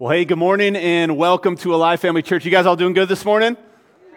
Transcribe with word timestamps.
Well, 0.00 0.12
hey, 0.12 0.24
good 0.24 0.38
morning 0.38 0.76
and 0.76 1.18
welcome 1.18 1.58
to 1.58 1.74
Alive 1.74 2.00
Family 2.00 2.22
Church. 2.22 2.46
You 2.46 2.50
guys 2.50 2.64
all 2.64 2.74
doing 2.74 2.94
good 2.94 3.06
this 3.06 3.22
morning? 3.22 3.58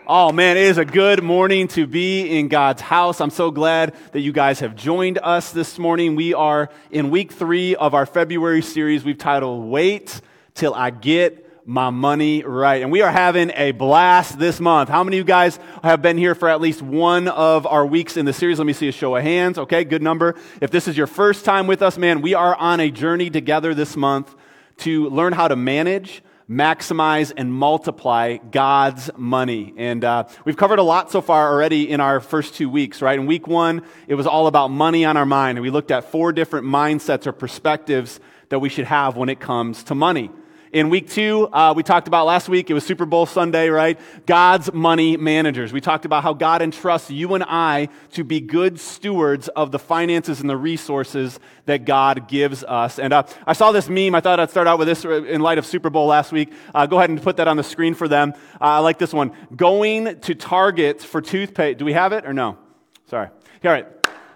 Oh 0.07 0.31
man, 0.31 0.55
it 0.55 0.63
is 0.63 0.77
a 0.77 0.85
good 0.85 1.21
morning 1.21 1.67
to 1.67 1.85
be 1.85 2.39
in 2.39 2.47
God's 2.47 2.81
house. 2.81 3.19
I'm 3.19 3.29
so 3.29 3.51
glad 3.51 3.93
that 4.13 4.21
you 4.21 4.31
guys 4.31 4.61
have 4.61 4.77
joined 4.77 5.19
us 5.21 5.51
this 5.51 5.77
morning. 5.77 6.15
We 6.15 6.33
are 6.33 6.69
in 6.89 7.09
week 7.09 7.33
three 7.33 7.75
of 7.75 7.93
our 7.93 8.05
February 8.05 8.61
series 8.61 9.03
we've 9.03 9.17
titled 9.17 9.65
Wait 9.69 10.21
Till 10.53 10.73
I 10.73 10.89
Get 10.89 11.67
My 11.67 11.89
Money 11.89 12.43
Right. 12.43 12.81
And 12.81 12.89
we 12.89 13.01
are 13.01 13.11
having 13.11 13.51
a 13.53 13.73
blast 13.73 14.39
this 14.39 14.61
month. 14.61 14.87
How 14.87 15.03
many 15.03 15.17
of 15.17 15.25
you 15.25 15.27
guys 15.27 15.59
have 15.83 16.01
been 16.01 16.17
here 16.17 16.33
for 16.33 16.47
at 16.47 16.61
least 16.61 16.81
one 16.81 17.27
of 17.27 17.67
our 17.67 17.85
weeks 17.85 18.15
in 18.15 18.23
the 18.23 18.31
series? 18.31 18.57
Let 18.57 18.67
me 18.67 18.71
see 18.71 18.87
a 18.87 18.93
show 18.93 19.17
of 19.17 19.23
hands. 19.23 19.57
Okay, 19.57 19.83
good 19.83 20.01
number. 20.01 20.35
If 20.61 20.71
this 20.71 20.87
is 20.87 20.95
your 20.95 21.07
first 21.07 21.43
time 21.43 21.67
with 21.67 21.81
us, 21.81 21.97
man, 21.97 22.21
we 22.21 22.35
are 22.35 22.55
on 22.55 22.79
a 22.79 22.89
journey 22.89 23.29
together 23.29 23.73
this 23.73 23.97
month 23.97 24.33
to 24.77 25.09
learn 25.09 25.33
how 25.33 25.47
to 25.47 25.55
manage, 25.55 26.23
maximize, 26.49 27.31
and 27.35 27.53
multiply 27.53 28.37
God's 28.37 29.09
money. 29.15 29.73
And 29.77 30.03
uh, 30.03 30.25
we've 30.45 30.57
covered 30.57 30.79
a 30.79 30.83
lot 30.83 31.11
so 31.11 31.21
far 31.21 31.51
already 31.51 31.89
in 31.89 31.99
our 31.99 32.19
first 32.19 32.55
two 32.55 32.69
weeks, 32.69 33.01
right? 33.01 33.17
In 33.17 33.25
week 33.25 33.47
one, 33.47 33.83
it 34.07 34.15
was 34.15 34.27
all 34.27 34.47
about 34.47 34.69
money 34.69 35.05
on 35.05 35.17
our 35.17 35.25
mind. 35.25 35.57
And 35.57 35.63
we 35.63 35.69
looked 35.69 35.91
at 35.91 36.11
four 36.11 36.33
different 36.33 36.67
mindsets 36.67 37.25
or 37.27 37.31
perspectives 37.31 38.19
that 38.49 38.59
we 38.59 38.69
should 38.69 38.85
have 38.85 39.15
when 39.15 39.29
it 39.29 39.39
comes 39.39 39.83
to 39.85 39.95
money. 39.95 40.29
In 40.73 40.89
week 40.89 41.07
two, 41.07 41.47
uh, 41.53 41.71
we 41.75 41.83
talked 41.83 42.07
about 42.07 42.25
last 42.25 42.49
week, 42.49 42.71
it 42.71 42.73
was 42.73 42.83
Super 42.83 43.05
Bowl 43.05 43.27
Sunday, 43.27 43.69
right? 43.69 43.99
God's 44.25 44.73
money 44.73 45.17
managers. 45.17 45.71
We 45.71 45.79
talked 45.79 46.03
about 46.03 46.23
how 46.23 46.33
God 46.33 46.63
entrusts 46.63 47.11
you 47.11 47.35
and 47.35 47.43
I 47.43 47.89
to 48.13 48.23
be 48.23 48.41
good 48.41 48.79
stewards 48.79 49.49
of 49.49 49.71
the 49.71 49.77
finances 49.77 50.41
and 50.41 50.49
the 50.49 50.57
resources 50.57 51.39
that 51.67 51.85
God 51.85 52.27
gives 52.27 52.63
us. 52.63 52.97
And 52.97 53.13
uh, 53.13 53.21
I 53.45 53.53
saw 53.53 53.71
this 53.71 53.87
meme. 53.87 54.15
I 54.15 54.19
thought 54.19 54.39
I'd 54.39 54.49
start 54.49 54.65
out 54.65 54.79
with 54.79 54.87
this 54.87 55.05
in 55.05 55.41
light 55.41 55.59
of 55.59 55.67
Super 55.67 55.91
Bowl 55.91 56.07
last 56.07 56.31
week. 56.31 56.51
Uh, 56.73 56.87
go 56.87 56.97
ahead 56.97 57.11
and 57.11 57.21
put 57.21 57.37
that 57.37 57.47
on 57.47 57.55
the 57.55 57.63
screen 57.63 57.93
for 57.93 58.07
them. 58.07 58.33
Uh, 58.59 58.63
I 58.63 58.79
like 58.79 58.97
this 58.97 59.13
one. 59.13 59.31
Going 59.55 60.21
to 60.21 60.33
Target 60.33 61.03
for 61.03 61.21
toothpaste. 61.21 61.77
Do 61.77 61.85
we 61.85 61.93
have 61.93 62.13
it 62.13 62.25
or 62.25 62.33
no? 62.33 62.57
Sorry. 63.05 63.27
All 63.27 63.71
right. 63.71 63.85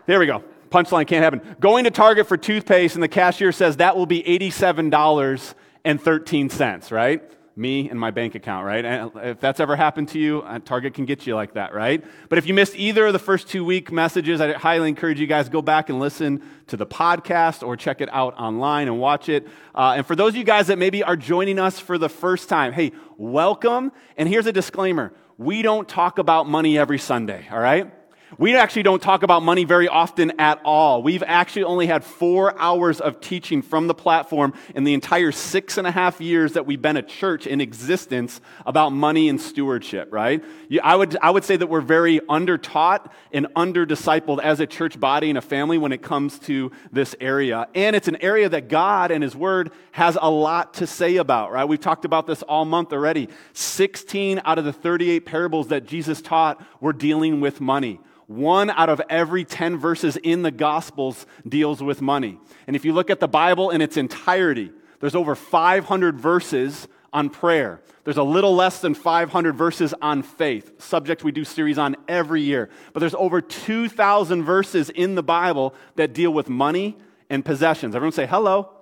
There 0.05 0.19
we 0.19 0.27
go. 0.27 0.43
Punchline 0.69 1.07
can't 1.07 1.23
happen. 1.23 1.55
Going 1.59 1.85
to 1.85 1.91
Target 1.91 2.27
for 2.27 2.37
toothpaste, 2.37 2.93
and 2.93 3.01
the 3.01 3.07
cashier 3.07 3.51
says 3.51 3.77
that 3.77 3.97
will 3.97 4.05
be 4.05 4.21
$87 4.21 5.55
and 5.87 6.01
13 6.01 6.49
cents, 6.49 6.91
right? 6.91 7.23
Me 7.55 7.89
and 7.89 7.97
my 7.97 8.11
bank 8.11 8.35
account, 8.35 8.65
right? 8.65 8.83
And 8.83 9.09
if 9.23 9.39
that's 9.39 9.61
ever 9.61 9.77
happened 9.77 10.09
to 10.09 10.19
you, 10.19 10.41
uh, 10.41 10.59
Target 10.59 10.93
can 10.93 11.05
get 11.05 11.25
you 11.25 11.33
like 11.33 11.53
that, 11.53 11.73
right? 11.73 12.03
But 12.27 12.37
if 12.37 12.45
you 12.45 12.53
missed 12.53 12.75
either 12.75 13.07
of 13.07 13.13
the 13.13 13.19
first 13.19 13.47
two 13.47 13.63
week 13.63 13.89
messages, 13.89 14.41
I 14.41 14.51
highly 14.51 14.89
encourage 14.89 15.17
you 15.17 15.27
guys 15.27 15.47
go 15.47 15.61
back 15.61 15.87
and 15.87 15.97
listen 15.97 16.43
to 16.67 16.75
the 16.75 16.85
podcast 16.85 17.65
or 17.65 17.77
check 17.77 18.01
it 18.01 18.09
out 18.11 18.37
online 18.37 18.89
and 18.89 18.99
watch 18.99 19.29
it. 19.29 19.47
Uh, 19.73 19.93
and 19.95 20.05
for 20.05 20.13
those 20.13 20.33
of 20.33 20.35
you 20.35 20.43
guys 20.43 20.67
that 20.67 20.77
maybe 20.77 21.03
are 21.03 21.15
joining 21.15 21.57
us 21.57 21.79
for 21.79 21.97
the 21.97 22.09
first 22.09 22.49
time, 22.49 22.73
hey, 22.73 22.91
welcome. 23.15 23.93
And 24.17 24.27
here's 24.27 24.45
a 24.45 24.51
disclaimer 24.53 25.13
we 25.37 25.61
don't 25.61 25.87
talk 25.87 26.19
about 26.19 26.49
money 26.49 26.77
every 26.77 26.99
Sunday, 26.99 27.47
all 27.49 27.59
right? 27.59 27.93
We 28.37 28.57
actually 28.57 28.83
don't 28.83 29.01
talk 29.01 29.23
about 29.23 29.41
money 29.41 29.63
very 29.63 29.87
often 29.87 30.33
at 30.37 30.59
all. 30.65 31.01
We've 31.01 31.23
actually 31.25 31.63
only 31.63 31.87
had 31.87 32.03
four 32.03 32.59
hours 32.59 32.99
of 32.99 33.21
teaching 33.21 33.61
from 33.61 33.87
the 33.87 33.93
platform 33.93 34.53
in 34.75 34.83
the 34.83 34.93
entire 34.93 35.31
six 35.31 35.77
and 35.77 35.87
a 35.87 35.91
half 35.91 36.19
years 36.19 36.53
that 36.53 36.65
we've 36.65 36.81
been 36.81 36.97
a 36.97 37.01
church 37.01 37.47
in 37.47 37.61
existence 37.61 38.41
about 38.65 38.89
money 38.89 39.29
and 39.29 39.39
stewardship, 39.39 40.09
right? 40.11 40.43
I 40.83 40.97
would, 40.97 41.15
I 41.21 41.29
would 41.29 41.45
say 41.45 41.55
that 41.55 41.67
we're 41.67 41.79
very 41.79 42.19
under 42.27 42.57
taught 42.57 43.13
and 43.31 43.47
under 43.55 43.85
discipled 43.85 44.41
as 44.41 44.59
a 44.59 44.67
church 44.67 44.99
body 44.99 45.29
and 45.29 45.37
a 45.37 45.41
family 45.41 45.77
when 45.77 45.93
it 45.93 46.01
comes 46.01 46.37
to 46.39 46.73
this 46.91 47.15
area. 47.21 47.69
And 47.73 47.95
it's 47.95 48.09
an 48.09 48.17
area 48.17 48.49
that 48.49 48.67
God 48.67 49.09
and 49.09 49.23
His 49.23 49.37
Word 49.37 49.71
has 49.91 50.17
a 50.21 50.29
lot 50.29 50.73
to 50.75 50.87
say 50.87 51.15
about, 51.15 51.53
right? 51.53 51.65
We've 51.65 51.79
talked 51.79 52.03
about 52.03 52.27
this 52.27 52.43
all 52.43 52.65
month 52.65 52.91
already. 52.91 53.29
16 53.53 54.41
out 54.43 54.59
of 54.59 54.65
the 54.65 54.73
38 54.73 55.25
parables 55.25 55.69
that 55.69 55.85
Jesus 55.85 56.21
taught 56.21 56.61
were 56.81 56.93
dealing 56.93 57.39
with 57.39 57.61
money. 57.61 58.01
One 58.27 58.69
out 58.69 58.89
of 58.89 59.01
every 59.09 59.45
10 59.45 59.77
verses 59.77 60.17
in 60.17 60.43
the 60.43 60.51
Gospels 60.51 61.25
deals 61.47 61.81
with 61.81 62.01
money. 62.01 62.37
And 62.67 62.75
if 62.75 62.83
you 62.83 62.93
look 62.93 63.09
at 63.09 63.19
the 63.19 63.27
Bible 63.27 63.69
in 63.69 63.81
its 63.81 63.97
entirety, 63.97 64.71
there's 64.99 65.15
over 65.15 65.33
500 65.33 66.19
verses 66.19 66.87
on 67.13 67.29
prayer. 67.29 67.81
There's 68.03 68.17
a 68.17 68.23
little 68.23 68.55
less 68.55 68.79
than 68.79 68.93
500 68.93 69.55
verses 69.55 69.93
on 70.01 70.23
faith, 70.23 70.81
subject 70.81 71.23
we 71.23 71.31
do 71.31 71.43
series 71.43 71.77
on 71.77 71.95
every 72.07 72.41
year. 72.41 72.69
But 72.93 72.99
there's 72.99 73.15
over 73.15 73.41
2,000 73.41 74.43
verses 74.43 74.89
in 74.89 75.15
the 75.15 75.23
Bible 75.23 75.73
that 75.95 76.13
deal 76.13 76.31
with 76.31 76.49
money 76.49 76.97
and 77.29 77.43
possessions. 77.43 77.95
Everyone 77.95 78.13
say 78.13 78.25
hello. 78.25 78.76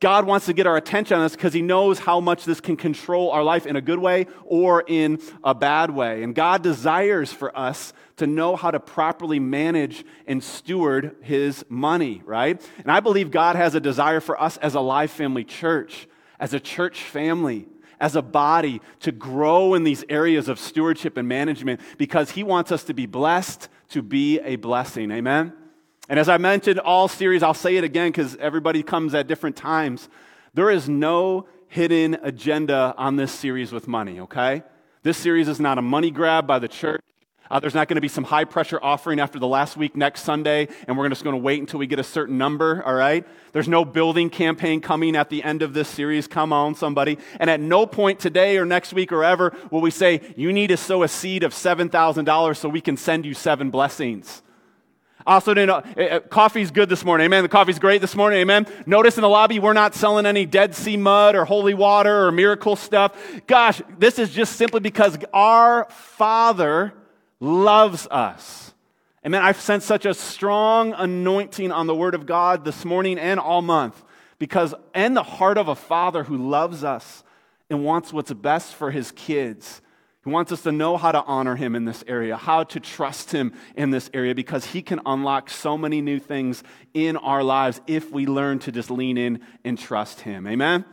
God 0.00 0.26
wants 0.26 0.46
to 0.46 0.52
get 0.52 0.66
our 0.66 0.76
attention 0.76 1.16
on 1.16 1.24
this 1.24 1.32
because 1.32 1.52
He 1.52 1.62
knows 1.62 1.98
how 1.98 2.20
much 2.20 2.44
this 2.44 2.60
can 2.60 2.76
control 2.76 3.30
our 3.30 3.42
life 3.42 3.66
in 3.66 3.76
a 3.76 3.80
good 3.80 3.98
way 3.98 4.26
or 4.44 4.84
in 4.86 5.20
a 5.42 5.54
bad 5.54 5.90
way. 5.90 6.22
And 6.22 6.34
God 6.34 6.62
desires 6.62 7.32
for 7.32 7.56
us 7.56 7.92
to 8.16 8.26
know 8.26 8.56
how 8.56 8.70
to 8.70 8.80
properly 8.80 9.40
manage 9.40 10.04
and 10.26 10.42
steward 10.42 11.16
His 11.22 11.64
money, 11.68 12.22
right? 12.24 12.60
And 12.78 12.90
I 12.90 13.00
believe 13.00 13.30
God 13.30 13.56
has 13.56 13.74
a 13.74 13.80
desire 13.80 14.20
for 14.20 14.40
us 14.40 14.56
as 14.58 14.74
Alive 14.74 15.10
Family 15.10 15.44
Church, 15.44 16.08
as 16.38 16.52
a 16.52 16.60
church 16.60 17.02
family, 17.02 17.66
as 17.98 18.16
a 18.16 18.22
body 18.22 18.82
to 19.00 19.12
grow 19.12 19.72
in 19.72 19.84
these 19.84 20.04
areas 20.10 20.48
of 20.48 20.58
stewardship 20.58 21.16
and 21.16 21.26
management 21.26 21.80
because 21.96 22.32
He 22.32 22.42
wants 22.42 22.70
us 22.70 22.84
to 22.84 22.94
be 22.94 23.06
blessed 23.06 23.70
to 23.90 24.02
be 24.02 24.40
a 24.40 24.56
blessing. 24.56 25.10
Amen? 25.10 25.52
And 26.08 26.20
as 26.20 26.28
I 26.28 26.38
mentioned 26.38 26.78
all 26.78 27.08
series, 27.08 27.42
I'll 27.42 27.54
say 27.54 27.76
it 27.76 27.84
again 27.84 28.08
because 28.08 28.36
everybody 28.36 28.82
comes 28.82 29.14
at 29.14 29.26
different 29.26 29.56
times. 29.56 30.08
There 30.54 30.70
is 30.70 30.88
no 30.88 31.48
hidden 31.68 32.16
agenda 32.22 32.94
on 32.96 33.16
this 33.16 33.32
series 33.32 33.72
with 33.72 33.88
money, 33.88 34.20
okay? 34.20 34.62
This 35.02 35.16
series 35.16 35.48
is 35.48 35.58
not 35.58 35.78
a 35.78 35.82
money 35.82 36.10
grab 36.10 36.46
by 36.46 36.58
the 36.58 36.68
church. 36.68 37.02
Uh, 37.50 37.60
there's 37.60 37.74
not 37.74 37.86
going 37.88 37.96
to 37.96 38.00
be 38.00 38.08
some 38.08 38.24
high 38.24 38.44
pressure 38.44 38.78
offering 38.82 39.20
after 39.20 39.38
the 39.38 39.46
last 39.46 39.76
week 39.76 39.96
next 39.96 40.22
Sunday, 40.22 40.68
and 40.88 40.98
we're 40.98 41.08
just 41.08 41.22
going 41.22 41.34
to 41.34 41.42
wait 41.42 41.60
until 41.60 41.78
we 41.78 41.86
get 41.86 41.98
a 41.98 42.04
certain 42.04 42.38
number, 42.38 42.82
all 42.84 42.94
right? 42.94 43.24
There's 43.52 43.68
no 43.68 43.84
building 43.84 44.30
campaign 44.30 44.80
coming 44.80 45.14
at 45.14 45.30
the 45.30 45.42
end 45.44 45.62
of 45.62 45.72
this 45.72 45.88
series. 45.88 46.26
Come 46.26 46.52
on, 46.52 46.74
somebody. 46.74 47.18
And 47.38 47.48
at 47.48 47.60
no 47.60 47.86
point 47.86 48.18
today 48.18 48.58
or 48.58 48.64
next 48.64 48.92
week 48.92 49.12
or 49.12 49.22
ever 49.22 49.56
will 49.70 49.80
we 49.80 49.92
say, 49.92 50.20
you 50.36 50.52
need 50.52 50.68
to 50.68 50.76
sow 50.76 51.02
a 51.02 51.08
seed 51.08 51.44
of 51.44 51.52
$7,000 51.52 52.56
so 52.56 52.68
we 52.68 52.80
can 52.80 52.96
send 52.96 53.24
you 53.24 53.34
seven 53.34 53.70
blessings. 53.70 54.42
Also, 55.26 55.54
you 55.54 55.66
know, 55.66 55.82
eh, 55.96 56.04
eh, 56.04 56.18
coffee's 56.20 56.70
good 56.70 56.88
this 56.88 57.04
morning. 57.04 57.24
Amen. 57.24 57.42
The 57.42 57.48
coffee's 57.48 57.80
great 57.80 58.00
this 58.00 58.14
morning. 58.14 58.38
Amen. 58.38 58.66
Notice 58.86 59.18
in 59.18 59.22
the 59.22 59.28
lobby, 59.28 59.58
we're 59.58 59.72
not 59.72 59.94
selling 59.94 60.24
any 60.24 60.46
Dead 60.46 60.74
Sea 60.74 60.96
mud 60.96 61.34
or 61.34 61.44
holy 61.44 61.74
water 61.74 62.26
or 62.26 62.32
miracle 62.32 62.76
stuff. 62.76 63.16
Gosh, 63.48 63.82
this 63.98 64.20
is 64.20 64.30
just 64.30 64.54
simply 64.54 64.78
because 64.78 65.18
our 65.32 65.86
Father 65.90 66.94
loves 67.40 68.06
us. 68.08 68.72
Amen. 69.24 69.42
I've 69.42 69.60
sensed 69.60 69.88
such 69.88 70.06
a 70.06 70.14
strong 70.14 70.92
anointing 70.92 71.72
on 71.72 71.88
the 71.88 71.94
Word 71.94 72.14
of 72.14 72.26
God 72.26 72.64
this 72.64 72.84
morning 72.84 73.18
and 73.18 73.40
all 73.40 73.62
month 73.62 74.00
because, 74.38 74.74
and 74.94 75.16
the 75.16 75.24
heart 75.24 75.58
of 75.58 75.66
a 75.66 75.74
Father 75.74 76.22
who 76.22 76.36
loves 76.36 76.84
us 76.84 77.24
and 77.68 77.84
wants 77.84 78.12
what's 78.12 78.32
best 78.32 78.76
for 78.76 78.92
His 78.92 79.10
kids. 79.10 79.82
He 80.26 80.32
wants 80.32 80.50
us 80.50 80.62
to 80.62 80.72
know 80.72 80.96
how 80.96 81.12
to 81.12 81.22
honor 81.22 81.54
him 81.54 81.76
in 81.76 81.84
this 81.84 82.02
area, 82.08 82.36
how 82.36 82.64
to 82.64 82.80
trust 82.80 83.30
him 83.30 83.52
in 83.76 83.90
this 83.90 84.10
area, 84.12 84.34
because 84.34 84.64
he 84.64 84.82
can 84.82 85.00
unlock 85.06 85.48
so 85.48 85.78
many 85.78 86.00
new 86.00 86.18
things 86.18 86.64
in 86.94 87.16
our 87.16 87.44
lives 87.44 87.80
if 87.86 88.10
we 88.10 88.26
learn 88.26 88.58
to 88.58 88.72
just 88.72 88.90
lean 88.90 89.18
in 89.18 89.40
and 89.64 89.78
trust 89.78 90.22
him. 90.22 90.48
Amen? 90.48 90.84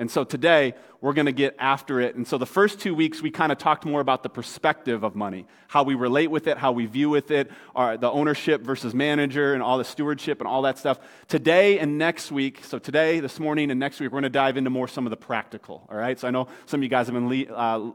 And 0.00 0.10
so 0.10 0.24
today, 0.24 0.72
we're 1.02 1.12
going 1.12 1.26
to 1.26 1.32
get 1.32 1.54
after 1.58 2.00
it. 2.00 2.14
And 2.14 2.26
so 2.26 2.38
the 2.38 2.46
first 2.46 2.80
two 2.80 2.94
weeks, 2.94 3.20
we 3.20 3.30
kind 3.30 3.52
of 3.52 3.58
talked 3.58 3.84
more 3.84 4.00
about 4.00 4.22
the 4.22 4.30
perspective 4.30 5.02
of 5.02 5.14
money, 5.14 5.46
how 5.68 5.82
we 5.82 5.94
relate 5.94 6.30
with 6.30 6.46
it, 6.46 6.56
how 6.56 6.72
we 6.72 6.86
view 6.86 7.10
with 7.10 7.30
it, 7.30 7.50
our, 7.74 7.98
the 7.98 8.10
ownership 8.10 8.62
versus 8.62 8.94
manager, 8.94 9.52
and 9.52 9.62
all 9.62 9.76
the 9.76 9.84
stewardship 9.84 10.40
and 10.40 10.48
all 10.48 10.62
that 10.62 10.78
stuff. 10.78 11.00
Today 11.28 11.78
and 11.78 11.98
next 11.98 12.32
week, 12.32 12.64
so 12.64 12.78
today, 12.78 13.20
this 13.20 13.38
morning, 13.38 13.70
and 13.70 13.78
next 13.78 14.00
week, 14.00 14.10
we're 14.10 14.20
going 14.20 14.22
to 14.22 14.30
dive 14.30 14.56
into 14.56 14.70
more 14.70 14.88
some 14.88 15.04
of 15.06 15.10
the 15.10 15.18
practical. 15.18 15.86
All 15.90 15.98
right? 15.98 16.18
So 16.18 16.26
I 16.26 16.30
know 16.30 16.48
some 16.64 16.80
of 16.80 16.82
you 16.82 16.88
guys 16.88 17.06
have 17.06 17.14
been 17.14 17.28
le- 17.28 17.54
uh, 17.54 17.92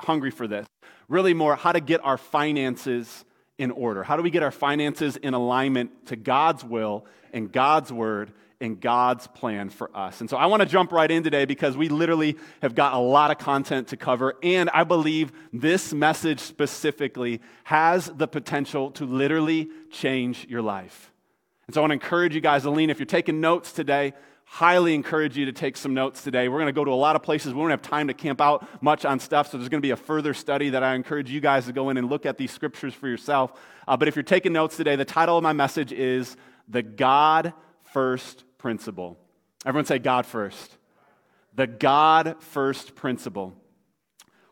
hungry 0.00 0.30
for 0.30 0.46
this. 0.46 0.66
Really, 1.08 1.32
more 1.32 1.56
how 1.56 1.72
to 1.72 1.80
get 1.80 2.04
our 2.04 2.18
finances 2.18 3.24
in 3.56 3.70
order. 3.70 4.02
How 4.02 4.18
do 4.18 4.22
we 4.22 4.30
get 4.30 4.42
our 4.42 4.50
finances 4.50 5.16
in 5.16 5.32
alignment 5.32 6.06
to 6.08 6.16
God's 6.16 6.62
will 6.62 7.06
and 7.32 7.50
God's 7.50 7.90
word 7.90 8.32
and 8.60 8.80
God's 8.80 9.26
plan 9.26 9.68
for 9.68 9.94
us. 9.96 10.20
And 10.20 10.30
so 10.30 10.36
I 10.36 10.46
want 10.46 10.62
to 10.62 10.68
jump 10.68 10.92
right 10.92 11.10
in 11.10 11.22
today 11.22 11.44
because 11.44 11.76
we 11.76 11.88
literally 11.88 12.36
have 12.62 12.74
got 12.74 12.94
a 12.94 12.98
lot 12.98 13.30
of 13.30 13.38
content 13.38 13.88
to 13.88 13.96
cover. 13.96 14.34
And 14.42 14.70
I 14.70 14.84
believe 14.84 15.32
this 15.52 15.92
message 15.92 16.40
specifically 16.40 17.40
has 17.64 18.06
the 18.06 18.26
potential 18.26 18.90
to 18.92 19.04
literally 19.04 19.68
change 19.90 20.46
your 20.48 20.62
life. 20.62 21.12
And 21.66 21.74
so 21.74 21.80
I 21.80 21.82
want 21.82 21.90
to 21.90 21.94
encourage 21.94 22.34
you 22.34 22.40
guys 22.40 22.62
to 22.62 22.70
lean. 22.70 22.90
If 22.90 22.98
you're 22.98 23.06
taking 23.06 23.40
notes 23.40 23.72
today, 23.72 24.14
highly 24.44 24.94
encourage 24.94 25.36
you 25.36 25.44
to 25.46 25.52
take 25.52 25.76
some 25.76 25.92
notes 25.92 26.22
today. 26.22 26.48
We're 26.48 26.58
going 26.58 26.66
to 26.66 26.72
go 26.72 26.84
to 26.84 26.92
a 26.92 26.94
lot 26.94 27.16
of 27.16 27.22
places. 27.22 27.52
We 27.52 27.60
don't 27.60 27.70
have 27.70 27.82
time 27.82 28.06
to 28.06 28.14
camp 28.14 28.40
out 28.40 28.66
much 28.80 29.04
on 29.04 29.18
stuff, 29.18 29.50
so 29.50 29.58
there's 29.58 29.68
going 29.68 29.80
to 29.80 29.86
be 29.86 29.90
a 29.90 29.96
further 29.96 30.32
study 30.32 30.70
that 30.70 30.84
I 30.84 30.94
encourage 30.94 31.28
you 31.28 31.40
guys 31.40 31.66
to 31.66 31.72
go 31.72 31.90
in 31.90 31.96
and 31.96 32.08
look 32.08 32.24
at 32.24 32.38
these 32.38 32.52
scriptures 32.52 32.94
for 32.94 33.08
yourself. 33.08 33.52
Uh, 33.88 33.96
but 33.96 34.06
if 34.06 34.14
you're 34.14 34.22
taking 34.22 34.52
notes 34.52 34.76
today, 34.76 34.94
the 34.94 35.04
title 35.04 35.36
of 35.36 35.42
my 35.42 35.52
message 35.52 35.92
is 35.92 36.36
The 36.68 36.82
God 36.82 37.52
First 37.82 38.44
principle. 38.58 39.16
Everyone 39.64 39.86
say 39.86 39.98
God 39.98 40.26
first. 40.26 40.76
the 41.56 41.66
God 41.66 42.36
first 42.40 42.94
principle. 42.94 43.54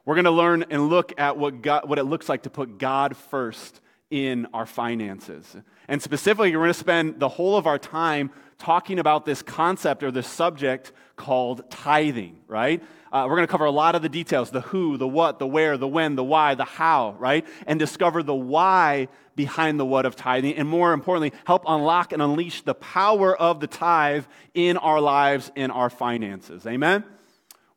We're 0.05 0.15
going 0.15 0.25
to 0.25 0.31
learn 0.31 0.65
and 0.71 0.89
look 0.89 1.13
at 1.19 1.37
what, 1.37 1.63
God, 1.63 1.89
what 1.89 1.99
it 1.99 2.05
looks 2.05 2.29
like 2.29 2.43
to 2.43 2.51
put 2.51 2.79
God 2.79 3.17
first 3.17 3.81
in 4.11 4.47
our 4.53 4.67
finances. 4.67 5.57
And 5.89 6.03
specifically, 6.03 6.51
we're 6.55 6.63
going 6.63 6.73
to 6.73 6.79
spend 6.79 7.21
the 7.21 7.29
whole 7.29 7.57
of 7.57 7.67
our 7.67 7.79
time 7.79 8.31
talking 8.59 8.99
about 8.99 9.25
this 9.25 9.43
concept 9.43 10.03
or 10.03 10.11
this 10.11 10.27
subject 10.27 10.93
called 11.17 11.71
tithing, 11.71 12.39
right? 12.47 12.83
Uh, 13.15 13.27
we're 13.29 13.37
going 13.37 13.47
to 13.47 13.51
cover 13.51 13.65
a 13.65 13.71
lot 13.71 13.95
of 13.95 14.03
the 14.03 14.09
details 14.09 14.51
the 14.51 14.61
who, 14.61 14.97
the 14.97 15.07
what, 15.07 15.39
the 15.39 15.47
where, 15.47 15.79
the 15.79 15.87
when, 15.87 16.17
the 16.17 16.25
why, 16.25 16.57
the 16.57 16.65
how, 16.65 17.15
right? 17.21 17.47
And 17.65 17.79
discover 17.79 18.25
the 18.25 18.35
why 18.35 19.07
behind 19.37 19.79
the 19.79 19.85
what 19.85 20.05
of 20.05 20.17
tithing. 20.17 20.57
And 20.57 20.69
more 20.69 20.93
importantly, 20.93 21.33
help 21.45 21.63
unlock 21.69 22.13
and 22.13 22.21
unleash 22.21 22.63
the 22.63 22.75
power 22.75 23.37
of 23.37 23.61
the 23.61 23.69
tithe 23.69 24.25
in 24.53 24.77
our 24.77 25.01
lives, 25.01 25.53
in 25.55 25.71
our 25.71 25.91
finances. 25.91 26.67
Amen? 26.67 27.05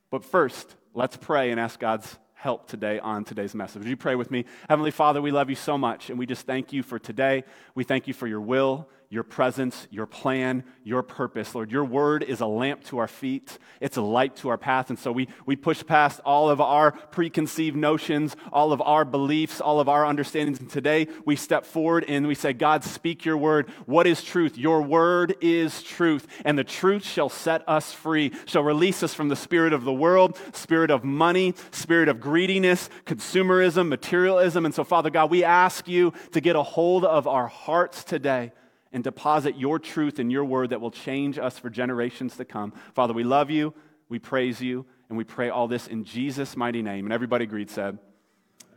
But 0.09 0.25
first, 0.25 0.75
let's 0.95 1.15
pray 1.15 1.51
and 1.51 1.59
ask 1.59 1.79
God's 1.79 2.17
help 2.33 2.67
today 2.67 2.97
on 2.97 3.23
today's 3.23 3.53
message. 3.53 3.83
Would 3.83 3.89
you 3.89 3.95
pray 3.95 4.15
with 4.15 4.31
me? 4.31 4.45
Heavenly 4.67 4.91
Father, 4.91 5.21
we 5.21 5.29
love 5.29 5.51
you 5.51 5.55
so 5.55 5.77
much, 5.77 6.09
and 6.09 6.17
we 6.17 6.25
just 6.25 6.47
thank 6.47 6.73
you 6.73 6.81
for 6.81 6.97
today. 6.97 7.43
We 7.75 7.83
thank 7.83 8.07
you 8.07 8.15
for 8.15 8.25
your 8.25 8.41
will 8.41 8.89
your 9.09 9.23
presence, 9.23 9.87
your 9.89 10.05
plan, 10.05 10.63
your 10.83 11.01
purpose. 11.01 11.55
Lord, 11.55 11.71
your 11.71 11.85
word 11.85 12.23
is 12.23 12.41
a 12.41 12.45
lamp 12.45 12.83
to 12.85 12.97
our 12.97 13.07
feet, 13.07 13.57
it's 13.79 13.95
a 13.95 14.01
light 14.01 14.35
to 14.37 14.49
our 14.49 14.57
path. 14.57 14.89
And 14.89 14.99
so 14.99 15.11
we, 15.11 15.29
we 15.45 15.55
push 15.55 15.85
past 15.85 16.19
all 16.25 16.49
of 16.49 16.59
our 16.59 16.91
preconceived 16.91 17.77
notions, 17.77 18.35
all 18.51 18.73
of 18.73 18.81
our 18.81 19.05
beliefs, 19.05 19.61
all 19.61 19.79
of 19.79 19.87
our 19.87 20.05
understandings. 20.05 20.59
And 20.59 20.69
today 20.69 21.07
we 21.25 21.37
step 21.37 21.65
forward 21.65 22.03
and 22.07 22.27
we 22.27 22.35
say, 22.35 22.51
God, 22.51 22.83
speak 22.83 23.23
your 23.23 23.37
word. 23.37 23.69
What 23.85 24.07
is 24.07 24.21
truth? 24.23 24.57
Your 24.57 24.81
word 24.81 25.35
is 25.39 25.81
truth. 25.83 26.27
And 26.43 26.57
the 26.57 26.65
truth 26.65 27.05
shall 27.05 27.29
set 27.29 27.63
us 27.67 27.93
free, 27.93 28.33
shall 28.45 28.63
release 28.63 29.03
us 29.03 29.13
from 29.13 29.29
the 29.29 29.35
spirit 29.37 29.71
of 29.71 29.85
the 29.85 29.93
world, 29.93 30.37
spirit 30.51 30.91
of 30.91 31.05
money, 31.05 31.55
spirit 31.71 32.09
of 32.09 32.19
greediness, 32.19 32.89
consumerism, 33.05 33.87
materialism. 33.87 34.65
And 34.65 34.75
so, 34.75 34.83
Father 34.83 35.09
God, 35.09 35.31
we 35.31 35.45
ask 35.45 35.87
you 35.87 36.11
to 36.33 36.41
get 36.41 36.57
a 36.57 36.63
hold 36.63 37.05
of 37.05 37.25
our 37.25 37.47
hearts 37.47 38.03
today 38.03 38.51
and 38.91 39.03
deposit 39.03 39.57
your 39.57 39.79
truth 39.79 40.19
in 40.19 40.29
your 40.29 40.45
word 40.45 40.69
that 40.69 40.81
will 40.81 40.91
change 40.91 41.37
us 41.37 41.57
for 41.59 41.69
generations 41.69 42.37
to 42.37 42.45
come. 42.45 42.73
Father, 42.93 43.13
we 43.13 43.23
love 43.23 43.49
you, 43.49 43.73
we 44.09 44.19
praise 44.19 44.61
you, 44.61 44.85
and 45.09 45.17
we 45.17 45.23
pray 45.23 45.49
all 45.49 45.67
this 45.67 45.87
in 45.87 46.03
Jesus' 46.03 46.55
mighty 46.57 46.81
name. 46.81 47.05
And 47.05 47.13
everybody 47.13 47.43
agreed, 47.43 47.69
said, 47.69 47.97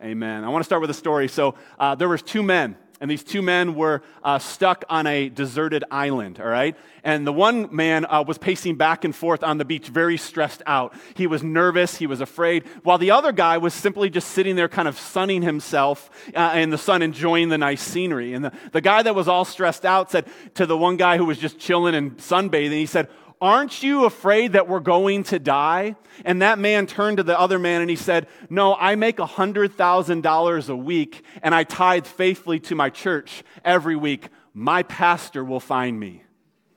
Amen. 0.02 0.44
I 0.44 0.48
want 0.48 0.62
to 0.62 0.64
start 0.64 0.80
with 0.80 0.90
a 0.90 0.94
story. 0.94 1.28
So 1.28 1.54
uh, 1.78 1.94
there 1.94 2.08
was 2.08 2.22
two 2.22 2.42
men 2.42 2.76
and 3.00 3.10
these 3.10 3.24
two 3.24 3.40
men 3.40 3.74
were 3.74 4.02
uh, 4.22 4.38
stuck 4.38 4.84
on 4.90 5.06
a 5.06 5.30
deserted 5.30 5.84
island, 5.90 6.38
all 6.38 6.46
right? 6.46 6.76
And 7.02 7.26
the 7.26 7.32
one 7.32 7.74
man 7.74 8.04
uh, 8.04 8.22
was 8.26 8.36
pacing 8.36 8.76
back 8.76 9.04
and 9.04 9.16
forth 9.16 9.42
on 9.42 9.56
the 9.56 9.64
beach, 9.64 9.88
very 9.88 10.18
stressed 10.18 10.62
out. 10.66 10.94
He 11.14 11.26
was 11.26 11.42
nervous, 11.42 11.96
he 11.96 12.06
was 12.06 12.20
afraid, 12.20 12.64
while 12.82 12.98
the 12.98 13.10
other 13.10 13.32
guy 13.32 13.56
was 13.56 13.72
simply 13.72 14.10
just 14.10 14.28
sitting 14.28 14.54
there, 14.54 14.68
kind 14.68 14.86
of 14.86 14.98
sunning 14.98 15.40
himself 15.40 16.10
uh, 16.34 16.52
in 16.56 16.68
the 16.68 16.78
sun, 16.78 17.00
enjoying 17.00 17.48
the 17.48 17.58
nice 17.58 17.80
scenery. 17.80 18.34
And 18.34 18.44
the, 18.44 18.52
the 18.72 18.82
guy 18.82 19.02
that 19.02 19.14
was 19.14 19.28
all 19.28 19.46
stressed 19.46 19.86
out 19.86 20.10
said 20.10 20.26
to 20.54 20.66
the 20.66 20.76
one 20.76 20.98
guy 20.98 21.16
who 21.16 21.24
was 21.24 21.38
just 21.38 21.58
chilling 21.58 21.94
and 21.94 22.18
sunbathing, 22.18 22.70
he 22.70 22.86
said, 22.86 23.08
Aren't 23.40 23.82
you 23.82 24.04
afraid 24.04 24.52
that 24.52 24.68
we're 24.68 24.80
going 24.80 25.24
to 25.24 25.38
die? 25.38 25.96
And 26.26 26.42
that 26.42 26.58
man 26.58 26.86
turned 26.86 27.16
to 27.16 27.22
the 27.22 27.38
other 27.38 27.58
man 27.58 27.80
and 27.80 27.88
he 27.88 27.96
said, 27.96 28.26
No, 28.50 28.74
I 28.74 28.96
make 28.96 29.16
$100,000 29.16 30.68
a 30.68 30.76
week 30.76 31.24
and 31.42 31.54
I 31.54 31.64
tithe 31.64 32.06
faithfully 32.06 32.60
to 32.60 32.74
my 32.74 32.90
church 32.90 33.42
every 33.64 33.96
week. 33.96 34.28
My 34.52 34.82
pastor 34.82 35.42
will 35.42 35.60
find 35.60 35.98
me. 35.98 36.22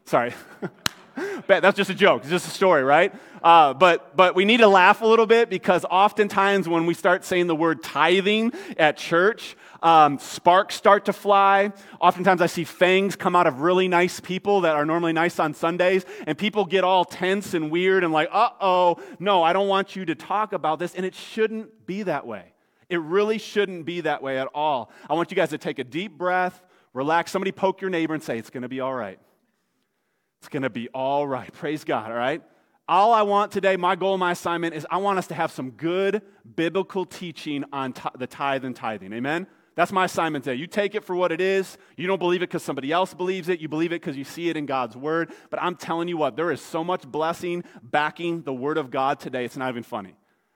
Sorry. 0.06 0.34
That's 1.48 1.78
just 1.78 1.90
a 1.90 1.96
joke. 1.96 2.22
It's 2.22 2.32
just 2.32 2.48
a 2.48 2.52
story, 2.52 2.84
right? 2.84 3.14
Uh, 3.44 3.74
but, 3.74 4.16
but 4.16 4.36
we 4.36 4.46
need 4.46 4.58
to 4.58 4.68
laugh 4.68 5.02
a 5.02 5.06
little 5.06 5.26
bit 5.26 5.50
because 5.50 5.86
oftentimes 5.86 6.68
when 6.68 6.86
we 6.86 6.94
start 6.94 7.26
saying 7.26 7.48
the 7.48 7.56
word 7.56 7.84
tithing 7.84 8.54
at 8.78 8.98
church, 8.98 9.58
um, 9.84 10.18
sparks 10.18 10.76
start 10.76 11.06
to 11.06 11.14
fly. 11.14 11.72
Oftentimes 12.00 12.42
I 12.42 12.48
see 12.48 12.64
fangs 12.64 13.16
come 13.16 13.36
out 13.36 13.46
of 13.46 13.60
really 13.60 13.88
nice 13.88 14.20
people 14.20 14.62
that 14.62 14.76
are 14.76 14.86
normally 14.86 15.14
nice 15.14 15.40
on 15.40 15.54
Sundays, 15.54 16.06
and 16.26 16.38
people 16.38 16.66
get 16.66 16.84
all 16.84 17.04
tense 17.06 17.54
and 17.54 17.70
weird 17.70 18.04
and 18.04 18.14
like, 18.14 18.30
uh 18.32 18.50
oh, 18.62 18.98
no, 19.20 19.44
I 19.44 19.54
don't 19.54 19.68
want 19.68 19.96
you 19.96 20.06
to 20.06 20.16
talk 20.16 20.54
about 20.54 20.80
this. 20.80 20.96
And 20.96 21.06
it 21.06 21.14
shouldn't 21.14 21.86
be 21.86 22.04
that 22.04 22.26
way. 22.26 22.54
It 22.90 23.02
really 23.02 23.38
shouldn't 23.38 23.86
be 23.86 24.02
that 24.02 24.24
way 24.24 24.40
at 24.40 24.48
all. 24.54 24.92
I 25.10 25.14
want 25.14 25.32
you 25.32 25.36
guys 25.36 25.50
to 25.50 25.58
take 25.58 25.80
a 25.80 25.84
deep 25.84 26.18
breath, 26.18 26.64
relax. 26.94 27.32
Somebody 27.32 27.52
poke 27.52 27.82
your 27.82 27.90
neighbor 27.90 28.14
and 28.14 28.24
say, 28.24 28.38
It's 28.38 28.50
going 28.50 28.64
to 28.64 28.70
be 28.70 28.80
all 28.80 28.94
right. 28.94 29.20
It's 30.40 30.50
going 30.50 30.64
to 30.64 30.70
be 30.70 30.90
all 30.90 31.28
right. 31.28 31.52
Praise 31.54 31.84
God, 31.84 32.10
all 32.10 32.18
right? 32.18 32.42
All 32.88 33.14
I 33.14 33.22
want 33.22 33.52
today, 33.52 33.78
my 33.78 33.96
goal, 33.96 34.18
my 34.18 34.32
assignment 34.34 34.76
is 34.76 34.86
I 34.90 34.98
want 34.98 35.18
us 35.18 35.28
to 35.28 35.34
have 35.34 35.52
some 35.52 35.72
good 35.72 36.22
biblical 36.56 37.06
teaching 37.06 37.64
on 37.72 37.94
t- 37.94 38.10
the 38.18 38.28
tithe 38.28 38.66
and 38.66 38.76
tithing. 38.76 39.14
Amen? 39.14 39.48
That's 39.76 39.92
my 39.92 40.06
assignment 40.06 40.44
today. 40.44 40.60
You 40.60 40.68
take 40.68 40.94
it 40.94 41.04
for 41.04 41.16
what 41.16 41.32
it 41.32 41.42
is. 41.42 41.78
You 41.98 42.06
don't 42.08 42.20
believe 42.20 42.42
it 42.42 42.50
because 42.50 42.64
somebody 42.64 42.92
else 42.92 43.14
believes 43.14 43.50
it. 43.50 43.60
You 43.60 43.68
believe 43.68 43.92
it 43.92 44.02
because 44.02 44.16
you 44.16 44.24
see 44.24 44.50
it 44.50 44.58
in 44.58 44.66
God's 44.66 44.96
word. 44.96 45.32
But 45.50 45.62
I'm 45.62 45.76
telling 45.76 46.08
you 46.08 46.18
what, 46.18 46.36
there 46.36 46.52
is 46.52 46.62
so 46.62 46.84
much 46.84 47.08
blessing 47.08 47.64
backing 47.82 48.44
the 48.44 48.54
word 48.54 48.78
of 48.78 48.92
God 48.92 49.20
today. 49.20 49.46
It's 49.46 49.58
not 49.58 49.70
even 49.70 49.84
funny. 49.84 50.16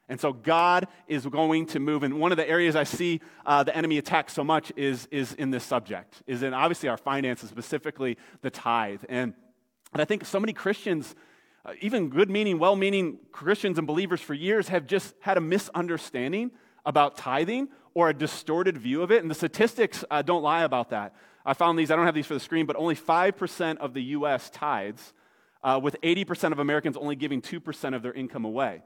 And 0.09 0.19
so 0.19 0.31
God 0.31 0.87
is 1.07 1.25
going 1.25 1.65
to 1.67 1.79
move. 1.79 2.03
And 2.03 2.19
one 2.19 2.31
of 2.31 2.37
the 2.37 2.47
areas 2.47 2.75
I 2.75 2.83
see 2.83 3.19
uh, 3.45 3.63
the 3.63 3.75
enemy 3.75 3.97
attack 3.97 4.29
so 4.29 4.43
much 4.43 4.71
is, 4.75 5.07
is 5.11 5.33
in 5.33 5.51
this 5.51 5.63
subject, 5.63 6.21
is 6.27 6.43
in 6.43 6.53
obviously 6.53 6.87
our 6.87 6.97
finances, 6.97 7.49
specifically 7.49 8.17
the 8.41 8.49
tithe. 8.49 9.03
And, 9.09 9.33
and 9.91 10.01
I 10.01 10.05
think 10.05 10.25
so 10.25 10.39
many 10.39 10.53
Christians, 10.53 11.13
uh, 11.65 11.73
even 11.81 12.09
good 12.09 12.29
meaning, 12.29 12.57
well 12.57 12.75
meaning 12.75 13.19
Christians 13.31 13.77
and 13.77 13.85
believers 13.85 14.21
for 14.21 14.33
years, 14.33 14.69
have 14.69 14.85
just 14.87 15.13
had 15.19 15.37
a 15.37 15.41
misunderstanding 15.41 16.51
about 16.85 17.17
tithing 17.17 17.67
or 17.97 18.09
a 18.09 18.13
distorted 18.13 18.77
view 18.77 19.01
of 19.01 19.11
it. 19.11 19.23
And 19.23 19.31
the 19.31 19.33
statistics 19.33 20.05
uh, 20.11 20.21
don't 20.21 20.43
lie 20.43 20.61
about 20.61 20.91
that. 20.91 21.15
I 21.43 21.53
found 21.55 21.79
these, 21.79 21.89
I 21.89 21.95
don't 21.95 22.05
have 22.05 22.13
these 22.13 22.27
for 22.27 22.35
the 22.35 22.39
screen, 22.39 22.67
but 22.67 22.75
only 22.75 22.95
5% 22.95 23.77
of 23.77 23.95
the 23.95 24.03
US 24.03 24.51
tithes, 24.51 25.13
uh, 25.63 25.79
with 25.81 25.95
80% 26.03 26.51
of 26.51 26.59
Americans 26.59 26.95
only 26.95 27.15
giving 27.15 27.41
2% 27.41 27.95
of 27.95 28.03
their 28.03 28.13
income 28.13 28.45
away. 28.45 28.83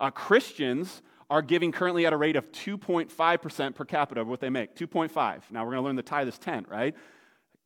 Uh, 0.00 0.10
Christians 0.10 1.00
are 1.30 1.42
giving 1.42 1.70
currently 1.70 2.06
at 2.06 2.12
a 2.12 2.16
rate 2.16 2.34
of 2.34 2.50
2.5% 2.50 3.74
per 3.76 3.84
capita 3.84 4.20
of 4.20 4.26
what 4.26 4.40
they 4.40 4.50
make. 4.50 4.74
2.5. 4.74 5.42
Now 5.52 5.64
we're 5.64 5.70
going 5.70 5.82
to 5.82 5.86
learn 5.86 5.94
the 5.94 6.02
tithe 6.02 6.26
is 6.26 6.36
10, 6.36 6.66
right? 6.68 6.96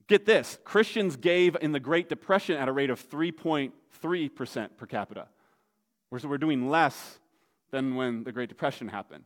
Get 0.06 0.26
this 0.26 0.58
Christians 0.64 1.16
gave 1.16 1.56
in 1.62 1.72
the 1.72 1.81
Great 1.81 2.10
Depression 2.10 2.58
at 2.58 2.69
a 2.69 2.72
rate 2.72 2.90
of 2.90 3.08
3.3% 3.08 4.69
per 4.76 4.84
capita. 4.84 5.28
So 6.19 6.28
we're 6.28 6.36
doing 6.36 6.69
less 6.69 7.20
than 7.70 7.94
when 7.94 8.22
the 8.25 8.32
Great 8.32 8.50
Depression 8.50 8.88
happened. 8.88 9.24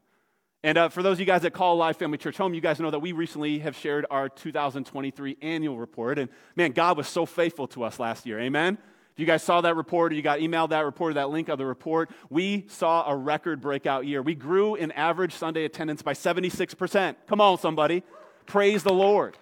And 0.65 0.77
uh, 0.77 0.89
for 0.89 1.05
those 1.05 1.17
of 1.17 1.21
you 1.21 1.27
guys 1.27 1.43
that 1.43 1.53
call 1.53 1.77
Live 1.77 1.97
Family 1.97 2.19
Church 2.19 2.37
home, 2.37 2.53
you 2.53 2.61
guys 2.61 2.81
know 2.81 2.91
that 2.91 2.99
we 2.99 3.13
recently 3.13 3.61
have 3.61 3.77
shared 3.77 4.07
our 4.11 4.29
2023 4.29 5.37
annual 5.41 5.79
report. 5.79 6.19
And 6.19 6.29
man, 6.57 6.73
God 6.73 6.97
was 6.97 7.07
so 7.07 7.27
faithful 7.27 7.69
to 7.69 7.85
us 7.85 8.01
last 8.01 8.27
year. 8.27 8.41
Amen? 8.41 8.77
If 9.13 9.21
you 9.21 9.27
guys 9.27 9.43
saw 9.45 9.61
that 9.61 9.77
report 9.77 10.13
or 10.13 10.17
you 10.17 10.23
got 10.23 10.41
emailed 10.41 10.71
that 10.71 10.85
report 10.85 11.13
or 11.13 11.15
that 11.15 11.31
link 11.31 11.49
of 11.49 11.59
the 11.59 11.67
report, 11.67 12.11
we 12.29 12.67
saw 12.69 13.09
a 13.09 13.15
record 13.15 13.61
breakout 13.61 14.05
year. 14.07 14.21
We 14.21 14.35
grew 14.35 14.75
in 14.75 14.91
average 14.93 15.33
Sunday 15.33 15.65
attendance 15.65 16.03
by 16.03 16.13
76%. 16.13 17.15
Come 17.29 17.41
on, 17.41 17.59
somebody. 17.59 18.03
Praise 18.47 18.83
the 18.83 18.93
Lord. 18.93 19.39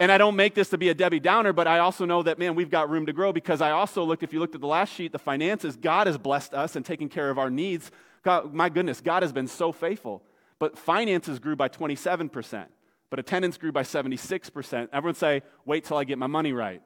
And 0.00 0.10
I 0.10 0.18
don't 0.18 0.34
make 0.34 0.54
this 0.54 0.70
to 0.70 0.78
be 0.78 0.88
a 0.88 0.94
Debbie 0.94 1.20
Downer, 1.20 1.52
but 1.52 1.68
I 1.68 1.78
also 1.78 2.04
know 2.04 2.22
that, 2.24 2.38
man, 2.38 2.56
we've 2.56 2.70
got 2.70 2.90
room 2.90 3.06
to 3.06 3.12
grow 3.12 3.32
because 3.32 3.60
I 3.60 3.70
also 3.70 4.02
looked, 4.02 4.24
if 4.24 4.32
you 4.32 4.40
looked 4.40 4.54
at 4.54 4.60
the 4.60 4.66
last 4.66 4.92
sheet, 4.92 5.12
the 5.12 5.18
finances, 5.18 5.76
God 5.76 6.08
has 6.08 6.18
blessed 6.18 6.54
us 6.54 6.74
and 6.74 6.84
taken 6.84 7.08
care 7.08 7.30
of 7.30 7.38
our 7.38 7.50
needs 7.50 7.92
God, 8.22 8.52
my 8.52 8.68
goodness, 8.68 9.00
God 9.00 9.22
has 9.22 9.32
been 9.32 9.48
so 9.48 9.72
faithful. 9.72 10.22
But 10.58 10.78
finances 10.78 11.38
grew 11.38 11.56
by 11.56 11.68
27%, 11.68 12.66
but 13.08 13.18
attendance 13.18 13.56
grew 13.56 13.72
by 13.72 13.82
76%. 13.82 14.88
Everyone 14.92 15.14
say, 15.14 15.42
wait 15.64 15.84
till 15.84 15.96
I 15.96 16.04
get 16.04 16.18
my 16.18 16.26
money 16.26 16.52
right. 16.52 16.82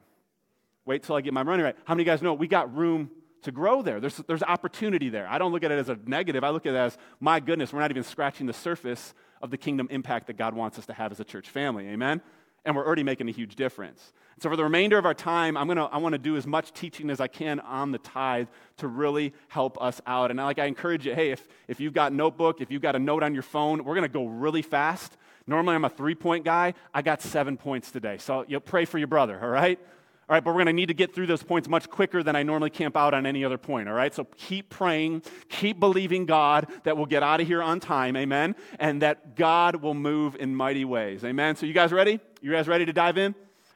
Wait 0.86 1.02
till 1.02 1.16
I 1.16 1.20
get 1.20 1.34
my 1.34 1.42
money 1.42 1.62
right. 1.62 1.76
How 1.84 1.94
many 1.94 2.02
of 2.02 2.06
you 2.06 2.12
guys 2.12 2.22
know 2.22 2.34
we 2.34 2.46
got 2.46 2.74
room 2.74 3.10
to 3.42 3.50
grow 3.50 3.82
there? 3.82 4.00
There's, 4.00 4.16
there's 4.28 4.44
opportunity 4.44 5.08
there. 5.08 5.26
I 5.28 5.38
don't 5.38 5.52
look 5.52 5.64
at 5.64 5.72
it 5.72 5.78
as 5.78 5.88
a 5.88 5.98
negative. 6.06 6.44
I 6.44 6.50
look 6.50 6.66
at 6.66 6.74
it 6.74 6.78
as, 6.78 6.96
my 7.20 7.40
goodness, 7.40 7.72
we're 7.72 7.80
not 7.80 7.90
even 7.90 8.04
scratching 8.04 8.46
the 8.46 8.52
surface 8.52 9.12
of 9.42 9.50
the 9.50 9.58
kingdom 9.58 9.88
impact 9.90 10.28
that 10.28 10.36
God 10.36 10.54
wants 10.54 10.78
us 10.78 10.86
to 10.86 10.92
have 10.92 11.10
as 11.10 11.18
a 11.18 11.24
church 11.24 11.50
family. 11.50 11.88
Amen? 11.88 12.22
And 12.64 12.76
we're 12.76 12.86
already 12.86 13.02
making 13.02 13.28
a 13.28 13.32
huge 13.32 13.56
difference. 13.56 14.12
So 14.40 14.50
for 14.50 14.56
the 14.56 14.64
remainder 14.64 14.98
of 14.98 15.06
our 15.06 15.14
time, 15.14 15.56
I'm 15.56 15.68
gonna, 15.68 15.86
I 15.86 15.98
want 15.98 16.12
to 16.12 16.18
do 16.18 16.36
as 16.36 16.46
much 16.46 16.72
teaching 16.72 17.10
as 17.10 17.20
I 17.20 17.28
can 17.28 17.60
on 17.60 17.92
the 17.92 17.98
tithe 17.98 18.48
to 18.78 18.88
really 18.88 19.32
help 19.48 19.80
us 19.80 20.00
out. 20.06 20.30
And 20.30 20.38
like 20.38 20.58
I 20.58 20.66
encourage 20.66 21.06
you, 21.06 21.14
hey, 21.14 21.30
if, 21.30 21.46
if 21.68 21.80
you've 21.80 21.94
got 21.94 22.12
notebook, 22.12 22.60
if 22.60 22.70
you've 22.70 22.82
got 22.82 22.96
a 22.96 22.98
note 22.98 23.22
on 23.22 23.32
your 23.34 23.42
phone, 23.42 23.84
we're 23.84 23.94
to 24.00 24.08
go 24.08 24.26
really 24.26 24.62
fast. 24.62 25.16
Normally 25.46 25.74
I'm 25.74 25.84
a 25.84 25.90
three-point 25.90 26.44
guy. 26.44 26.74
I 26.92 27.02
got 27.02 27.22
seven 27.22 27.56
points 27.56 27.90
today. 27.90 28.18
So 28.18 28.44
you 28.48 28.60
pray 28.60 28.84
for 28.84 28.98
your 28.98 29.08
brother, 29.08 29.38
all 29.42 29.48
right? 29.48 29.78
All 30.26 30.32
right, 30.32 30.42
but 30.42 30.52
we're 30.52 30.64
going 30.64 30.68
to 30.68 30.72
need 30.72 30.86
to 30.86 30.94
get 30.94 31.14
through 31.14 31.26
those 31.26 31.42
points 31.42 31.68
much 31.68 31.90
quicker 31.90 32.22
than 32.22 32.34
I 32.34 32.42
normally 32.42 32.70
camp 32.70 32.96
out 32.96 33.12
on 33.12 33.26
any 33.26 33.44
other 33.44 33.58
point, 33.58 33.90
all 33.90 33.94
right? 33.94 34.14
So 34.14 34.24
keep 34.38 34.70
praying, 34.70 35.22
keep 35.50 35.78
believing 35.78 36.24
God 36.24 36.66
that 36.84 36.96
we'll 36.96 37.04
get 37.04 37.22
out 37.22 37.42
of 37.42 37.46
here 37.46 37.60
on 37.60 37.78
time, 37.78 38.16
amen? 38.16 38.54
And 38.78 39.02
that 39.02 39.36
God 39.36 39.76
will 39.76 39.92
move 39.92 40.34
in 40.36 40.56
mighty 40.56 40.86
ways, 40.86 41.24
amen? 41.24 41.56
So 41.56 41.66
you 41.66 41.74
guys 41.74 41.92
ready? 41.92 42.20
You 42.40 42.52
guys 42.52 42.66
ready 42.66 42.86
to 42.86 42.92
dive 42.94 43.18
in? 43.18 43.34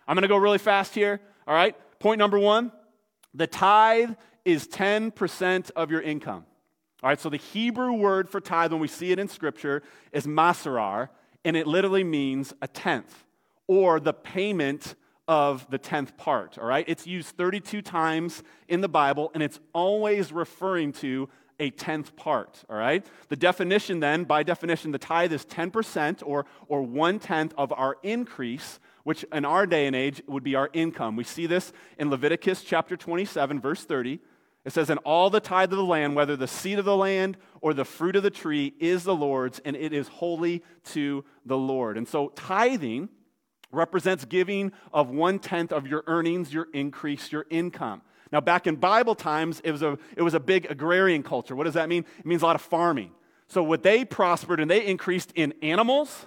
I'm 0.09 0.17
going 0.17 0.23
to 0.23 0.29
go 0.29 0.39
really 0.39 0.59
fast 0.59 0.95
here. 0.95 1.21
All 1.47 1.55
right. 1.55 1.77
Point 2.01 2.19
number 2.19 2.39
one 2.39 2.73
the 3.35 3.47
tithe 3.47 4.13
is 4.45 4.67
10% 4.67 5.71
of 5.77 5.91
your 5.91 6.01
income. 6.01 6.47
All 7.03 7.11
right, 7.11 7.21
so 7.21 7.29
the 7.29 7.37
Hebrew 7.37 7.93
word 7.93 8.29
for 8.29 8.41
tithe, 8.41 8.73
when 8.73 8.81
we 8.81 8.89
see 8.89 9.13
it 9.13 9.19
in 9.19 9.29
Scripture, 9.29 9.83
is 10.11 10.27
ma'aser, 10.27 11.09
and 11.45 11.57
it 11.57 11.67
literally 11.67 12.03
means 12.03 12.53
a 12.61 12.67
tenth 12.67 13.25
or 13.69 14.01
the 14.01 14.13
payment 14.13 14.97
of 15.29 15.71
the 15.71 15.79
tenth 15.79 16.17
part. 16.17 16.59
All 16.59 16.67
right, 16.67 16.85
it's 16.89 17.07
used 17.07 17.37
32 17.37 17.83
times 17.83 18.43
in 18.67 18.81
the 18.81 18.89
Bible, 18.89 19.31
and 19.35 19.43
it's 19.43 19.61
always 19.73 20.33
referring 20.33 20.93
to 20.95 21.29
a 21.61 21.71
tenth 21.71 22.17
part. 22.17 22.65
All 22.69 22.77
right, 22.77 23.07
the 23.29 23.37
definition 23.37 24.01
then, 24.01 24.25
by 24.25 24.43
definition, 24.43 24.91
the 24.91 24.99
tithe 24.99 25.33
is 25.33 25.45
10% 25.45 26.23
or, 26.27 26.47
or 26.67 26.83
one 26.83 27.21
tenth 27.21 27.55
of 27.57 27.73
our 27.73 27.99
increase 28.03 28.81
which 29.09 29.25
in 29.33 29.47
our 29.47 29.65
day 29.65 29.87
and 29.87 29.97
age 29.97 30.21
would 30.27 30.45
be 30.45 30.55
our 30.55 30.69
income. 30.75 31.17
We 31.17 31.25
see 31.25 31.47
this 31.47 31.73
in 31.99 32.11
Leviticus 32.11 32.63
chapter 32.63 32.95
27, 32.95 33.59
verse 33.59 33.83
30. 33.83 34.21
It 34.67 34.73
says, 34.75 34.91
And 34.91 35.01
all 35.03 35.31
the 35.31 35.41
tithe 35.41 35.73
of 35.73 35.79
the 35.79 35.83
land, 35.83 36.15
whether 36.15 36.37
the 36.37 36.47
seed 36.47 36.79
of 36.79 36.85
the 36.85 36.95
land 36.95 37.39
or 37.63 37.73
the 37.73 37.87
fruit 37.87 38.17
of 38.17 38.23
the 38.23 38.31
tree, 38.31 38.75
is 38.79 39.05
the 39.05 39.17
Lord's, 39.17 39.61
and 39.61 39.75
it 39.75 39.95
is 39.95 40.09
holy 40.09 40.63
to 40.93 41.25
the 41.47 41.57
Lord. 41.57 41.97
And 41.97 42.07
so 42.07 42.29
tithing 42.37 43.09
represents 43.73 44.27
giving 44.27 44.73
of 44.93 45.09
one 45.09 45.39
tenth 45.39 45.73
of 45.73 45.87
your 45.87 46.05
earnings, 46.07 46.53
your 46.53 46.69
increase, 46.75 47.33
your 47.33 47.47
income. 47.49 48.03
Now, 48.31 48.43
back 48.43 48.67
in 48.67 48.77
Bible 48.77 49.15
times, 49.15 49.63
it 49.65 49.73
was, 49.73 49.81
a, 49.81 49.97
it 50.19 50.23
was 50.23 50.35
a 50.35 50.41
big 50.41 50.71
agrarian 50.71 51.23
culture. 51.23 51.57
What 51.57 51.65
does 51.65 51.73
that 51.73 51.89
mean? 51.89 52.05
It 52.19 52.27
means 52.27 52.43
a 52.43 52.45
lot 52.45 52.57
of 52.57 52.63
farming. 52.63 53.13
So, 53.47 53.63
what 53.63 53.83
they 53.83 54.05
prospered 54.05 54.61
and 54.61 54.71
they 54.71 54.85
increased 54.85 55.33
in 55.35 55.55
animals 55.63 56.27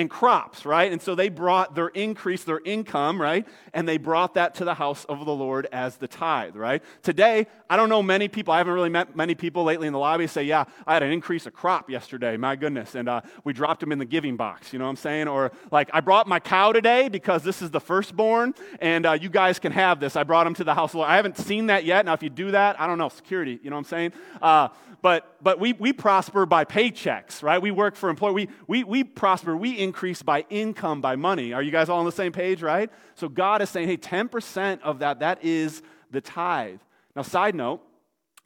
and 0.00 0.10
crops, 0.10 0.64
right? 0.64 0.90
And 0.90 1.00
so 1.00 1.14
they 1.14 1.28
brought 1.28 1.74
their 1.74 1.88
increase, 1.88 2.42
their 2.44 2.60
income, 2.64 3.20
right? 3.20 3.46
And 3.74 3.86
they 3.86 3.98
brought 3.98 4.34
that 4.34 4.54
to 4.56 4.64
the 4.64 4.74
house 4.74 5.04
of 5.04 5.24
the 5.24 5.34
Lord 5.34 5.68
as 5.70 5.96
the 5.98 6.08
tithe, 6.08 6.56
right? 6.56 6.82
Today, 7.02 7.46
I 7.68 7.76
don't 7.76 7.88
know 7.88 8.02
many 8.02 8.26
people, 8.26 8.52
I 8.52 8.58
haven't 8.58 8.72
really 8.72 8.88
met 8.88 9.14
many 9.14 9.34
people 9.34 9.62
lately 9.62 9.86
in 9.86 9.92
the 9.92 9.98
lobby 9.98 10.26
say, 10.26 10.42
yeah, 10.42 10.64
I 10.86 10.94
had 10.94 11.02
an 11.02 11.12
increase 11.12 11.46
of 11.46 11.52
crop 11.52 11.90
yesterday, 11.90 12.36
my 12.36 12.56
goodness, 12.56 12.94
and 12.94 13.08
uh, 13.08 13.20
we 13.44 13.52
dropped 13.52 13.80
them 13.80 13.92
in 13.92 13.98
the 13.98 14.04
giving 14.04 14.36
box, 14.36 14.72
you 14.72 14.78
know 14.78 14.86
what 14.86 14.90
I'm 14.90 14.96
saying? 14.96 15.28
Or 15.28 15.52
like, 15.70 15.90
I 15.92 16.00
brought 16.00 16.26
my 16.26 16.40
cow 16.40 16.72
today 16.72 17.08
because 17.08 17.42
this 17.42 17.62
is 17.62 17.70
the 17.70 17.80
firstborn, 17.80 18.54
and 18.80 19.06
uh, 19.06 19.12
you 19.12 19.28
guys 19.28 19.58
can 19.58 19.72
have 19.72 20.00
this. 20.00 20.16
I 20.16 20.24
brought 20.24 20.44
them 20.44 20.54
to 20.54 20.64
the 20.64 20.74
house 20.74 20.90
of 20.90 20.92
the 20.92 20.98
Lord. 20.98 21.10
I 21.10 21.16
haven't 21.16 21.36
seen 21.36 21.66
that 21.66 21.84
yet. 21.84 22.06
Now, 22.06 22.14
if 22.14 22.22
you 22.22 22.30
do 22.30 22.50
that, 22.52 22.80
I 22.80 22.86
don't 22.86 22.98
know, 22.98 23.10
security, 23.10 23.60
you 23.62 23.70
know 23.70 23.76
what 23.76 23.80
I'm 23.80 23.84
saying? 23.84 24.12
Uh, 24.40 24.68
but, 25.02 25.36
but 25.42 25.58
we, 25.58 25.72
we 25.72 25.92
prosper 25.92 26.46
by 26.46 26.64
paychecks, 26.64 27.42
right? 27.42 27.60
We 27.60 27.70
work 27.70 27.96
for 27.96 28.10
employees. 28.10 28.34
We, 28.34 28.48
we, 28.66 28.84
we 28.84 29.04
prosper, 29.04 29.56
we 29.56 29.78
increase 29.78 30.22
by 30.22 30.44
income, 30.50 31.00
by 31.00 31.16
money. 31.16 31.52
Are 31.52 31.62
you 31.62 31.70
guys 31.70 31.88
all 31.88 32.00
on 32.00 32.04
the 32.04 32.12
same 32.12 32.32
page, 32.32 32.62
right? 32.62 32.90
So 33.14 33.28
God 33.28 33.62
is 33.62 33.70
saying, 33.70 33.88
hey, 33.88 33.96
10% 33.96 34.80
of 34.82 34.98
that, 34.98 35.20
that 35.20 35.44
is 35.44 35.82
the 36.10 36.20
tithe. 36.20 36.80
Now, 37.16 37.22
side 37.22 37.54
note, 37.54 37.82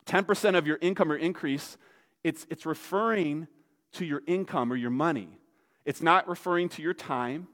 10% 0.06 0.56
of 0.56 0.66
your 0.66 0.78
income 0.80 1.10
or 1.10 1.16
increase, 1.16 1.76
it's, 2.22 2.46
it's 2.50 2.66
referring 2.66 3.48
to 3.92 4.04
your 4.04 4.22
income 4.26 4.72
or 4.72 4.76
your 4.76 4.90
money. 4.90 5.38
It's 5.84 6.02
not 6.02 6.28
referring 6.28 6.68
to 6.70 6.82
your 6.82 6.94
time. 6.94 7.48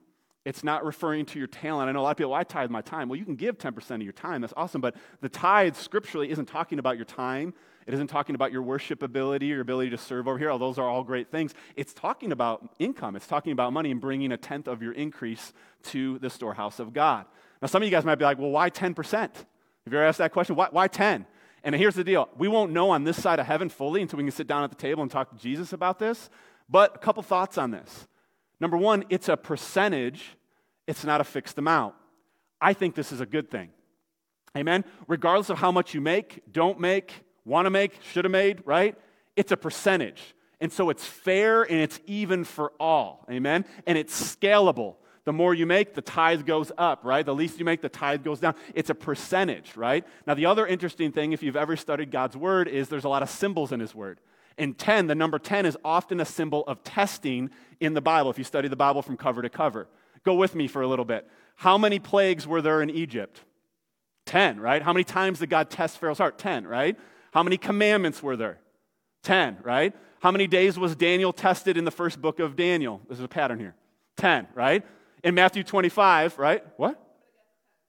It's 0.45 0.65
not 0.65 0.85
referring 0.85 1.27
to 1.27 1.39
your 1.39 1.49
talent. 1.49 1.89
I 1.89 1.93
know 1.93 2.01
a 2.01 2.03
lot 2.03 2.11
of 2.13 2.17
people, 2.17 2.31
well, 2.31 2.41
I 2.41 2.45
tithe 2.45 2.71
my 2.71 2.81
time. 2.81 3.09
Well, 3.09 3.19
you 3.19 3.25
can 3.25 3.37
give 3.37 3.59
10% 3.59 3.91
of 3.91 4.03
your 4.03 4.13
time. 4.13 4.41
That's 4.41 4.55
awesome. 4.57 4.81
But 4.81 4.95
the 5.21 5.29
tithe 5.29 5.77
scripturally 5.77 6.31
isn't 6.31 6.47
talking 6.47 6.79
about 6.79 6.97
your 6.97 7.05
time. 7.05 7.53
It 7.87 7.95
isn't 7.95 8.09
talking 8.09 8.35
about 8.35 8.53
your 8.53 8.63
worship 8.63 9.03
ability, 9.03 9.47
your 9.47 9.61
ability 9.61 9.91
to 9.91 9.99
serve 9.99 10.29
over 10.29 10.39
here. 10.39 10.51
All 10.51 10.59
those 10.59 10.79
are 10.79 10.89
all 10.89 11.03
great 11.03 11.31
things. 11.31 11.55
It's 11.77 11.93
talking 11.93 12.33
about 12.33 12.75
income. 12.79 13.17
It's 13.17 13.27
talking 13.27 13.53
about 13.53 13.73
money 13.73 13.91
and 13.91 14.01
bringing 14.01 14.33
a 14.33 14.37
tenth 14.37 14.69
of 14.69 14.83
your 14.83 14.93
increase 14.93 15.53
to 15.85 16.19
the 16.19 16.31
storehouse 16.31 16.79
of 16.79 16.93
God. 16.93 17.27
Now, 17.61 17.69
some 17.69 17.83
of 17.83 17.87
you 17.87 17.91
guys 17.91 18.05
might 18.05 18.17
be 18.17 18.25
like, 18.25 18.39
well, 18.39 18.51
why 18.51 18.71
10%? 18.71 19.13
Have 19.13 19.47
you 19.87 19.99
ever 19.99 20.05
asked 20.07 20.19
that 20.19 20.33
question? 20.33 20.57
Why, 20.57 20.69
why 20.71 20.89
10? 20.89 21.27
And 21.63 21.75
here's 21.75 21.95
the 21.95 22.05
deal. 22.05 22.29
We 22.37 22.49
won't 22.49 22.73
know 22.73 22.91
on 22.91 23.05
this 23.05 23.21
side 23.21 23.39
of 23.39 23.47
heaven 23.47 23.69
fully 23.69 24.03
until 24.03 24.19
we 24.19 24.25
can 24.25 24.33
sit 24.33 24.47
down 24.47 24.65
at 24.65 24.71
the 24.71 24.77
table 24.77 25.03
and 25.03 25.11
talk 25.11 25.31
to 25.31 25.37
Jesus 25.37 25.73
about 25.73 25.99
this. 25.99 26.31
But 26.69 26.97
a 26.97 26.99
couple 26.99 27.23
thoughts 27.23 27.59
on 27.59 27.71
this. 27.71 28.07
Number 28.61 28.77
one, 28.77 29.05
it's 29.09 29.29
a 29.29 29.37
percentage, 29.37 30.37
it's 30.87 31.05
not 31.05 31.21
a 31.21 31.25
fixed 31.25 31.59
amount. 31.59 31.95
I 32.61 32.73
think 32.73 32.95
this 32.95 33.11
is 33.11 33.21
a 33.21 33.27
good 33.27 33.51
thing. 33.51 33.71
Amen? 34.57 34.85
Regardless 35.07 35.51
of 35.51 35.59
how 35.59 35.73
much 35.73 35.95
you 35.95 36.01
make, 36.01 36.43
don't 36.51 36.79
make, 36.81 37.23
want 37.45 37.67
to 37.67 37.71
make, 37.71 37.93
should 38.13 38.25
have 38.25 38.33
made, 38.33 38.63
right? 38.65 38.97
It's 39.37 39.53
a 39.53 39.57
percentage. 39.57 40.35
And 40.61 40.73
so 40.73 40.91
it's 40.91 41.05
fair 41.05 41.63
and 41.63 41.81
it's 41.81 41.99
even 42.07 42.45
for 42.45 42.73
all. 42.79 43.25
Amen? 43.31 43.65
And 43.87 43.97
it's 43.97 44.37
scalable. 44.37 44.97
The 45.25 45.33
more 45.33 45.55
you 45.55 45.67
make, 45.67 45.95
the 45.95 46.03
tithe 46.03 46.47
goes 46.47 46.73
up, 46.77 47.05
right? 47.05 47.25
The 47.25 47.35
least 47.35 47.59
you 47.59 47.65
make, 47.65 47.83
the 47.83 47.89
tithe 47.89 48.25
goes 48.25 48.41
down. 48.41 48.55
It's 48.75 48.91
a 48.91 48.95
percentage, 48.95 49.77
right? 49.77 50.05
Now, 50.27 50.35
the 50.35 50.47
other 50.47 50.67
interesting 50.67 51.13
thing, 51.13 51.33
if 51.33 51.43
you've 51.43 51.57
ever 51.57 51.77
studied 51.77 52.11
God's 52.11 52.37
word, 52.37 52.69
is 52.69 52.89
there's 52.89 53.05
a 53.05 53.09
lot 53.09 53.23
of 53.23 53.31
symbols 53.31 53.73
in 53.73 53.81
his 53.81 53.95
word. 53.95 54.21
And 54.59 54.77
10, 54.77 55.07
the 55.07 55.15
number 55.15 55.39
10 55.39 55.67
is 55.67 55.77
often 55.85 56.21
a 56.21 56.25
symbol 56.25 56.65
of 56.67 56.83
testing 56.85 57.51
in 57.81 57.95
the 57.95 58.01
Bible, 58.01 58.31
if 58.31 58.39
you 58.39 58.45
study 58.45 58.69
the 58.69 58.77
Bible 58.77 59.03
from 59.03 59.17
cover 59.17 59.43
to 59.43 59.49
cover. 59.49 59.89
Go 60.25 60.35
with 60.35 60.55
me 60.55 60.69
for 60.69 60.83
a 60.83 60.87
little 60.87 61.05
bit. 61.05 61.29
How 61.57 61.79
many 61.79 61.99
plagues 61.99 62.47
were 62.47 62.63
there 62.63 62.83
in 62.83 62.91
Egypt? 62.91 63.41
10, 64.27 64.61
right? 64.61 64.83
How 64.83 64.93
many 64.93 65.05
times 65.05 65.39
did 65.39 65.51
God 65.51 65.71
test 65.71 65.99
Pharaoh's 65.99 66.19
heart? 66.19 66.39
10, 66.39 66.67
right? 66.67 66.99
How 67.33 67.43
many 67.43 67.57
commandments 67.57 68.23
were 68.23 68.37
there? 68.37 68.59
10, 69.23 69.59
right? 69.63 69.95
How 70.21 70.31
many 70.31 70.47
days 70.47 70.79
was 70.79 70.95
Daniel 70.97 71.33
tested 71.33 71.77
in 71.77 71.85
the 71.85 71.91
first 71.91 72.21
book 72.21 72.41
of 72.41 72.57
Daniel? 72.57 73.01
There's 73.09 73.21
a 73.21 73.29
pattern 73.29 73.59
here. 73.59 73.75
10, 74.17 74.49
right? 74.55 74.85
In 75.25 75.35
Matthew 75.35 75.63
25, 75.63 76.39
right? 76.39 76.65
What? 76.77 77.01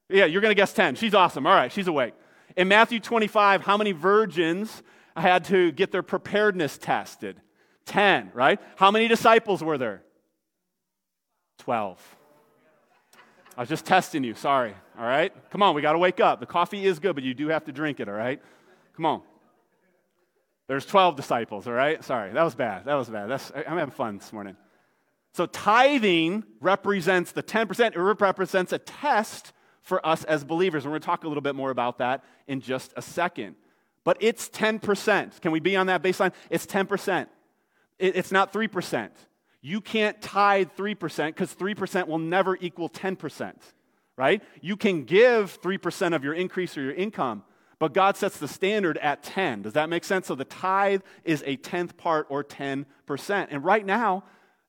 Yeah, 0.10 0.26
you're 0.26 0.42
going 0.42 0.52
to 0.52 0.56
guess 0.56 0.74
10. 0.74 0.96
She's 0.96 1.14
awesome. 1.14 1.48
All 1.48 1.54
right, 1.54 1.72
she's 1.72 1.88
awake. 1.88 2.14
In 2.56 2.68
Matthew 2.68 3.00
25, 3.00 3.62
how 3.62 3.78
many 3.78 3.92
virgins 3.92 4.84
had 5.16 5.46
to 5.46 5.72
get 5.72 5.92
their 5.92 6.04
preparedness 6.04 6.78
tested? 6.78 7.40
10, 7.86 8.32
right? 8.34 8.60
How 8.76 8.92
many 8.92 9.08
disciples 9.08 9.64
were 9.64 9.78
there? 9.78 10.04
12. 11.60 12.18
I 13.58 13.62
was 13.62 13.70
just 13.70 13.86
testing 13.86 14.24
you. 14.24 14.34
Sorry. 14.36 14.74
All 14.98 15.06
right? 15.06 15.34
Come 15.50 15.64
on, 15.64 15.76
we 15.76 15.82
got 15.82 15.94
to 15.94 15.98
wake 15.98 16.20
up. 16.20 16.40
The 16.40 16.46
coffee 16.46 16.86
is 16.86 17.00
good, 17.00 17.16
but 17.16 17.24
you 17.24 17.34
do 17.34 17.48
have 17.50 17.66
to 17.66 17.72
drink 17.72 18.00
it, 18.00 18.08
all 18.08 18.16
right? 18.16 18.42
Come 18.96 19.06
on. 19.06 19.22
There's 20.68 20.86
12 20.86 21.16
disciples, 21.16 21.68
all 21.68 21.74
right? 21.74 22.04
Sorry, 22.04 22.32
that 22.32 22.44
was 22.44 22.56
bad. 22.56 22.86
That 22.86 22.96
was 22.96 23.10
bad. 23.10 23.30
That's, 23.30 23.52
I'm 23.56 23.78
having 23.78 23.92
fun 23.92 24.18
this 24.18 24.32
morning. 24.32 24.56
So 25.34 25.46
tithing 25.46 26.44
represents 26.60 27.32
the 27.32 27.44
10%, 27.44 27.96
it 27.96 27.98
represents 27.98 28.74
a 28.74 28.78
test 28.78 29.54
for 29.82 30.06
us 30.06 30.24
as 30.26 30.44
believers. 30.44 30.84
And 30.84 30.92
we're 30.92 31.00
going 31.00 31.02
to 31.02 31.06
talk 31.06 31.24
a 31.24 31.28
little 31.28 31.42
bit 31.42 31.56
more 31.56 31.72
about 31.72 31.98
that 31.98 32.24
in 32.48 32.62
just 32.62 32.94
a 32.96 33.02
second. 33.02 33.56
But 34.04 34.18
it's 34.20 34.50
10%. 34.50 35.42
Can 35.42 35.52
we 35.52 35.60
be 35.60 35.76
on 35.76 35.88
that 35.88 36.02
baseline? 36.02 36.34
It's 36.50 36.66
10%. 36.66 37.28
It's 38.00 38.32
not 38.32 38.52
3%. 38.52 39.10
You 39.62 39.80
can't 39.80 40.20
tithe 40.22 40.70
3% 40.76 41.28
because 41.28 41.54
3% 41.54 42.08
will 42.08 42.18
never 42.18 42.58
equal 42.60 42.90
10%, 42.90 43.54
right? 44.18 44.42
You 44.60 44.76
can 44.76 45.04
give 45.04 45.62
3% 45.62 46.16
of 46.16 46.24
your 46.24 46.34
increase 46.34 46.76
or 46.78 46.82
your 46.82 46.94
income, 46.94 47.44
but 47.82 47.96
God 47.96 48.16
sets 48.16 48.38
the 48.38 48.48
standard 48.48 49.00
at 49.00 49.24
10. 49.24 49.64
Does 49.64 49.74
that 49.74 49.90
make 49.90 50.04
sense? 50.04 50.28
So 50.28 50.36
the 50.36 50.46
tithe 50.46 51.02
is 51.24 51.44
a 51.48 51.56
tenth 51.56 51.98
part 51.98 52.28
or 52.30 52.44
10%. 52.44 52.86
And 53.50 53.66
right 53.66 53.84
now 53.84 54.24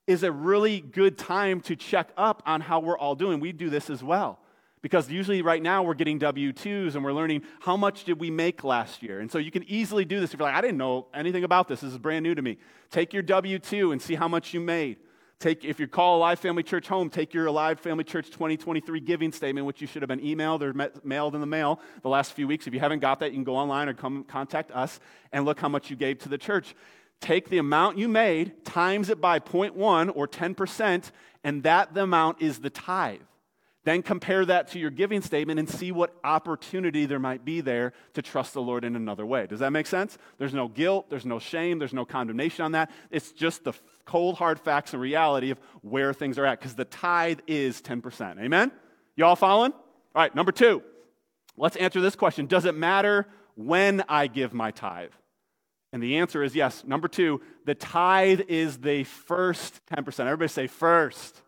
is 0.07 0.23
a 0.23 0.33
really 0.33 0.81
good 0.81 1.19
time 1.19 1.61
to 1.61 1.77
check 1.77 2.09
up 2.17 2.43
on 2.47 2.63
how 2.63 2.81
we're 2.81 2.97
all 2.97 3.15
doing. 3.15 3.39
We 3.39 3.53
do 3.53 3.69
this 3.69 3.91
as 3.91 4.03
well. 4.03 4.39
Because 4.81 5.11
usually 5.11 5.43
right 5.43 5.63
now 5.63 5.83
we're 5.83 5.93
getting 5.93 6.19
W 6.21 6.55
2s 6.55 6.95
and 6.95 7.05
we're 7.05 7.13
learning 7.13 7.43
how 7.61 7.77
much 7.77 8.05
did 8.05 8.19
we 8.19 8.31
make 8.31 8.65
last 8.65 9.03
year. 9.03 9.21
And 9.21 9.31
so 9.31 9.37
you 9.37 9.51
can 9.51 9.65
easily 9.65 10.07
do 10.07 10.19
this 10.19 10.33
if 10.33 10.41
you're 10.41 10.49
like, 10.49 10.57
I 10.57 10.63
didn't 10.63 10.79
know 10.79 11.09
anything 11.13 11.45
about 11.45 11.69
this. 11.69 11.83
This 11.83 11.93
is 11.93 11.99
brand 11.99 12.23
new 12.23 12.35
to 12.35 12.41
me. 12.41 12.57
Take 12.91 13.13
your 13.13 13.23
W 13.25 13.59
2 13.59 13.93
and 13.93 14.01
see 14.01 14.15
how 14.15 14.27
much 14.27 14.55
you 14.55 14.61
made. 14.61 14.97
Take, 15.43 15.65
if 15.65 15.81
you 15.81 15.89
call 15.89 16.19
Alive 16.19 16.39
Family 16.39 16.63
Church 16.63 16.87
home, 16.87 17.11
take 17.11 17.35
your 17.35 17.47
Alive 17.47 17.81
Family 17.81 18.05
Church 18.05 18.27
2023 18.27 19.01
giving 19.01 19.33
statement, 19.33 19.67
which 19.67 19.81
you 19.81 19.89
should 19.89 20.01
have 20.01 20.09
been 20.09 20.21
emailed 20.21 20.63
or 20.63 20.73
met, 20.73 21.05
mailed 21.05 21.35
in 21.35 21.41
the 21.41 21.49
mail 21.49 21.81
the 22.03 22.09
last 22.09 22.35
few 22.35 22.47
weeks. 22.47 22.69
If 22.69 22.75
you 22.75 22.79
haven't 22.79 23.01
got 23.01 23.19
that, 23.19 23.33
you 23.33 23.39
can 23.39 23.43
go 23.43 23.57
online 23.57 23.89
or 23.89 23.95
come 23.95 24.23
contact 24.23 24.71
us 24.71 25.01
and 25.33 25.45
look 25.45 25.59
how 25.59 25.69
much 25.69 25.91
you 25.91 25.97
gave 25.97 26.21
to 26.21 26.29
the 26.29 26.39
church. 26.39 26.77
Take 27.21 27.49
the 27.49 27.59
amount 27.59 27.99
you 27.99 28.07
made, 28.07 28.65
times 28.65 29.11
it 29.11 29.21
by 29.21 29.41
0.1 29.41 30.13
or 30.15 30.29
10%, 30.29 31.11
and 31.43 31.65
that 31.65 31.93
the 31.93 32.05
amount 32.05 32.41
is 32.41 32.61
the 32.61 32.71
tithe. 32.71 33.19
Then 33.85 34.03
compare 34.03 34.45
that 34.47 34.69
to 34.69 34.79
your 34.79 34.91
giving 34.91 35.23
statement 35.23 35.59
and 35.59 35.69
see 35.69 35.91
what 35.91 36.15
opportunity 36.23 37.05
there 37.05 37.19
might 37.19 37.45
be 37.45 37.61
there 37.61 37.93
to 38.15 38.23
trust 38.23 38.55
the 38.55 38.63
Lord 38.63 38.85
in 38.85 38.95
another 38.95 39.27
way. 39.27 39.47
Does 39.47 39.59
that 39.59 39.73
make 39.73 39.89
sense? 39.89 40.19
There's 40.39 40.55
no 40.55 40.69
guilt, 40.69 41.11
there's 41.11 41.27
no 41.27 41.41
shame, 41.41 41.81
there's 41.81 41.93
no 41.93 42.05
condemnation 42.05 42.65
on 42.65 42.73
that. 42.73 42.93
It's 43.11 43.33
just 43.33 43.65
the 43.65 43.73
cold, 44.05 44.37
hard 44.37 44.61
facts 44.61 44.93
and 44.93 45.03
reality 45.03 45.51
of 45.51 45.59
where 45.81 46.13
things 46.13 46.39
are 46.39 46.47
at 46.47 46.61
because 46.61 46.77
the 46.77 46.85
tithe 46.85 47.41
is 47.49 47.83
10%. 47.83 48.41
Amen? 48.41 48.71
You 49.17 49.25
all 49.25 49.37
following? 49.37 49.73
All 49.73 50.23
right, 50.23 50.35
number 50.35 50.53
two. 50.53 50.83
Let's 51.57 51.77
answer 51.77 52.01
this 52.01 52.17
question 52.17 52.47
Does 52.47 52.65
it 52.65 52.77
matter 52.77 53.27
when 53.57 54.05
I 54.09 54.29
give 54.29 54.55
my 54.55 54.71
tithe? 54.71 55.11
And 55.93 56.03
the 56.03 56.19
answer 56.19 56.43
is 56.43 56.55
yes. 56.55 56.85
Number 56.87 57.09
two, 57.09 57.43
the 57.67 57.75
tithe 57.75 58.43
is 58.49 58.79
the 58.79 59.05
first 59.05 59.81
10%. 59.95 60.21
Everybody 60.21 60.49
say 60.49 60.67
first 60.67 61.43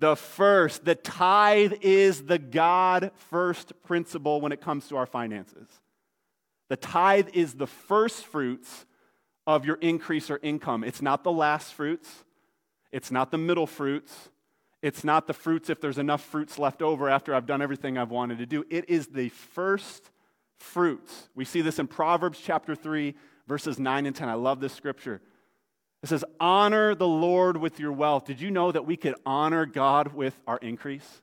the 0.00 0.16
first. 0.16 0.84
The 0.84 0.96
tithe 0.96 1.74
is 1.82 2.24
the 2.24 2.38
God 2.38 3.12
first 3.30 3.72
principle 3.84 4.40
when 4.40 4.50
it 4.50 4.60
comes 4.60 4.88
to 4.88 4.96
our 4.96 5.06
finances. 5.06 5.68
The 6.68 6.76
tithe 6.76 7.28
is 7.32 7.54
the 7.54 7.66
first 7.66 8.24
fruits 8.24 8.86
of 9.46 9.64
your 9.64 9.76
increase 9.76 10.30
or 10.30 10.40
income. 10.42 10.82
It's 10.82 11.02
not 11.02 11.22
the 11.22 11.32
last 11.32 11.74
fruits, 11.74 12.24
it's 12.90 13.10
not 13.10 13.30
the 13.30 13.38
middle 13.38 13.66
fruits, 13.66 14.30
it's 14.82 15.04
not 15.04 15.26
the 15.26 15.34
fruits 15.34 15.68
if 15.68 15.80
there's 15.80 15.98
enough 15.98 16.22
fruits 16.22 16.58
left 16.58 16.80
over 16.80 17.08
after 17.08 17.34
I've 17.34 17.46
done 17.46 17.60
everything 17.60 17.98
I've 17.98 18.10
wanted 18.10 18.38
to 18.38 18.46
do. 18.46 18.64
It 18.70 18.88
is 18.88 19.08
the 19.08 19.28
first 19.28 20.10
fruits. 20.56 21.28
We 21.34 21.44
see 21.44 21.60
this 21.60 21.78
in 21.78 21.86
Proverbs 21.86 22.40
chapter 22.42 22.74
3, 22.74 23.14
verses 23.46 23.78
9 23.78 24.06
and 24.06 24.16
10. 24.16 24.28
I 24.28 24.34
love 24.34 24.60
this 24.60 24.72
scripture. 24.72 25.20
It 26.02 26.08
says, 26.08 26.24
Honor 26.38 26.94
the 26.94 27.08
Lord 27.08 27.56
with 27.56 27.78
your 27.78 27.92
wealth. 27.92 28.24
Did 28.24 28.40
you 28.40 28.50
know 28.50 28.72
that 28.72 28.86
we 28.86 28.96
could 28.96 29.14
honor 29.26 29.66
God 29.66 30.14
with 30.14 30.38
our 30.46 30.58
increase? 30.58 31.20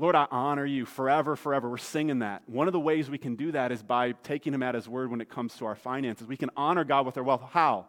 Lord, 0.00 0.16
I 0.16 0.26
honor 0.30 0.66
you 0.66 0.86
forever, 0.86 1.36
forever. 1.36 1.70
We're 1.70 1.76
singing 1.76 2.18
that. 2.18 2.42
One 2.48 2.66
of 2.66 2.72
the 2.72 2.80
ways 2.80 3.08
we 3.08 3.18
can 3.18 3.36
do 3.36 3.52
that 3.52 3.70
is 3.70 3.82
by 3.82 4.12
taking 4.12 4.52
him 4.52 4.62
at 4.62 4.74
his 4.74 4.88
word 4.88 5.10
when 5.10 5.20
it 5.20 5.30
comes 5.30 5.54
to 5.58 5.66
our 5.66 5.76
finances. 5.76 6.26
We 6.26 6.36
can 6.36 6.50
honor 6.56 6.82
God 6.82 7.06
with 7.06 7.16
our 7.16 7.22
wealth. 7.22 7.42
How? 7.52 7.86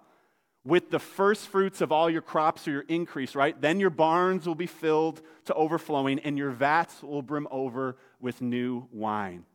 With 0.64 0.92
the 0.92 1.00
first 1.00 1.48
fruits 1.48 1.82
of 1.82 1.92
all 1.92 2.10
your 2.10 2.22
crops 2.22 2.68
or 2.68 2.72
your 2.72 2.86
increase, 2.88 3.34
right? 3.34 3.60
Then 3.60 3.80
your 3.80 3.90
barns 3.90 4.46
will 4.46 4.56
be 4.56 4.68
filled 4.68 5.22
to 5.46 5.54
overflowing 5.56 6.20
and 6.20 6.38
your 6.38 6.52
vats 6.52 7.02
will 7.02 7.24
brim 7.24 7.48
over 7.50 7.98
with 8.20 8.40
new 8.40 8.88
wine. 8.92 9.46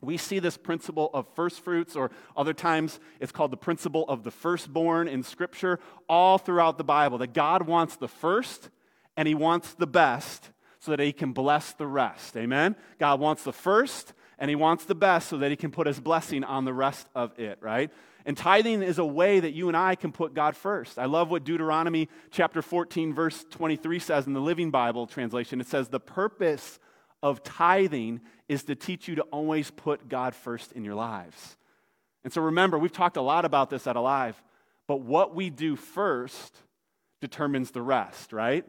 We 0.00 0.16
see 0.16 0.38
this 0.38 0.56
principle 0.56 1.10
of 1.12 1.26
first 1.34 1.60
fruits, 1.60 1.96
or 1.96 2.10
other 2.36 2.52
times 2.52 3.00
it's 3.20 3.32
called 3.32 3.50
the 3.50 3.56
principle 3.56 4.04
of 4.08 4.22
the 4.22 4.30
firstborn 4.30 5.08
in 5.08 5.22
Scripture, 5.22 5.80
all 6.08 6.38
throughout 6.38 6.78
the 6.78 6.84
Bible. 6.84 7.18
That 7.18 7.32
God 7.32 7.66
wants 7.66 7.96
the 7.96 8.08
first 8.08 8.70
and 9.16 9.26
He 9.26 9.34
wants 9.34 9.74
the 9.74 9.86
best 9.86 10.50
so 10.78 10.92
that 10.92 11.00
He 11.00 11.12
can 11.12 11.32
bless 11.32 11.72
the 11.72 11.86
rest. 11.86 12.36
Amen? 12.36 12.76
God 12.98 13.18
wants 13.18 13.42
the 13.42 13.52
first 13.52 14.12
and 14.38 14.48
He 14.48 14.54
wants 14.54 14.84
the 14.84 14.94
best 14.94 15.28
so 15.28 15.38
that 15.38 15.50
He 15.50 15.56
can 15.56 15.72
put 15.72 15.88
His 15.88 15.98
blessing 15.98 16.44
on 16.44 16.64
the 16.64 16.72
rest 16.72 17.08
of 17.16 17.36
it, 17.38 17.58
right? 17.60 17.90
And 18.24 18.36
tithing 18.36 18.82
is 18.82 18.98
a 18.98 19.04
way 19.04 19.40
that 19.40 19.52
you 19.52 19.68
and 19.68 19.76
I 19.76 19.94
can 19.94 20.12
put 20.12 20.34
God 20.34 20.54
first. 20.54 20.98
I 20.98 21.06
love 21.06 21.30
what 21.30 21.44
Deuteronomy 21.44 22.08
chapter 22.30 22.62
14, 22.62 23.14
verse 23.14 23.44
23 23.50 23.98
says 23.98 24.26
in 24.26 24.34
the 24.34 24.40
Living 24.40 24.70
Bible 24.70 25.06
translation. 25.06 25.60
It 25.60 25.66
says, 25.66 25.88
The 25.88 25.98
purpose 25.98 26.78
of 27.22 27.42
tithing 27.42 28.20
is 28.48 28.64
to 28.64 28.74
teach 28.74 29.08
you 29.08 29.16
to 29.16 29.22
always 29.22 29.70
put 29.70 30.08
God 30.08 30.34
first 30.34 30.72
in 30.72 30.84
your 30.84 30.94
lives. 30.94 31.56
And 32.24 32.32
so 32.32 32.42
remember, 32.42 32.78
we've 32.78 32.92
talked 32.92 33.16
a 33.16 33.22
lot 33.22 33.44
about 33.44 33.70
this 33.70 33.86
at 33.86 33.96
Alive, 33.96 34.40
but 34.86 35.00
what 35.00 35.34
we 35.34 35.50
do 35.50 35.76
first 35.76 36.56
determines 37.20 37.70
the 37.70 37.82
rest, 37.82 38.32
right? 38.32 38.64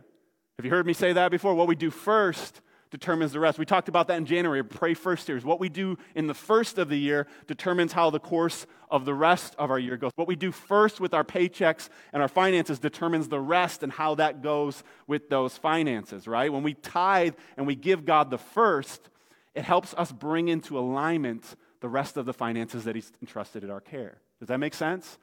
Have 0.58 0.66
you 0.66 0.72
heard 0.72 0.86
me 0.86 0.94
say 0.94 1.14
that 1.14 1.32
before? 1.32 1.56
What 1.56 1.68
we 1.68 1.76
do 1.76 1.92
first 1.92 2.62
determines 2.92 3.32
the 3.34 3.40
rest. 3.40 3.60
We 3.60 3.66
talked 3.66 3.90
about 3.90 4.08
that 4.08 4.18
in 4.18 4.26
January, 4.26 4.64
pray 4.64 4.94
first 4.94 5.26
series. 5.26 5.46
What 5.46 5.60
we 5.60 5.70
do 5.70 5.98
in 6.16 6.28
the 6.28 6.34
first 6.34 6.78
of 6.78 6.90
the 6.90 6.98
year 6.98 7.28
determines 7.48 7.94
how 7.94 8.10
the 8.10 8.20
course 8.20 8.66
of 8.90 9.06
the 9.06 9.14
rest 9.14 9.56
of 9.60 9.70
our 9.70 9.78
year 9.78 9.96
goes. 9.96 10.12
What 10.16 10.28
we 10.28 10.36
do 10.36 10.52
first 10.52 11.00
with 11.00 11.14
our 11.14 11.24
paychecks 11.24 11.90
and 12.12 12.22
our 12.22 12.28
finances 12.28 12.80
determines 12.80 13.28
the 13.28 13.40
rest 13.40 13.84
and 13.84 13.92
how 13.92 14.16
that 14.16 14.42
goes 14.42 14.84
with 15.06 15.30
those 15.30 15.58
finances, 15.58 16.28
right? 16.28 16.52
When 16.52 16.64
we 16.64 16.74
tithe 16.74 17.36
and 17.58 17.68
we 17.68 17.76
give 17.76 18.06
God 18.06 18.32
the 18.32 18.40
first, 18.40 19.10
it 19.54 19.64
helps 19.64 19.94
us 19.94 20.12
bring 20.12 20.48
into 20.48 20.80
alignment 20.80 21.56
the 21.82 21.90
rest 21.90 22.18
of 22.18 22.26
the 22.26 22.34
finances 22.34 22.86
that 22.86 22.96
He's 22.96 23.12
entrusted 23.22 23.64
in 23.64 23.70
our 23.70 23.82
care. 23.82 24.18
Does 24.40 24.48
that 24.48 24.58
make 24.58 24.74
sense? 24.74 25.18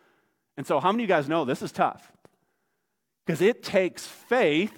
And 0.56 0.66
so, 0.66 0.80
how 0.80 0.92
many 0.92 1.04
of 1.04 1.10
you 1.10 1.14
guys 1.14 1.28
know 1.28 1.44
this 1.44 1.62
is 1.62 1.72
tough? 1.72 2.12
Because 3.24 3.40
it 3.40 3.62
takes 3.62 4.06
faith 4.06 4.72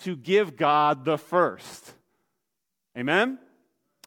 to 0.00 0.16
give 0.16 0.56
God 0.56 1.04
the 1.04 1.18
first. 1.18 1.92
Amen? 2.96 3.38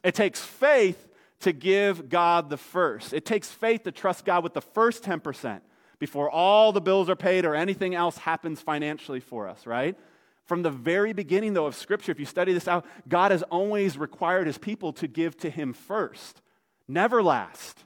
It 0.04 0.16
takes 0.16 0.42
faith 0.42 1.08
to 1.42 1.52
give 1.52 2.10
God 2.10 2.50
the 2.50 2.58
first. 2.58 3.14
It 3.14 3.26
takes 3.26 3.50
faith 3.50 3.84
to 3.84 3.92
trust 3.92 4.26
God 4.26 4.44
with 4.44 4.54
the 4.54 4.62
first 4.62 5.04
10% 5.04 5.62
before 6.00 6.30
all 6.30 6.72
the 6.72 6.82
bills 6.82 7.10
are 7.10 7.16
paid 7.16 7.46
or 7.46 7.56
anything 7.56 7.94
else 7.94 8.18
happens 8.18 8.62
financially 8.62 9.20
for 9.20 9.48
us, 9.48 9.66
right? 9.66 9.98
From 10.46 10.64
the 10.64 10.72
very 10.72 11.14
beginning, 11.14 11.54
though, 11.54 11.68
of 11.68 11.76
Scripture, 11.76 12.12
if 12.12 12.20
you 12.20 12.26
study 12.26 12.54
this 12.54 12.68
out, 12.68 12.86
God 13.08 13.32
has 13.32 13.44
always 13.44 13.98
required 13.98 14.48
his 14.48 14.58
people 14.58 14.94
to 14.94 15.08
give 15.08 15.38
to 15.38 15.50
him 15.50 15.74
first. 15.74 16.42
Never 16.88 17.22
last. 17.22 17.86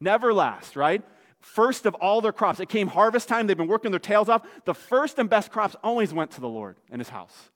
Never 0.00 0.34
last, 0.34 0.76
right? 0.76 1.02
First 1.40 1.86
of 1.86 1.94
all 1.94 2.20
their 2.20 2.32
crops. 2.32 2.60
It 2.60 2.68
came 2.68 2.88
harvest 2.88 3.28
time, 3.28 3.46
they've 3.46 3.56
been 3.56 3.68
working 3.68 3.90
their 3.90 4.00
tails 4.00 4.28
off. 4.28 4.46
The 4.64 4.74
first 4.74 5.18
and 5.18 5.30
best 5.30 5.50
crops 5.50 5.76
always 5.82 6.12
went 6.12 6.32
to 6.32 6.40
the 6.40 6.48
Lord 6.48 6.76
in 6.90 6.98
his 6.98 7.08
house. 7.08 7.50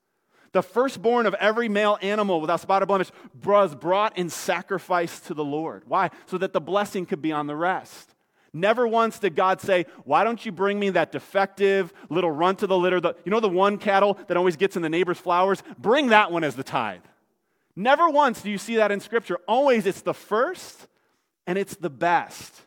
The 0.51 0.63
firstborn 0.63 1.25
of 1.25 1.35
every 1.35 1.69
male 1.69 1.97
animal 2.01 2.41
without 2.41 2.59
spot 2.59 2.81
or 2.81 2.85
blemish 2.85 3.11
was 3.43 3.75
brought 3.75 4.17
in 4.17 4.29
sacrifice 4.29 5.19
to 5.21 5.33
the 5.33 5.43
Lord. 5.43 5.83
Why? 5.87 6.09
So 6.25 6.37
that 6.39 6.53
the 6.53 6.61
blessing 6.61 7.05
could 7.05 7.21
be 7.21 7.31
on 7.31 7.47
the 7.47 7.55
rest. 7.55 8.15
Never 8.51 8.87
once 8.87 9.19
did 9.19 9.35
God 9.35 9.61
say, 9.61 9.85
Why 10.05 10.23
don't 10.23 10.43
you 10.43 10.51
bring 10.51 10.79
me 10.79 10.89
that 10.91 11.11
defective 11.11 11.93
little 12.09 12.31
runt 12.31 12.59
to 12.59 12.67
the 12.67 12.77
litter? 12.77 12.99
The, 12.99 13.15
you 13.23 13.31
know, 13.31 13.39
the 13.39 13.49
one 13.49 13.77
cattle 13.77 14.17
that 14.27 14.37
always 14.37 14.55
gets 14.55 14.75
in 14.75 14.81
the 14.81 14.89
neighbor's 14.89 15.19
flowers? 15.19 15.61
Bring 15.77 16.07
that 16.07 16.31
one 16.31 16.43
as 16.43 16.55
the 16.55 16.63
tithe. 16.63 17.01
Never 17.75 18.09
once 18.09 18.41
do 18.41 18.49
you 18.49 18.57
see 18.57 18.77
that 18.77 18.91
in 18.91 18.99
Scripture. 18.99 19.37
Always 19.47 19.85
it's 19.85 20.01
the 20.01 20.13
first 20.13 20.87
and 21.45 21.57
it's 21.57 21.75
the 21.75 21.89
best. 21.89 22.61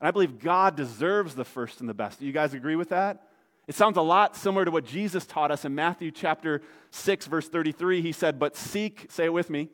And 0.00 0.08
I 0.08 0.10
believe 0.10 0.38
God 0.40 0.76
deserves 0.76 1.34
the 1.34 1.44
first 1.44 1.80
and 1.80 1.88
the 1.88 1.94
best. 1.94 2.18
Do 2.18 2.26
you 2.26 2.32
guys 2.32 2.52
agree 2.52 2.76
with 2.76 2.90
that? 2.90 3.27
It 3.68 3.74
sounds 3.74 3.98
a 3.98 4.02
lot 4.02 4.34
similar 4.34 4.64
to 4.64 4.70
what 4.70 4.86
Jesus 4.86 5.26
taught 5.26 5.50
us 5.50 5.66
in 5.66 5.74
Matthew 5.74 6.10
chapter 6.10 6.62
6, 6.90 7.26
verse 7.26 7.48
33. 7.48 8.00
He 8.00 8.12
said, 8.12 8.38
But 8.38 8.56
seek, 8.56 9.06
say 9.10 9.26
it 9.26 9.32
with 9.32 9.50
me, 9.50 9.68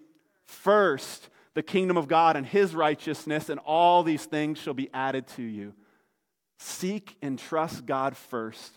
first 0.45 1.31
the 1.55 1.63
kingdom 1.63 1.97
of 1.97 2.09
God 2.09 2.37
and 2.37 2.45
his 2.45 2.75
righteousness, 2.75 3.49
and 3.49 3.61
all 3.61 4.03
these 4.03 4.25
things 4.25 4.59
shall 4.59 4.75
be 4.75 4.91
added 4.93 5.29
to 5.29 5.43
you. 5.43 5.73
Seek 6.59 7.17
and 7.23 7.39
trust 7.39 7.87
God 7.87 8.17
first, 8.17 8.73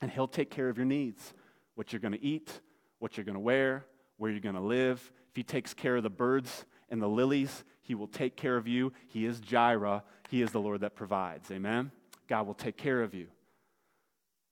and 0.00 0.08
he'll 0.08 0.28
take 0.28 0.50
care 0.50 0.68
of 0.68 0.78
your 0.78 0.86
needs 0.86 1.34
what 1.74 1.92
you're 1.92 2.00
going 2.00 2.12
to 2.12 2.24
eat, 2.24 2.60
what 3.00 3.16
you're 3.16 3.24
going 3.24 3.34
to 3.34 3.40
wear, 3.40 3.84
where 4.18 4.30
you're 4.30 4.38
going 4.38 4.54
to 4.54 4.60
live. 4.60 5.10
If 5.30 5.36
he 5.36 5.42
takes 5.42 5.74
care 5.74 5.96
of 5.96 6.04
the 6.04 6.10
birds 6.10 6.64
and 6.88 7.02
the 7.02 7.08
lilies, 7.08 7.64
he 7.82 7.96
will 7.96 8.06
take 8.06 8.36
care 8.36 8.56
of 8.56 8.68
you. 8.68 8.92
He 9.08 9.26
is 9.26 9.40
Jireh, 9.40 10.04
he 10.30 10.40
is 10.40 10.52
the 10.52 10.60
Lord 10.60 10.82
that 10.82 10.94
provides. 10.94 11.50
Amen? 11.50 11.90
God 12.28 12.46
will 12.46 12.54
take 12.54 12.76
care 12.76 13.02
of 13.02 13.12
you. 13.12 13.26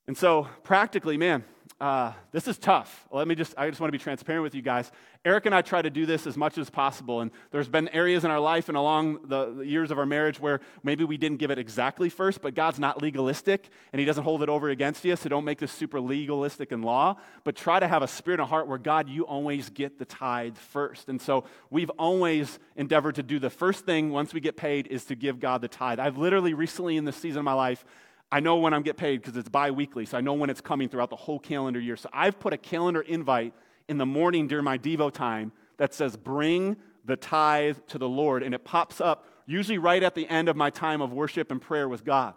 And 0.06 0.16
so, 0.16 0.48
practically, 0.64 1.16
man, 1.16 1.44
uh, 1.82 2.12
this 2.30 2.46
is 2.46 2.58
tough. 2.58 3.08
Let 3.10 3.26
me 3.26 3.34
just, 3.34 3.54
I 3.58 3.68
just 3.68 3.80
want 3.80 3.88
to 3.88 3.98
be 3.98 4.02
transparent 4.02 4.44
with 4.44 4.54
you 4.54 4.62
guys. 4.62 4.92
Eric 5.24 5.46
and 5.46 5.54
I 5.54 5.62
try 5.62 5.82
to 5.82 5.90
do 5.90 6.06
this 6.06 6.28
as 6.28 6.36
much 6.36 6.56
as 6.56 6.70
possible. 6.70 7.20
And 7.20 7.32
there's 7.50 7.68
been 7.68 7.88
areas 7.88 8.24
in 8.24 8.30
our 8.30 8.38
life 8.38 8.68
and 8.68 8.78
along 8.78 9.26
the, 9.26 9.52
the, 9.52 9.66
years 9.66 9.90
of 9.90 9.98
our 9.98 10.06
marriage 10.06 10.38
where 10.38 10.60
maybe 10.84 11.02
we 11.02 11.16
didn't 11.16 11.38
give 11.38 11.50
it 11.50 11.58
exactly 11.58 12.08
first, 12.08 12.40
but 12.40 12.54
God's 12.54 12.78
not 12.78 13.02
legalistic 13.02 13.68
and 13.92 13.98
He 13.98 14.06
doesn't 14.06 14.22
hold 14.22 14.44
it 14.44 14.48
over 14.48 14.70
against 14.70 15.04
you. 15.04 15.16
So 15.16 15.28
don't 15.28 15.44
make 15.44 15.58
this 15.58 15.72
super 15.72 16.00
legalistic 16.00 16.70
in 16.70 16.82
law, 16.82 17.16
but 17.42 17.56
try 17.56 17.80
to 17.80 17.88
have 17.88 18.02
a 18.02 18.08
spirit 18.08 18.38
and 18.38 18.48
heart 18.48 18.68
where 18.68 18.78
God, 18.78 19.08
you 19.08 19.24
always 19.24 19.68
get 19.68 19.98
the 19.98 20.04
tithe 20.04 20.56
first. 20.56 21.08
And 21.08 21.20
so 21.20 21.44
we've 21.68 21.90
always 21.90 22.60
endeavored 22.76 23.16
to 23.16 23.24
do 23.24 23.40
the 23.40 23.50
first 23.50 23.84
thing 23.84 24.10
once 24.10 24.32
we 24.32 24.38
get 24.38 24.56
paid 24.56 24.86
is 24.86 25.04
to 25.06 25.16
give 25.16 25.40
God 25.40 25.60
the 25.60 25.68
tithe. 25.68 25.98
I've 25.98 26.16
literally 26.16 26.54
recently 26.54 26.96
in 26.96 27.04
this 27.04 27.16
season 27.16 27.40
of 27.40 27.44
my 27.44 27.54
life, 27.54 27.84
I 28.32 28.40
know 28.40 28.56
when 28.56 28.72
I'm 28.72 28.80
get 28.82 28.96
paid 28.96 29.20
because 29.20 29.36
it's 29.36 29.50
bi-weekly, 29.50 30.06
so 30.06 30.16
I 30.16 30.22
know 30.22 30.32
when 30.32 30.48
it's 30.48 30.62
coming 30.62 30.88
throughout 30.88 31.10
the 31.10 31.16
whole 31.16 31.38
calendar 31.38 31.78
year. 31.78 31.98
So 31.98 32.08
I've 32.14 32.40
put 32.40 32.54
a 32.54 32.56
calendar 32.56 33.02
invite 33.02 33.52
in 33.88 33.98
the 33.98 34.06
morning 34.06 34.48
during 34.48 34.64
my 34.64 34.78
Devo 34.78 35.12
time 35.12 35.52
that 35.76 35.92
says, 35.92 36.16
bring 36.16 36.78
the 37.04 37.16
tithe 37.16 37.76
to 37.88 37.98
the 37.98 38.08
Lord. 38.08 38.42
And 38.42 38.54
it 38.54 38.64
pops 38.64 39.02
up 39.02 39.26
usually 39.44 39.76
right 39.76 40.02
at 40.02 40.14
the 40.14 40.26
end 40.28 40.48
of 40.48 40.56
my 40.56 40.70
time 40.70 41.02
of 41.02 41.12
worship 41.12 41.50
and 41.50 41.60
prayer 41.60 41.90
with 41.90 42.06
God. 42.06 42.32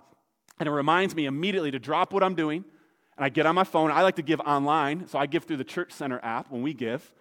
And 0.60 0.68
it 0.68 0.72
reminds 0.72 1.16
me 1.16 1.28
immediately 1.28 1.72
to 1.72 1.80
drop 1.80 2.12
what 2.12 2.24
I'm 2.24 2.36
doing. 2.36 2.66
And 3.16 3.24
I 3.24 3.30
get 3.30 3.46
on 3.46 3.56
my 3.56 3.64
phone. 3.64 3.90
I 3.90 4.02
like 4.02 4.18
to 4.18 4.22
give 4.22 4.42
online, 4.42 5.08
so 5.08 5.18
I 5.18 5.28
give 5.28 5.46
through 5.46 5.58
the 5.58 5.64
Church 5.64 5.94
Center 5.94 6.20
app 6.22 6.52
when 6.52 6.62
we 6.62 6.74
give. 6.74 7.14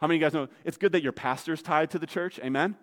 How 0.00 0.06
many 0.06 0.16
of 0.16 0.20
you 0.22 0.26
guys 0.26 0.32
know 0.32 0.48
it's 0.64 0.78
good 0.78 0.92
that 0.92 1.02
your 1.02 1.12
pastor's 1.12 1.60
tied 1.60 1.90
to 1.90 1.98
the 1.98 2.06
church? 2.06 2.40
Amen? 2.42 2.76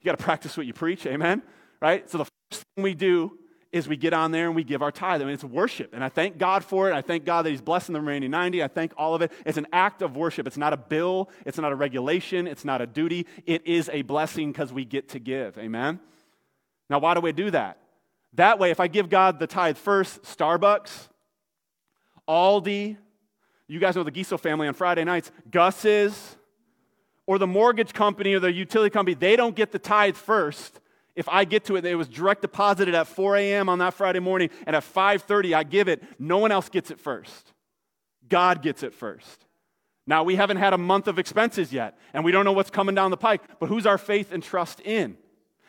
You 0.00 0.04
got 0.04 0.18
to 0.18 0.24
practice 0.24 0.56
what 0.56 0.66
you 0.66 0.72
preach. 0.72 1.06
Amen? 1.06 1.42
Right? 1.80 2.10
So 2.10 2.18
the 2.18 2.24
first 2.24 2.64
thing 2.74 2.82
we 2.82 2.94
do 2.94 3.38
is 3.70 3.86
we 3.86 3.96
get 3.96 4.14
on 4.14 4.30
there 4.30 4.46
and 4.46 4.56
we 4.56 4.64
give 4.64 4.80
our 4.82 4.90
tithe. 4.90 5.20
I 5.20 5.24
mean, 5.24 5.34
it's 5.34 5.44
worship. 5.44 5.92
And 5.92 6.02
I 6.02 6.08
thank 6.08 6.38
God 6.38 6.64
for 6.64 6.90
it. 6.90 6.94
I 6.94 7.02
thank 7.02 7.24
God 7.24 7.42
that 7.42 7.50
He's 7.50 7.60
blessing 7.60 7.92
the 7.92 8.00
remaining 8.00 8.30
90. 8.30 8.62
I 8.62 8.68
thank 8.68 8.92
all 8.96 9.14
of 9.14 9.20
it. 9.20 9.30
It's 9.44 9.58
an 9.58 9.66
act 9.72 10.00
of 10.00 10.16
worship. 10.16 10.46
It's 10.46 10.56
not 10.56 10.72
a 10.72 10.76
bill, 10.76 11.28
it's 11.44 11.58
not 11.58 11.72
a 11.72 11.74
regulation, 11.74 12.46
it's 12.46 12.64
not 12.64 12.80
a 12.80 12.86
duty. 12.86 13.26
It 13.46 13.66
is 13.66 13.90
a 13.92 14.02
blessing 14.02 14.52
because 14.52 14.72
we 14.72 14.84
get 14.84 15.10
to 15.10 15.18
give. 15.18 15.58
Amen? 15.58 16.00
Now, 16.88 16.98
why 16.98 17.14
do 17.14 17.20
we 17.20 17.32
do 17.32 17.50
that? 17.50 17.78
That 18.34 18.58
way, 18.58 18.70
if 18.70 18.80
I 18.80 18.88
give 18.88 19.10
God 19.10 19.38
the 19.38 19.46
tithe 19.46 19.76
first, 19.76 20.22
Starbucks, 20.22 21.08
Aldi, 22.28 22.96
you 23.66 23.80
guys 23.80 23.96
know 23.96 24.02
the 24.02 24.12
Giesow 24.12 24.40
family 24.40 24.66
on 24.68 24.74
Friday 24.74 25.04
nights, 25.04 25.30
Gus's, 25.50 26.36
or 27.26 27.38
the 27.38 27.46
mortgage 27.46 27.92
company 27.92 28.32
or 28.32 28.40
the 28.40 28.52
utility 28.52 28.90
company, 28.90 29.14
they 29.14 29.36
don't 29.36 29.54
get 29.54 29.72
the 29.72 29.78
tithe 29.78 30.16
first 30.16 30.80
if 31.18 31.28
I 31.28 31.44
get 31.44 31.64
to 31.64 31.74
it, 31.74 31.84
it 31.84 31.96
was 31.96 32.06
direct 32.06 32.42
deposited 32.42 32.94
at 32.94 33.08
4 33.08 33.36
a.m. 33.38 33.68
on 33.68 33.80
that 33.80 33.92
Friday 33.92 34.20
morning, 34.20 34.50
and 34.68 34.76
at 34.76 34.84
5:30 34.84 35.52
I 35.52 35.64
give 35.64 35.88
it. 35.88 36.00
No 36.16 36.38
one 36.38 36.52
else 36.52 36.68
gets 36.68 36.92
it 36.92 37.00
first. 37.00 37.52
God 38.28 38.62
gets 38.62 38.84
it 38.84 38.94
first. 38.94 39.44
Now 40.06 40.22
we 40.22 40.36
haven't 40.36 40.58
had 40.58 40.74
a 40.74 40.78
month 40.78 41.08
of 41.08 41.18
expenses 41.18 41.72
yet, 41.72 41.98
and 42.14 42.24
we 42.24 42.30
don't 42.30 42.44
know 42.44 42.52
what's 42.52 42.70
coming 42.70 42.94
down 42.94 43.10
the 43.10 43.16
pike. 43.16 43.42
But 43.58 43.68
who's 43.68 43.84
our 43.84 43.98
faith 43.98 44.32
and 44.32 44.44
trust 44.44 44.78
in? 44.80 45.18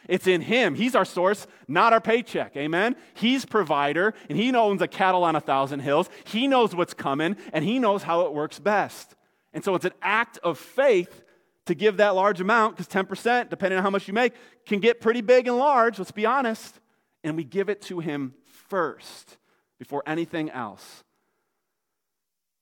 It's 0.08 0.28
in 0.28 0.42
Him. 0.42 0.76
He's 0.76 0.94
our 0.94 1.04
source, 1.04 1.48
not 1.68 1.94
our 1.94 2.02
paycheck. 2.02 2.56
Amen? 2.56 2.96
He's 3.16 3.44
provider, 3.44 4.14
and 4.30 4.38
He 4.38 4.54
owns 4.56 4.84
a 4.84 4.88
cattle 4.88 5.24
on 5.24 5.36
a 5.36 5.42
thousand 5.42 5.80
hills. 5.80 6.12
He 6.26 6.48
knows 6.48 6.76
what's 6.76 6.94
coming, 6.94 7.38
and 7.54 7.66
He 7.66 7.80
knows 7.80 8.04
how 8.04 8.22
it 8.22 8.34
works 8.34 8.60
best. 8.60 9.16
And 9.52 9.64
so 9.64 9.74
it's 9.74 9.86
an 9.86 9.94
act 10.04 10.38
of 10.44 10.60
faith 10.60 11.24
to 11.70 11.76
give 11.76 11.98
that 11.98 12.16
large 12.16 12.42
amount, 12.42 12.76
because 12.76 12.92
10%, 12.92 13.50
depending 13.50 13.78
on 13.78 13.84
how 13.84 13.92
much 13.92 14.08
you 14.08 14.14
make, 14.14 14.34
can 14.66 14.80
get 14.80 15.00
pretty 15.00 15.22
big 15.22 15.48
and 15.48 15.56
large, 15.56 16.00
let's 16.00 16.12
be 16.12 16.26
honest. 16.26 16.80
And 17.24 17.38
we 17.38 17.44
give 17.44 17.70
it 17.70 17.80
to 17.84 18.00
Him 18.00 18.34
first 18.68 19.38
before 19.78 20.02
anything 20.08 20.50
else. 20.50 21.04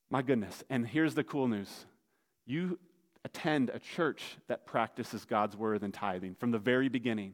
My 0.09 0.21
goodness. 0.21 0.61
And 0.69 0.85
here's 0.85 1.15
the 1.15 1.23
cool 1.23 1.47
news 1.47 1.85
you 2.45 2.77
attend 3.23 3.69
a 3.69 3.79
church 3.79 4.23
that 4.47 4.65
practices 4.65 5.23
God's 5.23 5.55
word 5.55 5.83
and 5.83 5.93
tithing 5.93 6.35
from 6.35 6.51
the 6.51 6.59
very 6.59 6.89
beginning. 6.89 7.33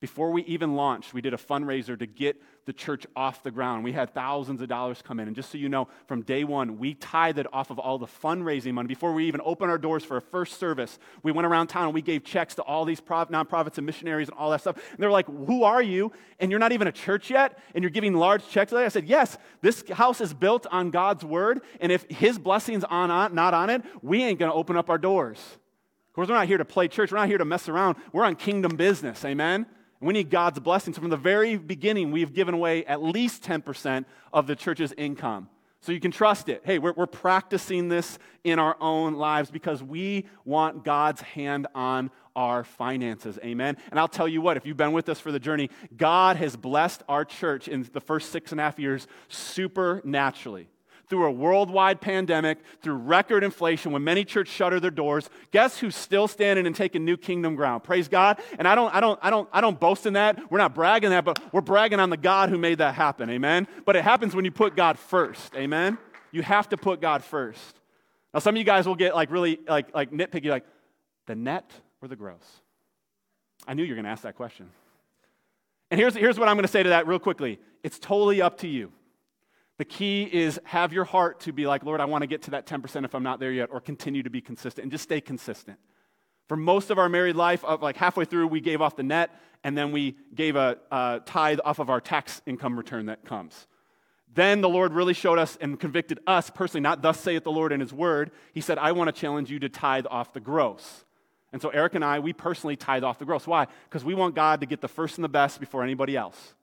Before 0.00 0.30
we 0.30 0.44
even 0.44 0.76
launched, 0.76 1.12
we 1.12 1.20
did 1.20 1.34
a 1.34 1.36
fundraiser 1.36 1.98
to 1.98 2.06
get 2.06 2.40
the 2.66 2.72
church 2.72 3.04
off 3.16 3.42
the 3.42 3.50
ground. 3.50 3.82
We 3.82 3.90
had 3.90 4.14
thousands 4.14 4.60
of 4.60 4.68
dollars 4.68 5.02
come 5.02 5.18
in. 5.18 5.26
And 5.26 5.34
just 5.34 5.50
so 5.50 5.58
you 5.58 5.68
know, 5.68 5.88
from 6.06 6.22
day 6.22 6.44
one, 6.44 6.78
we 6.78 6.94
tithed 6.94 7.40
it 7.40 7.46
off 7.52 7.70
of 7.70 7.80
all 7.80 7.98
the 7.98 8.06
fundraising 8.06 8.74
money. 8.74 8.86
Before 8.86 9.12
we 9.12 9.26
even 9.26 9.40
opened 9.44 9.72
our 9.72 9.78
doors 9.78 10.04
for 10.04 10.16
a 10.16 10.20
first 10.20 10.60
service, 10.60 11.00
we 11.24 11.32
went 11.32 11.46
around 11.46 11.66
town 11.66 11.86
and 11.86 11.94
we 11.94 12.02
gave 12.02 12.22
checks 12.22 12.54
to 12.56 12.62
all 12.62 12.84
these 12.84 13.00
nonprofits 13.00 13.78
and 13.78 13.86
missionaries 13.86 14.28
and 14.28 14.38
all 14.38 14.50
that 14.50 14.60
stuff. 14.60 14.76
And 14.76 14.98
they 14.98 15.06
were 15.06 15.12
like, 15.12 15.26
Who 15.26 15.64
are 15.64 15.82
you? 15.82 16.12
And 16.38 16.52
you're 16.52 16.60
not 16.60 16.70
even 16.70 16.86
a 16.86 16.92
church 16.92 17.28
yet? 17.28 17.58
And 17.74 17.82
you're 17.82 17.90
giving 17.90 18.14
large 18.14 18.48
checks? 18.48 18.72
I 18.72 18.86
said, 18.88 19.08
Yes, 19.08 19.36
this 19.62 19.82
house 19.90 20.20
is 20.20 20.32
built 20.32 20.64
on 20.70 20.90
God's 20.90 21.24
word. 21.24 21.62
And 21.80 21.90
if 21.90 22.08
his 22.08 22.38
blessings 22.38 22.84
on, 22.84 23.10
on 23.10 23.34
not 23.34 23.52
on 23.52 23.68
it, 23.68 23.82
we 24.00 24.22
ain't 24.22 24.38
going 24.38 24.50
to 24.50 24.56
open 24.56 24.76
up 24.76 24.90
our 24.90 24.98
doors. 24.98 25.38
Of 25.38 26.12
course, 26.12 26.28
we're 26.28 26.34
not 26.34 26.46
here 26.46 26.58
to 26.58 26.64
play 26.64 26.86
church. 26.86 27.10
We're 27.10 27.18
not 27.18 27.28
here 27.28 27.38
to 27.38 27.44
mess 27.44 27.68
around. 27.68 27.96
We're 28.12 28.24
on 28.24 28.36
kingdom 28.36 28.76
business. 28.76 29.24
Amen? 29.24 29.66
We 30.00 30.12
need 30.12 30.30
God's 30.30 30.60
blessings. 30.60 30.96
From 30.96 31.10
the 31.10 31.16
very 31.16 31.56
beginning, 31.56 32.12
we've 32.12 32.32
given 32.32 32.54
away 32.54 32.84
at 32.84 33.02
least 33.02 33.42
10% 33.42 34.04
of 34.32 34.46
the 34.46 34.54
church's 34.54 34.92
income. 34.92 35.48
So 35.80 35.92
you 35.92 36.00
can 36.00 36.10
trust 36.10 36.48
it. 36.48 36.62
Hey, 36.64 36.78
we're, 36.78 36.92
we're 36.92 37.06
practicing 37.06 37.88
this 37.88 38.18
in 38.42 38.58
our 38.58 38.76
own 38.80 39.14
lives 39.14 39.50
because 39.50 39.82
we 39.82 40.26
want 40.44 40.84
God's 40.84 41.20
hand 41.20 41.66
on 41.74 42.10
our 42.34 42.64
finances. 42.64 43.38
Amen. 43.44 43.76
And 43.90 43.98
I'll 43.98 44.08
tell 44.08 44.28
you 44.28 44.40
what, 44.40 44.56
if 44.56 44.66
you've 44.66 44.76
been 44.76 44.92
with 44.92 45.08
us 45.08 45.20
for 45.20 45.32
the 45.32 45.40
journey, 45.40 45.70
God 45.96 46.36
has 46.36 46.56
blessed 46.56 47.02
our 47.08 47.24
church 47.24 47.68
in 47.68 47.88
the 47.92 48.00
first 48.00 48.30
six 48.30 48.52
and 48.52 48.60
a 48.60 48.64
half 48.64 48.78
years 48.78 49.06
supernaturally 49.28 50.68
through 51.08 51.26
a 51.26 51.30
worldwide 51.30 52.00
pandemic, 52.00 52.58
through 52.82 52.94
record 52.94 53.42
inflation, 53.42 53.92
when 53.92 54.04
many 54.04 54.24
churches 54.24 54.54
shutter 54.54 54.78
their 54.80 54.90
doors, 54.90 55.30
guess 55.50 55.78
who's 55.78 55.96
still 55.96 56.28
standing 56.28 56.66
and 56.66 56.76
taking 56.76 57.04
new 57.04 57.16
kingdom 57.16 57.54
ground? 57.54 57.84
Praise 57.84 58.08
God. 58.08 58.38
And 58.58 58.68
I 58.68 58.74
don't, 58.74 58.94
I 58.94 59.00
don't, 59.00 59.18
I 59.22 59.30
don't, 59.30 59.48
I 59.52 59.60
don't 59.60 59.78
boast 59.78 60.06
in 60.06 60.12
that. 60.14 60.50
We're 60.50 60.58
not 60.58 60.74
bragging 60.74 61.10
that, 61.10 61.24
but 61.24 61.40
we're 61.52 61.60
bragging 61.60 62.00
on 62.00 62.10
the 62.10 62.16
God 62.16 62.50
who 62.50 62.58
made 62.58 62.78
that 62.78 62.94
happen. 62.94 63.30
Amen. 63.30 63.66
But 63.84 63.96
it 63.96 64.04
happens 64.04 64.34
when 64.34 64.44
you 64.44 64.50
put 64.50 64.76
God 64.76 64.98
first. 64.98 65.54
Amen. 65.54 65.98
You 66.30 66.42
have 66.42 66.68
to 66.70 66.76
put 66.76 67.00
God 67.00 67.24
first. 67.24 67.80
Now, 68.34 68.40
some 68.40 68.54
of 68.54 68.58
you 68.58 68.64
guys 68.64 68.86
will 68.86 68.94
get 68.94 69.14
like 69.14 69.30
really 69.30 69.58
like 69.66 69.94
like 69.94 70.10
nitpicky, 70.10 70.50
like 70.50 70.64
the 71.26 71.34
net 71.34 71.70
or 72.02 72.08
the 72.08 72.16
gross. 72.16 72.60
I 73.66 73.74
knew 73.74 73.82
you 73.82 73.90
were 73.90 73.96
going 73.96 74.04
to 74.04 74.10
ask 74.10 74.22
that 74.22 74.36
question. 74.36 74.70
And 75.90 75.98
here's, 75.98 76.14
here's 76.14 76.38
what 76.38 76.48
I'm 76.48 76.56
going 76.56 76.66
to 76.66 76.72
say 76.72 76.82
to 76.82 76.90
that 76.90 77.06
real 77.06 77.18
quickly. 77.18 77.58
It's 77.82 77.98
totally 77.98 78.42
up 78.42 78.58
to 78.58 78.68
you. 78.68 78.92
The 79.78 79.84
key 79.84 80.24
is 80.24 80.60
have 80.64 80.92
your 80.92 81.04
heart 81.04 81.40
to 81.40 81.52
be 81.52 81.66
like, 81.66 81.84
Lord, 81.84 82.00
I 82.00 82.04
want 82.04 82.22
to 82.22 82.26
get 82.26 82.42
to 82.42 82.50
that 82.52 82.66
10% 82.66 83.04
if 83.04 83.14
I'm 83.14 83.22
not 83.22 83.38
there 83.38 83.52
yet, 83.52 83.70
or 83.72 83.80
continue 83.80 84.24
to 84.24 84.30
be 84.30 84.40
consistent 84.40 84.82
and 84.82 84.90
just 84.90 85.04
stay 85.04 85.20
consistent. 85.20 85.78
For 86.48 86.56
most 86.56 86.90
of 86.90 86.98
our 86.98 87.08
married 87.08 87.36
life, 87.36 87.64
like 87.80 87.96
halfway 87.96 88.24
through, 88.24 88.48
we 88.48 88.60
gave 88.60 88.80
off 88.80 88.96
the 88.96 89.02
net 89.02 89.30
and 89.62 89.76
then 89.76 89.92
we 89.92 90.16
gave 90.34 90.56
a, 90.56 90.78
a 90.90 91.20
tithe 91.24 91.60
off 91.64 91.78
of 91.78 91.90
our 91.90 92.00
tax 92.00 92.42
income 92.46 92.76
return 92.76 93.06
that 93.06 93.24
comes. 93.24 93.66
Then 94.34 94.60
the 94.60 94.68
Lord 94.68 94.92
really 94.92 95.14
showed 95.14 95.38
us 95.38 95.56
and 95.60 95.78
convicted 95.78 96.20
us 96.26 96.50
personally, 96.50 96.82
not 96.82 97.02
thus 97.02 97.20
saith 97.20 97.44
the 97.44 97.50
Lord 97.50 97.72
in 97.72 97.80
His 97.80 97.92
word. 97.92 98.30
He 98.52 98.60
said, 98.60 98.78
I 98.78 98.92
want 98.92 99.14
to 99.14 99.20
challenge 99.20 99.50
you 99.50 99.58
to 99.60 99.68
tithe 99.68 100.06
off 100.10 100.32
the 100.32 100.40
gross. 100.40 101.04
And 101.52 101.62
so 101.62 101.70
Eric 101.70 101.94
and 101.94 102.04
I, 102.04 102.18
we 102.18 102.32
personally 102.32 102.76
tithe 102.76 103.04
off 103.04 103.18
the 103.18 103.24
gross. 103.24 103.46
Why? 103.46 103.66
Because 103.84 104.04
we 104.04 104.14
want 104.14 104.34
God 104.34 104.60
to 104.60 104.66
get 104.66 104.80
the 104.80 104.88
first 104.88 105.16
and 105.18 105.24
the 105.24 105.30
best 105.30 105.60
before 105.60 105.82
anybody 105.82 106.16
else. 106.16 106.54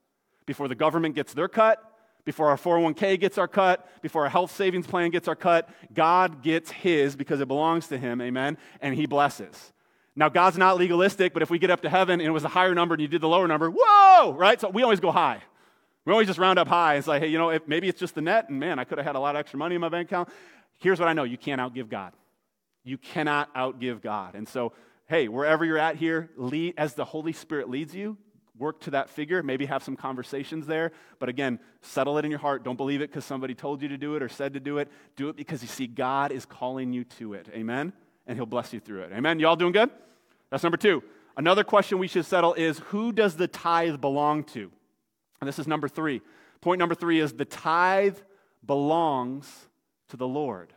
Before 0.46 0.68
the 0.68 0.76
government 0.76 1.16
gets 1.16 1.34
their 1.34 1.48
cut, 1.48 1.82
before 2.26 2.50
our 2.50 2.58
401k 2.58 3.18
gets 3.18 3.38
our 3.38 3.48
cut, 3.48 3.88
before 4.02 4.24
our 4.24 4.28
health 4.28 4.54
savings 4.54 4.86
plan 4.86 5.10
gets 5.10 5.28
our 5.28 5.36
cut, 5.36 5.70
God 5.94 6.42
gets 6.42 6.70
his 6.70 7.16
because 7.16 7.40
it 7.40 7.48
belongs 7.48 7.86
to 7.86 7.96
him, 7.96 8.20
amen, 8.20 8.58
and 8.82 8.94
he 8.94 9.06
blesses. 9.06 9.72
Now, 10.14 10.28
God's 10.28 10.58
not 10.58 10.76
legalistic, 10.76 11.32
but 11.32 11.42
if 11.42 11.50
we 11.50 11.58
get 11.58 11.70
up 11.70 11.82
to 11.82 11.88
heaven 11.88 12.20
and 12.20 12.26
it 12.26 12.32
was 12.32 12.44
a 12.44 12.48
higher 12.48 12.74
number 12.74 12.94
and 12.94 13.00
you 13.00 13.08
did 13.08 13.20
the 13.20 13.28
lower 13.28 13.46
number, 13.46 13.70
whoa, 13.74 14.34
right? 14.34 14.60
So 14.60 14.68
we 14.68 14.82
always 14.82 15.00
go 15.00 15.12
high. 15.12 15.40
We 16.04 16.12
always 16.12 16.26
just 16.26 16.38
round 16.38 16.58
up 16.58 16.68
high. 16.68 16.96
It's 16.96 17.06
like, 17.06 17.22
hey, 17.22 17.28
you 17.28 17.38
know, 17.38 17.50
if 17.50 17.66
maybe 17.68 17.88
it's 17.88 18.00
just 18.00 18.14
the 18.14 18.22
net, 18.22 18.48
and 18.48 18.58
man, 18.58 18.78
I 18.78 18.84
could 18.84 18.98
have 18.98 19.06
had 19.06 19.16
a 19.16 19.20
lot 19.20 19.36
of 19.36 19.40
extra 19.40 19.58
money 19.58 19.74
in 19.74 19.80
my 19.80 19.88
bank 19.88 20.08
account. 20.08 20.28
Here's 20.78 20.98
what 20.98 21.08
I 21.08 21.12
know 21.12 21.24
you 21.24 21.38
can't 21.38 21.60
outgive 21.60 21.88
God. 21.88 22.12
You 22.82 22.98
cannot 22.98 23.54
outgive 23.54 24.02
God. 24.02 24.34
And 24.34 24.48
so, 24.48 24.72
hey, 25.06 25.28
wherever 25.28 25.64
you're 25.64 25.78
at 25.78 25.96
here, 25.96 26.30
lead, 26.36 26.74
as 26.76 26.94
the 26.94 27.04
Holy 27.04 27.32
Spirit 27.32 27.68
leads 27.68 27.94
you, 27.94 28.16
work 28.58 28.80
to 28.80 28.90
that 28.90 29.10
figure, 29.10 29.42
maybe 29.42 29.66
have 29.66 29.82
some 29.82 29.96
conversations 29.96 30.66
there. 30.66 30.92
But 31.18 31.28
again, 31.28 31.58
settle 31.82 32.18
it 32.18 32.24
in 32.24 32.30
your 32.30 32.40
heart. 32.40 32.64
Don't 32.64 32.76
believe 32.76 33.00
it 33.00 33.10
because 33.10 33.24
somebody 33.24 33.54
told 33.54 33.82
you 33.82 33.88
to 33.88 33.98
do 33.98 34.16
it 34.16 34.22
or 34.22 34.28
said 34.28 34.54
to 34.54 34.60
do 34.60 34.78
it. 34.78 34.88
Do 35.16 35.28
it 35.28 35.36
because 35.36 35.62
you 35.62 35.68
see 35.68 35.86
God 35.86 36.32
is 36.32 36.46
calling 36.46 36.92
you 36.92 37.04
to 37.18 37.34
it. 37.34 37.48
Amen? 37.52 37.92
And 38.26 38.36
He'll 38.38 38.46
bless 38.46 38.72
you 38.72 38.80
through 38.80 39.02
it. 39.02 39.12
Amen? 39.12 39.38
Y'all 39.38 39.56
doing 39.56 39.72
good? 39.72 39.90
That's 40.50 40.62
number 40.62 40.76
two. 40.76 41.02
Another 41.36 41.64
question 41.64 41.98
we 41.98 42.08
should 42.08 42.24
settle 42.24 42.54
is 42.54 42.78
who 42.78 43.12
does 43.12 43.36
the 43.36 43.46
tithe 43.46 44.00
belong 44.00 44.44
to? 44.44 44.70
And 45.40 45.48
this 45.48 45.58
is 45.58 45.66
number 45.66 45.88
three. 45.88 46.22
Point 46.60 46.78
number 46.78 46.94
three 46.94 47.20
is 47.20 47.34
the 47.34 47.44
tithe 47.44 48.18
belongs 48.64 49.68
to 50.08 50.16
the 50.16 50.26
Lord. 50.26 50.72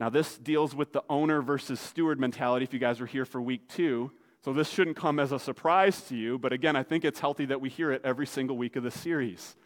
Now, 0.00 0.08
this 0.08 0.38
deals 0.38 0.74
with 0.74 0.92
the 0.92 1.02
owner 1.08 1.42
versus 1.42 1.80
steward 1.80 2.20
mentality 2.20 2.64
if 2.64 2.72
you 2.72 2.78
guys 2.78 3.00
were 3.00 3.06
here 3.06 3.24
for 3.24 3.42
week 3.42 3.68
two. 3.68 4.12
So 4.44 4.52
this 4.52 4.68
shouldn't 4.68 4.96
come 4.96 5.18
as 5.18 5.32
a 5.32 5.38
surprise 5.38 6.02
to 6.02 6.16
you, 6.16 6.38
but 6.38 6.52
again, 6.52 6.76
I 6.76 6.82
think 6.82 7.04
it's 7.04 7.20
healthy 7.20 7.46
that 7.46 7.60
we 7.60 7.68
hear 7.68 7.90
it 7.90 8.02
every 8.04 8.26
single 8.26 8.56
week 8.56 8.76
of 8.76 8.84
the 8.84 8.90
series. 8.90 9.56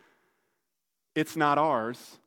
It's 1.15 1.37
not 1.37 1.59
ours, 1.59 2.19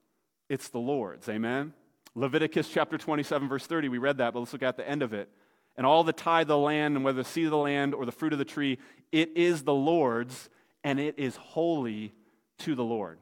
it's 0.47 0.69
the 0.69 0.79
Lord's. 0.79 1.27
Amen? 1.27 1.73
Leviticus 2.13 2.69
chapter 2.69 2.97
27, 2.97 3.49
verse 3.49 3.65
30, 3.65 3.89
we 3.89 3.97
read 3.97 4.19
that, 4.19 4.33
but 4.33 4.39
let's 4.39 4.53
look 4.53 4.63
at 4.63 4.77
the 4.77 4.87
end 4.87 5.01
of 5.01 5.13
it. 5.13 5.29
And 5.75 5.85
all 5.85 6.03
the 6.03 6.13
tithe 6.13 6.43
of 6.43 6.47
the 6.49 6.57
land, 6.57 6.95
and 6.95 7.03
whether 7.03 7.23
the 7.23 7.27
seed 7.27 7.45
of 7.45 7.51
the 7.51 7.57
land 7.57 7.93
or 7.93 8.05
the 8.05 8.11
fruit 8.11 8.31
of 8.31 8.39
the 8.39 8.45
tree, 8.45 8.77
it 9.11 9.35
is 9.35 9.63
the 9.63 9.73
Lord's, 9.73 10.49
and 10.83 10.99
it 10.99 11.15
is 11.17 11.35
holy 11.35 12.13
to 12.59 12.75
the 12.75 12.83
Lord. 12.83 13.17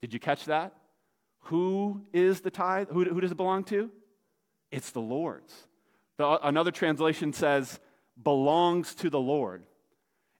Did 0.00 0.14
you 0.14 0.20
catch 0.20 0.46
that? 0.46 0.74
Who 1.44 2.02
is 2.12 2.40
the 2.40 2.50
tithe? 2.50 2.88
Who, 2.90 3.04
who 3.04 3.20
does 3.20 3.32
it 3.32 3.36
belong 3.36 3.64
to? 3.64 3.90
It's 4.70 4.90
the 4.90 5.00
Lord's. 5.00 5.52
The, 6.16 6.46
another 6.46 6.70
translation 6.70 7.32
says, 7.32 7.80
belongs 8.22 8.94
to 8.96 9.10
the 9.10 9.20
Lord. 9.20 9.64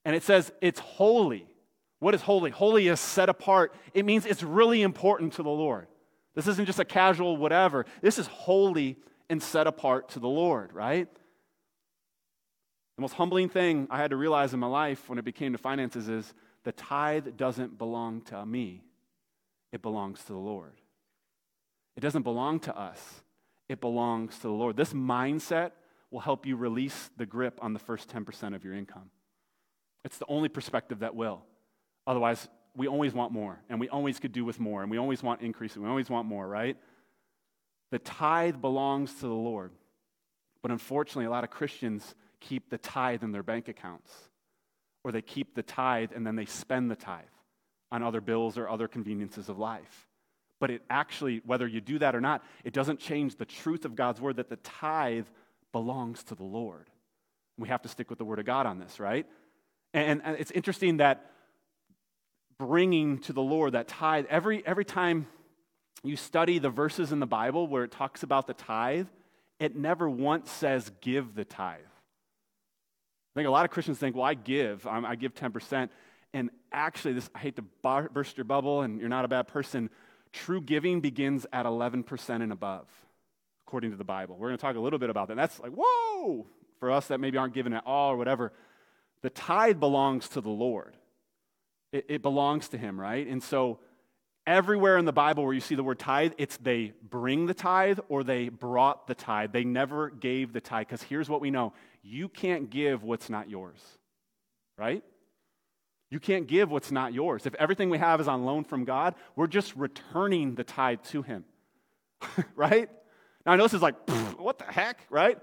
And 0.04 0.16
it 0.16 0.22
says 0.22 0.52
it's 0.60 0.80
holy. 0.80 1.46
What 1.98 2.14
is 2.14 2.22
holy? 2.22 2.50
Holy 2.50 2.88
is 2.88 3.00
set 3.00 3.28
apart. 3.28 3.74
It 3.92 4.04
means 4.04 4.24
it's 4.26 4.42
really 4.42 4.82
important 4.82 5.34
to 5.34 5.42
the 5.42 5.50
Lord. 5.50 5.86
This 6.34 6.46
isn't 6.46 6.66
just 6.66 6.78
a 6.78 6.84
casual 6.84 7.36
whatever. 7.36 7.84
This 8.00 8.18
is 8.18 8.26
holy 8.26 8.96
and 9.28 9.42
set 9.42 9.66
apart 9.66 10.10
to 10.10 10.18
the 10.18 10.28
Lord, 10.28 10.72
right? 10.72 11.08
The 12.96 13.02
most 13.02 13.14
humbling 13.14 13.48
thing 13.48 13.86
I 13.90 13.98
had 13.98 14.10
to 14.10 14.16
realize 14.16 14.52
in 14.52 14.60
my 14.60 14.66
life 14.66 15.08
when 15.08 15.18
it 15.18 15.24
became 15.24 15.52
to 15.52 15.58
finances 15.58 16.08
is 16.08 16.34
the 16.64 16.72
tithe 16.72 17.36
doesn't 17.36 17.78
belong 17.78 18.20
to 18.22 18.44
me, 18.44 18.82
it 19.72 19.82
belongs 19.82 20.22
to 20.24 20.32
the 20.32 20.38
Lord. 20.38 20.74
It 21.96 22.00
doesn't 22.00 22.22
belong 22.22 22.60
to 22.60 22.76
us, 22.76 23.22
it 23.68 23.80
belongs 23.80 24.36
to 24.36 24.42
the 24.42 24.52
Lord. 24.52 24.76
This 24.76 24.92
mindset 24.92 25.72
will 26.10 26.20
help 26.20 26.46
you 26.46 26.56
release 26.56 27.10
the 27.16 27.26
grip 27.26 27.58
on 27.62 27.72
the 27.72 27.78
first 27.78 28.08
10% 28.08 28.54
of 28.54 28.64
your 28.64 28.74
income. 28.74 29.10
It's 30.04 30.18
the 30.18 30.26
only 30.28 30.48
perspective 30.48 31.00
that 31.00 31.14
will. 31.14 31.42
Otherwise, 32.06 32.48
we 32.74 32.88
always 32.88 33.12
want 33.12 33.32
more, 33.32 33.60
and 33.68 33.80
we 33.80 33.88
always 33.88 34.18
could 34.18 34.32
do 34.32 34.44
with 34.44 34.58
more, 34.58 34.82
and 34.82 34.90
we 34.90 34.98
always 34.98 35.22
want 35.22 35.42
increase, 35.42 35.74
and 35.74 35.84
we 35.84 35.90
always 35.90 36.08
want 36.08 36.26
more, 36.26 36.46
right? 36.46 36.76
The 37.90 37.98
tithe 37.98 38.60
belongs 38.60 39.12
to 39.14 39.22
the 39.22 39.28
Lord. 39.28 39.72
But 40.62 40.70
unfortunately, 40.70 41.24
a 41.24 41.30
lot 41.30 41.44
of 41.44 41.50
Christians 41.50 42.14
keep 42.40 42.70
the 42.70 42.78
tithe 42.78 43.22
in 43.22 43.32
their 43.32 43.42
bank 43.42 43.68
accounts, 43.68 44.12
or 45.04 45.12
they 45.12 45.22
keep 45.22 45.54
the 45.54 45.62
tithe 45.62 46.12
and 46.14 46.26
then 46.26 46.36
they 46.36 46.44
spend 46.44 46.90
the 46.90 46.96
tithe 46.96 47.24
on 47.92 48.02
other 48.02 48.20
bills 48.20 48.56
or 48.56 48.68
other 48.68 48.88
conveniences 48.88 49.48
of 49.48 49.58
life. 49.58 50.08
But 50.60 50.70
it 50.70 50.82
actually, 50.90 51.40
whether 51.44 51.66
you 51.66 51.80
do 51.80 51.98
that 51.98 52.14
or 52.14 52.20
not, 52.20 52.44
it 52.64 52.74
doesn't 52.74 53.00
change 53.00 53.36
the 53.36 53.46
truth 53.46 53.84
of 53.84 53.96
God's 53.96 54.20
word 54.20 54.36
that 54.36 54.50
the 54.50 54.56
tithe 54.56 55.26
belongs 55.72 56.22
to 56.24 56.34
the 56.34 56.44
Lord. 56.44 56.88
We 57.58 57.68
have 57.68 57.82
to 57.82 57.88
stick 57.88 58.10
with 58.10 58.18
the 58.18 58.24
Word 58.24 58.38
of 58.38 58.46
God 58.46 58.66
on 58.66 58.78
this, 58.78 58.98
right? 58.98 59.26
And, 59.92 60.22
and 60.24 60.36
it's 60.38 60.50
interesting 60.50 60.98
that 60.98 61.30
bringing 62.58 63.18
to 63.18 63.32
the 63.32 63.42
Lord 63.42 63.72
that 63.72 63.88
tithe, 63.88 64.26
every, 64.28 64.64
every 64.66 64.84
time 64.84 65.26
you 66.02 66.16
study 66.16 66.58
the 66.58 66.70
verses 66.70 67.12
in 67.12 67.20
the 67.20 67.26
Bible 67.26 67.66
where 67.66 67.84
it 67.84 67.90
talks 67.90 68.22
about 68.22 68.46
the 68.46 68.54
tithe, 68.54 69.06
it 69.58 69.76
never 69.76 70.08
once 70.08 70.50
says 70.50 70.90
give 71.00 71.34
the 71.34 71.44
tithe. 71.44 71.80
I 71.80 73.38
think 73.38 73.46
a 73.46 73.50
lot 73.50 73.64
of 73.64 73.70
Christians 73.70 73.98
think, 73.98 74.16
well, 74.16 74.24
I 74.24 74.34
give, 74.34 74.86
I'm, 74.86 75.04
i 75.04 75.14
give 75.14 75.34
10%. 75.34 75.88
And 76.32 76.50
actually, 76.72 77.14
this, 77.14 77.28
I 77.34 77.38
hate 77.38 77.56
to 77.56 77.62
burst 78.12 78.36
your 78.36 78.44
bubble, 78.44 78.82
and 78.82 79.00
you're 79.00 79.08
not 79.08 79.24
a 79.24 79.28
bad 79.28 79.48
person. 79.48 79.90
True 80.32 80.60
giving 80.60 81.00
begins 81.00 81.46
at 81.52 81.66
11% 81.66 82.28
and 82.42 82.52
above, 82.52 82.86
according 83.70 83.92
to 83.92 83.96
the 83.96 84.02
Bible. 84.02 84.34
We're 84.36 84.48
going 84.48 84.58
to 84.58 84.62
talk 84.62 84.74
a 84.74 84.80
little 84.80 84.98
bit 84.98 85.10
about 85.10 85.28
that. 85.28 85.34
And 85.34 85.38
That's 85.38 85.60
like, 85.60 85.70
whoa, 85.70 86.44
for 86.80 86.90
us 86.90 87.06
that 87.06 87.20
maybe 87.20 87.38
aren't 87.38 87.54
given 87.54 87.72
at 87.72 87.84
all 87.86 88.10
or 88.10 88.16
whatever. 88.16 88.52
The 89.22 89.30
tithe 89.30 89.78
belongs 89.78 90.28
to 90.30 90.40
the 90.40 90.50
Lord, 90.50 90.96
it, 91.92 92.06
it 92.08 92.22
belongs 92.22 92.68
to 92.70 92.78
Him, 92.78 93.00
right? 93.00 93.24
And 93.24 93.40
so, 93.40 93.78
everywhere 94.44 94.98
in 94.98 95.04
the 95.04 95.12
Bible 95.12 95.44
where 95.44 95.54
you 95.54 95.60
see 95.60 95.76
the 95.76 95.84
word 95.84 96.00
tithe, 96.00 96.32
it's 96.36 96.56
they 96.56 96.94
bring 97.08 97.46
the 97.46 97.54
tithe 97.54 98.00
or 98.08 98.24
they 98.24 98.48
brought 98.48 99.06
the 99.06 99.14
tithe. 99.14 99.52
They 99.52 99.62
never 99.62 100.10
gave 100.10 100.52
the 100.52 100.60
tithe 100.60 100.88
because 100.88 101.02
here's 101.04 101.28
what 101.28 101.40
we 101.40 101.52
know 101.52 101.72
you 102.02 102.28
can't 102.28 102.70
give 102.70 103.04
what's 103.04 103.30
not 103.30 103.48
yours, 103.48 103.80
right? 104.76 105.04
You 106.10 106.18
can't 106.18 106.48
give 106.48 106.72
what's 106.72 106.90
not 106.90 107.12
yours. 107.12 107.46
If 107.46 107.54
everything 107.54 107.88
we 107.88 107.98
have 107.98 108.20
is 108.20 108.26
on 108.26 108.44
loan 108.44 108.64
from 108.64 108.84
God, 108.84 109.14
we're 109.36 109.46
just 109.46 109.76
returning 109.76 110.56
the 110.56 110.64
tithe 110.64 111.04
to 111.10 111.22
Him. 111.22 111.44
right? 112.56 112.90
Now, 113.44 113.52
I 113.52 113.56
know 113.56 113.64
this 113.64 113.74
is 113.74 113.82
like, 113.82 113.94
what 114.38 114.58
the 114.58 114.64
heck, 114.64 115.06
right? 115.10 115.38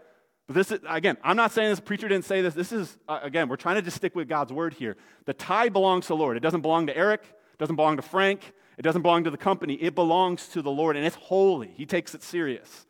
But 0.48 0.56
this 0.56 0.72
is, 0.72 0.80
again, 0.88 1.18
I'm 1.24 1.36
not 1.36 1.52
saying 1.52 1.70
this, 1.70 1.80
preacher 1.80 2.08
didn't 2.08 2.26
say 2.26 2.42
this. 2.42 2.54
This 2.54 2.72
is, 2.72 2.98
uh, 3.08 3.20
again, 3.22 3.50
we're 3.50 3.58
trying 3.58 3.76
to 3.76 3.82
just 3.82 3.98
stick 3.98 4.16
with 4.16 4.30
God's 4.30 4.54
word 4.54 4.74
here. 4.74 4.96
The 5.26 5.34
tithe 5.34 5.74
belongs 5.74 6.06
to 6.06 6.10
the 6.10 6.18
Lord. 6.18 6.38
It 6.38 6.42
doesn't 6.42 6.62
belong 6.62 6.88
to 6.88 6.96
Eric, 6.96 7.22
it 7.24 7.58
doesn't 7.58 7.76
belong 7.76 7.98
to 7.98 8.02
Frank, 8.02 8.54
it 8.78 8.84
doesn't 8.84 9.02
belong 9.02 9.24
to 9.24 9.32
the 9.32 9.38
company. 9.38 9.74
It 9.74 9.96
belongs 9.96 10.48
to 10.50 10.62
the 10.62 10.70
Lord, 10.70 10.96
and 10.96 11.06
it's 11.06 11.16
holy. 11.16 11.74
He 11.76 11.86
takes 11.86 12.14
it 12.14 12.22
serious. 12.22 12.86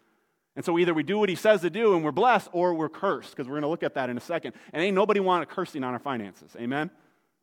And 0.56 0.66
so 0.66 0.78
either 0.78 0.94
we 0.94 1.04
do 1.04 1.18
what 1.18 1.30
he 1.30 1.36
says 1.36 1.62
to 1.62 1.70
do 1.70 1.96
and 1.96 2.04
we're 2.04 2.12
blessed, 2.12 2.50
or 2.52 2.74
we're 2.74 2.90
cursed, 2.90 3.30
because 3.30 3.48
we're 3.48 3.54
going 3.54 3.62
to 3.62 3.70
look 3.70 3.84
at 3.84 3.94
that 3.94 4.10
in 4.10 4.18
a 4.18 4.22
second. 4.22 4.54
And 4.74 4.84
ain't 4.84 4.96
nobody 4.96 5.20
want 5.20 5.44
a 5.44 5.46
cursing 5.46 5.84
on 5.84 5.94
our 5.94 6.00
finances. 6.00 6.56
Amen? 6.60 6.92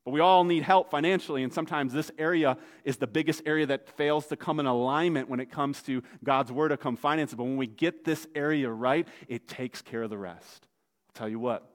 But 0.05 0.11
we 0.11 0.21
all 0.21 0.45
need 0.45 0.65
help 0.65 0.91
financially, 0.91 1.43
and 1.45 1.53
sometimes 1.53 1.93
this 1.93 2.11
area 2.19 2.59
is 2.85 2.99
the 2.99 3.07
biggest 3.07 3.43
area 3.47 3.65
that 3.67 3.89
fails 3.89 4.27
to 4.27 4.37
come 4.37 4.61
in 4.61 4.67
alignment 4.67 5.31
when 5.31 5.41
it 5.41 5.51
comes 5.51 5.81
to 5.83 6.03
God's 6.23 6.53
word 6.53 6.69
to 6.69 6.77
come 6.77 6.97
finances. 6.97 7.35
But 7.37 7.45
when 7.45 7.57
we 7.57 7.67
get 7.67 8.05
this 8.05 8.27
area 8.35 8.69
right, 8.69 9.09
it 9.29 9.49
takes 9.49 9.81
care 9.81 10.03
of 10.03 10.11
the 10.11 10.19
rest. 10.19 10.67
I'll 11.09 11.15
tell 11.15 11.29
you 11.29 11.39
what. 11.39 11.67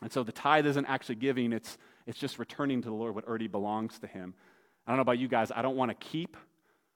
And 0.00 0.10
so 0.10 0.22
the 0.22 0.32
tithe 0.32 0.66
isn't 0.66 0.86
actually 0.86 1.16
giving, 1.16 1.52
it's, 1.52 1.76
it's 2.06 2.18
just 2.18 2.38
returning 2.38 2.80
to 2.82 2.88
the 2.88 2.94
Lord 2.94 3.14
what 3.14 3.26
already 3.26 3.48
belongs 3.48 3.98
to 3.98 4.06
Him. 4.06 4.32
I 4.86 4.90
don't 4.90 4.96
know 4.96 5.02
about 5.02 5.18
you 5.18 5.28
guys, 5.28 5.52
I 5.54 5.60
don't 5.60 5.76
want 5.76 5.90
to 5.90 5.94
keep, 5.94 6.38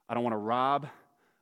I 0.09 0.15
don't 0.15 0.23
want 0.23 0.33
to 0.33 0.39
rob, 0.39 0.87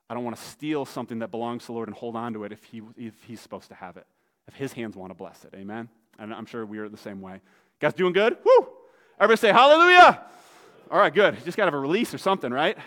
I 0.09 0.15
don't 0.15 0.25
want 0.25 0.37
to 0.37 0.43
steal 0.43 0.85
something 0.85 1.21
that 1.21 1.31
belongs 1.31 1.63
to 1.63 1.67
the 1.69 1.73
Lord 1.75 1.87
and 1.87 1.97
hold 1.97 2.17
on 2.17 2.33
to 2.33 2.43
it 2.43 2.51
if, 2.51 2.65
he, 2.65 2.83
if 2.97 3.15
He's 3.29 3.41
supposed 3.41 3.69
to 3.69 3.77
have 3.77 3.97
it, 3.97 4.07
if 4.49 4.55
His 4.55 4.73
hands 4.73 4.97
want 4.97 5.11
to 5.11 5.15
bless 5.15 5.45
it. 5.45 5.55
Amen? 5.55 5.89
And 6.19 6.35
I'm 6.35 6.47
sure 6.47 6.67
we 6.67 6.79
are 6.79 6.89
the 6.89 6.97
same 6.97 7.21
way. 7.21 7.35
You 7.35 7.41
guys 7.79 7.95
doing 7.95 8.13
good? 8.13 8.37
Woo! 8.45 8.67
Everybody 9.21 9.39
say 9.39 9.53
hallelujah. 9.53 10.23
All 10.91 10.99
right, 10.99 11.13
good. 11.13 11.35
You 11.35 11.45
just 11.45 11.55
got 11.55 11.65
to 11.65 11.67
have 11.67 11.75
a 11.75 11.79
release 11.79 12.15
or 12.15 12.19
something, 12.19 12.51
right? 12.51 12.79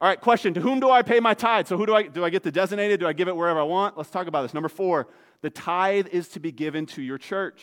All 0.00 0.08
right, 0.08 0.18
question. 0.18 0.54
To 0.54 0.62
whom 0.62 0.80
do 0.80 0.90
I 0.90 1.02
pay 1.02 1.20
my 1.20 1.34
tithe? 1.34 1.66
So 1.66 1.76
who 1.76 1.84
do 1.84 1.94
I 1.94 2.04
do 2.04 2.24
I 2.24 2.30
get 2.30 2.42
the 2.42 2.50
designated? 2.50 3.00
Do 3.00 3.06
I 3.06 3.12
give 3.12 3.28
it 3.28 3.36
wherever 3.36 3.60
I 3.60 3.64
want? 3.64 3.98
Let's 3.98 4.08
talk 4.08 4.28
about 4.28 4.42
this. 4.42 4.54
Number 4.54 4.70
four, 4.70 5.08
the 5.42 5.50
tithe 5.50 6.06
is 6.06 6.28
to 6.28 6.40
be 6.40 6.52
given 6.52 6.86
to 6.86 7.02
your 7.02 7.18
church. 7.18 7.62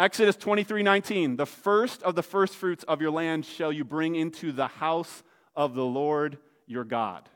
Exodus 0.00 0.34
23 0.34 0.82
19. 0.82 1.36
The 1.36 1.46
first 1.46 2.02
of 2.02 2.16
the 2.16 2.22
first 2.24 2.56
fruits 2.56 2.82
of 2.84 3.00
your 3.00 3.12
land 3.12 3.46
shall 3.46 3.70
you 3.70 3.84
bring 3.84 4.16
into 4.16 4.50
the 4.50 4.66
house 4.66 5.22
of 5.54 5.76
the 5.76 5.84
Lord 5.84 6.38
your 6.66 6.84
God. 6.84 7.28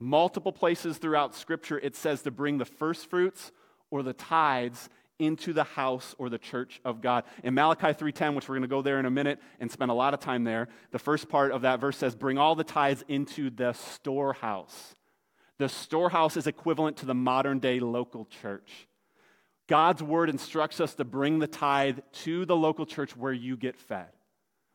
Multiple 0.00 0.50
places 0.50 0.98
throughout 0.98 1.36
Scripture 1.36 1.78
it 1.78 1.94
says 1.94 2.22
to 2.22 2.32
bring 2.32 2.58
the 2.58 2.64
first 2.64 3.08
fruits 3.08 3.52
or 3.88 4.02
the 4.02 4.12
tithes 4.12 4.88
into 5.18 5.52
the 5.52 5.64
house 5.64 6.14
or 6.18 6.28
the 6.28 6.38
church 6.38 6.80
of 6.84 7.00
God. 7.00 7.24
In 7.44 7.54
Malachi 7.54 7.92
3:10, 7.92 8.34
which 8.34 8.48
we're 8.48 8.56
going 8.56 8.62
to 8.62 8.68
go 8.68 8.82
there 8.82 8.98
in 8.98 9.06
a 9.06 9.10
minute 9.10 9.40
and 9.60 9.70
spend 9.70 9.90
a 9.90 9.94
lot 9.94 10.14
of 10.14 10.20
time 10.20 10.44
there, 10.44 10.68
the 10.90 10.98
first 10.98 11.28
part 11.28 11.52
of 11.52 11.62
that 11.62 11.80
verse 11.80 11.96
says, 11.96 12.14
"Bring 12.14 12.38
all 12.38 12.54
the 12.54 12.64
tithes 12.64 13.04
into 13.08 13.50
the 13.50 13.72
storehouse." 13.72 14.94
The 15.58 15.68
storehouse 15.68 16.36
is 16.36 16.46
equivalent 16.46 16.96
to 16.98 17.06
the 17.06 17.14
modern 17.14 17.60
day 17.60 17.78
local 17.78 18.24
church. 18.24 18.88
God's 19.68 20.02
word 20.02 20.28
instructs 20.28 20.80
us 20.80 20.94
to 20.96 21.04
bring 21.04 21.38
the 21.38 21.46
tithe 21.46 22.00
to 22.24 22.44
the 22.44 22.56
local 22.56 22.84
church 22.84 23.16
where 23.16 23.32
you 23.32 23.56
get 23.56 23.76
fed. 23.76 24.08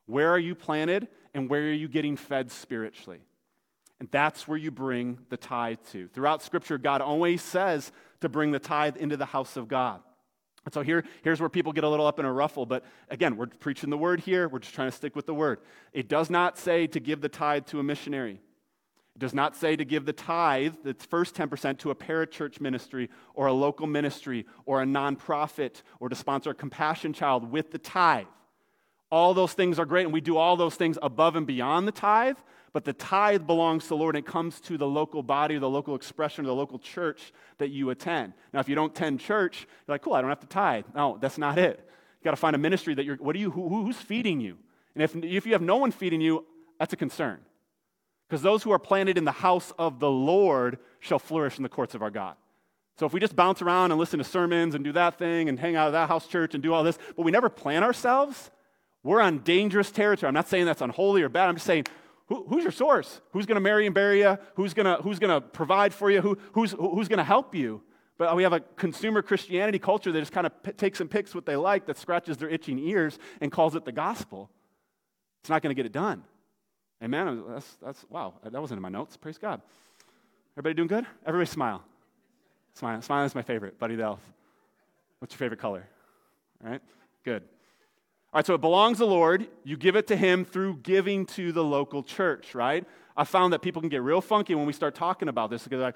Where 0.06 0.32
are 0.32 0.40
you 0.40 0.56
planted 0.56 1.10
and 1.34 1.50
where 1.50 1.62
are 1.62 1.74
you 1.74 1.88
getting 1.90 2.16
fed 2.16 2.52
spiritually? 2.52 3.20
And 4.00 4.10
that's 4.12 4.48
where 4.48 4.58
you 4.58 4.72
bring 4.72 5.20
the 5.30 5.38
tithe 5.38 5.80
to. 5.92 6.08
Throughout 6.08 6.42
Scripture, 6.42 6.78
God 6.78 7.02
always 7.02 7.42
says 7.42 7.92
to 8.22 8.30
bring 8.30 8.52
the 8.52 8.60
tithe 8.60 8.96
into 8.96 9.18
the 9.18 9.26
house 9.26 9.58
of 9.58 9.68
God. 9.68 10.02
And 10.68 10.74
so 10.74 10.82
here, 10.82 11.06
here's 11.24 11.40
where 11.40 11.48
people 11.48 11.72
get 11.72 11.86
a 11.86 11.90
little 11.90 12.06
up 12.06 12.20
in 12.20 12.26
a 12.26 12.34
ruffle. 12.34 12.66
But 12.66 12.84
again, 13.08 13.38
we're 13.38 13.46
preaching 13.46 13.90
the 13.90 13.98
word 13.98 14.20
here. 14.20 14.50
We're 14.50 14.60
just 14.60 14.76
trying 14.76 14.92
to 14.92 14.96
stick 14.98 15.16
with 15.16 15.26
the 15.26 15.34
word. 15.34 15.62
It 15.94 16.10
does 16.10 16.30
not 16.30 16.58
say 16.58 16.88
to 16.88 17.00
give 17.00 17.22
the 17.22 17.30
tithe 17.30 17.68
to 17.68 17.80
a 17.80 17.84
missionary. 17.84 18.42
It 19.16 19.20
does 19.20 19.34
not 19.34 19.56
say 19.56 19.78
to 19.78 19.86
give 19.86 20.06
the 20.06 20.12
tithe, 20.12 20.74
the 20.84 20.94
first 20.94 21.36
10%, 21.36 21.78
to 21.78 21.92
a 21.92 21.96
parachurch 21.96 22.60
ministry 22.60 23.10
or 23.34 23.48
a 23.48 23.54
local 23.54 23.88
ministry 23.88 24.46
or 24.66 24.82
a 24.82 24.86
nonprofit 24.86 25.84
or 26.02 26.10
to 26.10 26.16
sponsor 26.18 26.50
a 26.50 26.54
compassion 26.54 27.14
child 27.14 27.50
with 27.50 27.72
the 27.72 27.80
tithe. 27.80 28.26
All 29.10 29.34
those 29.34 29.54
things 29.54 29.80
are 29.80 29.86
great, 29.86 30.04
and 30.04 30.14
we 30.14 30.20
do 30.20 30.36
all 30.36 30.58
those 30.58 30.76
things 30.76 30.98
above 31.02 31.38
and 31.38 31.48
beyond 31.48 31.88
the 31.88 31.94
tithe, 31.94 32.36
but 32.78 32.86
the 32.86 32.94
tithe 32.94 33.48
belongs 33.48 33.86
to 33.86 33.90
the 33.90 33.98
Lord 33.98 34.16
and 34.16 34.24
it 34.24 34.30
comes 34.30 34.60
to 34.62 34.78
the 34.78 34.86
local 34.86 35.24
body 35.24 35.56
or 35.56 35.60
the 35.60 35.68
local 35.68 35.96
expression 35.96 36.46
or 36.46 36.50
the 36.50 36.54
local 36.54 36.78
church 36.78 37.34
that 37.58 37.70
you 37.70 37.90
attend. 37.90 38.34
Now, 38.54 38.60
if 38.60 38.70
you 38.70 38.76
don't 38.76 38.92
attend 38.96 39.20
church, 39.20 39.62
you're 39.62 39.96
like, 39.96 40.04
cool, 40.04 40.14
I 40.14 40.22
don't 40.22 40.30
have 40.30 40.42
to 40.42 40.46
tithe. 40.46 40.86
No, 40.94 41.18
that's 41.20 41.40
not 41.40 41.58
it. 41.58 41.80
You 41.80 42.24
got 42.24 42.30
to 42.30 42.38
find 42.38 42.56
a 42.56 42.60
ministry 42.60 42.94
that 42.94 43.04
you're, 43.04 43.16
what 43.16 43.36
are 43.36 43.40
you, 43.40 43.50
who, 43.50 43.68
who's 43.68 43.98
feeding 43.98 44.40
you? 44.40 44.60
And 44.94 45.04
if, 45.04 45.16
if 45.16 45.48
you 45.48 45.54
have 45.54 45.62
no 45.64 45.78
one 45.78 45.90
feeding 45.90 46.22
you, 46.22 46.46
that's 46.80 46.94
a 46.94 46.98
concern. 46.98 47.40
Because 48.30 48.44
those 48.44 48.62
who 48.62 48.70
are 48.70 48.78
planted 48.78 49.18
in 49.18 49.26
the 49.26 49.32
house 49.32 49.74
of 49.80 50.00
the 50.00 50.12
Lord 50.12 50.78
shall 51.00 51.18
flourish 51.18 51.58
in 51.58 51.64
the 51.64 51.70
courts 51.70 51.96
of 51.96 52.04
our 52.04 52.12
God. 52.12 52.36
So 53.00 53.08
if 53.08 53.12
we 53.12 53.20
just 53.20 53.36
bounce 53.36 53.64
around 53.64 53.90
and 53.90 54.00
listen 54.00 54.20
to 54.20 54.24
sermons 54.24 54.76
and 54.76 54.84
do 54.84 54.92
that 54.92 55.18
thing 55.18 55.50
and 55.50 55.60
hang 55.60 55.76
out 55.76 55.88
at 55.88 55.92
that 55.94 56.10
house 56.10 56.28
church 56.28 56.54
and 56.54 56.62
do 56.62 56.76
all 56.76 56.84
this, 56.84 57.00
but 57.16 57.24
we 57.24 57.32
never 57.32 57.50
plan 57.50 57.84
ourselves, 57.84 58.52
we're 59.02 59.20
on 59.20 59.40
dangerous 59.40 59.90
territory. 59.90 60.28
I'm 60.28 60.36
not 60.36 60.48
saying 60.48 60.66
that's 60.66 60.82
unholy 60.82 61.24
or 61.24 61.30
bad. 61.30 61.50
I'm 61.50 61.56
just 61.56 61.66
saying 61.66 61.86
who, 62.28 62.46
who's 62.48 62.64
your 62.64 62.72
source? 62.72 63.22
Who's 63.32 63.46
going 63.46 63.56
to 63.56 63.62
marry 63.62 63.86
and 63.86 63.96
bury 63.96 64.20
you? 64.20 64.38
Who's 64.56 64.74
going 64.74 64.86
to 64.86 65.02
who's 65.02 65.20
gonna 65.20 65.42
provide 65.42 65.94
for 65.94 66.12
you? 66.12 66.22
Who, 66.22 66.38
who's 66.54 66.72
who's 66.72 67.08
going 67.08 67.18
to 67.18 67.24
help 67.24 67.56
you? 67.56 67.82
But 68.18 68.36
we 68.36 68.44
have 68.44 68.54
a 68.54 68.60
consumer 68.60 69.22
Christianity 69.22 69.80
culture 69.80 70.12
that 70.12 70.20
just 70.20 70.32
kind 70.32 70.48
of 70.48 70.64
p- 70.64 70.72
takes 70.72 71.00
and 71.00 71.10
picks 71.10 71.36
what 71.36 71.46
they 71.46 71.56
like, 71.56 71.86
that 71.86 71.98
scratches 71.98 72.38
their 72.38 72.50
itching 72.50 72.80
ears 72.80 73.20
and 73.42 73.52
calls 73.52 73.76
it 73.76 73.86
the 73.86 73.92
gospel. 73.92 74.50
It's 75.42 75.50
not 75.50 75.62
going 75.62 75.70
to 75.70 75.76
get 75.76 75.86
it 75.86 75.92
done. 75.92 76.24
Amen. 77.04 77.44
That's, 77.48 77.78
that's 77.82 78.06
wow. 78.10 78.34
That 78.44 78.60
wasn't 78.60 78.80
in 78.80 78.82
my 78.82 78.90
notes. 78.90 79.18
Praise 79.18 79.38
God. 79.38 79.62
Everybody 80.54 80.74
doing 80.74 80.88
good? 80.88 81.06
Everybody 81.28 81.48
smile. 81.48 81.84
Smile. 82.74 83.02
Smile 83.04 83.26
is 83.26 83.36
my 83.36 83.44
favorite. 83.44 83.78
Buddy 83.78 83.96
the 83.96 84.04
elf. 84.04 84.34
What's 85.20 85.34
your 85.34 85.40
favorite 85.40 85.60
color? 85.60 85.88
All 86.64 86.72
right. 86.72 86.82
Good. 87.24 87.44
All 88.34 88.40
right, 88.40 88.46
so 88.46 88.54
it 88.54 88.62
belongs 88.62 88.98
to 88.98 89.06
the 89.06 89.10
Lord. 89.10 89.48
You 89.64 89.78
give 89.78 89.96
it 89.96 90.08
to 90.08 90.16
Him 90.18 90.44
through 90.44 90.78
giving 90.78 91.26
to 91.28 91.52
the 91.52 91.64
local 91.64 92.04
church, 92.04 92.54
right? 92.54 92.86
I 93.16 93.24
found 93.24 93.54
that 93.54 93.62
people 93.62 93.82
can 93.82 93.90
get 93.90 94.04
real 94.04 94.22
funky 94.22 94.54
when 94.54 94.66
we 94.66 94.74
start 94.74 94.96
talking 94.96 95.30
about 95.30 95.50
this 95.50 95.64
because 95.64 95.82
like, 95.82 95.96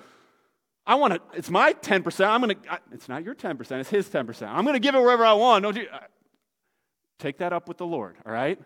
I 0.86 0.96
want 0.96 1.14
to, 1.14 1.22
it's 1.38 1.50
my 1.50 1.74
10%. 1.74 2.28
I'm 2.28 2.42
going 2.42 2.56
to, 2.56 2.80
it's 2.92 3.08
not 3.08 3.24
your 3.24 3.36
10%, 3.36 3.80
it's 3.80 3.90
His 3.90 4.08
10%. 4.08 4.48
I'm 4.48 4.64
going 4.64 4.74
to 4.74 4.80
give 4.80 4.96
it 4.96 5.02
wherever 5.02 5.26
I 5.26 5.34
want. 5.34 5.64
Don't 5.64 5.76
you? 5.76 5.88
Uh, 5.92 6.00
take 7.20 7.38
that 7.38 7.54
up 7.54 7.68
with 7.68 7.78
the 7.78 7.86
Lord, 7.86 8.18
all 8.26 8.32
right? 8.32 8.60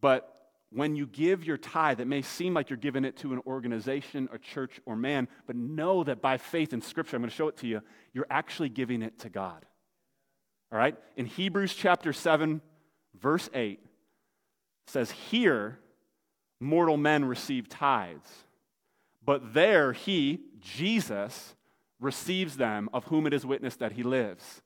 But 0.00 0.30
when 0.70 0.96
you 0.96 1.06
give 1.06 1.44
your 1.44 1.58
tithe, 1.58 2.00
it 2.00 2.06
may 2.06 2.22
seem 2.22 2.54
like 2.54 2.70
you're 2.70 2.76
giving 2.76 3.04
it 3.04 3.16
to 3.18 3.32
an 3.32 3.40
organization, 3.46 4.28
a 4.32 4.38
church, 4.38 4.80
or 4.86 4.96
man, 4.96 5.28
but 5.46 5.56
know 5.56 6.02
that 6.04 6.22
by 6.22 6.38
faith 6.38 6.72
in 6.72 6.80
Scripture, 6.80 7.16
I'm 7.16 7.22
going 7.22 7.30
to 7.30 7.36
show 7.36 7.48
it 7.48 7.58
to 7.58 7.66
you, 7.66 7.82
you're 8.12 8.26
actually 8.30 8.70
giving 8.70 9.02
it 9.02 9.18
to 9.20 9.28
God. 9.28 9.66
All 10.72 10.78
right? 10.78 10.96
In 11.16 11.26
Hebrews 11.26 11.74
chapter 11.74 12.12
7, 12.12 12.60
verse 13.24 13.48
8 13.54 13.80
says, 14.86 15.10
Here 15.10 15.78
mortal 16.60 16.98
men 16.98 17.24
receive 17.24 17.70
tithes, 17.70 18.28
but 19.24 19.54
there 19.54 19.94
he, 19.94 20.40
Jesus, 20.60 21.56
receives 21.98 22.58
them, 22.58 22.90
of 22.92 23.04
whom 23.04 23.26
it 23.26 23.32
is 23.32 23.46
witnessed 23.46 23.78
that 23.78 23.92
he 23.92 24.02
lives. 24.02 24.60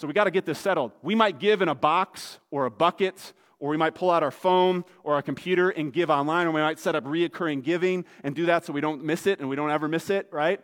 So 0.00 0.08
we 0.08 0.14
got 0.14 0.24
to 0.24 0.32
get 0.32 0.44
this 0.44 0.58
settled. 0.58 0.90
We 1.00 1.14
might 1.14 1.38
give 1.38 1.62
in 1.62 1.68
a 1.68 1.76
box 1.76 2.40
or 2.50 2.66
a 2.66 2.70
bucket, 2.72 3.32
or 3.60 3.70
we 3.70 3.76
might 3.76 3.94
pull 3.94 4.10
out 4.10 4.24
our 4.24 4.32
phone 4.32 4.84
or 5.04 5.14
our 5.14 5.22
computer 5.22 5.70
and 5.70 5.92
give 5.92 6.10
online, 6.10 6.48
or 6.48 6.50
we 6.50 6.60
might 6.60 6.80
set 6.80 6.96
up 6.96 7.04
reoccurring 7.04 7.62
giving 7.62 8.04
and 8.24 8.34
do 8.34 8.46
that 8.46 8.64
so 8.64 8.72
we 8.72 8.80
don't 8.80 9.04
miss 9.04 9.28
it 9.28 9.38
and 9.38 9.48
we 9.48 9.54
don't 9.54 9.70
ever 9.70 9.86
miss 9.86 10.10
it, 10.10 10.26
right? 10.32 10.60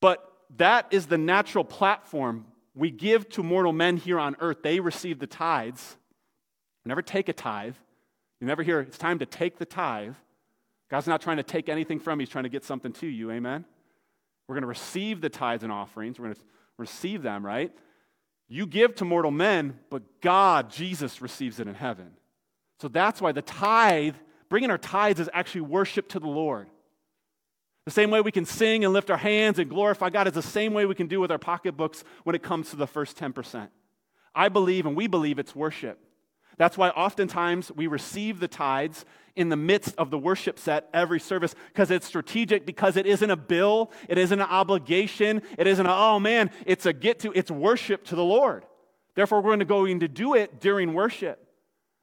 But 0.00 0.26
that 0.56 0.86
is 0.90 1.04
the 1.04 1.18
natural 1.18 1.64
platform 1.64 2.46
we 2.76 2.90
give 2.90 3.28
to 3.30 3.42
mortal 3.42 3.72
men 3.72 3.96
here 3.96 4.18
on 4.18 4.36
earth, 4.38 4.58
they 4.62 4.80
receive 4.80 5.18
the 5.18 5.26
tithes. 5.26 5.96
You 6.84 6.90
never 6.90 7.02
take 7.02 7.28
a 7.28 7.32
tithe. 7.32 7.74
You 8.40 8.46
never 8.46 8.62
hear, 8.62 8.80
it's 8.80 8.98
time 8.98 9.18
to 9.20 9.26
take 9.26 9.58
the 9.58 9.64
tithe. 9.64 10.14
God's 10.90 11.06
not 11.06 11.22
trying 11.22 11.38
to 11.38 11.42
take 11.42 11.68
anything 11.68 11.98
from 11.98 12.20
you, 12.20 12.26
He's 12.26 12.32
trying 12.32 12.44
to 12.44 12.50
get 12.50 12.64
something 12.64 12.92
to 12.94 13.06
you. 13.06 13.30
Amen? 13.30 13.64
We're 14.46 14.54
going 14.54 14.62
to 14.62 14.68
receive 14.68 15.20
the 15.20 15.30
tithes 15.30 15.64
and 15.64 15.72
offerings. 15.72 16.18
We're 16.18 16.26
going 16.26 16.36
to 16.36 16.40
receive 16.78 17.22
them, 17.22 17.44
right? 17.44 17.72
You 18.48 18.66
give 18.66 18.94
to 18.96 19.04
mortal 19.04 19.32
men, 19.32 19.80
but 19.90 20.20
God, 20.20 20.70
Jesus, 20.70 21.20
receives 21.20 21.58
it 21.58 21.66
in 21.66 21.74
heaven. 21.74 22.12
So 22.80 22.88
that's 22.88 23.20
why 23.20 23.32
the 23.32 23.42
tithe, 23.42 24.14
bringing 24.48 24.70
our 24.70 24.78
tithes, 24.78 25.18
is 25.18 25.30
actually 25.32 25.62
worship 25.62 26.08
to 26.10 26.20
the 26.20 26.28
Lord. 26.28 26.68
The 27.86 27.92
same 27.92 28.10
way 28.10 28.20
we 28.20 28.32
can 28.32 28.44
sing 28.44 28.84
and 28.84 28.92
lift 28.92 29.10
our 29.10 29.16
hands 29.16 29.60
and 29.60 29.70
glorify 29.70 30.10
God 30.10 30.26
is 30.26 30.34
the 30.34 30.42
same 30.42 30.74
way 30.74 30.86
we 30.86 30.96
can 30.96 31.06
do 31.06 31.20
with 31.20 31.30
our 31.30 31.38
pocketbooks 31.38 32.02
when 32.24 32.34
it 32.34 32.42
comes 32.42 32.70
to 32.70 32.76
the 32.76 32.86
first 32.86 33.16
10%. 33.16 33.68
I 34.34 34.48
believe 34.48 34.86
and 34.86 34.96
we 34.96 35.06
believe 35.06 35.38
it's 35.38 35.54
worship. 35.54 36.00
That's 36.58 36.76
why 36.76 36.88
oftentimes 36.90 37.70
we 37.70 37.86
receive 37.86 38.40
the 38.40 38.48
tithes 38.48 39.04
in 39.36 39.50
the 39.50 39.56
midst 39.56 39.94
of 39.98 40.10
the 40.10 40.18
worship 40.18 40.58
set 40.58 40.88
every 40.92 41.20
service 41.20 41.54
because 41.68 41.92
it's 41.92 42.06
strategic, 42.06 42.66
because 42.66 42.96
it 42.96 43.06
isn't 43.06 43.30
a 43.30 43.36
bill, 43.36 43.92
it 44.08 44.18
isn't 44.18 44.40
an 44.40 44.48
obligation, 44.48 45.42
it 45.56 45.68
isn't 45.68 45.86
a, 45.86 45.94
oh 45.94 46.18
man, 46.18 46.50
it's 46.64 46.86
a 46.86 46.92
get 46.92 47.20
to, 47.20 47.32
it's 47.36 47.52
worship 47.52 48.04
to 48.06 48.16
the 48.16 48.24
Lord. 48.24 48.64
Therefore, 49.14 49.40
we're 49.40 49.50
going 49.50 49.60
to 49.60 49.64
go 49.64 49.84
in 49.84 50.00
to 50.00 50.08
do 50.08 50.34
it 50.34 50.60
during 50.60 50.92
worship. 50.92 51.45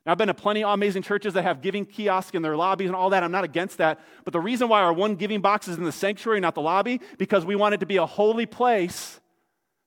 Now, 0.05 0.11
I've 0.11 0.17
been 0.17 0.27
to 0.27 0.33
plenty 0.33 0.63
of 0.63 0.73
amazing 0.73 1.03
churches 1.03 1.33
that 1.33 1.43
have 1.43 1.61
giving 1.61 1.85
kiosks 1.85 2.35
in 2.35 2.41
their 2.41 2.57
lobbies 2.57 2.87
and 2.87 2.95
all 2.95 3.11
that. 3.11 3.23
I'm 3.23 3.31
not 3.31 3.45
against 3.45 3.77
that. 3.77 4.01
But 4.25 4.33
the 4.33 4.39
reason 4.39 4.67
why 4.67 4.81
our 4.81 4.91
one 4.91 5.15
giving 5.15 5.39
box 5.39 5.67
is 5.67 5.77
in 5.77 5.83
the 5.83 5.93
sanctuary, 5.93 6.41
not 6.41 6.55
the 6.55 6.61
lobby, 6.61 6.99
because 7.17 7.45
we 7.45 7.55
want 7.55 7.73
it 7.73 7.79
to 7.79 7.85
be 7.85 7.97
a 7.97 8.05
holy 8.05 8.45
place 8.45 9.21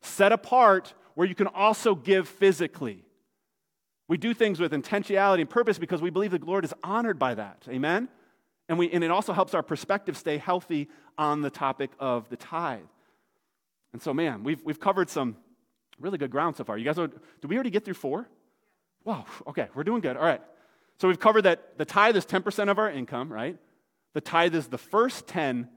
set 0.00 0.32
apart 0.32 0.94
where 1.14 1.26
you 1.26 1.34
can 1.34 1.48
also 1.48 1.94
give 1.94 2.28
physically. 2.28 3.04
We 4.08 4.16
do 4.16 4.32
things 4.32 4.60
with 4.60 4.72
intentionality 4.72 5.40
and 5.40 5.50
purpose 5.50 5.78
because 5.78 6.00
we 6.00 6.10
believe 6.10 6.30
the 6.30 6.38
Lord 6.38 6.64
is 6.64 6.72
honored 6.82 7.18
by 7.18 7.34
that. 7.34 7.64
Amen? 7.68 8.08
And, 8.68 8.78
we, 8.78 8.90
and 8.90 9.04
it 9.04 9.10
also 9.10 9.32
helps 9.32 9.52
our 9.52 9.62
perspective 9.62 10.16
stay 10.16 10.38
healthy 10.38 10.88
on 11.18 11.42
the 11.42 11.50
topic 11.50 11.90
of 11.98 12.28
the 12.28 12.36
tithe. 12.36 12.80
And 13.92 14.00
so, 14.00 14.14
man, 14.14 14.44
we've, 14.44 14.62
we've 14.64 14.80
covered 14.80 15.10
some 15.10 15.36
really 15.98 16.18
good 16.18 16.30
ground 16.30 16.56
so 16.56 16.64
far. 16.64 16.78
You 16.78 16.84
guys, 16.84 16.98
are, 16.98 17.08
did 17.08 17.48
we 17.48 17.56
already 17.56 17.70
get 17.70 17.84
through 17.84 17.94
four? 17.94 18.28
Wow, 19.06 19.24
okay, 19.46 19.68
we're 19.72 19.84
doing 19.84 20.00
good. 20.00 20.16
All 20.16 20.24
right. 20.24 20.42
So 20.98 21.06
we've 21.06 21.20
covered 21.20 21.42
that 21.42 21.78
the 21.78 21.84
tithe 21.84 22.16
is 22.16 22.26
10% 22.26 22.68
of 22.68 22.78
our 22.78 22.90
income, 22.90 23.32
right? 23.32 23.56
The 24.14 24.20
tithe 24.20 24.54
is 24.54 24.66
the 24.66 24.78
first 24.78 25.28
10% 25.28 25.68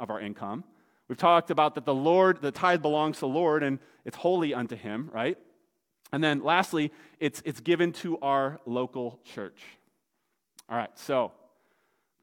of 0.00 0.10
our 0.10 0.20
income. 0.20 0.64
We've 1.06 1.16
talked 1.16 1.52
about 1.52 1.76
that 1.76 1.84
the 1.84 1.94
Lord, 1.94 2.42
the 2.42 2.50
tithe 2.50 2.82
belongs 2.82 3.16
to 3.16 3.20
the 3.20 3.28
Lord 3.28 3.62
and 3.62 3.78
it's 4.04 4.16
holy 4.16 4.54
unto 4.54 4.74
him, 4.74 5.08
right? 5.14 5.38
And 6.12 6.22
then 6.24 6.42
lastly, 6.42 6.90
it's, 7.20 7.40
it's 7.44 7.60
given 7.60 7.92
to 7.92 8.18
our 8.18 8.60
local 8.66 9.20
church. 9.22 9.62
All 10.68 10.76
right, 10.76 10.90
so 10.98 11.26
I'm 11.26 11.30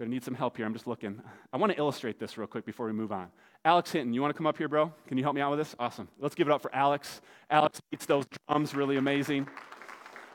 gonna 0.05 0.09
need 0.09 0.25
some 0.25 0.35
help 0.35 0.57
here. 0.57 0.65
I'm 0.65 0.73
just 0.73 0.87
looking. 0.87 1.21
I 1.53 1.57
want 1.57 1.71
to 1.71 1.77
illustrate 1.77 2.19
this 2.19 2.37
real 2.37 2.47
quick 2.47 2.65
before 2.65 2.87
we 2.87 2.91
move 2.91 3.13
on. 3.13 3.27
Alex 3.63 3.91
Hinton, 3.91 4.13
you 4.13 4.21
want 4.21 4.33
to 4.33 4.37
come 4.37 4.47
up 4.47 4.57
here, 4.57 4.67
bro? 4.67 4.91
Can 5.07 5.17
you 5.17 5.23
help 5.23 5.35
me 5.35 5.41
out 5.41 5.51
with 5.51 5.59
this? 5.59 5.75
Awesome. 5.79 6.09
Let's 6.19 6.35
give 6.35 6.47
it 6.47 6.51
up 6.51 6.61
for 6.61 6.73
Alex. 6.75 7.21
Alex 7.49 7.79
beats 7.89 8.05
those 8.05 8.25
drums, 8.47 8.75
really 8.75 8.97
amazing. 8.97 9.47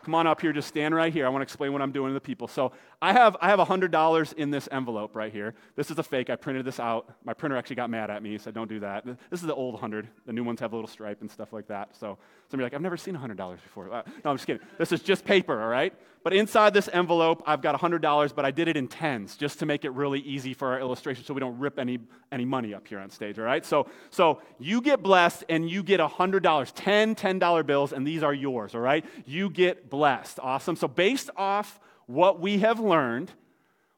Come 0.07 0.14
on 0.14 0.29
up 0.29 0.40
here, 0.40 0.53
just 0.53 0.69
stand 0.69 0.95
right 0.95 1.12
here. 1.12 1.27
I 1.27 1.29
want 1.31 1.40
to 1.40 1.42
explain 1.42 1.73
what 1.73 1.83
I'm 1.83 1.90
doing 1.90 2.11
to 2.11 2.14
the 2.14 2.21
people. 2.21 2.47
So 2.47 2.71
I 3.03 3.12
have 3.12 3.37
I 3.40 3.49
have 3.49 3.59
$100 3.59 4.33
in 4.35 4.53
this 4.53 4.69
envelope 4.71 5.16
right 5.16 5.33
here. 5.33 5.55
This 5.75 5.90
is 5.90 5.99
a 5.99 6.03
fake. 6.05 6.31
I 6.31 6.37
printed 6.37 6.64
this 6.64 6.79
out. 6.79 7.12
My 7.25 7.35
printer 7.35 7.57
actually 7.57 7.75
got 7.75 7.90
mad 7.90 8.09
at 8.09 8.23
me. 8.23 8.31
He 8.31 8.38
said, 8.38 8.55
don't 8.55 8.69
do 8.69 8.79
that. 8.79 9.05
This 9.05 9.40
is 9.40 9.49
the 9.49 9.55
old 9.57 9.75
100. 9.75 10.07
The 10.25 10.33
new 10.33 10.45
ones 10.45 10.61
have 10.61 10.73
a 10.73 10.77
little 10.77 10.87
stripe 10.87 11.23
and 11.23 11.29
stuff 11.29 11.53
like 11.53 11.66
that. 11.66 11.97
So 11.97 12.19
some 12.48 12.61
are 12.61 12.62
like, 12.62 12.74
I've 12.74 12.80
never 12.80 12.96
seen 12.96 13.16
$100 13.16 13.37
before. 13.37 13.92
Uh, 13.92 14.02
no, 14.24 14.30
I'm 14.30 14.37
just 14.37 14.46
kidding. 14.46 14.64
This 14.78 14.92
is 14.92 15.02
just 15.02 15.24
paper, 15.24 15.61
all 15.61 15.68
right? 15.68 15.92
But 16.22 16.32
inside 16.32 16.74
this 16.74 16.88
envelope, 16.92 17.42
I've 17.46 17.61
got 17.61 17.80
$100, 17.80 18.35
but 18.35 18.44
I 18.44 18.50
did 18.50 18.68
it 18.68 18.76
in 18.76 18.88
tens 18.88 19.37
just 19.37 19.59
to 19.61 19.66
make 19.66 19.85
it 19.85 19.90
really 19.90 20.20
easy 20.20 20.54
for 20.54 20.72
our 20.72 20.80
illustration 20.80 21.24
so 21.24 21.35
we 21.35 21.40
don't 21.40 21.59
rip 21.59 21.78
any, 21.78 21.98
any 22.30 22.44
money 22.44 22.74
up 22.74 22.87
here 22.87 22.98
on 22.98 23.11
stage, 23.11 23.38
all 23.38 23.44
right? 23.44 23.64
So, 23.64 23.88
so 24.11 24.40
you 24.59 24.80
get 24.80 25.02
blessed 25.02 25.44
and 25.48 25.68
you 25.68 25.82
get 25.82 26.00
$100, 26.00 26.72
10 26.74 27.14
$10 27.14 27.66
bills, 27.66 27.92
and 27.92 28.06
these 28.06 28.22
are 28.22 28.35
yours, 28.35 28.74
all 28.74 28.80
right? 28.80 29.04
You 29.24 29.50
get 29.50 29.90
blessed. 29.90 30.38
Awesome. 30.40 30.76
So, 30.76 30.88
based 30.88 31.30
off 31.37 31.80
what 32.06 32.40
we 32.40 32.59
have 32.59 32.78
learned, 32.78 33.32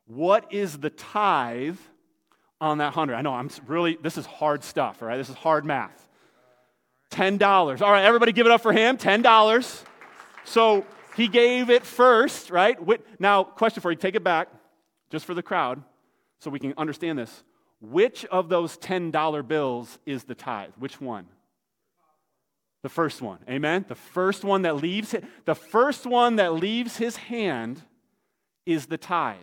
what 0.07 0.53
is 0.53 0.79
the 0.79 0.91
tithe 0.91 1.79
on 2.61 2.79
that 2.79 2.97
100? 2.97 3.15
I 3.15 3.21
know 3.21 3.35
I'm 3.35 3.51
really, 3.67 3.99
this 4.03 4.17
is 4.17 4.25
hard 4.25 4.65
stuff, 4.65 5.03
all 5.03 5.09
right? 5.09 5.19
This 5.19 5.29
is 5.29 5.37
hard 5.37 5.67
math. 5.67 6.08
$10. 7.11 7.81
All 7.83 7.91
right, 7.91 8.05
everybody 8.05 8.33
give 8.33 8.47
it 8.47 8.53
up 8.53 8.61
for 8.61 8.73
him. 8.73 8.97
$10. 8.97 9.85
So, 10.45 10.87
he 11.17 11.27
gave 11.27 11.69
it 11.69 11.85
first, 11.85 12.51
right? 12.51 12.79
Now, 13.21 13.43
question 13.43 13.83
for 13.83 13.91
you 13.91 13.97
take 13.97 14.15
it 14.15 14.23
back 14.23 14.49
just 15.11 15.25
for 15.25 15.35
the 15.35 15.43
crowd 15.43 15.83
so 16.39 16.49
we 16.49 16.61
can 16.61 16.75
understand 16.77 17.19
this. 17.19 17.43
Which 17.81 18.25
of 18.27 18.49
those 18.49 18.79
$10 18.79 19.49
bills 19.49 19.99
is 20.07 20.25
the 20.25 20.35
tithe? 20.37 20.71
Which 20.79 21.01
one? 21.01 21.27
The 22.83 22.89
first 22.89 23.21
one. 23.21 23.39
Amen. 23.49 23.85
The 23.89 23.97
first 23.97 24.45
one 24.45 24.63
that 24.63 24.77
leaves 24.77 25.15
the 25.45 25.55
first 25.57 26.07
one 26.07 26.37
that 26.37 26.55
leaves 26.55 26.97
his 26.97 27.17
hand 27.17 27.83
is 28.65 28.87
the 28.87 28.99
tithe. 28.99 29.37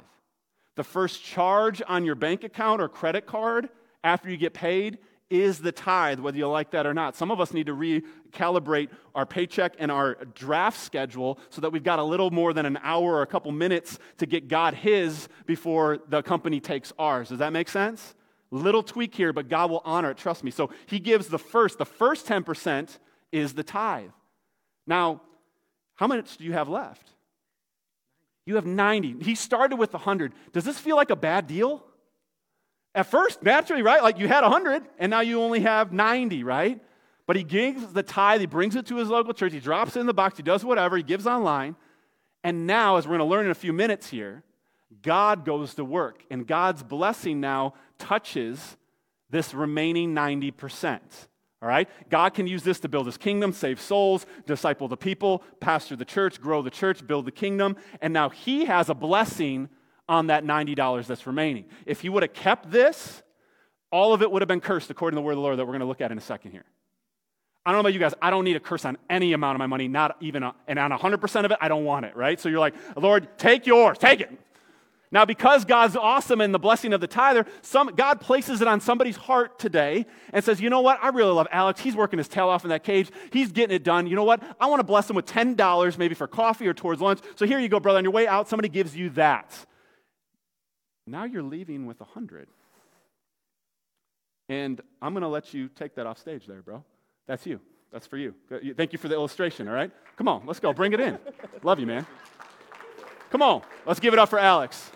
The 0.75 0.83
first 0.85 1.23
charge 1.23 1.81
on 1.87 2.05
your 2.05 2.15
bank 2.15 2.45
account 2.45 2.81
or 2.81 2.87
credit 2.87 3.25
card 3.25 3.67
after 4.03 4.29
you 4.29 4.37
get 4.37 4.53
paid 4.53 4.97
is 5.29 5.59
the 5.59 5.71
tithe, 5.71 6.19
whether 6.19 6.37
you 6.37 6.47
like 6.47 6.71
that 6.71 6.85
or 6.85 6.93
not. 6.93 7.15
Some 7.15 7.31
of 7.31 7.41
us 7.41 7.53
need 7.53 7.65
to 7.65 7.75
recalibrate 7.75 8.89
our 9.15 9.25
paycheck 9.25 9.75
and 9.79 9.91
our 9.91 10.15
draft 10.35 10.79
schedule 10.79 11.39
so 11.49 11.61
that 11.61 11.71
we've 11.71 11.83
got 11.83 11.99
a 11.99 12.03
little 12.03 12.29
more 12.29 12.53
than 12.53 12.65
an 12.65 12.77
hour 12.83 13.15
or 13.15 13.21
a 13.21 13.27
couple 13.27 13.51
minutes 13.51 13.97
to 14.17 14.25
get 14.25 14.47
God 14.47 14.73
His 14.73 15.27
before 15.45 15.99
the 16.09 16.21
company 16.21 16.59
takes 16.59 16.93
ours. 16.99 17.29
Does 17.29 17.39
that 17.39 17.53
make 17.53 17.69
sense? 17.69 18.13
Little 18.51 18.83
tweak 18.83 19.15
here, 19.15 19.33
but 19.33 19.49
God 19.49 19.71
will 19.71 19.81
honor 19.83 20.11
it, 20.11 20.17
trust 20.17 20.43
me. 20.43 20.51
So 20.51 20.69
He 20.85 20.99
gives 20.99 21.27
the 21.27 21.39
first. 21.39 21.79
The 21.79 21.85
first 21.85 22.27
10% 22.27 22.99
is 23.31 23.53
the 23.53 23.63
tithe. 23.63 24.11
Now, 24.85 25.21
how 25.95 26.07
much 26.07 26.37
do 26.37 26.43
you 26.43 26.53
have 26.53 26.69
left? 26.69 27.09
You 28.45 28.55
have 28.55 28.65
90. 28.67 29.23
He 29.23 29.33
started 29.33 29.77
with 29.77 29.93
100. 29.93 30.33
Does 30.53 30.63
this 30.63 30.77
feel 30.77 30.95
like 30.95 31.09
a 31.09 31.15
bad 31.15 31.47
deal? 31.47 31.83
At 32.95 33.07
first, 33.07 33.43
naturally, 33.43 33.83
right? 33.83 34.01
Like 34.01 34.17
you 34.17 34.27
had 34.29 34.41
100 34.41 34.83
and 34.97 35.09
now 35.09 35.19
you 35.19 35.41
only 35.41 35.59
have 35.59 35.91
90, 35.91 36.43
right? 36.45 36.81
But 37.27 37.35
he 37.35 37.43
gives 37.43 37.91
the 37.91 38.03
tithe, 38.03 38.39
he 38.39 38.47
brings 38.47 38.75
it 38.75 38.85
to 38.87 38.95
his 38.95 39.09
local 39.09 39.33
church, 39.33 39.51
he 39.51 39.59
drops 39.59 39.97
it 39.97 39.99
in 39.99 40.05
the 40.05 40.13
box, 40.13 40.37
he 40.37 40.43
does 40.43 40.63
whatever, 40.63 40.95
he 40.95 41.03
gives 41.03 41.27
online. 41.27 41.75
And 42.43 42.65
now, 42.65 42.95
as 42.95 43.05
we're 43.05 43.17
going 43.17 43.27
to 43.27 43.35
learn 43.35 43.45
in 43.45 43.51
a 43.51 43.55
few 43.55 43.73
minutes 43.73 44.09
here, 44.09 44.43
God 45.01 45.43
goes 45.43 45.73
to 45.75 45.83
work. 45.83 46.23
And 46.31 46.47
God's 46.47 46.83
blessing 46.83 47.41
now 47.41 47.73
touches 47.97 48.77
this 49.29 49.53
remaining 49.53 50.13
90%. 50.13 50.99
All 51.61 51.67
right? 51.67 51.89
God 52.09 52.33
can 52.33 52.47
use 52.47 52.63
this 52.63 52.79
to 52.81 52.87
build 52.87 53.07
his 53.07 53.17
kingdom, 53.17 53.51
save 53.51 53.81
souls, 53.81 54.25
disciple 54.45 54.87
the 54.87 54.95
people, 54.95 55.43
pastor 55.59 55.95
the 55.95 56.05
church, 56.05 56.39
grow 56.39 56.61
the 56.61 56.69
church, 56.69 57.05
build 57.05 57.25
the 57.25 57.31
kingdom. 57.31 57.75
And 58.01 58.13
now 58.13 58.29
he 58.29 58.65
has 58.65 58.89
a 58.89 58.93
blessing 58.93 59.69
on 60.07 60.27
that 60.27 60.43
$90 60.43 61.07
that's 61.07 61.25
remaining. 61.25 61.65
If 61.85 62.01
he 62.01 62.09
would 62.09 62.23
have 62.23 62.33
kept 62.33 62.71
this, 62.71 63.23
all 63.91 64.13
of 64.13 64.21
it 64.21 64.31
would 64.31 64.41
have 64.41 64.47
been 64.47 64.61
cursed 64.61 64.89
according 64.89 65.15
to 65.15 65.21
the 65.21 65.25
word 65.25 65.33
of 65.33 65.37
the 65.37 65.41
Lord 65.41 65.57
that 65.57 65.65
we're 65.65 65.71
going 65.71 65.79
to 65.79 65.85
look 65.85 66.01
at 66.01 66.11
in 66.11 66.17
a 66.17 66.21
second 66.21 66.51
here. 66.51 66.65
I 67.65 67.71
don't 67.71 67.77
know 67.77 67.81
about 67.81 67.93
you 67.93 67.99
guys. 67.99 68.13
I 68.21 68.29
don't 68.29 68.43
need 68.43 68.55
a 68.55 68.59
curse 68.59 68.85
on 68.85 68.97
any 69.09 69.33
amount 69.33 69.55
of 69.55 69.59
my 69.59 69.65
money, 69.65 69.87
not 69.87 70.17
even, 70.19 70.43
and 70.67 70.77
on 70.77 70.91
100% 70.91 71.45
of 71.45 71.51
it, 71.51 71.57
I 71.59 71.67
don't 71.67 71.83
want 71.83 72.05
it, 72.05 72.15
right? 72.15 72.39
So 72.39 72.47
you're 72.47 72.59
like, 72.59 72.75
Lord, 72.95 73.27
take 73.39 73.65
yours, 73.65 73.97
take 73.97 74.21
it. 74.21 74.29
Now, 75.11 75.23
because 75.23 75.65
God's 75.65 75.95
awesome 75.95 76.41
and 76.41 76.53
the 76.53 76.59
blessing 76.59 76.91
of 76.91 76.99
the 76.99 77.07
tither, 77.07 77.45
some, 77.61 77.95
God 77.95 78.19
places 78.19 78.61
it 78.61 78.67
on 78.67 78.81
somebody's 78.81 79.15
heart 79.15 79.57
today 79.57 80.05
and 80.33 80.43
says, 80.43 80.59
you 80.59 80.69
know 80.69 80.81
what? 80.81 80.99
I 81.01 81.09
really 81.09 81.31
love 81.31 81.47
Alex. 81.51 81.79
He's 81.79 81.95
working 81.95 82.17
his 82.17 82.27
tail 82.27 82.49
off 82.49 82.65
in 82.65 82.69
that 82.69 82.83
cage. 82.83 83.09
He's 83.31 83.51
getting 83.51 83.75
it 83.75 83.83
done. 83.83 84.07
You 84.07 84.15
know 84.15 84.23
what? 84.23 84.43
I 84.59 84.65
want 84.65 84.81
to 84.81 84.83
bless 84.83 85.09
him 85.09 85.15
with 85.15 85.25
$10 85.25 85.97
maybe 85.97 86.15
for 86.15 86.27
coffee 86.27 86.67
or 86.67 86.73
towards 86.73 87.01
lunch. 87.01 87.19
So 87.35 87.45
here 87.45 87.59
you 87.59 87.69
go, 87.69 87.79
brother. 87.79 87.99
On 87.99 88.03
your 88.03 88.11
way 88.11 88.27
out, 88.27 88.49
somebody 88.49 88.67
gives 88.67 88.95
you 88.95 89.09
that. 89.11 89.65
Now 91.07 91.25
you're 91.25 91.43
leaving 91.43 91.85
with 91.85 92.01
a 92.01 92.05
100. 92.05 92.47
And 94.49 94.81
I'm 95.01 95.13
going 95.13 95.21
to 95.21 95.27
let 95.27 95.53
you 95.53 95.69
take 95.69 95.95
that 95.95 96.05
off 96.05 96.17
stage 96.17 96.45
there, 96.45 96.61
bro. 96.61 96.83
That's 97.27 97.45
you. 97.45 97.59
That's 97.91 98.07
for 98.07 98.17
you. 98.17 98.33
Thank 98.75 98.93
you 98.93 98.99
for 98.99 99.07
the 99.07 99.15
illustration, 99.15 99.67
all 99.67 99.73
right? 99.73 99.91
Come 100.17 100.27
on, 100.27 100.45
let's 100.45 100.59
go. 100.59 100.73
Bring 100.73 100.93
it 100.93 100.99
in. 100.99 101.17
Love 101.63 101.79
you, 101.79 101.85
man. 101.85 102.05
Come 103.29 103.41
on, 103.41 103.61
let's 103.85 103.99
give 103.99 104.13
it 104.13 104.19
up 104.19 104.29
for 104.29 104.39
Alex. 104.39 104.91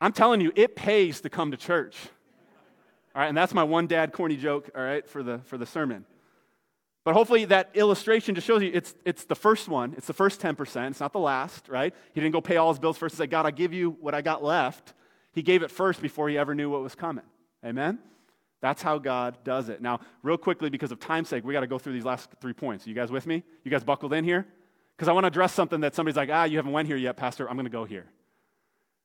I'm 0.00 0.12
telling 0.12 0.40
you, 0.40 0.52
it 0.54 0.76
pays 0.76 1.20
to 1.22 1.30
come 1.30 1.50
to 1.50 1.56
church. 1.56 1.96
All 3.14 3.22
right, 3.22 3.28
and 3.28 3.36
that's 3.36 3.52
my 3.52 3.64
one 3.64 3.86
dad 3.86 4.12
corny 4.12 4.36
joke, 4.36 4.70
all 4.74 4.82
right, 4.82 5.06
for 5.06 5.22
the, 5.22 5.38
for 5.44 5.58
the 5.58 5.66
sermon. 5.66 6.04
But 7.10 7.16
hopefully 7.16 7.44
that 7.46 7.70
illustration 7.74 8.36
just 8.36 8.46
shows 8.46 8.62
you 8.62 8.70
it's, 8.72 8.94
it's 9.04 9.24
the 9.24 9.34
first 9.34 9.66
one. 9.66 9.94
It's 9.96 10.06
the 10.06 10.12
first 10.12 10.40
10%. 10.40 10.90
It's 10.90 11.00
not 11.00 11.12
the 11.12 11.18
last, 11.18 11.68
right? 11.68 11.92
He 12.12 12.20
didn't 12.20 12.32
go 12.32 12.40
pay 12.40 12.56
all 12.56 12.68
his 12.68 12.78
bills 12.78 12.98
first 12.98 13.14
and 13.14 13.18
say, 13.18 13.26
God, 13.26 13.46
I 13.46 13.50
give 13.50 13.72
you 13.72 13.96
what 14.00 14.14
I 14.14 14.22
got 14.22 14.44
left. 14.44 14.94
He 15.32 15.42
gave 15.42 15.64
it 15.64 15.72
first 15.72 16.00
before 16.00 16.28
he 16.28 16.38
ever 16.38 16.54
knew 16.54 16.70
what 16.70 16.82
was 16.82 16.94
coming. 16.94 17.24
Amen? 17.66 17.98
That's 18.60 18.80
how 18.80 18.98
God 18.98 19.38
does 19.42 19.70
it. 19.70 19.82
Now, 19.82 19.98
real 20.22 20.36
quickly, 20.36 20.70
because 20.70 20.92
of 20.92 21.00
time's 21.00 21.28
sake, 21.28 21.42
we 21.44 21.52
got 21.52 21.62
to 21.62 21.66
go 21.66 21.80
through 21.80 21.94
these 21.94 22.04
last 22.04 22.30
three 22.40 22.52
points. 22.52 22.86
You 22.86 22.94
guys 22.94 23.10
with 23.10 23.26
me? 23.26 23.42
You 23.64 23.72
guys 23.72 23.82
buckled 23.82 24.12
in 24.12 24.22
here? 24.22 24.46
Because 24.96 25.08
I 25.08 25.12
want 25.12 25.24
to 25.24 25.28
address 25.28 25.52
something 25.52 25.80
that 25.80 25.96
somebody's 25.96 26.16
like, 26.16 26.30
ah, 26.32 26.44
you 26.44 26.58
haven't 26.58 26.70
went 26.70 26.86
here 26.86 26.96
yet, 26.96 27.16
Pastor. 27.16 27.50
I'm 27.50 27.56
going 27.56 27.64
to 27.64 27.70
go 27.70 27.84
here. 27.84 28.06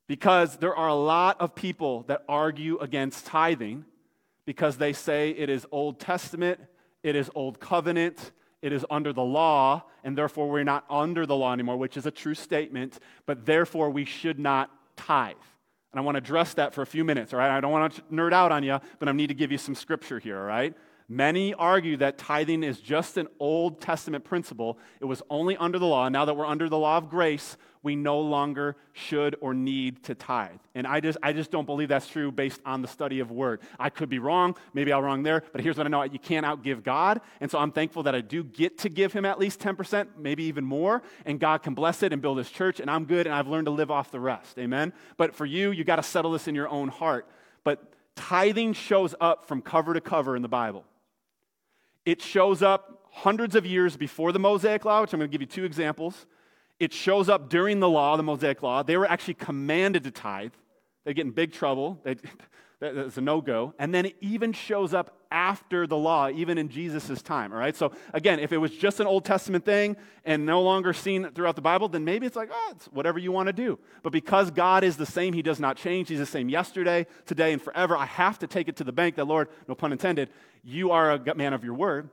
Because 0.06 0.58
there 0.58 0.76
are 0.76 0.90
a 0.90 0.94
lot 0.94 1.42
of 1.42 1.56
people 1.56 2.04
that 2.04 2.24
argue 2.30 2.78
against 2.78 3.26
tithing 3.26 3.84
because 4.46 4.78
they 4.78 4.94
say 4.94 5.32
it 5.32 5.50
is 5.50 5.66
Old 5.72 6.00
Testament, 6.00 6.60
it 7.06 7.16
is 7.16 7.30
Old 7.36 7.60
Covenant, 7.60 8.32
it 8.64 8.74
is 8.74 8.84
under 8.90 9.14
the 9.14 9.22
law, 9.22 9.84
and 10.04 10.18
therefore 10.18 10.50
we're 10.50 10.64
not 10.64 10.86
under 10.90 11.28
the 11.28 11.36
law 11.36 11.54
anymore, 11.54 11.78
which 11.78 11.98
is 11.98 12.08
a 12.08 12.12
true 12.12 12.34
statement, 12.34 12.98
but 13.28 13.46
therefore 13.46 13.92
we 13.92 14.06
should 14.06 14.40
not 14.40 14.72
tithe. 14.96 15.36
And 15.92 16.00
I 16.00 16.02
want 16.02 16.16
to 16.16 16.18
address 16.18 16.56
that 16.56 16.74
for 16.74 16.82
a 16.82 16.86
few 16.88 17.04
minutes, 17.04 17.32
all 17.32 17.38
right? 17.38 17.56
I 17.56 17.62
don't 17.62 17.72
want 17.72 17.94
to 17.94 18.02
nerd 18.12 18.34
out 18.34 18.52
on 18.52 18.64
you, 18.64 18.80
but 18.98 19.08
I 19.08 19.12
need 19.12 19.28
to 19.28 19.36
give 19.36 19.52
you 19.52 19.60
some 19.60 19.76
scripture 19.76 20.18
here, 20.18 20.40
all 20.40 20.46
right? 20.46 20.74
Many 21.08 21.54
argue 21.54 21.98
that 21.98 22.18
tithing 22.18 22.64
is 22.64 22.80
just 22.80 23.18
an 23.18 23.28
Old 23.40 23.80
Testament 23.80 24.24
principle. 24.24 24.80
It 25.00 25.06
was 25.06 25.22
only 25.30 25.56
under 25.56 25.78
the 25.78 25.86
law. 25.86 26.10
Now 26.10 26.26
that 26.26 26.36
we're 26.36 26.48
under 26.48 26.68
the 26.68 26.80
law 26.80 26.98
of 26.98 27.10
grace, 27.10 27.58
we 27.84 27.96
no 27.96 28.20
longer 28.20 28.76
should 28.94 29.36
or 29.42 29.54
need 29.54 30.02
to 30.06 30.16
tithe. 30.16 30.58
And 30.74 30.88
I 30.88 31.02
just, 31.02 31.20
I 31.22 31.34
just 31.34 31.52
don't 31.52 31.68
believe 31.68 31.90
that's 31.90 32.08
true 32.08 32.32
based 32.32 32.60
on 32.66 32.82
the 32.82 32.88
study 32.88 33.20
of 33.20 33.30
word. 33.30 33.62
I 33.80 33.92
could 33.92 34.10
be 34.10 34.18
wrong. 34.18 34.56
Maybe 34.74 34.92
I'm 34.92 35.04
wrong 35.04 35.22
there. 35.22 35.44
But 35.52 35.62
here's 35.62 35.78
what 35.78 35.86
I 35.86 35.90
know 35.92 36.02
you 36.02 36.18
can't 36.18 36.44
outgive 36.44 36.82
God. 36.82 37.22
And 37.40 37.52
so 37.52 37.60
I'm 37.60 37.72
thankful 37.72 38.02
that 38.04 38.16
I 38.16 38.22
do 38.22 38.44
get 38.44 38.80
to 38.80 38.90
give 38.90 39.14
him 39.14 39.24
at 39.24 39.38
least 39.38 39.60
10%, 39.60 40.08
maybe 40.18 40.46
even 40.46 40.66
more. 40.66 41.04
And 41.28 41.40
God 41.40 41.62
can 41.62 41.76
bless 41.76 42.02
it 42.02 42.12
and 42.12 42.24
build 42.24 42.40
his 42.40 42.50
church. 42.50 42.80
And 42.80 42.90
I'm 42.90 43.06
good. 43.06 43.28
And 43.28 43.36
I've 43.36 43.48
learned 43.48 43.68
to 43.68 43.72
live 43.72 43.92
off 43.92 44.10
the 44.10 44.20
rest. 44.20 44.58
Amen. 44.58 44.92
But 45.18 45.36
for 45.36 45.46
you, 45.46 45.70
you 45.70 45.84
got 45.84 45.98
to 45.98 46.04
settle 46.04 46.32
this 46.32 46.48
in 46.48 46.56
your 46.56 46.68
own 46.68 46.88
heart. 46.88 47.30
But 47.64 47.94
tithing 48.16 48.74
shows 48.74 49.14
up 49.22 49.46
from 49.46 49.62
cover 49.62 49.94
to 49.94 50.02
cover 50.02 50.36
in 50.36 50.42
the 50.42 50.48
Bible. 50.48 50.86
It 52.06 52.22
shows 52.22 52.62
up 52.62 53.06
hundreds 53.12 53.56
of 53.56 53.66
years 53.66 53.98
before 53.98 54.32
the 54.32 54.40
Mosaic 54.40 54.86
Law, 54.86 55.02
which 55.02 55.14
I'm 55.14 55.20
going 55.20 55.30
to 55.30 55.32
give 55.32 55.42
you 55.42 55.48
two 55.48 55.66
examples. 55.66 56.26
It 56.80 56.94
shows 56.94 57.30
up 57.30 57.50
during 57.50 57.80
the 57.80 57.90
law, 57.90 58.18
the 58.18 58.24
Mosaic 58.24 58.62
Law. 58.62 58.84
They 58.84 58.98
were 58.98 59.10
actually 59.10 59.36
commanded 59.36 60.04
to 60.04 60.12
tithe. 60.12 60.52
They 61.06 61.14
get 61.14 61.26
in 61.26 61.32
big 61.32 61.54
trouble. 61.54 62.00
They, 62.04 62.16
that's 62.80 63.18
a 63.18 63.22
no 63.22 63.42
go. 63.42 63.74
And 63.80 63.94
then 63.94 64.06
it 64.06 64.16
even 64.22 64.52
shows 64.54 64.94
up 64.94 65.18
after 65.32 65.88
the 65.88 65.98
law, 65.98 66.30
even 66.30 66.58
in 66.58 66.70
Jesus' 66.70 67.22
time. 67.22 67.52
All 67.52 67.60
right. 67.60 67.76
So, 67.76 67.92
again, 68.14 68.40
if 68.40 68.52
it 68.52 68.58
was 68.58 68.72
just 68.72 69.00
an 69.00 69.08
Old 69.08 69.26
Testament 69.26 69.66
thing 69.66 69.96
and 70.24 70.46
no 70.46 70.62
longer 70.62 70.94
seen 70.94 71.30
throughout 71.32 71.56
the 71.56 71.62
Bible, 71.62 71.88
then 71.88 72.06
maybe 72.06 72.26
it's 72.26 72.36
like, 72.36 72.50
oh, 72.54 72.74
it's 72.76 72.86
whatever 72.88 73.20
you 73.20 73.32
want 73.32 73.48
to 73.48 73.54
do. 73.54 73.80
But 74.04 74.12
because 74.12 74.52
God 74.52 74.84
is 74.84 74.98
the 74.98 75.06
same, 75.06 75.34
He 75.34 75.42
does 75.42 75.60
not 75.60 75.78
change. 75.78 76.10
He's 76.10 76.20
the 76.20 76.26
same 76.26 76.50
yesterday, 76.50 77.08
today, 77.26 77.54
and 77.54 77.62
forever. 77.62 77.98
I 77.98 78.06
have 78.06 78.40
to 78.40 78.48
take 78.48 78.68
it 78.68 78.78
to 78.78 78.84
the 78.84 78.92
bank 78.92 79.16
that, 79.16 79.26
Lord, 79.26 79.50
no 79.68 79.76
pun 79.76 79.92
intended, 79.92 80.30
you 80.64 80.92
are 80.92 81.12
a 81.12 81.36
man 81.36 81.54
of 81.54 81.64
your 81.64 81.74
word. 81.74 82.10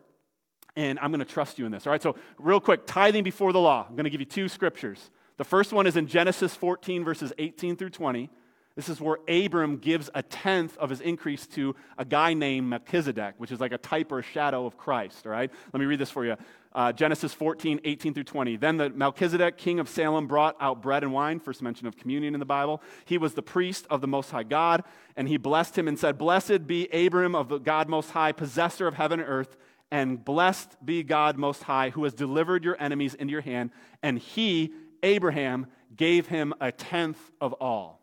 And 0.75 0.99
I'm 1.01 1.11
going 1.11 1.21
to 1.21 1.27
trust 1.27 1.59
you 1.59 1.67
in 1.67 1.73
this. 1.73 1.87
All 1.87 1.91
right. 1.91 2.03
So, 2.03 2.17
real 2.39 2.61
quick 2.61 2.87
tithing 2.87 3.25
before 3.25 3.53
the 3.53 3.61
law. 3.61 3.87
I'm 3.89 3.95
going 3.95 4.05
to 4.05 4.11
give 4.11 4.21
you 4.21 4.27
two 4.27 4.49
scriptures. 4.49 5.11
The 5.37 5.45
first 5.45 5.73
one 5.73 5.87
is 5.87 5.97
in 5.97 6.07
Genesis 6.07 6.55
14, 6.55 7.05
verses 7.05 7.33
18 7.39 7.77
through 7.77 7.91
20. 7.91 8.31
This 8.75 8.89
is 8.89 9.01
where 9.01 9.19
Abram 9.29 9.77
gives 9.77 10.09
a 10.15 10.23
tenth 10.23 10.79
of 10.79 10.91
his 10.91 11.01
increase 11.01 11.47
to 11.49 11.75
a 11.99 12.05
guy 12.05 12.33
named 12.33 12.69
Melchizedek, 12.69 13.35
which 13.37 13.53
is 13.53 13.61
like 13.61 13.73
a 13.73 13.79
type 13.79 14.11
or 14.11 14.21
a 14.21 14.23
shadow 14.23 14.65
of 14.65 14.79
Christ, 14.79 15.27
all 15.27 15.33
right? 15.33 15.51
Let 15.73 15.81
me 15.81 15.87
read 15.87 15.99
this 15.99 16.11
for 16.11 16.25
you. 16.25 16.37
Uh, 16.75 16.91
Genesis 16.91 17.35
14, 17.35 17.81
18 17.85 18.15
through 18.15 18.25
20. 18.25 18.57
Then 18.57 18.79
the 18.79 18.89
Melchizedek, 18.89 19.59
king 19.59 19.79
of 19.79 19.91
Salem, 19.91 20.27
brought 20.27 20.57
out 20.59 20.81
bread 20.81 21.03
and 21.03 21.13
wine, 21.13 21.39
first 21.39 21.61
mention 21.61 21.87
of 21.87 21.99
communion 21.99 22.33
in 22.33 22.41
the 22.41 22.47
Bible. 22.47 22.83
He 23.05 23.19
was 23.19 23.35
the 23.35 23.43
priest 23.43 23.87
of 23.91 24.01
the 24.01 24.09
Most 24.09 24.31
High 24.31 24.45
God, 24.45 24.85
and 25.15 25.29
he 25.29 25.37
blessed 25.37 25.77
him 25.77 25.87
and 25.87 25.99
said, 25.99 26.17
Blessed 26.17 26.67
be 26.67 26.89
Abram 26.89 27.35
of 27.35 27.51
the 27.51 27.59
God 27.59 27.91
Most 27.91 28.11
High, 28.13 28.33
possessor 28.33 28.87
of 28.87 28.95
heaven 28.95 29.21
and 29.21 29.29
earth, 29.29 29.59
and 29.91 30.25
blessed 30.25 30.83
be 30.83 31.03
God 31.03 31.37
Most 31.37 31.65
High, 31.65 31.91
who 31.91 32.05
has 32.05 32.15
delivered 32.15 32.65
your 32.65 32.81
enemies 32.81 33.13
into 33.13 33.33
your 33.33 33.43
hand. 33.43 33.71
And 34.03 34.19
he, 34.19 34.73
Abraham, 35.03 35.67
gave 35.95 36.29
him 36.29 36.55
a 36.59 36.73
tenth 36.73 37.21
of 37.39 37.53
all. 37.55 38.02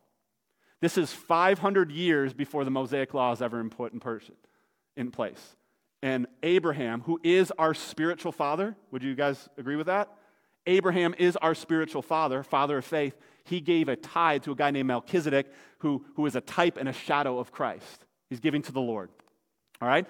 This 0.82 0.98
is 0.98 1.12
500 1.12 1.92
years 1.92 2.34
before 2.34 2.64
the 2.64 2.72
Mosaic 2.72 3.14
Law 3.14 3.32
is 3.32 3.42
ever 3.42 3.64
put 3.66 3.94
in, 3.94 4.00
person, 4.00 4.36
in 4.96 5.12
place. 5.12 5.56
And 6.02 6.28
Abraham, 6.44 7.02
who 7.02 7.20
is 7.24 7.52
our 7.58 7.74
spiritual 7.74 8.32
father, 8.32 8.76
would 8.92 9.04
you 9.04 9.16
guys 9.16 9.50
agree 9.58 9.76
with 9.76 9.88
that? 9.88 10.10
Abraham 10.66 11.14
is 11.18 11.36
our 11.38 11.56
spiritual 11.56 12.02
father, 12.02 12.44
father 12.44 12.78
of 12.78 12.86
faith. 12.86 13.18
He 13.44 13.60
gave 13.60 13.90
a 13.90 13.96
tithe 13.96 14.44
to 14.44 14.52
a 14.52 14.56
guy 14.56 14.72
named 14.72 14.88
Melchizedek, 14.88 15.48
who, 15.80 16.06
who 16.16 16.26
is 16.26 16.36
a 16.36 16.42
type 16.42 16.78
and 16.78 16.88
a 16.88 16.94
shadow 16.94 17.40
of 17.40 17.52
Christ. 17.52 18.06
He's 18.30 18.40
giving 18.40 18.62
to 18.62 18.72
the 18.72 18.80
Lord. 18.80 19.10
All 19.82 19.88
right? 19.88 20.06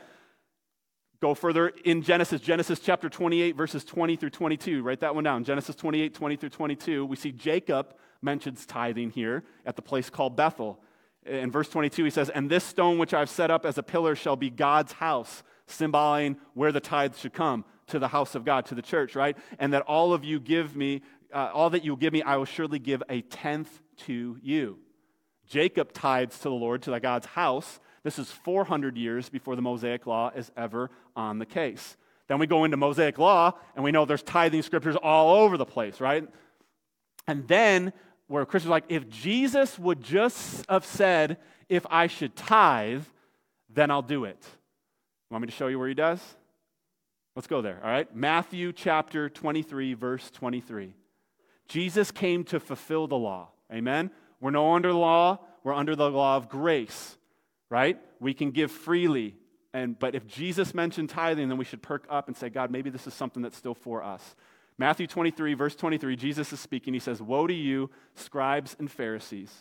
Go 1.22 1.34
further 1.34 1.70
in 1.84 2.02
Genesis, 2.02 2.42
Genesis 2.42 2.80
chapter 2.80 3.10
28, 3.10 3.56
verses 3.56 3.84
20 3.84 4.16
through 4.16 4.30
22. 4.30 4.84
Write 4.84 5.00
that 5.02 5.16
one 5.16 5.24
down. 5.24 5.44
Genesis 5.44 5.76
28, 5.76 6.14
20 6.14 6.36
through 6.36 6.50
22. 6.50 7.06
We 7.06 7.16
see 7.16 7.32
Jacob 7.32 7.94
mentions 8.22 8.66
tithing 8.66 9.12
here 9.12 9.44
at 9.66 9.76
the 9.76 9.82
place 9.82 10.10
called 10.10 10.36
Bethel. 10.36 10.80
In 11.26 11.52
verse 11.52 11.70
22, 11.70 12.04
he 12.06 12.10
says, 12.10 12.30
And 12.30 12.50
this 12.50 12.64
stone 12.64 12.98
which 12.98 13.14
I've 13.14 13.30
set 13.30 13.52
up 13.52 13.66
as 13.66 13.78
a 13.78 13.84
pillar 13.84 14.16
shall 14.16 14.36
be 14.36 14.50
God's 14.50 14.94
house, 14.94 15.44
symbolizing 15.68 16.38
where 16.54 16.72
the 16.72 16.80
tithes 16.80 17.20
should 17.20 17.34
come 17.34 17.66
to 17.88 18.00
the 18.00 18.08
house 18.08 18.36
of 18.36 18.46
God, 18.46 18.66
to 18.68 18.76
the 18.76 18.82
church, 18.82 19.16
right? 19.16 19.38
And 19.58 19.74
that 19.74 19.82
all 19.84 20.14
of 20.14 20.24
you 20.24 20.40
give 20.40 20.76
me, 20.76 21.02
uh, 21.34 21.50
all 21.54 21.70
that 21.72 21.84
you 21.84 21.96
give 21.98 22.14
me, 22.14 22.22
I 22.22 22.38
will 22.38 22.46
surely 22.46 22.80
give 22.80 23.04
a 23.10 23.22
tenth 23.22 23.82
to 24.06 24.38
you. 24.42 24.80
Jacob 25.48 25.92
tithes 25.92 26.38
to 26.38 26.44
the 26.44 26.52
Lord, 26.52 26.84
to 26.84 26.92
the 26.92 27.00
God's 27.00 27.26
house. 27.26 27.80
This 28.04 28.20
is 28.20 28.32
400 28.32 28.96
years 28.98 29.30
before 29.30 29.56
the 29.56 29.62
Mosaic 29.62 30.06
Law 30.06 30.32
is 30.36 30.52
ever 30.56 30.90
on 31.16 31.40
the 31.40 31.46
case. 31.46 31.98
Then 32.28 32.38
we 32.38 32.48
go 32.48 32.64
into 32.64 32.78
Mosaic 32.78 33.18
Law, 33.18 33.54
and 33.76 33.84
we 33.84 33.92
know 33.92 34.06
there's 34.06 34.24
tithing 34.24 34.62
scriptures 34.62 34.96
all 34.96 35.44
over 35.44 35.58
the 35.58 35.66
place, 35.66 36.00
right? 36.00 36.28
And 37.28 37.48
then 37.48 37.92
where 38.30 38.46
Christians 38.46 38.70
like, 38.70 38.86
if 38.90 39.10
Jesus 39.10 39.78
would 39.80 40.04
just 40.04 40.64
have 40.70 40.86
said, 40.86 41.38
if 41.68 41.86
I 41.90 42.06
should 42.06 42.36
tithe, 42.36 43.04
then 43.70 43.90
I'll 43.90 44.04
do 44.04 44.24
it. 44.24 44.46
Want 45.32 45.42
me 45.42 45.48
to 45.48 45.52
show 45.52 45.68
you 45.68 45.80
where 45.80 45.88
he 45.88 45.96
does? 45.96 46.22
Let's 47.36 47.48
go 47.48 47.62
there, 47.62 47.80
all 47.84 47.90
right? 47.90 48.16
Matthew 48.16 48.72
chapter 48.72 49.30
23, 49.30 49.96
verse 49.96 50.30
23. 50.30 50.94
Jesus 51.68 52.12
came 52.12 52.44
to 52.46 52.60
fulfill 52.60 53.08
the 53.08 53.18
law. 53.18 53.50
Amen? 53.74 54.12
We're 54.40 54.52
no 54.52 54.74
under 54.74 54.92
the 54.92 54.98
law, 54.98 55.40
we're 55.64 55.74
under 55.74 55.96
the 55.96 56.10
law 56.10 56.38
of 56.38 56.50
grace, 56.50 57.18
right? 57.72 58.00
We 58.20 58.36
can 58.36 58.52
give 58.52 58.72
freely. 58.72 59.38
And, 59.74 59.98
but 59.98 60.14
if 60.14 60.28
Jesus 60.28 60.76
mentioned 60.76 61.10
tithing, 61.10 61.50
then 61.50 61.58
we 61.58 61.66
should 61.66 61.82
perk 61.82 62.06
up 62.10 62.28
and 62.28 62.38
say, 62.38 62.50
God, 62.50 62.70
maybe 62.70 62.92
this 62.92 63.08
is 63.08 63.14
something 63.16 63.42
that's 63.42 63.58
still 63.58 63.76
for 63.76 64.04
us. 64.04 64.36
Matthew 64.80 65.08
23, 65.08 65.56
verse 65.56 65.76
23, 65.76 66.16
Jesus 66.16 66.54
is 66.54 66.60
speaking. 66.62 66.94
He 66.94 67.02
says, 67.02 67.22
Woe 67.22 67.46
to 67.46 67.54
you, 67.54 67.90
scribes 68.16 68.78
and 68.80 68.90
Pharisees. 68.90 69.54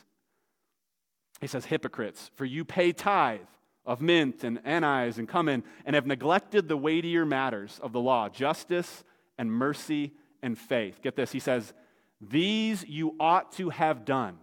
He 1.41 1.49
says, 1.49 1.65
Hypocrites, 1.65 2.31
for 2.37 2.45
you 2.45 2.65
pay 2.65 2.93
tithe 2.93 3.41
of 3.85 4.01
mint 4.01 4.45
and 4.45 4.61
anise 4.65 5.19
and 5.19 5.29
cumin, 5.29 5.65
and 5.85 5.97
have 5.97 6.07
neglected 6.07 6.69
the 6.69 6.77
weightier 6.77 7.27
matters 7.27 7.81
of 7.83 7.93
the 7.93 8.01
law, 8.01 8.29
justice 8.29 9.03
and 9.37 9.51
mercy 9.51 10.13
and 10.41 10.57
faith. 10.57 11.01
Get 11.03 11.17
this, 11.17 11.33
he 11.33 11.41
says, 11.41 11.75
These 12.21 12.85
you 12.85 13.17
ought 13.19 13.51
to 13.53 13.71
have 13.71 14.05
done 14.05 14.39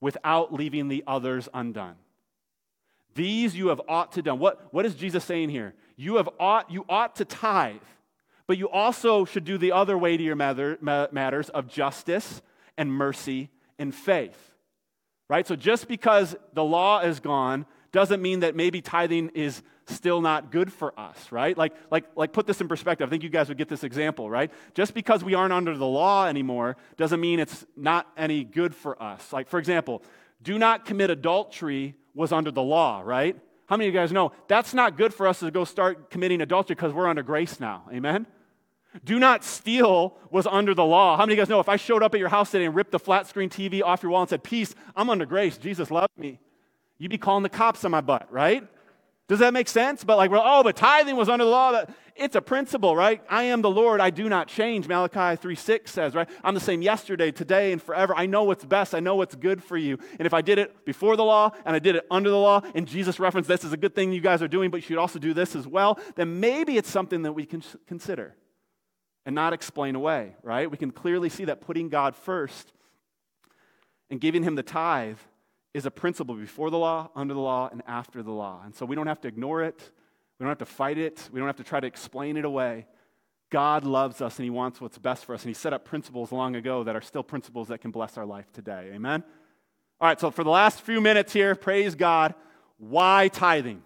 without 0.00 0.52
leaving 0.52 0.88
the 0.88 1.04
others 1.06 1.48
undone. 1.54 1.94
These 3.14 3.54
you 3.54 3.68
have 3.68 3.80
ought 3.88 4.10
to 4.12 4.22
done. 4.22 4.40
What, 4.40 4.74
what 4.74 4.84
is 4.84 4.96
Jesus 4.96 5.22
saying 5.24 5.50
here? 5.50 5.72
You 5.94 6.16
have 6.16 6.28
ought, 6.40 6.68
you 6.68 6.84
ought 6.88 7.14
to 7.16 7.24
tithe 7.24 7.76
but 8.46 8.58
you 8.58 8.68
also 8.68 9.24
should 9.24 9.44
do 9.44 9.58
the 9.58 9.72
other 9.72 9.96
weightier 9.96 10.36
matter, 10.36 10.78
matters 10.80 11.48
of 11.48 11.68
justice 11.68 12.42
and 12.76 12.92
mercy 12.92 13.50
and 13.78 13.94
faith. 13.94 14.52
Right? 15.28 15.46
So 15.46 15.56
just 15.56 15.88
because 15.88 16.36
the 16.52 16.64
law 16.64 17.00
is 17.00 17.20
gone 17.20 17.66
doesn't 17.92 18.20
mean 18.20 18.40
that 18.40 18.54
maybe 18.54 18.82
tithing 18.82 19.30
is 19.30 19.62
still 19.86 20.20
not 20.20 20.50
good 20.50 20.72
for 20.72 20.98
us, 20.98 21.30
right? 21.30 21.56
Like, 21.56 21.74
like, 21.90 22.04
like 22.16 22.32
put 22.32 22.46
this 22.46 22.60
in 22.60 22.68
perspective. 22.68 23.08
I 23.08 23.10
think 23.10 23.22
you 23.22 23.28
guys 23.28 23.48
would 23.48 23.58
get 23.58 23.68
this 23.68 23.84
example, 23.84 24.28
right? 24.28 24.50
Just 24.74 24.94
because 24.94 25.22
we 25.22 25.34
aren't 25.34 25.52
under 25.52 25.76
the 25.76 25.86
law 25.86 26.26
anymore 26.26 26.76
doesn't 26.96 27.20
mean 27.20 27.38
it's 27.38 27.64
not 27.76 28.10
any 28.16 28.44
good 28.44 28.74
for 28.74 29.00
us. 29.02 29.32
Like, 29.32 29.48
for 29.48 29.58
example, 29.58 30.02
do 30.42 30.58
not 30.58 30.84
commit 30.84 31.10
adultery 31.10 31.94
was 32.14 32.32
under 32.32 32.50
the 32.50 32.62
law, 32.62 33.02
right? 33.04 33.36
How 33.66 33.76
many 33.76 33.88
of 33.88 33.94
you 33.94 34.00
guys 34.00 34.12
know 34.12 34.32
that's 34.48 34.74
not 34.74 34.96
good 34.96 35.14
for 35.14 35.26
us 35.26 35.40
to 35.40 35.50
go 35.50 35.64
start 35.64 36.10
committing 36.10 36.40
adultery 36.40 36.74
because 36.74 36.92
we're 36.92 37.08
under 37.08 37.22
grace 37.22 37.60
now? 37.60 37.84
Amen? 37.92 38.26
Do 39.04 39.18
not 39.18 39.42
steal 39.42 40.16
was 40.30 40.46
under 40.46 40.74
the 40.74 40.84
law. 40.84 41.16
How 41.16 41.22
many 41.22 41.32
of 41.32 41.38
you 41.38 41.42
guys 41.42 41.48
know 41.48 41.60
if 41.60 41.68
I 41.68 41.76
showed 41.76 42.02
up 42.02 42.14
at 42.14 42.20
your 42.20 42.28
house 42.28 42.50
today 42.50 42.66
and 42.66 42.74
ripped 42.74 42.92
the 42.92 42.98
flat 42.98 43.26
screen 43.26 43.48
TV 43.48 43.82
off 43.82 44.02
your 44.02 44.12
wall 44.12 44.20
and 44.20 44.30
said, 44.30 44.44
Peace, 44.44 44.74
I'm 44.94 45.10
under 45.10 45.26
grace, 45.26 45.56
Jesus 45.56 45.90
loved 45.90 46.16
me, 46.16 46.38
you'd 46.98 47.10
be 47.10 47.18
calling 47.18 47.42
the 47.42 47.48
cops 47.48 47.84
on 47.84 47.90
my 47.90 48.00
butt, 48.00 48.30
right? 48.30 48.66
Does 49.26 49.38
that 49.38 49.54
make 49.54 49.68
sense? 49.68 50.04
But 50.04 50.18
like, 50.18 50.30
well, 50.30 50.42
oh, 50.44 50.62
but 50.62 50.76
tithing 50.76 51.16
was 51.16 51.30
under 51.30 51.44
the 51.44 51.50
law. 51.50 51.72
That, 51.72 51.90
It's 52.14 52.36
a 52.36 52.42
principle, 52.42 52.94
right? 52.94 53.22
I 53.30 53.44
am 53.44 53.62
the 53.62 53.70
Lord, 53.70 54.00
I 54.00 54.10
do 54.10 54.28
not 54.28 54.48
change. 54.48 54.86
Malachi 54.86 55.40
3 55.40 55.54
6 55.54 55.90
says, 55.90 56.14
right? 56.14 56.28
I'm 56.42 56.52
the 56.52 56.60
same 56.60 56.82
yesterday, 56.82 57.32
today, 57.32 57.72
and 57.72 57.82
forever. 57.82 58.14
I 58.14 58.26
know 58.26 58.44
what's 58.44 58.66
best. 58.66 58.94
I 58.94 59.00
know 59.00 59.16
what's 59.16 59.34
good 59.34 59.64
for 59.64 59.78
you. 59.78 59.98
And 60.18 60.26
if 60.26 60.34
I 60.34 60.42
did 60.42 60.58
it 60.58 60.84
before 60.84 61.16
the 61.16 61.24
law 61.24 61.52
and 61.64 61.74
I 61.74 61.78
did 61.78 61.96
it 61.96 62.06
under 62.10 62.28
the 62.28 62.38
law, 62.38 62.60
and 62.74 62.86
Jesus 62.86 63.18
referenced 63.18 63.48
this 63.48 63.64
is 63.64 63.72
a 63.72 63.78
good 63.78 63.94
thing 63.94 64.12
you 64.12 64.20
guys 64.20 64.42
are 64.42 64.48
doing, 64.48 64.70
but 64.70 64.78
you 64.78 64.82
should 64.82 64.98
also 64.98 65.18
do 65.18 65.32
this 65.32 65.56
as 65.56 65.66
well, 65.66 65.98
then 66.16 66.38
maybe 66.40 66.76
it's 66.76 66.90
something 66.90 67.22
that 67.22 67.32
we 67.32 67.46
can 67.46 67.62
consider 67.86 68.36
and 69.24 69.34
not 69.34 69.54
explain 69.54 69.94
away, 69.94 70.36
right? 70.42 70.70
We 70.70 70.76
can 70.76 70.90
clearly 70.90 71.30
see 71.30 71.46
that 71.46 71.62
putting 71.62 71.88
God 71.88 72.14
first 72.14 72.74
and 74.10 74.20
giving 74.20 74.42
him 74.42 74.54
the 74.54 74.62
tithe 74.62 75.16
is 75.74 75.84
a 75.84 75.90
principle 75.90 76.36
before 76.36 76.70
the 76.70 76.78
law, 76.78 77.10
under 77.16 77.34
the 77.34 77.40
law, 77.40 77.68
and 77.70 77.82
after 77.86 78.22
the 78.22 78.30
law. 78.30 78.62
And 78.64 78.74
so 78.74 78.86
we 78.86 78.94
don't 78.94 79.08
have 79.08 79.20
to 79.22 79.28
ignore 79.28 79.62
it. 79.62 79.90
We 80.38 80.44
don't 80.44 80.50
have 80.50 80.58
to 80.58 80.64
fight 80.64 80.96
it. 80.96 81.28
We 81.32 81.40
don't 81.40 81.48
have 81.48 81.56
to 81.56 81.64
try 81.64 81.80
to 81.80 81.86
explain 81.86 82.36
it 82.36 82.44
away. 82.44 82.86
God 83.50 83.84
loves 83.84 84.20
us 84.20 84.38
and 84.38 84.44
He 84.44 84.50
wants 84.50 84.80
what's 84.80 84.98
best 84.98 85.24
for 85.24 85.34
us. 85.34 85.42
And 85.42 85.50
He 85.50 85.54
set 85.54 85.72
up 85.72 85.84
principles 85.84 86.32
long 86.32 86.56
ago 86.56 86.84
that 86.84 86.96
are 86.96 87.02
still 87.02 87.24
principles 87.24 87.68
that 87.68 87.80
can 87.80 87.90
bless 87.90 88.16
our 88.16 88.24
life 88.24 88.50
today. 88.52 88.90
Amen? 88.94 89.22
All 90.00 90.08
right, 90.08 90.18
so 90.18 90.30
for 90.30 90.44
the 90.44 90.50
last 90.50 90.80
few 90.80 91.00
minutes 91.00 91.32
here, 91.32 91.54
praise 91.54 91.94
God. 91.94 92.34
Why 92.78 93.28
tithing? 93.28 93.82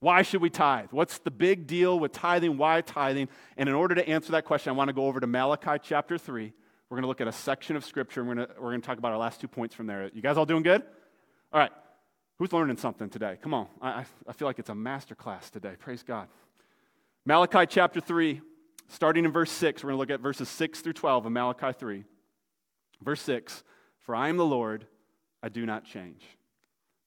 Why 0.00 0.22
should 0.22 0.42
we 0.42 0.50
tithe? 0.50 0.88
What's 0.90 1.18
the 1.18 1.30
big 1.30 1.66
deal 1.66 1.98
with 1.98 2.12
tithing? 2.12 2.58
Why 2.58 2.80
tithing? 2.82 3.28
And 3.56 3.68
in 3.68 3.74
order 3.74 3.94
to 3.94 4.06
answer 4.06 4.32
that 4.32 4.44
question, 4.44 4.70
I 4.70 4.76
want 4.76 4.88
to 4.88 4.94
go 4.94 5.06
over 5.06 5.20
to 5.20 5.26
Malachi 5.26 5.80
chapter 5.82 6.18
3. 6.18 6.52
We're 6.88 6.96
going 6.96 7.02
to 7.02 7.08
look 7.08 7.20
at 7.20 7.28
a 7.28 7.32
section 7.32 7.74
of 7.74 7.84
scripture 7.84 8.20
and 8.20 8.28
we're 8.28 8.34
going 8.36 8.48
to, 8.48 8.54
we're 8.54 8.70
going 8.70 8.80
to 8.80 8.86
talk 8.86 8.98
about 8.98 9.12
our 9.12 9.18
last 9.18 9.40
two 9.40 9.48
points 9.48 9.74
from 9.74 9.86
there. 9.86 10.08
You 10.14 10.22
guys 10.22 10.36
all 10.36 10.46
doing 10.46 10.62
good? 10.62 10.82
All 11.52 11.60
right. 11.60 11.72
Who's 12.38 12.52
learning 12.52 12.76
something 12.76 13.08
today? 13.08 13.38
Come 13.42 13.54
on. 13.54 13.66
I, 13.80 14.04
I 14.28 14.32
feel 14.32 14.46
like 14.46 14.58
it's 14.58 14.68
a 14.68 14.74
master 14.74 15.14
class 15.14 15.50
today. 15.50 15.72
Praise 15.78 16.02
God. 16.02 16.28
Malachi 17.24 17.66
chapter 17.66 18.00
3, 18.00 18.40
starting 18.88 19.24
in 19.24 19.32
verse 19.32 19.50
6. 19.50 19.82
We're 19.82 19.90
going 19.90 19.96
to 19.96 19.98
look 19.98 20.10
at 20.10 20.20
verses 20.20 20.48
6 20.48 20.80
through 20.80 20.92
12 20.92 21.26
of 21.26 21.32
Malachi 21.32 21.72
3. 21.76 22.04
Verse 23.02 23.20
6 23.22 23.64
For 23.98 24.14
I 24.14 24.28
am 24.28 24.36
the 24.36 24.44
Lord, 24.44 24.86
I 25.42 25.48
do 25.48 25.66
not 25.66 25.84
change. 25.84 26.24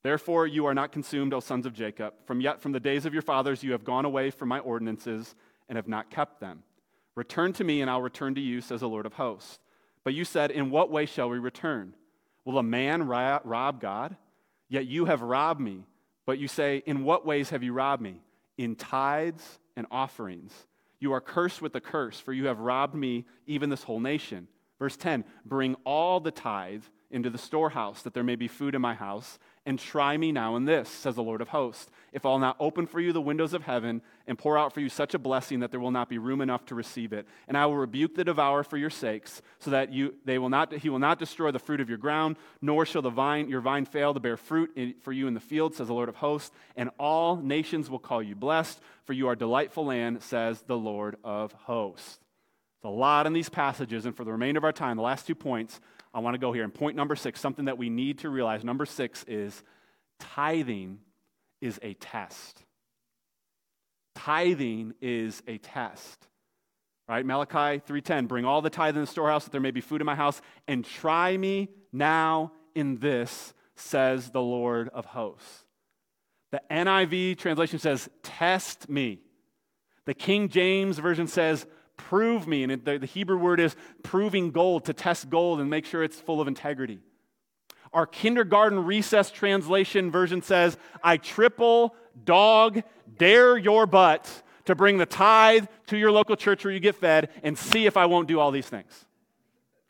Therefore, 0.01 0.47
you 0.47 0.65
are 0.65 0.73
not 0.73 0.91
consumed, 0.91 1.33
O 1.33 1.39
sons 1.39 1.65
of 1.65 1.73
Jacob. 1.73 2.13
From 2.25 2.41
yet 2.41 2.61
from 2.61 2.71
the 2.71 2.79
days 2.79 3.05
of 3.05 3.13
your 3.13 3.21
fathers 3.21 3.63
you 3.63 3.71
have 3.73 3.83
gone 3.83 4.05
away 4.05 4.31
from 4.31 4.49
my 4.49 4.59
ordinances 4.59 5.35
and 5.67 5.77
have 5.77 5.87
not 5.87 6.09
kept 6.09 6.39
them. 6.39 6.63
Return 7.15 7.53
to 7.53 7.63
me, 7.63 7.81
and 7.81 7.89
I'll 7.89 8.01
return 8.01 8.35
to 8.35 8.41
you, 8.41 8.61
says 8.61 8.79
the 8.79 8.89
Lord 8.89 9.05
of 9.05 9.13
hosts. 9.13 9.59
But 10.09 10.15
you 10.15 10.25
said, 10.25 10.49
In 10.49 10.71
what 10.71 10.89
way 10.89 11.05
shall 11.05 11.29
we 11.29 11.37
return? 11.37 11.93
Will 12.43 12.57
a 12.57 12.63
man 12.63 13.03
rob 13.03 13.79
God? 13.79 14.17
Yet 14.67 14.87
you 14.87 15.05
have 15.05 15.21
robbed 15.21 15.61
me. 15.61 15.85
But 16.25 16.39
you 16.39 16.47
say, 16.47 16.81
In 16.87 17.03
what 17.03 17.27
ways 17.27 17.51
have 17.51 17.61
you 17.61 17.73
robbed 17.73 18.01
me? 18.01 18.23
In 18.57 18.75
tithes 18.75 19.59
and 19.75 19.85
offerings. 19.91 20.51
You 20.99 21.13
are 21.13 21.21
cursed 21.21 21.61
with 21.61 21.75
a 21.75 21.79
curse, 21.79 22.19
for 22.19 22.33
you 22.33 22.47
have 22.47 22.57
robbed 22.57 22.95
me, 22.95 23.27
even 23.45 23.69
this 23.69 23.83
whole 23.83 23.99
nation. 23.99 24.47
Verse 24.79 24.97
10 24.97 25.25
Bring 25.45 25.75
all 25.85 26.19
the 26.19 26.31
tithe 26.31 26.85
into 27.11 27.29
the 27.29 27.37
storehouse, 27.37 28.01
that 28.01 28.15
there 28.15 28.23
may 28.23 28.35
be 28.35 28.47
food 28.47 28.73
in 28.73 28.81
my 28.81 28.95
house, 28.95 29.37
and 29.65 29.77
try 29.77 30.17
me 30.17 30.31
now 30.31 30.55
in 30.55 30.65
this, 30.65 30.89
says 30.89 31.15
the 31.15 31.23
Lord 31.23 31.41
of 31.41 31.49
hosts, 31.49 31.89
if 32.11 32.25
I'll 32.25 32.39
not 32.39 32.55
open 32.59 32.87
for 32.87 32.99
you 32.99 33.13
the 33.13 33.21
windows 33.21 33.53
of 33.53 33.63
heaven 33.63 34.01
and 34.25 34.37
pour 34.37 34.57
out 34.57 34.73
for 34.73 34.79
you 34.79 34.89
such 34.89 35.13
a 35.13 35.19
blessing 35.19 35.59
that 35.59 35.69
there 35.69 35.79
will 35.79 35.91
not 35.91 36.09
be 36.09 36.17
room 36.17 36.41
enough 36.41 36.65
to 36.67 36.75
receive 36.75 37.13
it. 37.13 37.27
And 37.47 37.57
I 37.57 37.65
will 37.65 37.75
rebuke 37.75 38.15
the 38.15 38.23
devourer 38.23 38.63
for 38.63 38.77
your 38.77 38.89
sakes, 38.89 39.41
so 39.59 39.71
that 39.71 39.93
you, 39.93 40.15
they 40.25 40.39
will 40.39 40.49
not, 40.49 40.73
he 40.73 40.89
will 40.89 40.99
not 40.99 41.19
destroy 41.19 41.51
the 41.51 41.59
fruit 41.59 41.81
of 41.81 41.89
your 41.89 41.97
ground, 41.97 42.37
nor 42.61 42.85
shall 42.85 43.01
the 43.01 43.09
vine, 43.09 43.49
your 43.49 43.61
vine 43.61 43.85
fail 43.85 44.13
to 44.13 44.19
bear 44.19 44.37
fruit 44.37 44.71
in, 44.75 44.95
for 45.01 45.11
you 45.11 45.27
in 45.27 45.33
the 45.33 45.39
field, 45.39 45.75
says 45.75 45.87
the 45.87 45.93
Lord 45.93 46.09
of 46.09 46.15
hosts. 46.15 46.51
And 46.75 46.89
all 46.97 47.35
nations 47.35 47.89
will 47.89 47.99
call 47.99 48.23
you 48.23 48.35
blessed, 48.35 48.79
for 49.05 49.13
you 49.13 49.27
are 49.27 49.35
delightful 49.35 49.85
land, 49.85 50.23
says 50.23 50.63
the 50.65 50.77
Lord 50.77 51.17
of 51.23 51.51
hosts. 51.53 52.19
There's 52.81 52.93
a 52.93 52.95
lot 52.95 53.27
in 53.27 53.33
these 53.33 53.49
passages, 53.49 54.05
and 54.05 54.15
for 54.15 54.23
the 54.23 54.31
remainder 54.31 54.57
of 54.57 54.63
our 54.63 54.71
time, 54.71 54.97
the 54.97 55.03
last 55.03 55.27
two 55.27 55.35
points, 55.35 55.79
I 56.13 56.19
want 56.19 56.33
to 56.33 56.39
go 56.39 56.51
here. 56.51 56.63
And 56.63 56.73
point 56.73 56.95
number 56.95 57.15
six, 57.15 57.39
something 57.39 57.65
that 57.65 57.77
we 57.77 57.89
need 57.89 58.19
to 58.19 58.29
realize. 58.29 58.63
Number 58.63 58.85
six 58.85 59.23
is 59.27 59.63
tithing 60.19 60.99
is 61.61 61.79
a 61.81 61.93
test. 61.95 62.63
Tithing 64.15 64.93
is 65.01 65.41
a 65.47 65.57
test. 65.57 66.27
Right? 67.07 67.25
Malachi 67.25 67.81
3:10, 67.87 68.27
bring 68.27 68.45
all 68.45 68.61
the 68.61 68.69
tithe 68.69 68.95
in 68.95 69.01
the 69.01 69.07
storehouse 69.07 69.45
that 69.45 69.51
there 69.51 69.61
may 69.61 69.71
be 69.71 69.81
food 69.81 70.01
in 70.01 70.05
my 70.05 70.15
house, 70.15 70.41
and 70.67 70.85
try 70.85 71.35
me 71.35 71.69
now 71.91 72.51
in 72.75 72.97
this, 72.97 73.53
says 73.75 74.29
the 74.29 74.41
Lord 74.41 74.89
of 74.89 75.05
hosts. 75.05 75.65
The 76.51 76.61
NIV 76.69 77.37
translation 77.37 77.79
says, 77.79 78.09
test 78.23 78.89
me. 78.89 79.21
The 80.05 80.13
King 80.13 80.49
James 80.49 80.97
version 80.97 81.27
says, 81.27 81.65
prove 81.99 82.47
me. 82.47 82.63
And 82.63 82.83
the, 82.83 83.05
Hebrew 83.05 83.37
word 83.37 83.59
is 83.59 83.75
proving 84.01 84.49
gold, 84.49 84.85
to 84.85 84.93
test 84.93 85.29
gold 85.29 85.59
and 85.59 85.69
make 85.69 85.85
sure 85.85 86.01
it's 86.03 86.19
full 86.19 86.41
of 86.41 86.47
integrity. 86.47 86.99
Our 87.93 88.07
kindergarten 88.07 88.85
recess 88.85 89.29
translation 89.29 90.09
version 90.09 90.41
says, 90.41 90.77
I 91.03 91.17
triple, 91.17 91.95
dog, 92.23 92.81
dare 93.17 93.57
your 93.57 93.85
butt 93.85 94.43
to 94.65 94.75
bring 94.75 94.97
the 94.97 95.05
tithe 95.05 95.65
to 95.87 95.97
your 95.97 96.11
local 96.11 96.35
church 96.35 96.63
where 96.63 96.73
you 96.73 96.79
get 96.79 96.95
fed 96.95 97.29
and 97.43 97.57
see 97.57 97.85
if 97.85 97.97
I 97.97 98.05
won't 98.05 98.27
do 98.27 98.39
all 98.39 98.51
these 98.51 98.67
things. 98.67 99.05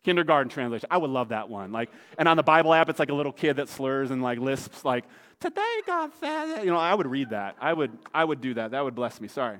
Kindergarten 0.03 0.49
translation. 0.49 0.88
I 0.89 0.97
would 0.97 1.10
love 1.10 1.30
that 1.30 1.49
one. 1.49 1.72
Like, 1.72 1.89
and 2.18 2.28
on 2.28 2.38
the 2.38 2.43
Bible 2.43 2.74
app, 2.74 2.89
it's 2.89 2.99
like 2.99 3.10
a 3.10 3.14
little 3.14 3.34
kid 3.34 3.57
that 3.57 3.70
slurs 3.70 4.12
and 4.12 4.24
like 4.24 4.39
lisps 4.39 4.84
like, 4.84 5.03
today 5.39 5.82
God 5.86 6.12
said, 6.20 6.64
you 6.64 6.72
know, 6.72 6.78
I 6.78 6.95
would 6.95 7.07
read 7.07 7.32
that. 7.32 7.57
I 7.60 7.74
would, 7.74 7.91
I 8.14 8.24
would 8.24 8.39
do 8.39 8.53
that. 8.53 8.72
That 8.72 8.84
would 8.84 8.95
bless 8.95 9.20
me. 9.20 9.28
Sorry. 9.28 9.60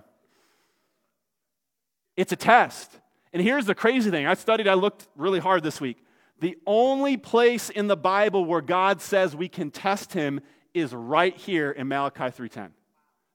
It's 2.20 2.34
a 2.34 2.36
test. 2.36 2.92
And 3.32 3.42
here's 3.42 3.66
the 3.66 3.74
crazy 3.74 4.12
thing 4.12 4.28
I 4.28 4.34
studied, 4.34 4.68
I 4.68 4.74
looked 4.74 5.08
really 5.16 5.40
hard 5.40 5.64
this 5.64 5.80
week. 5.80 6.04
The 6.42 6.58
only 6.68 7.16
place 7.16 7.70
in 7.70 7.88
the 7.88 7.96
Bible 7.96 8.44
where 8.44 8.60
God 8.60 9.02
says 9.02 9.38
we 9.38 9.48
can 9.48 9.72
test 9.72 10.12
him 10.12 10.42
is 10.74 10.94
right 10.94 11.34
here 11.38 11.72
in 11.72 11.88
Malachi 11.88 12.30
3:10. 12.30 12.72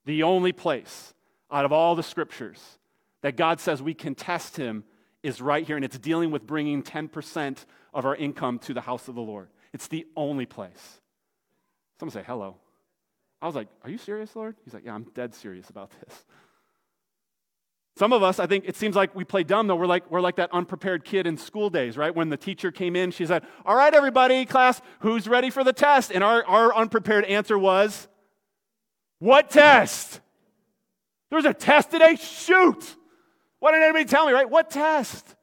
The 0.05 0.23
only 0.23 0.53
place 0.53 1.15
out 1.51 1.65
of 1.65 1.73
all 1.73 1.95
the 1.95 2.03
scriptures 2.03 2.79
that 3.23 3.39
God 3.39 3.59
says 3.59 3.81
we 3.81 3.95
can 3.95 4.15
test 4.15 4.59
him 4.59 4.85
is 5.23 5.41
right 5.41 5.67
here 5.67 5.77
and 5.77 5.85
it's 5.85 5.99
dealing 5.99 6.31
with 6.31 6.47
bringing 6.47 6.83
10% 6.83 7.65
of 7.95 8.05
our 8.05 8.15
income 8.15 8.59
to 8.59 8.75
the 8.75 8.83
house 8.83 9.09
of 9.09 9.15
the 9.15 9.23
Lord. 9.23 9.49
It's 9.73 9.89
the 9.89 10.07
only 10.15 10.45
place. 10.45 11.01
Someone 11.99 12.13
say 12.13 12.23
hello. 12.27 12.59
I 13.41 13.47
was 13.47 13.55
like, 13.55 13.69
"Are 13.83 13.89
you 13.89 13.97
serious, 13.97 14.37
Lord?" 14.37 14.57
He's 14.63 14.75
like, 14.75 14.85
"Yeah, 14.85 14.95
I'm 14.95 15.05
dead 15.15 15.35
serious 15.35 15.71
about 15.71 15.91
this." 16.01 16.27
Some 17.97 18.13
of 18.13 18.25
us, 18.25 18.41
I 18.41 18.47
think 18.47 18.65
it 18.67 18.75
seems 18.75 18.97
like 18.97 19.15
we 19.15 19.25
play 19.25 19.45
dumb 19.45 19.69
though. 19.69 19.77
We're 19.77 19.87
like, 19.87 20.11
we're 20.11 20.21
like 20.21 20.37
that 20.37 20.51
unprepared 20.53 21.05
kid 21.05 21.29
in 21.29 21.37
school 21.37 21.71
days, 21.71 21.97
right? 21.97 22.15
When 22.15 22.29
the 22.29 22.37
teacher 22.37 22.73
came 22.73 22.97
in, 22.97 23.13
she 23.13 23.25
said, 23.25 23.45
All 23.65 23.77
right, 23.77 23.95
everybody, 23.95 24.45
class, 24.47 24.83
who's 25.01 25.29
ready 25.29 25.49
for 25.49 25.63
the 25.63 25.73
test? 25.73 26.11
And 26.11 26.25
our, 26.25 26.45
our 26.45 26.75
unprepared 26.75 27.25
answer 27.25 27.57
was, 27.57 28.09
What 29.21 29.49
test? 29.49 30.21
There's 31.31 31.45
a 31.45 31.55
test 31.55 31.93
today? 31.93 32.17
Shoot! 32.17 32.97
Why 33.61 33.71
didn't 33.71 33.85
anybody 33.85 34.07
tell 34.07 34.27
me, 34.27 34.33
right? 34.33 34.49
What 34.49 34.71
test? 34.71 35.37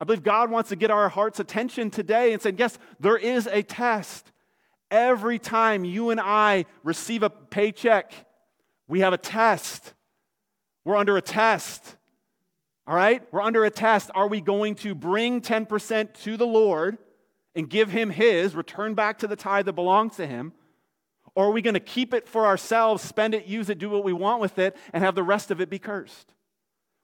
I 0.00 0.04
believe 0.04 0.24
God 0.24 0.50
wants 0.50 0.70
to 0.70 0.76
get 0.76 0.90
our 0.90 1.08
heart's 1.08 1.38
attention 1.38 1.90
today 1.90 2.32
and 2.32 2.42
say, 2.42 2.52
Yes, 2.56 2.78
there 2.98 3.16
is 3.16 3.46
a 3.46 3.62
test. 3.62 4.32
Every 4.90 5.38
time 5.38 5.84
you 5.84 6.10
and 6.10 6.20
I 6.20 6.64
receive 6.82 7.22
a 7.22 7.30
paycheck, 7.30 8.12
we 8.88 9.00
have 9.00 9.12
a 9.12 9.18
test. 9.18 9.94
We're 10.86 10.96
under 10.96 11.16
a 11.16 11.20
test. 11.20 11.96
All 12.86 12.94
right? 12.94 13.20
We're 13.32 13.42
under 13.42 13.64
a 13.64 13.70
test. 13.70 14.08
Are 14.14 14.28
we 14.28 14.40
going 14.40 14.76
to 14.76 14.94
bring 14.94 15.40
10% 15.40 16.14
to 16.22 16.36
the 16.36 16.46
Lord 16.46 16.96
and 17.56 17.68
give 17.68 17.90
him 17.90 18.08
his, 18.08 18.54
return 18.54 18.94
back 18.94 19.18
to 19.18 19.26
the 19.26 19.34
tithe 19.34 19.66
that 19.66 19.72
belongs 19.72 20.14
to 20.16 20.28
him? 20.28 20.52
Or 21.34 21.46
are 21.46 21.50
we 21.50 21.60
going 21.60 21.74
to 21.74 21.80
keep 21.80 22.14
it 22.14 22.28
for 22.28 22.46
ourselves, 22.46 23.02
spend 23.02 23.34
it, 23.34 23.46
use 23.46 23.68
it, 23.68 23.78
do 23.78 23.90
what 23.90 24.04
we 24.04 24.12
want 24.12 24.40
with 24.40 24.60
it, 24.60 24.76
and 24.92 25.02
have 25.02 25.16
the 25.16 25.24
rest 25.24 25.50
of 25.50 25.60
it 25.60 25.68
be 25.68 25.80
cursed? 25.80 26.32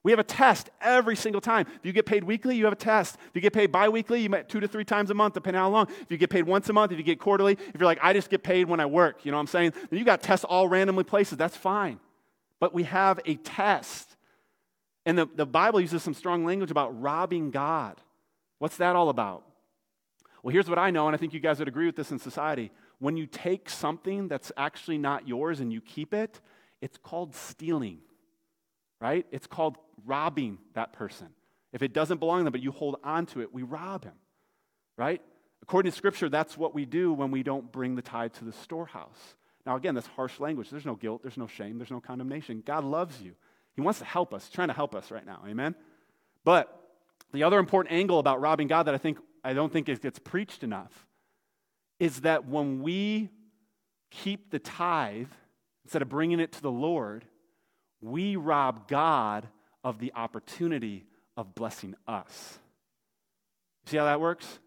We 0.04 0.12
have 0.12 0.20
a 0.20 0.24
test 0.24 0.70
every 0.80 1.16
single 1.16 1.40
time. 1.40 1.66
If 1.74 1.84
you 1.84 1.92
get 1.92 2.06
paid 2.06 2.22
weekly, 2.22 2.54
you 2.54 2.64
have 2.64 2.72
a 2.72 2.76
test. 2.76 3.16
If 3.16 3.34
you 3.34 3.40
get 3.40 3.52
paid 3.52 3.72
biweekly, 3.72 4.20
you 4.20 4.30
might 4.30 4.48
two 4.48 4.60
to 4.60 4.68
three 4.68 4.84
times 4.84 5.10
a 5.10 5.14
month, 5.14 5.34
depending 5.34 5.60
on 5.60 5.72
how 5.72 5.76
long. 5.76 5.88
If 6.02 6.06
you 6.08 6.18
get 6.18 6.30
paid 6.30 6.44
once 6.44 6.68
a 6.68 6.72
month, 6.72 6.92
if 6.92 6.98
you 6.98 7.04
get 7.04 7.18
quarterly, 7.18 7.54
if 7.74 7.80
you're 7.80 7.86
like, 7.86 7.98
I 8.00 8.12
just 8.12 8.30
get 8.30 8.44
paid 8.44 8.68
when 8.68 8.78
I 8.78 8.86
work, 8.86 9.24
you 9.24 9.32
know 9.32 9.38
what 9.38 9.42
I'm 9.42 9.46
saying? 9.48 9.72
Then 9.90 9.98
you 9.98 10.04
got 10.04 10.22
tests 10.22 10.44
all 10.44 10.68
randomly 10.68 11.02
places. 11.02 11.36
That's 11.36 11.56
fine 11.56 11.98
but 12.62 12.72
we 12.72 12.84
have 12.84 13.18
a 13.26 13.34
test. 13.34 14.14
And 15.04 15.18
the, 15.18 15.28
the 15.34 15.44
Bible 15.44 15.80
uses 15.80 16.00
some 16.04 16.14
strong 16.14 16.44
language 16.44 16.70
about 16.70 17.02
robbing 17.02 17.50
God. 17.50 18.00
What's 18.60 18.76
that 18.76 18.94
all 18.94 19.08
about? 19.08 19.42
Well, 20.44 20.52
here's 20.52 20.68
what 20.68 20.78
I 20.78 20.92
know, 20.92 21.08
and 21.08 21.14
I 21.16 21.18
think 21.18 21.34
you 21.34 21.40
guys 21.40 21.58
would 21.58 21.66
agree 21.66 21.86
with 21.86 21.96
this 21.96 22.12
in 22.12 22.20
society. 22.20 22.70
When 23.00 23.16
you 23.16 23.26
take 23.26 23.68
something 23.68 24.28
that's 24.28 24.52
actually 24.56 24.98
not 24.98 25.26
yours 25.26 25.58
and 25.58 25.72
you 25.72 25.80
keep 25.80 26.14
it, 26.14 26.40
it's 26.80 26.96
called 26.98 27.34
stealing, 27.34 27.98
right? 29.00 29.26
It's 29.32 29.48
called 29.48 29.76
robbing 30.06 30.58
that 30.74 30.92
person. 30.92 31.30
If 31.72 31.82
it 31.82 31.92
doesn't 31.92 32.18
belong 32.18 32.38
to 32.38 32.44
them, 32.44 32.52
but 32.52 32.62
you 32.62 32.70
hold 32.70 32.94
on 33.02 33.26
to 33.26 33.40
it, 33.40 33.52
we 33.52 33.64
rob 33.64 34.04
him, 34.04 34.14
right? 34.96 35.20
According 35.62 35.90
to 35.90 35.98
Scripture, 35.98 36.28
that's 36.28 36.56
what 36.56 36.76
we 36.76 36.84
do 36.84 37.12
when 37.12 37.32
we 37.32 37.42
don't 37.42 37.72
bring 37.72 37.96
the 37.96 38.02
tithe 38.02 38.34
to 38.34 38.44
the 38.44 38.52
storehouse. 38.52 39.34
Now, 39.64 39.76
again, 39.76 39.94
that's 39.94 40.06
harsh 40.08 40.40
language. 40.40 40.70
There's 40.70 40.86
no 40.86 40.96
guilt, 40.96 41.22
there's 41.22 41.36
no 41.36 41.46
shame, 41.46 41.78
there's 41.78 41.90
no 41.90 42.00
condemnation. 42.00 42.62
God 42.64 42.84
loves 42.84 43.20
you. 43.20 43.34
He 43.74 43.80
wants 43.80 44.00
to 44.00 44.04
help 44.04 44.34
us, 44.34 44.48
trying 44.50 44.68
to 44.68 44.74
help 44.74 44.94
us 44.94 45.10
right 45.10 45.24
now. 45.24 45.42
Amen? 45.46 45.74
But 46.44 46.78
the 47.32 47.44
other 47.44 47.58
important 47.58 47.94
angle 47.94 48.18
about 48.18 48.40
robbing 48.40 48.68
God 48.68 48.84
that 48.84 48.94
I 48.94 48.98
think 48.98 49.18
I 49.44 49.54
don't 49.54 49.72
think 49.72 49.88
it 49.88 50.02
gets 50.02 50.18
preached 50.18 50.62
enough 50.62 51.06
is 51.98 52.22
that 52.22 52.46
when 52.46 52.82
we 52.82 53.30
keep 54.10 54.50
the 54.50 54.58
tithe 54.58 55.28
instead 55.84 56.02
of 56.02 56.08
bringing 56.08 56.40
it 56.40 56.52
to 56.52 56.62
the 56.62 56.70
Lord, 56.70 57.24
we 58.00 58.36
rob 58.36 58.88
God 58.88 59.48
of 59.82 59.98
the 59.98 60.12
opportunity 60.14 61.06
of 61.36 61.54
blessing 61.54 61.94
us. 62.06 62.58
See 63.86 63.96
how 63.96 64.04
that 64.04 64.20
works? 64.20 64.58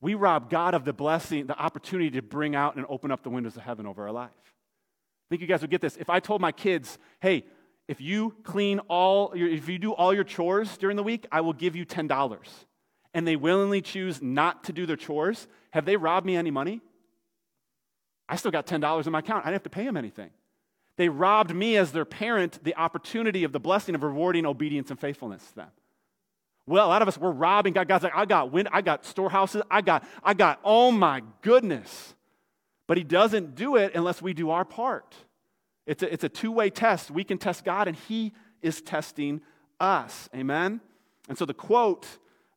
We 0.00 0.14
rob 0.14 0.50
God 0.50 0.74
of 0.74 0.84
the 0.84 0.92
blessing, 0.92 1.46
the 1.46 1.58
opportunity 1.58 2.10
to 2.12 2.22
bring 2.22 2.54
out 2.54 2.76
and 2.76 2.86
open 2.88 3.10
up 3.10 3.22
the 3.22 3.30
windows 3.30 3.56
of 3.56 3.62
heaven 3.62 3.86
over 3.86 4.06
our 4.06 4.12
life. 4.12 4.30
I 4.30 5.26
think 5.28 5.42
you 5.42 5.46
guys 5.46 5.60
would 5.60 5.70
get 5.70 5.80
this. 5.80 5.96
If 5.96 6.10
I 6.10 6.20
told 6.20 6.40
my 6.40 6.52
kids, 6.52 6.98
hey, 7.20 7.44
if 7.86 8.00
you 8.00 8.34
clean 8.42 8.78
all, 8.88 9.36
your, 9.36 9.48
if 9.48 9.68
you 9.68 9.78
do 9.78 9.92
all 9.92 10.14
your 10.14 10.24
chores 10.24 10.76
during 10.78 10.96
the 10.96 11.02
week, 11.02 11.26
I 11.30 11.40
will 11.42 11.52
give 11.52 11.76
you 11.76 11.84
$10. 11.84 12.38
And 13.12 13.26
they 13.26 13.36
willingly 13.36 13.82
choose 13.82 14.22
not 14.22 14.64
to 14.64 14.72
do 14.72 14.86
their 14.86 14.96
chores, 14.96 15.48
have 15.72 15.84
they 15.84 15.96
robbed 15.96 16.26
me 16.26 16.36
any 16.36 16.50
money? 16.50 16.80
I 18.28 18.36
still 18.36 18.52
got 18.52 18.66
$10 18.66 19.06
in 19.06 19.12
my 19.12 19.18
account. 19.18 19.44
I 19.44 19.48
didn't 19.48 19.54
have 19.54 19.62
to 19.64 19.70
pay 19.70 19.84
them 19.84 19.96
anything. 19.96 20.30
They 20.96 21.08
robbed 21.08 21.54
me 21.54 21.76
as 21.76 21.92
their 21.92 22.04
parent 22.04 22.62
the 22.62 22.76
opportunity 22.76 23.42
of 23.42 23.52
the 23.52 23.60
blessing 23.60 23.94
of 23.94 24.02
rewarding 24.02 24.46
obedience 24.46 24.90
and 24.90 24.98
faithfulness 24.98 25.46
to 25.48 25.56
them. 25.56 25.70
Well, 26.70 26.86
a 26.86 26.88
lot 26.88 27.02
of 27.02 27.08
us 27.08 27.18
we're 27.18 27.32
robbing 27.32 27.72
God. 27.72 27.88
God's 27.88 28.04
like, 28.04 28.14
I 28.14 28.26
got 28.26 28.52
wind, 28.52 28.68
I 28.70 28.80
got 28.80 29.04
storehouses, 29.04 29.62
I 29.68 29.80
got, 29.80 30.06
I 30.22 30.34
got, 30.34 30.60
oh 30.62 30.92
my 30.92 31.22
goodness. 31.42 32.14
But 32.86 32.96
he 32.96 33.02
doesn't 33.02 33.56
do 33.56 33.74
it 33.74 33.96
unless 33.96 34.22
we 34.22 34.34
do 34.34 34.50
our 34.50 34.64
part. 34.64 35.16
It's 35.84 36.04
a, 36.04 36.12
it's 36.12 36.22
a 36.22 36.28
two-way 36.28 36.70
test. 36.70 37.10
We 37.10 37.24
can 37.24 37.38
test 37.38 37.64
God, 37.64 37.88
and 37.88 37.96
He 37.96 38.32
is 38.62 38.80
testing 38.82 39.40
us. 39.80 40.28
Amen? 40.32 40.80
And 41.28 41.36
so 41.36 41.44
the 41.44 41.54
quote, 41.54 42.06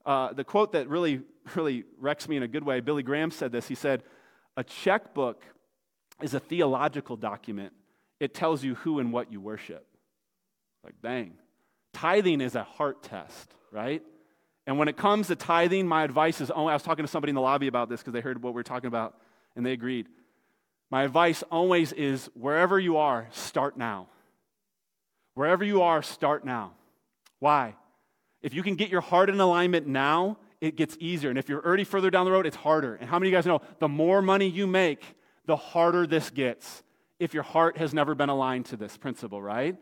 uh, 0.06 0.34
the 0.34 0.44
quote 0.44 0.74
that 0.74 0.88
really, 0.90 1.22
really 1.56 1.84
wrecks 2.00 2.30
me 2.30 2.38
in 2.38 2.44
a 2.44 2.48
good 2.48 2.64
way, 2.64 2.82
Billy 2.82 3.02
Graham 3.02 3.32
said 3.32 3.52
this. 3.52 3.68
He 3.68 3.76
said, 3.76 4.04
a 4.56 4.64
checkbook 4.64 5.44
is 6.22 6.36
a 6.36 6.40
theological 6.40 7.16
document. 7.16 7.74
It 8.20 8.36
tells 8.36 8.64
you 8.64 8.76
who 8.76 9.00
and 9.00 9.12
what 9.12 9.32
you 9.32 9.42
worship. 9.42 9.88
Like, 10.84 10.96
dang. 11.02 11.34
Tithing 11.94 12.42
is 12.42 12.54
a 12.54 12.64
heart 12.64 13.02
test, 13.02 13.56
right? 13.74 14.04
And 14.66 14.78
when 14.78 14.88
it 14.88 14.96
comes 14.96 15.28
to 15.28 15.36
tithing, 15.36 15.88
my 15.88 16.04
advice 16.04 16.40
is 16.40 16.50
only, 16.52 16.72
I 16.72 16.76
was 16.76 16.84
talking 16.84 17.04
to 17.04 17.12
somebody 17.12 17.32
in 17.32 17.36
the 17.36 17.42
lobby 17.42 17.68
about 17.68 17.90
this 17.90 18.00
because 18.00 18.14
they 18.14 18.22
heard 18.22 18.42
what 18.42 18.54
we 18.54 18.60
were 18.60 18.64
talking 18.64 18.88
about, 18.88 19.18
and 19.56 19.66
they 19.66 19.74
agreed. 19.74 20.08
My 20.90 21.04
advice 21.04 21.44
always 21.52 21.92
is 21.92 22.30
wherever 22.34 22.80
you 22.80 22.98
are, 22.98 23.28
start 23.32 23.78
now. 23.78 24.08
Wherever 25.34 25.64
you 25.64 25.82
are, 25.82 26.02
start 26.02 26.46
now. 26.46 26.74
Why? 27.40 27.76
If 28.42 28.54
you 28.54 28.64
can 28.64 28.76
get 28.76 28.90
your 28.90 29.02
heart 29.02 29.30
in 29.30 29.40
alignment 29.40 29.88
now, 29.88 30.38
it 30.62 30.76
gets 30.78 30.96
easier. 31.00 31.30
And 31.30 31.40
if 31.40 31.50
you're 31.50 31.66
already 31.66 31.84
further 31.84 32.10
down 32.10 32.26
the 32.26 32.32
road, 32.32 32.46
it's 32.46 32.56
harder. 32.56 32.96
And 32.96 33.10
how 33.10 33.20
many 33.20 33.30
of 33.30 33.32
you 33.32 33.38
guys 33.38 33.46
know 33.46 33.62
the 33.80 33.90
more 33.90 34.22
money 34.22 34.48
you 34.48 34.68
make, 34.68 35.04
the 35.46 35.56
harder 35.56 36.08
this 36.08 36.30
gets 36.30 36.84
if 37.20 37.34
your 37.34 37.44
heart 37.44 37.78
has 37.78 37.94
never 37.94 38.16
been 38.16 38.30
aligned 38.30 38.68
to 38.68 38.78
this 38.78 38.96
principle, 38.96 39.42
right? 39.42 39.76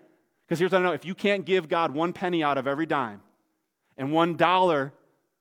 Because 0.48 0.60
here's 0.60 0.72
what 0.72 0.80
I 0.80 0.84
know 0.84 0.94
if 0.94 1.06
you 1.06 1.14
can't 1.14 1.46
give 1.46 1.70
God 1.70 1.92
one 1.92 2.14
penny 2.14 2.44
out 2.44 2.58
of 2.58 2.68
every 2.68 2.86
dime 2.86 3.22
and 3.98 4.12
one 4.12 4.36
dollar, 4.36 4.94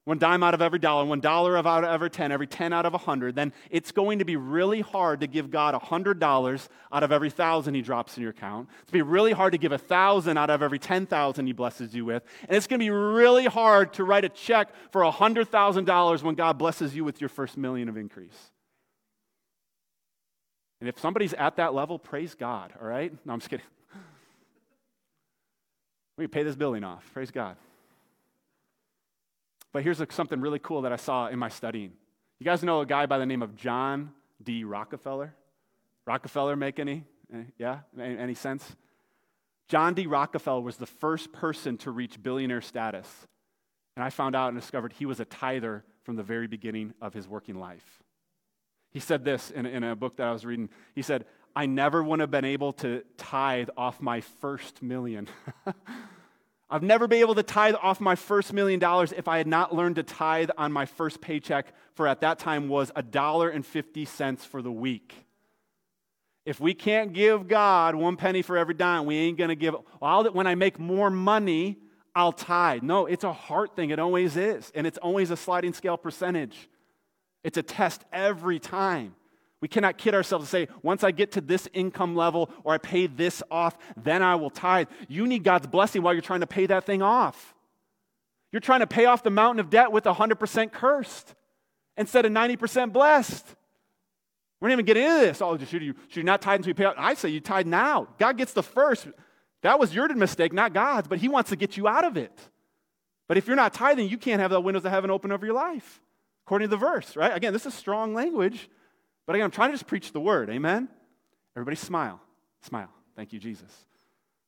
one 0.05 0.19
dime 0.19 0.43
out 0.43 0.55
of 0.55 0.63
every 0.63 0.79
dollar, 0.79 1.05
one 1.05 1.21
dollar 1.21 1.57
out 1.57 1.67
of 1.67 1.85
every 1.85 2.11
10, 2.11 2.33
every 2.33 2.47
10 2.47 2.73
out 2.73 2.87
of 2.87 2.95
a 2.95 2.97
100, 2.97 3.35
then 3.35 3.53
it's 3.71 3.93
going 3.93 4.19
to 4.19 4.25
be 4.25 4.37
really 4.37 4.81
hard 4.81 5.21
to 5.21 5.27
give 5.27 5.51
God 5.51 5.75
a 5.75 5.79
$100 5.79 6.69
out 6.93 7.03
of 7.03 7.13
every 7.13 7.31
thousand 7.31 7.75
he 7.75 7.83
drops 7.83 8.17
in 8.17 8.23
your 8.23 8.31
account. 8.31 8.69
It's 8.83 8.91
going 8.91 9.01
to 9.01 9.05
be 9.05 9.11
really 9.11 9.33
hard 9.33 9.53
to 9.53 9.59
give 9.59 9.73
a 9.73 9.79
thousand 9.79 10.37
out 10.37 10.51
of 10.51 10.63
every 10.63 10.79
10,000 10.79 11.47
he 11.47 11.53
blesses 11.53 11.95
you 11.95 12.05
with. 12.05 12.25
And 12.49 12.57
it's 12.57 12.67
going 12.67 12.81
to 12.81 12.85
be 12.85 12.91
really 12.91 13.47
hard 13.47 13.93
to 13.95 14.05
write 14.05 14.25
a 14.25 14.29
check 14.29 14.71
for 14.91 15.05
a 15.05 15.13
$100,000 15.13 16.23
when 16.23 16.35
God 16.35 16.59
blesses 16.59 16.95
you 16.95 17.05
with 17.05 17.21
your 17.21 17.29
first 17.29 17.57
million 17.57 17.89
of 17.89 17.97
increase. 17.97 18.51
And 20.81 20.89
if 20.89 20.99
somebody's 20.99 21.35
at 21.35 21.57
that 21.57 21.75
level, 21.75 21.99
praise 21.99 22.35
God, 22.35 22.73
all 22.81 22.89
right? 22.89 23.13
No, 23.25 23.33
I'm 23.33 23.39
just 23.41 23.51
kidding. 23.51 23.67
We 26.17 26.27
pay 26.27 26.43
this 26.43 26.57
building 26.57 26.85
off. 26.85 27.03
Praise 27.15 27.31
God. 27.31 27.57
But 29.73 29.83
here's 29.83 30.03
something 30.11 30.41
really 30.41 30.59
cool 30.59 30.83
that 30.83 30.93
I 30.93 30.97
saw 30.97 31.29
in 31.29 31.39
my 31.39 31.49
studying. 31.49 31.93
You 32.39 32.45
guys 32.45 32.63
know 32.63 32.81
a 32.81 32.87
guy 32.87 33.07
by 33.07 33.19
the 33.19 33.27
name 33.27 33.43
of 33.43 33.55
John 33.55 34.13
D. 34.43 34.65
Rockefeller? 34.65 35.35
Rockefeller 36.07 36.57
make 36.57 36.79
any? 36.79 37.05
Eh, 37.33 37.43
yeah? 37.59 37.81
Any 37.99 38.35
sense? 38.35 38.77
John 39.69 39.95
D. 39.95 40.07
Rockefeller 40.07 40.63
was 40.63 40.77
the 40.77 40.87
first 40.87 41.33
person 41.33 41.77
to 41.79 41.91
reach 41.91 42.21
billionaire 42.21 42.61
status. 42.61 43.09
And 43.97 44.05
I 44.05 44.11
found 44.11 44.35
out 44.35 44.49
and 44.49 44.59
discovered 44.59 44.93
he 44.95 45.07
was 45.07 45.21
a 45.21 45.25
tither 45.25 45.85
from 46.03 46.17
the 46.17 46.23
very 46.23 46.47
beginning 46.47 46.95
of 47.01 47.15
his 47.15 47.29
working 47.29 47.61
life. 47.61 48.03
He 48.91 48.99
said 48.99 49.25
this 49.25 49.51
in, 49.51 49.67
in 49.67 49.85
a 49.85 49.95
book 49.95 50.17
that 50.17 50.27
I 50.27 50.33
was 50.33 50.45
reading. 50.45 50.71
He 50.95 51.03
said, 51.03 51.27
I 51.55 51.67
never 51.67 52.03
would 52.03 52.21
have 52.21 52.31
been 52.31 52.45
able 52.45 52.73
to 52.75 53.03
tithe 53.17 53.69
off 53.77 54.01
my 54.01 54.21
first 54.21 54.83
million. 54.83 55.29
I've 56.71 56.85
never 56.85 57.09
been 57.09 57.21
able 57.21 57.35
to 57.35 57.43
tithe 57.43 57.75
off 57.83 58.01
my 58.01 58.15
first 58.15 58.53
million 58.53 58.79
dollars 58.79 59.13
if 59.13 59.27
I 59.27 59.39
had 59.39 59.49
not 59.49 59.75
learned 59.75 59.97
to 59.97 60.05
tithe 60.05 60.51
on 60.57 60.71
my 60.71 60.87
first 60.87 61.21
paycheck 61.21 61.75
for 61.95 62.07
at 62.07 62.21
that 62.21 62.39
time 62.39 62.69
was 62.69 62.93
a 62.95 63.03
dollar 63.03 63.49
and 63.49 63.67
fifty 63.67 64.05
cents 64.05 64.45
for 64.45 64.63
the 64.63 64.71
week. 64.71 65.15
If 66.47 66.61
we 66.61 66.73
can't 66.73 67.13
give 67.13 67.49
God 67.49 67.97
one 67.97 68.17
penny 68.17 68.43
for 68.43 68.57
every 68.57 68.75
dime, 68.75 69.05
we 69.05 69.17
ain't 69.17 69.37
gonna 69.37 69.57
give. 69.57 69.75
Well, 70.01 70.31
when 70.33 70.47
I 70.47 70.55
make 70.55 70.79
more 70.79 71.11
money, 71.11 71.79
I'll 72.15 72.33
tithe. 72.33 72.83
No, 72.83 73.07
it's 73.07 73.25
a 73.25 73.33
heart 73.33 73.75
thing. 73.75 73.91
It 73.91 73.99
always 73.99 74.37
is, 74.37 74.71
and 74.75 74.87
it's 74.87 74.99
always 74.99 75.31
a 75.31 75.37
sliding 75.37 75.73
scale 75.73 75.97
percentage. 75.97 76.69
It's 77.43 77.59
a 77.59 77.63
test 77.63 78.05
every 78.13 78.59
time. 78.59 79.15
We 79.61 79.69
cannot 79.69 79.99
kid 79.99 80.15
ourselves 80.15 80.45
and 80.45 80.49
say, 80.49 80.73
once 80.83 81.05
I 81.05 81.11
get 81.11 81.33
to 81.33 81.41
this 81.41 81.69
income 81.75 82.17
level 82.17 82.51
or 82.65 82.73
I 82.73 82.79
pay 82.79 83.07
this 83.07 83.43
off, 83.51 83.77
then 83.97 84.23
I 84.23 84.37
will 84.37 84.51
tithe. 84.51 84.89
You 85.09 85.27
need 85.27 85.45
God's 85.45 85.67
blessing 85.67 86.03
while 86.03 86.15
you're 86.15 86.23
trying 86.23 86.41
to 86.41 86.47
pay 86.47 86.67
that 86.67 86.85
thing 86.85 87.03
off. 87.03 87.55
You're 88.53 88.61
trying 88.61 88.81
to 88.81 88.87
pay 88.87 89.05
off 89.05 89.23
the 89.23 89.31
mountain 89.31 89.61
of 89.61 89.71
debt 89.71 89.93
with 89.93 90.05
100% 90.05 90.73
cursed 90.73 91.35
instead 91.97 92.25
of 92.25 92.33
90% 92.33 92.93
blessed. 92.93 93.47
We're 94.61 94.69
not 94.69 94.75
even 94.75 94.87
getting 94.87 95.05
into 95.05 95.21
this. 95.21 95.41
Oh, 95.43 95.57
should 95.59 95.83
you, 95.83 95.95
should 96.09 96.17
you 96.17 96.23
not 96.23 96.43
tithe 96.43 96.57
until 96.57 96.71
you 96.71 96.75
pay 96.75 96.85
out? 96.85 96.95
I 96.99 97.15
say 97.15 97.29
you 97.29 97.41
tithe 97.41 97.67
now. 97.67 98.09
God 98.19 98.37
gets 98.39 98.53
the 98.53 98.63
first. 98.63 99.09
That 99.63 99.79
was 99.79 99.95
your 99.95 100.09
mistake, 100.15 100.53
not 100.53 100.73
God's, 100.73 101.07
but 101.07 101.19
He 101.19 101.29
wants 101.29 101.51
to 101.51 101.57
get 101.57 101.77
you 101.77 101.87
out 101.87 102.05
of 102.05 102.17
it. 102.17 102.33
But 103.29 103.37
if 103.37 103.47
you're 103.47 103.57
not 103.57 103.75
tithing, 103.75 104.09
you 104.09 104.19
can't 104.19 104.41
have 104.41 104.51
the 104.51 104.61
windows 104.61 104.85
of 104.85 104.91
heaven 104.91 105.11
open 105.11 105.33
over 105.33 105.47
your 105.47 105.55
life, 105.55 106.01
according 106.47 106.67
to 106.67 106.71
the 106.71 106.77
verse, 106.77 107.15
right? 107.15 107.35
Again, 107.35 107.53
this 107.53 107.67
is 107.67 107.75
strong 107.75 108.13
language. 108.13 108.69
But 109.31 109.37
again, 109.37 109.45
I'm 109.45 109.53
trying 109.53 109.71
to 109.71 109.75
just 109.75 109.87
preach 109.87 110.11
the 110.11 110.19
word. 110.19 110.51
Amen? 110.51 110.89
Everybody 111.55 111.77
smile. 111.77 112.21
Smile. 112.63 112.91
Thank 113.15 113.33
you, 113.33 113.39
Jesus. 113.39 113.71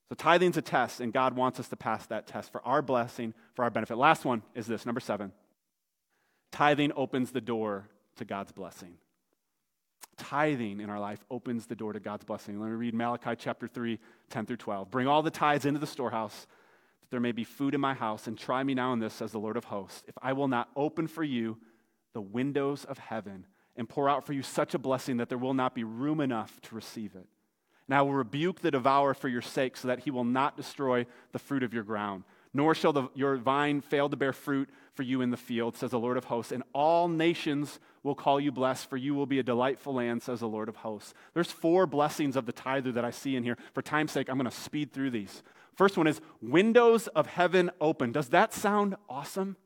So 0.08 0.16
tithing's 0.16 0.56
a 0.56 0.60
test, 0.60 0.98
and 0.98 1.12
God 1.12 1.36
wants 1.36 1.60
us 1.60 1.68
to 1.68 1.76
pass 1.76 2.04
that 2.06 2.26
test 2.26 2.50
for 2.50 2.60
our 2.66 2.82
blessing, 2.82 3.32
for 3.54 3.62
our 3.62 3.70
benefit. 3.70 3.96
Last 3.96 4.24
one 4.24 4.42
is 4.56 4.66
this 4.66 4.84
number 4.84 4.98
seven. 4.98 5.30
Tithing 6.50 6.90
opens 6.96 7.30
the 7.30 7.40
door 7.40 7.90
to 8.16 8.24
God's 8.24 8.50
blessing. 8.50 8.94
Tithing 10.16 10.80
in 10.80 10.90
our 10.90 10.98
life 10.98 11.24
opens 11.30 11.66
the 11.66 11.76
door 11.76 11.92
to 11.92 12.00
God's 12.00 12.24
blessing. 12.24 12.58
Let 12.58 12.68
me 12.68 12.74
read 12.74 12.92
Malachi 12.92 13.36
chapter 13.38 13.68
3, 13.68 14.00
10 14.30 14.46
through 14.46 14.56
12. 14.56 14.90
Bring 14.90 15.06
all 15.06 15.22
the 15.22 15.30
tithes 15.30 15.64
into 15.64 15.78
the 15.78 15.86
storehouse, 15.86 16.48
that 17.02 17.10
there 17.12 17.20
may 17.20 17.30
be 17.30 17.44
food 17.44 17.76
in 17.76 17.80
my 17.80 17.94
house, 17.94 18.26
and 18.26 18.36
try 18.36 18.64
me 18.64 18.74
now 18.74 18.92
in 18.92 18.98
this, 18.98 19.14
says 19.14 19.30
the 19.30 19.38
Lord 19.38 19.56
of 19.56 19.66
hosts, 19.66 20.02
if 20.08 20.14
I 20.20 20.32
will 20.32 20.48
not 20.48 20.70
open 20.74 21.06
for 21.06 21.22
you 21.22 21.58
the 22.14 22.20
windows 22.20 22.84
of 22.84 22.98
heaven 22.98 23.46
and 23.76 23.88
pour 23.88 24.08
out 24.08 24.24
for 24.24 24.32
you 24.32 24.42
such 24.42 24.74
a 24.74 24.78
blessing 24.78 25.16
that 25.16 25.28
there 25.28 25.38
will 25.38 25.54
not 25.54 25.74
be 25.74 25.84
room 25.84 26.20
enough 26.20 26.60
to 26.62 26.74
receive 26.74 27.14
it. 27.14 27.26
And 27.88 27.94
I 27.94 28.02
will 28.02 28.12
rebuke 28.12 28.60
the 28.60 28.70
devourer 28.70 29.14
for 29.14 29.28
your 29.28 29.42
sake, 29.42 29.76
so 29.76 29.88
that 29.88 30.00
he 30.00 30.10
will 30.10 30.24
not 30.24 30.56
destroy 30.56 31.06
the 31.32 31.38
fruit 31.38 31.62
of 31.62 31.74
your 31.74 31.82
ground. 31.82 32.24
Nor 32.54 32.74
shall 32.74 32.92
the, 32.92 33.08
your 33.14 33.36
vine 33.36 33.80
fail 33.80 34.08
to 34.10 34.16
bear 34.16 34.32
fruit 34.32 34.68
for 34.94 35.02
you 35.02 35.22
in 35.22 35.30
the 35.30 35.38
field, 35.38 35.76
says 35.76 35.90
the 35.90 35.98
Lord 35.98 36.18
of 36.18 36.24
hosts. 36.24 36.52
And 36.52 36.62
all 36.74 37.08
nations 37.08 37.80
will 38.02 38.14
call 38.14 38.38
you 38.38 38.52
blessed, 38.52 38.90
for 38.90 38.98
you 38.98 39.14
will 39.14 39.26
be 39.26 39.38
a 39.38 39.42
delightful 39.42 39.94
land, 39.94 40.22
says 40.22 40.40
the 40.40 40.48
Lord 40.48 40.68
of 40.68 40.76
hosts. 40.76 41.14
There's 41.32 41.50
four 41.50 41.86
blessings 41.86 42.36
of 42.36 42.44
the 42.44 42.52
tither 42.52 42.92
that 42.92 43.04
I 43.04 43.10
see 43.10 43.36
in 43.36 43.42
here. 43.42 43.56
For 43.72 43.80
time's 43.80 44.12
sake, 44.12 44.28
I'm 44.28 44.36
going 44.36 44.50
to 44.50 44.56
speed 44.56 44.92
through 44.92 45.10
these. 45.10 45.42
First 45.74 45.96
one 45.96 46.06
is 46.06 46.20
windows 46.42 47.08
of 47.08 47.26
heaven 47.26 47.70
open. 47.80 48.12
Does 48.12 48.28
that 48.28 48.52
sound 48.52 48.96
awesome? 49.08 49.56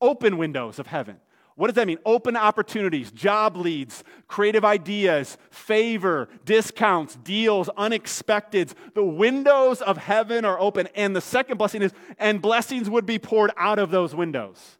Open 0.00 0.38
windows 0.38 0.78
of 0.78 0.86
heaven. 0.86 1.20
What 1.58 1.66
does 1.66 1.74
that 1.74 1.88
mean? 1.88 1.98
Open 2.06 2.36
opportunities, 2.36 3.10
job 3.10 3.56
leads, 3.56 4.04
creative 4.28 4.64
ideas, 4.64 5.36
favor, 5.50 6.28
discounts, 6.44 7.16
deals, 7.16 7.68
unexpecteds. 7.76 8.74
The 8.94 9.02
windows 9.02 9.82
of 9.82 9.96
heaven 9.96 10.44
are 10.44 10.56
open. 10.60 10.86
And 10.94 11.16
the 11.16 11.20
second 11.20 11.56
blessing 11.56 11.82
is, 11.82 11.92
and 12.16 12.40
blessings 12.40 12.88
would 12.88 13.06
be 13.06 13.18
poured 13.18 13.50
out 13.56 13.80
of 13.80 13.90
those 13.90 14.14
windows 14.14 14.78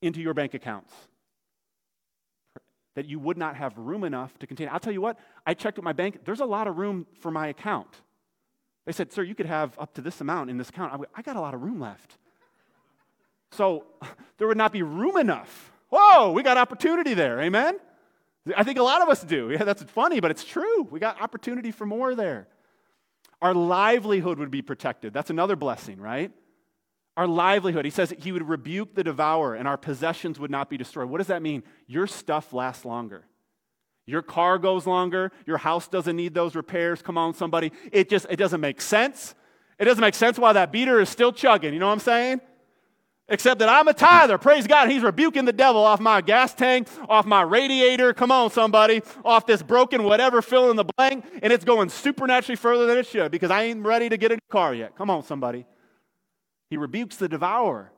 into 0.00 0.22
your 0.22 0.32
bank 0.32 0.54
accounts. 0.54 0.94
That 2.94 3.04
you 3.04 3.18
would 3.18 3.36
not 3.36 3.54
have 3.54 3.76
room 3.76 4.04
enough 4.04 4.38
to 4.38 4.46
contain. 4.46 4.70
I'll 4.72 4.80
tell 4.80 4.94
you 4.94 5.02
what, 5.02 5.18
I 5.46 5.52
checked 5.52 5.76
with 5.76 5.84
my 5.84 5.92
bank, 5.92 6.20
there's 6.24 6.40
a 6.40 6.46
lot 6.46 6.68
of 6.68 6.78
room 6.78 7.06
for 7.20 7.30
my 7.30 7.48
account. 7.48 8.00
They 8.86 8.92
said, 8.92 9.12
Sir, 9.12 9.24
you 9.24 9.34
could 9.34 9.44
have 9.44 9.78
up 9.78 9.92
to 9.96 10.00
this 10.00 10.22
amount 10.22 10.48
in 10.48 10.56
this 10.56 10.70
account. 10.70 11.04
I 11.14 11.20
got 11.20 11.36
a 11.36 11.40
lot 11.42 11.52
of 11.52 11.60
room 11.60 11.80
left. 11.80 12.16
So 13.52 13.84
there 14.38 14.46
would 14.46 14.56
not 14.56 14.72
be 14.72 14.82
room 14.82 15.16
enough. 15.16 15.72
Whoa, 15.90 16.32
we 16.32 16.42
got 16.42 16.56
opportunity 16.56 17.14
there. 17.14 17.40
Amen? 17.40 17.78
I 18.56 18.64
think 18.64 18.78
a 18.78 18.82
lot 18.82 19.02
of 19.02 19.08
us 19.08 19.22
do. 19.22 19.50
Yeah, 19.52 19.64
that's 19.64 19.82
funny, 19.82 20.20
but 20.20 20.30
it's 20.30 20.44
true. 20.44 20.84
We 20.90 21.00
got 21.00 21.20
opportunity 21.20 21.70
for 21.70 21.86
more 21.86 22.14
there. 22.14 22.48
Our 23.42 23.54
livelihood 23.54 24.38
would 24.38 24.50
be 24.50 24.62
protected. 24.62 25.12
That's 25.12 25.30
another 25.30 25.56
blessing, 25.56 25.98
right? 25.98 26.32
our 27.20 27.26
livelihood. 27.26 27.84
He 27.84 27.90
says 27.90 28.14
he 28.18 28.32
would 28.32 28.48
rebuke 28.48 28.94
the 28.94 29.04
devourer 29.04 29.54
and 29.54 29.68
our 29.68 29.76
possessions 29.76 30.40
would 30.40 30.50
not 30.50 30.70
be 30.70 30.78
destroyed. 30.78 31.10
What 31.10 31.18
does 31.18 31.26
that 31.26 31.42
mean? 31.42 31.62
Your 31.86 32.06
stuff 32.06 32.54
lasts 32.54 32.86
longer. 32.86 33.26
Your 34.06 34.22
car 34.22 34.58
goes 34.58 34.86
longer. 34.86 35.30
Your 35.46 35.58
house 35.58 35.86
doesn't 35.86 36.16
need 36.16 36.32
those 36.32 36.56
repairs. 36.56 37.02
Come 37.02 37.18
on, 37.18 37.34
somebody. 37.34 37.72
It 37.92 38.08
just 38.08 38.26
it 38.30 38.36
doesn't 38.36 38.62
make 38.62 38.80
sense. 38.80 39.34
It 39.78 39.84
doesn't 39.84 40.00
make 40.00 40.14
sense 40.14 40.38
why 40.38 40.54
that 40.54 40.72
beater 40.72 40.98
is 40.98 41.10
still 41.10 41.30
chugging. 41.30 41.74
You 41.74 41.80
know 41.80 41.88
what 41.88 41.92
I'm 41.92 42.00
saying? 42.00 42.40
Except 43.30 43.60
that 43.60 43.68
I'm 43.68 43.86
a 43.86 43.94
tither. 43.94 44.38
Praise 44.38 44.66
God. 44.66 44.90
He's 44.90 45.02
rebuking 45.02 45.44
the 45.44 45.52
devil 45.52 45.82
off 45.82 46.00
my 46.00 46.20
gas 46.20 46.52
tank, 46.52 46.88
off 47.08 47.24
my 47.24 47.42
radiator. 47.42 48.12
Come 48.12 48.32
on, 48.32 48.50
somebody. 48.50 49.02
Off 49.24 49.46
this 49.46 49.62
broken 49.62 50.02
whatever, 50.02 50.42
fill 50.42 50.68
in 50.70 50.76
the 50.76 50.84
blank. 50.84 51.24
And 51.40 51.52
it's 51.52 51.64
going 51.64 51.90
supernaturally 51.90 52.56
further 52.56 52.86
than 52.86 52.98
it 52.98 53.06
should 53.06 53.30
because 53.30 53.52
I 53.52 53.62
ain't 53.62 53.86
ready 53.86 54.08
to 54.08 54.16
get 54.16 54.32
in 54.32 54.38
the 54.38 54.52
car 54.52 54.74
yet. 54.74 54.96
Come 54.96 55.10
on, 55.10 55.22
somebody. 55.22 55.64
He 56.70 56.76
rebukes 56.76 57.16
the 57.16 57.28
devourer. 57.28 57.92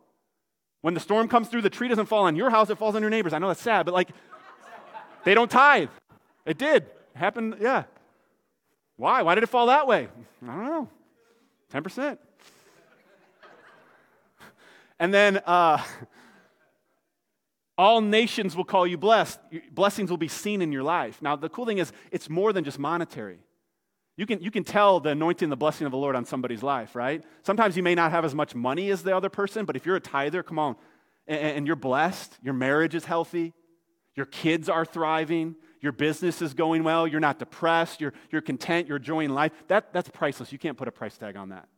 When 0.83 0.95
the 0.95 1.01
storm 1.01 1.29
comes 1.29 1.49
through, 1.49 1.63
the 1.63 1.71
tree 1.71 1.89
doesn't 1.89 2.07
fall 2.07 2.25
on 2.25 2.37
your 2.37 2.51
house, 2.51 2.69
it 2.69 2.77
falls 2.77 2.95
on 2.95 3.01
your 3.01 3.11
neighbors. 3.11 3.33
I 3.33 3.39
know 3.39 3.49
that's 3.49 3.63
sad, 3.63 3.87
but 3.87 3.95
like, 3.95 4.11
they 5.25 5.33
don't 5.35 5.51
tithe. 5.51 5.89
It 6.45 6.59
did. 6.59 6.83
It 6.83 6.97
happened, 7.15 7.57
yeah. 7.61 7.85
Why? 8.97 9.23
Why 9.23 9.35
did 9.35 9.45
it 9.45 9.49
fall 9.49 9.67
that 9.67 9.87
way? 9.87 10.09
I 10.43 10.47
don't 10.47 10.65
know. 10.65 10.89
10%. 11.73 12.19
And 15.03 15.13
then 15.13 15.39
uh, 15.47 15.83
all 17.77 18.01
nations 18.01 18.55
will 18.55 18.63
call 18.63 18.87
you 18.87 18.97
blessed. 18.97 19.41
Blessings 19.73 20.11
will 20.11 20.17
be 20.17 20.29
seen 20.29 20.63
in 20.63 20.71
your 20.71 20.85
life. 20.85 21.21
Now, 21.21 21.35
the 21.35 21.49
cool 21.49 21.67
thing 21.67 21.79
is, 21.79 21.93
it's 22.13 22.31
more 22.31 22.53
than 22.53 22.63
just 22.63 22.79
monetary. 22.79 23.41
You 24.17 24.27
can, 24.27 24.41
you 24.41 24.53
can 24.53 24.63
tell 24.63 25.01
the 25.01 25.11
anointing 25.11 25.47
and 25.47 25.51
the 25.51 25.57
blessing 25.57 25.87
of 25.87 25.91
the 25.91 25.99
Lord 25.99 26.15
on 26.15 26.25
somebody's 26.25 26.63
life, 26.63 26.95
right? 26.95 27.25
Sometimes 27.43 27.77
you 27.77 27.83
may 27.83 27.97
not 27.97 28.13
have 28.13 28.25
as 28.25 28.33
much 28.33 28.55
money 28.55 28.91
as 28.91 29.03
the 29.03 29.17
other 29.17 29.29
person, 29.29 29.65
but 29.65 29.75
if 29.75 29.85
you're 29.85 29.97
a 29.97 30.01
tither, 30.01 30.41
come 30.45 30.61
on, 30.61 30.77
and, 31.27 31.41
and 31.41 31.67
you're 31.67 31.75
blessed, 31.75 32.39
your 32.41 32.55
marriage 32.55 32.95
is 32.95 33.05
healthy, 33.05 33.55
your 34.15 34.27
kids 34.27 34.69
are 34.69 34.85
thriving, 34.85 35.57
your 35.81 35.91
business 35.91 36.41
is 36.41 36.55
going 36.55 36.85
well, 36.85 37.09
you're 37.09 37.19
not 37.19 37.41
depressed, 37.41 38.01
you're, 38.01 38.13
you're 38.31 38.41
content, 38.41 38.87
you're 38.87 38.99
enjoying 38.99 39.31
life, 39.31 39.51
that, 39.67 39.93
that's 39.93 40.11
priceless. 40.11 40.53
You 40.53 40.61
can't 40.61 40.79
put 40.79 40.87
a 40.87 40.93
price 40.93 41.19
tag 41.19 41.37
on 41.37 41.49
that. 41.49 41.69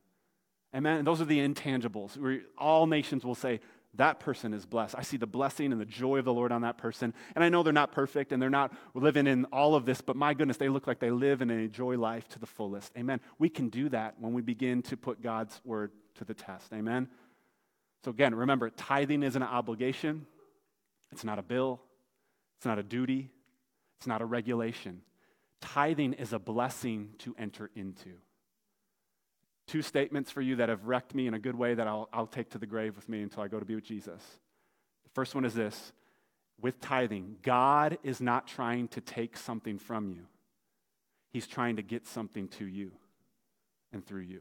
Amen? 0.75 0.99
And 0.99 1.07
those 1.07 1.21
are 1.21 1.25
the 1.25 1.39
intangibles. 1.39 2.17
Where 2.17 2.41
all 2.59 2.87
nations 2.87 3.25
will 3.25 3.35
say, 3.35 3.61
that 3.97 4.19
person 4.19 4.53
is 4.53 4.67
blessed. 4.67 4.97
I 4.99 5.03
see 5.03 5.17
the 5.17 5.27
blessing 5.27 5.71
and 5.71 5.81
the 5.81 5.87
joy 5.87 6.19
of 6.19 6.25
the 6.25 6.33
Lord 6.33 6.51
on 6.51 6.63
that 6.63 6.79
person. 6.79 7.15
And 7.35 7.45
I 7.45 7.49
know 7.49 7.63
they're 7.63 7.73
not 7.73 7.93
perfect 7.93 8.33
and 8.33 8.43
they're 8.43 8.51
not 8.51 8.73
living 8.93 9.29
in 9.29 9.45
all 9.47 9.77
of 9.77 9.87
this, 9.87 10.01
but 10.01 10.17
my 10.17 10.35
goodness, 10.35 10.57
they 10.57 10.69
look 10.69 10.89
like 10.89 10.99
they 10.99 11.13
live 11.13 11.43
and 11.43 11.51
enjoy 11.51 11.97
life 11.97 12.29
to 12.31 12.41
the 12.41 12.47
fullest. 12.47 12.93
Amen. 12.99 13.21
We 13.39 13.49
can 13.49 13.69
do 13.69 13.89
that 13.91 14.17
when 14.19 14.33
we 14.33 14.43
begin 14.43 14.83
to 14.83 14.97
put 14.97 15.23
God's 15.23 15.61
word 15.65 15.93
to 16.17 16.25
the 16.25 16.35
test. 16.35 16.73
Amen. 16.73 17.09
So 18.05 18.11
again, 18.11 18.35
remember, 18.35 18.69
tithing 18.69 19.23
is 19.23 19.37
an 19.37 19.43
obligation, 19.45 20.27
it's 21.13 21.25
not 21.25 21.39
a 21.39 21.43
bill, 21.43 21.81
it's 22.59 22.67
not 22.67 22.79
a 22.79 22.83
duty, 22.83 23.31
it's 23.99 24.07
not 24.07 24.21
a 24.21 24.27
regulation. 24.27 25.03
Tithing 25.61 26.15
is 26.15 26.33
a 26.33 26.39
blessing 26.39 27.11
to 27.19 27.35
enter 27.39 27.71
into 27.77 28.11
two 29.67 29.83
statements 29.83 30.31
for 30.31 30.41
you 30.41 30.57
that 30.57 30.69
have 30.69 30.85
wrecked 30.85 31.15
me 31.15 31.27
in 31.27 31.35
a 31.35 31.39
good 31.39 31.55
way 31.55 31.75
that 31.75 31.87
I'll, 31.87 32.09
I'll 32.13 32.27
take 32.27 32.51
to 32.51 32.59
the 32.59 32.67
grave 32.67 32.97
with 32.97 33.09
me 33.09 33.23
until 33.23 33.43
I 33.43 33.49
go 33.49 33.59
to 33.59 33.65
be 33.65 33.75
with 33.75 33.85
Jesus. 33.85 34.23
The 35.05 35.11
first 35.11 35.35
one 35.35 35.45
is 35.45 35.55
this 35.55 35.93
with 36.61 36.81
tithing, 36.81 37.37
God 37.43 37.99
is 38.03 38.21
not 38.21 38.47
trying 38.47 38.89
to 38.89 39.01
take 39.01 39.37
something 39.37 39.79
from 39.79 40.09
you, 40.09 40.27
He's 41.33 41.47
trying 41.47 41.77
to 41.77 41.83
get 41.83 42.07
something 42.07 42.49
to 42.49 42.65
you 42.65 42.93
and 43.93 44.05
through 44.05 44.23
you. 44.23 44.41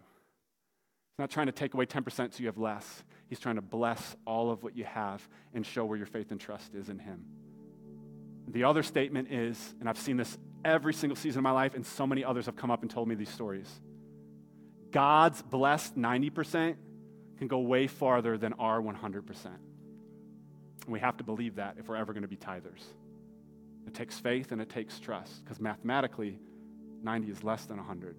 He's 1.13 1.19
not 1.19 1.29
trying 1.29 1.45
to 1.45 1.51
take 1.51 1.73
away 1.73 1.85
10% 1.85 2.33
so 2.33 2.39
you 2.39 2.47
have 2.47 2.57
less. 2.57 3.03
He's 3.27 3.39
trying 3.39 3.55
to 3.55 3.61
bless 3.61 4.15
all 4.25 4.51
of 4.51 4.63
what 4.63 4.75
you 4.75 4.83
have 4.83 5.27
and 5.53 5.65
show 5.65 5.85
where 5.85 5.97
your 5.97 6.07
faith 6.07 6.31
and 6.31 6.39
trust 6.39 6.73
is 6.73 6.89
in 6.89 6.99
Him. 6.99 7.25
The 8.47 8.63
other 8.63 8.83
statement 8.83 9.31
is, 9.31 9.75
and 9.79 9.87
I've 9.87 9.97
seen 9.97 10.17
this 10.17 10.37
every 10.65 10.93
single 10.93 11.15
season 11.15 11.39
of 11.39 11.43
my 11.43 11.51
life, 11.51 11.75
and 11.75 11.85
so 11.85 12.05
many 12.05 12.23
others 12.23 12.45
have 12.47 12.55
come 12.55 12.71
up 12.71 12.81
and 12.81 12.91
told 12.91 13.07
me 13.07 13.15
these 13.15 13.29
stories 13.29 13.69
God's 14.93 15.41
blessed 15.41 15.97
90% 15.97 16.75
can 17.37 17.47
go 17.47 17.59
way 17.59 17.87
farther 17.87 18.37
than 18.37 18.53
our 18.53 18.81
100%. 18.81 19.45
And 19.45 19.57
we 20.87 20.99
have 20.99 21.17
to 21.17 21.23
believe 21.23 21.55
that 21.55 21.75
if 21.79 21.89
we're 21.89 21.97
ever 21.97 22.13
going 22.13 22.21
to 22.21 22.29
be 22.29 22.37
tithers. 22.37 22.83
It 23.85 23.93
takes 23.93 24.17
faith 24.19 24.51
and 24.51 24.61
it 24.61 24.69
takes 24.69 24.99
trust 24.99 25.43
because 25.43 25.59
mathematically, 25.59 26.39
90 27.01 27.31
is 27.31 27.43
less 27.43 27.65
than 27.65 27.77
100. 27.77 28.15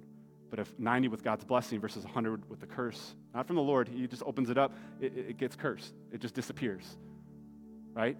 But 0.51 0.59
if 0.59 0.79
90 0.79 1.09
with 1.09 1.25
God's 1.25 1.45
blessing 1.45 1.81
versus 1.81 2.05
100 2.05 2.51
with 2.51 2.61
the 2.61 2.67
curse, 2.67 3.15
not 3.35 3.47
from 3.47 3.57
the 3.57 3.63
Lord, 3.63 3.89
He 3.89 4.07
just 4.07 4.23
opens 4.27 4.51
it 4.51 4.59
up, 4.59 4.73
it, 5.01 5.17
it 5.17 5.39
gets 5.39 5.57
cursed. 5.57 5.95
It 6.13 6.21
just 6.21 6.35
disappears. 6.35 6.85
Right? 7.93 8.19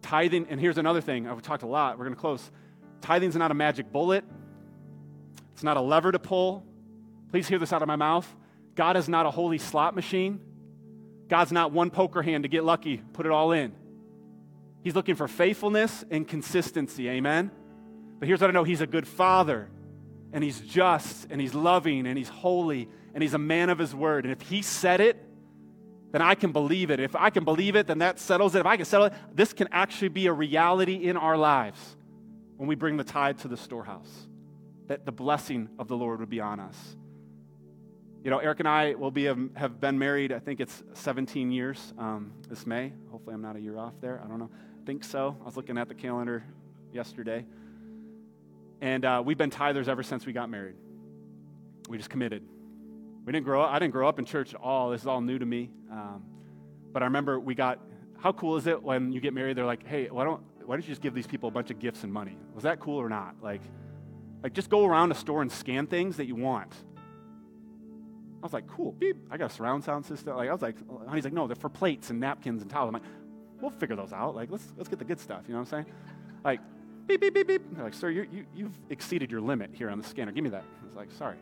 Tithing, 0.00 0.46
and 0.48 0.60
here's 0.60 0.78
another 0.78 1.00
thing 1.00 1.28
I've 1.28 1.42
talked 1.42 1.64
a 1.64 1.66
lot, 1.66 1.98
we're 1.98 2.04
going 2.04 2.14
to 2.14 2.20
close. 2.20 2.50
Tithing's 3.00 3.36
not 3.36 3.50
a 3.50 3.54
magic 3.54 3.90
bullet, 3.90 4.24
it's 5.52 5.64
not 5.64 5.76
a 5.76 5.80
lever 5.80 6.12
to 6.12 6.18
pull, 6.18 6.64
Please 7.34 7.48
hear 7.48 7.58
this 7.58 7.72
out 7.72 7.82
of 7.82 7.88
my 7.88 7.96
mouth. 7.96 8.32
God 8.76 8.96
is 8.96 9.08
not 9.08 9.26
a 9.26 9.30
holy 9.32 9.58
slot 9.58 9.96
machine. 9.96 10.38
God's 11.26 11.50
not 11.50 11.72
one 11.72 11.90
poker 11.90 12.22
hand 12.22 12.44
to 12.44 12.48
get 12.48 12.62
lucky, 12.62 12.98
put 12.98 13.26
it 13.26 13.32
all 13.32 13.50
in. 13.50 13.72
He's 14.84 14.94
looking 14.94 15.16
for 15.16 15.26
faithfulness 15.26 16.04
and 16.12 16.28
consistency. 16.28 17.08
Amen? 17.08 17.50
But 18.20 18.28
here's 18.28 18.40
what 18.40 18.50
I 18.50 18.52
know 18.52 18.62
He's 18.62 18.82
a 18.82 18.86
good 18.86 19.08
father, 19.08 19.68
and 20.32 20.44
He's 20.44 20.60
just, 20.60 21.26
and 21.28 21.40
He's 21.40 21.54
loving, 21.54 22.06
and 22.06 22.16
He's 22.16 22.28
holy, 22.28 22.88
and 23.14 23.20
He's 23.20 23.34
a 23.34 23.38
man 23.38 23.68
of 23.68 23.78
His 23.78 23.96
word. 23.96 24.26
And 24.26 24.30
if 24.30 24.40
He 24.40 24.62
said 24.62 25.00
it, 25.00 25.20
then 26.12 26.22
I 26.22 26.36
can 26.36 26.52
believe 26.52 26.92
it. 26.92 27.00
If 27.00 27.16
I 27.16 27.30
can 27.30 27.42
believe 27.42 27.74
it, 27.74 27.88
then 27.88 27.98
that 27.98 28.20
settles 28.20 28.54
it. 28.54 28.60
If 28.60 28.66
I 28.66 28.76
can 28.76 28.84
settle 28.84 29.06
it, 29.08 29.12
this 29.34 29.52
can 29.52 29.66
actually 29.72 30.10
be 30.10 30.28
a 30.28 30.32
reality 30.32 31.08
in 31.08 31.16
our 31.16 31.36
lives 31.36 31.96
when 32.58 32.68
we 32.68 32.76
bring 32.76 32.96
the 32.96 33.02
tithe 33.02 33.40
to 33.40 33.48
the 33.48 33.56
storehouse, 33.56 34.28
that 34.86 35.04
the 35.04 35.10
blessing 35.10 35.68
of 35.80 35.88
the 35.88 35.96
Lord 35.96 36.20
would 36.20 36.30
be 36.30 36.38
on 36.38 36.60
us. 36.60 36.96
You 38.24 38.30
know, 38.30 38.38
Eric 38.38 38.60
and 38.60 38.68
I 38.68 38.94
will 38.94 39.10
be 39.10 39.28
um, 39.28 39.50
have 39.54 39.82
been 39.82 39.98
married. 39.98 40.32
I 40.32 40.38
think 40.38 40.58
it's 40.58 40.82
17 40.94 41.52
years 41.52 41.92
um, 41.98 42.32
this 42.48 42.66
May. 42.66 42.90
Hopefully, 43.10 43.34
I'm 43.34 43.42
not 43.42 43.54
a 43.54 43.60
year 43.60 43.76
off 43.76 43.92
there. 44.00 44.18
I 44.24 44.26
don't 44.26 44.38
know. 44.38 44.48
I 44.50 44.86
think 44.86 45.04
so. 45.04 45.36
I 45.42 45.44
was 45.44 45.58
looking 45.58 45.76
at 45.76 45.88
the 45.88 45.94
calendar 45.94 46.42
yesterday, 46.90 47.44
and 48.80 49.04
uh, 49.04 49.22
we've 49.22 49.36
been 49.36 49.50
tithers 49.50 49.88
ever 49.88 50.02
since 50.02 50.24
we 50.24 50.32
got 50.32 50.48
married. 50.48 50.76
We 51.86 51.98
just 51.98 52.08
committed. 52.08 52.42
We 53.26 53.32
didn't 53.34 53.44
grow 53.44 53.60
up. 53.60 53.70
I 53.70 53.78
didn't 53.78 53.92
grow 53.92 54.08
up 54.08 54.18
in 54.18 54.24
church 54.24 54.54
at 54.54 54.60
all. 54.62 54.88
This 54.88 55.02
is 55.02 55.06
all 55.06 55.20
new 55.20 55.38
to 55.38 55.44
me. 55.44 55.70
Um, 55.92 56.24
but 56.94 57.02
I 57.02 57.06
remember 57.06 57.38
we 57.38 57.54
got. 57.54 57.78
How 58.16 58.32
cool 58.32 58.56
is 58.56 58.66
it 58.66 58.82
when 58.82 59.12
you 59.12 59.20
get 59.20 59.34
married? 59.34 59.58
They're 59.58 59.66
like, 59.66 59.86
"Hey, 59.86 60.08
why 60.08 60.24
don't 60.24 60.40
why 60.64 60.76
don't 60.76 60.82
you 60.82 60.88
just 60.88 61.02
give 61.02 61.12
these 61.12 61.26
people 61.26 61.50
a 61.50 61.52
bunch 61.52 61.70
of 61.70 61.78
gifts 61.78 62.04
and 62.04 62.10
money?" 62.10 62.38
Was 62.54 62.64
that 62.64 62.80
cool 62.80 62.96
or 62.96 63.10
not? 63.10 63.34
Like, 63.42 63.60
like 64.42 64.54
just 64.54 64.70
go 64.70 64.86
around 64.86 65.12
a 65.12 65.14
store 65.14 65.42
and 65.42 65.52
scan 65.52 65.86
things 65.86 66.16
that 66.16 66.24
you 66.24 66.36
want 66.36 66.72
I 68.44 68.46
was 68.46 68.52
like, 68.52 68.66
cool, 68.66 68.92
beep. 68.92 69.16
I 69.30 69.38
got 69.38 69.50
a 69.50 69.54
surround 69.54 69.84
sound 69.84 70.04
system. 70.04 70.36
Like, 70.36 70.50
I 70.50 70.52
was 70.52 70.60
like, 70.60 70.76
he's 71.14 71.24
like, 71.24 71.32
no, 71.32 71.46
they're 71.46 71.56
for 71.56 71.70
plates 71.70 72.10
and 72.10 72.20
napkins 72.20 72.60
and 72.60 72.70
towels. 72.70 72.88
I'm 72.88 72.92
like, 72.92 73.10
we'll 73.58 73.70
figure 73.70 73.96
those 73.96 74.12
out. 74.12 74.36
Like, 74.36 74.50
let's, 74.50 74.70
let's 74.76 74.90
get 74.90 74.98
the 74.98 75.04
good 75.06 75.18
stuff. 75.18 75.44
You 75.48 75.54
know 75.54 75.60
what 75.60 75.72
I'm 75.72 75.84
saying? 75.84 75.94
Like, 76.44 76.60
beep, 77.06 77.22
beep, 77.22 77.32
beep, 77.32 77.48
beep. 77.48 77.62
They're 77.74 77.84
like, 77.84 77.94
sir, 77.94 78.10
you, 78.10 78.26
you, 78.30 78.44
you've 78.54 78.78
exceeded 78.90 79.30
your 79.30 79.40
limit 79.40 79.70
here 79.72 79.88
on 79.88 79.96
the 79.96 80.06
scanner. 80.06 80.30
Give 80.30 80.44
me 80.44 80.50
that. 80.50 80.62
I 80.82 80.86
was 80.86 80.94
like, 80.94 81.10
sorry. 81.12 81.38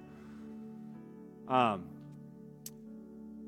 Um, 1.48 1.86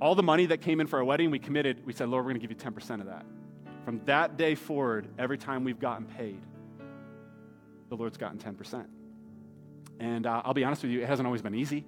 all 0.01 0.17
the 0.17 0.25
money 0.25 0.47
that 0.47 0.61
came 0.61 0.81
in 0.81 0.89
for 0.89 0.99
our 0.99 1.05
wedding, 1.05 1.31
we 1.31 1.39
committed, 1.39 1.87
we 1.87 1.93
said, 1.93 2.09
Lord, 2.09 2.25
we're 2.25 2.33
going 2.33 2.41
to 2.41 2.47
give 2.49 2.51
you 2.51 2.73
10% 2.73 3.03
of 3.03 3.07
that. 3.07 3.25
From 3.85 4.01
that 4.07 4.37
day 4.37 4.57
forward, 4.57 5.07
every 5.17 5.39
time 5.39 5.63
we've 5.63 5.79
gotten 5.79 6.07
paid, 6.07 6.41
the 7.89 7.95
Lord's 7.95 8.17
gotten 8.17 8.39
10%. 8.39 8.85
And 10.01 10.27
uh, 10.27 10.43
I'll 10.45 10.55
be 10.55 10.65
honest 10.65 10.83
with 10.83 10.91
you, 10.91 11.03
it 11.03 11.07
hasn't 11.07 11.27
always 11.27 11.43
been 11.43 11.55
easy. 11.55 11.85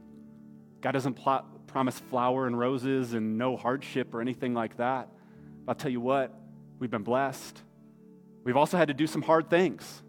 God 0.80 0.92
doesn't 0.92 1.14
plot, 1.14 1.46
promise 1.66 1.98
flower 1.98 2.46
and 2.46 2.58
roses 2.58 3.12
and 3.12 3.38
no 3.38 3.56
hardship 3.56 4.14
or 4.14 4.20
anything 4.20 4.54
like 4.54 4.76
that. 4.78 5.08
I'll 5.68 5.74
tell 5.74 5.90
you 5.90 6.00
what, 6.00 6.32
we've 6.78 6.90
been 6.90 7.02
blessed. 7.02 7.60
We've 8.44 8.56
also 8.56 8.76
had 8.76 8.88
to 8.88 8.94
do 8.94 9.06
some 9.06 9.22
hard 9.22 9.50
things. 9.50 10.02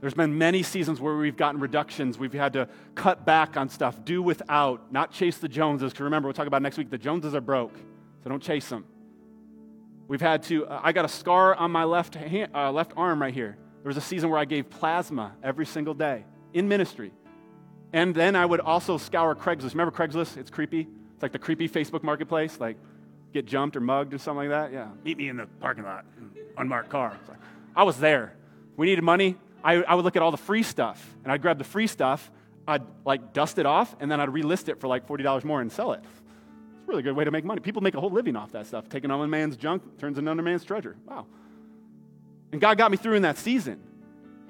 There's 0.00 0.14
been 0.14 0.36
many 0.36 0.64
seasons 0.64 1.00
where 1.00 1.16
we've 1.16 1.36
gotten 1.36 1.60
reductions. 1.60 2.18
We've 2.18 2.32
had 2.32 2.54
to 2.54 2.68
cut 2.94 3.24
back 3.24 3.56
on 3.56 3.68
stuff, 3.68 4.04
do 4.04 4.20
without, 4.20 4.92
not 4.92 5.12
chase 5.12 5.38
the 5.38 5.48
Joneses. 5.48 5.92
Because 5.92 6.04
remember, 6.04 6.26
we'll 6.26 6.34
talk 6.34 6.48
about 6.48 6.62
next 6.62 6.76
week, 6.76 6.90
the 6.90 6.98
Joneses 6.98 7.34
are 7.34 7.40
broke, 7.40 7.76
so 8.22 8.30
don't 8.30 8.42
chase 8.42 8.68
them. 8.68 8.84
We've 10.08 10.20
had 10.20 10.42
to, 10.44 10.66
uh, 10.66 10.80
I 10.82 10.92
got 10.92 11.04
a 11.04 11.08
scar 11.08 11.54
on 11.54 11.70
my 11.70 11.84
left, 11.84 12.16
hand, 12.16 12.50
uh, 12.54 12.72
left 12.72 12.92
arm 12.96 13.22
right 13.22 13.32
here. 13.32 13.56
There 13.82 13.88
was 13.88 13.96
a 13.96 14.00
season 14.00 14.28
where 14.30 14.38
I 14.38 14.44
gave 14.44 14.68
plasma 14.70 15.34
every 15.42 15.66
single 15.66 15.94
day 15.94 16.24
in 16.52 16.68
ministry. 16.68 17.12
And 17.92 18.14
then 18.14 18.34
I 18.34 18.44
would 18.44 18.60
also 18.60 18.98
scour 18.98 19.34
Craigslist. 19.34 19.74
Remember 19.74 19.96
Craigslist? 19.96 20.36
It's 20.36 20.50
creepy. 20.50 20.88
It's 21.22 21.24
like 21.24 21.30
the 21.30 21.38
creepy 21.38 21.68
Facebook 21.68 22.02
marketplace, 22.02 22.58
like 22.58 22.76
get 23.32 23.46
jumped 23.46 23.76
or 23.76 23.80
mugged 23.80 24.12
or 24.12 24.18
something 24.18 24.48
like 24.48 24.70
that. 24.70 24.72
Yeah. 24.72 24.88
Meet 25.04 25.18
me 25.18 25.28
in 25.28 25.36
the 25.36 25.46
parking 25.60 25.84
lot, 25.84 26.04
unmarked 26.58 26.88
car. 26.88 27.16
Like, 27.28 27.38
I 27.76 27.84
was 27.84 27.96
there. 27.98 28.34
We 28.76 28.86
needed 28.88 29.04
money. 29.04 29.36
I, 29.62 29.74
I 29.74 29.94
would 29.94 30.04
look 30.04 30.16
at 30.16 30.22
all 30.22 30.32
the 30.32 30.36
free 30.36 30.64
stuff, 30.64 31.14
and 31.22 31.32
I'd 31.32 31.40
grab 31.40 31.58
the 31.58 31.64
free 31.64 31.86
stuff. 31.86 32.28
I'd 32.66 32.82
like 33.04 33.32
dust 33.32 33.60
it 33.60 33.66
off, 33.66 33.94
and 34.00 34.10
then 34.10 34.20
I'd 34.20 34.30
relist 34.30 34.68
it 34.68 34.80
for 34.80 34.88
like 34.88 35.06
$40 35.06 35.44
more 35.44 35.60
and 35.60 35.70
sell 35.70 35.92
it. 35.92 36.00
It's 36.02 36.88
a 36.88 36.90
really 36.90 37.04
good 37.04 37.14
way 37.14 37.22
to 37.22 37.30
make 37.30 37.44
money. 37.44 37.60
People 37.60 37.82
make 37.82 37.94
a 37.94 38.00
whole 38.00 38.10
living 38.10 38.34
off 38.34 38.50
that 38.50 38.66
stuff. 38.66 38.88
Taking 38.88 39.12
on 39.12 39.20
one 39.20 39.30
man's 39.30 39.56
junk 39.56 40.00
turns 40.00 40.18
into 40.18 40.28
another 40.28 40.42
man's 40.42 40.64
treasure. 40.64 40.96
Wow. 41.06 41.26
And 42.50 42.60
God 42.60 42.78
got 42.78 42.90
me 42.90 42.96
through 42.96 43.14
in 43.14 43.22
that 43.22 43.38
season. 43.38 43.80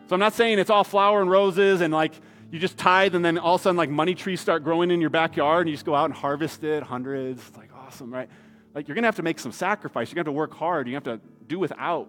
So 0.08 0.14
I'm 0.14 0.20
not 0.20 0.32
saying 0.32 0.58
it's 0.58 0.70
all 0.70 0.84
flower 0.84 1.20
and 1.20 1.30
roses 1.30 1.82
and 1.82 1.92
like 1.92 2.14
you 2.52 2.58
just 2.58 2.76
tithe 2.76 3.14
and 3.14 3.24
then 3.24 3.38
all 3.38 3.54
of 3.54 3.62
a 3.62 3.64
sudden 3.64 3.78
like 3.78 3.88
money 3.88 4.14
trees 4.14 4.38
start 4.38 4.62
growing 4.62 4.90
in 4.90 5.00
your 5.00 5.08
backyard 5.08 5.62
and 5.62 5.70
you 5.70 5.74
just 5.74 5.86
go 5.86 5.94
out 5.94 6.04
and 6.04 6.14
harvest 6.14 6.62
it, 6.62 6.82
hundreds. 6.82 7.42
It's 7.48 7.56
like 7.56 7.70
awesome, 7.74 8.12
right? 8.12 8.28
Like 8.74 8.86
you're 8.86 8.94
gonna 8.94 9.06
have 9.06 9.16
to 9.16 9.22
make 9.22 9.38
some 9.38 9.52
sacrifice. 9.52 10.10
You're 10.10 10.16
gonna 10.16 10.28
have 10.28 10.34
to 10.34 10.38
work 10.38 10.52
hard. 10.52 10.86
You 10.86 10.94
have 10.94 11.04
to 11.04 11.18
do 11.46 11.58
without. 11.58 12.08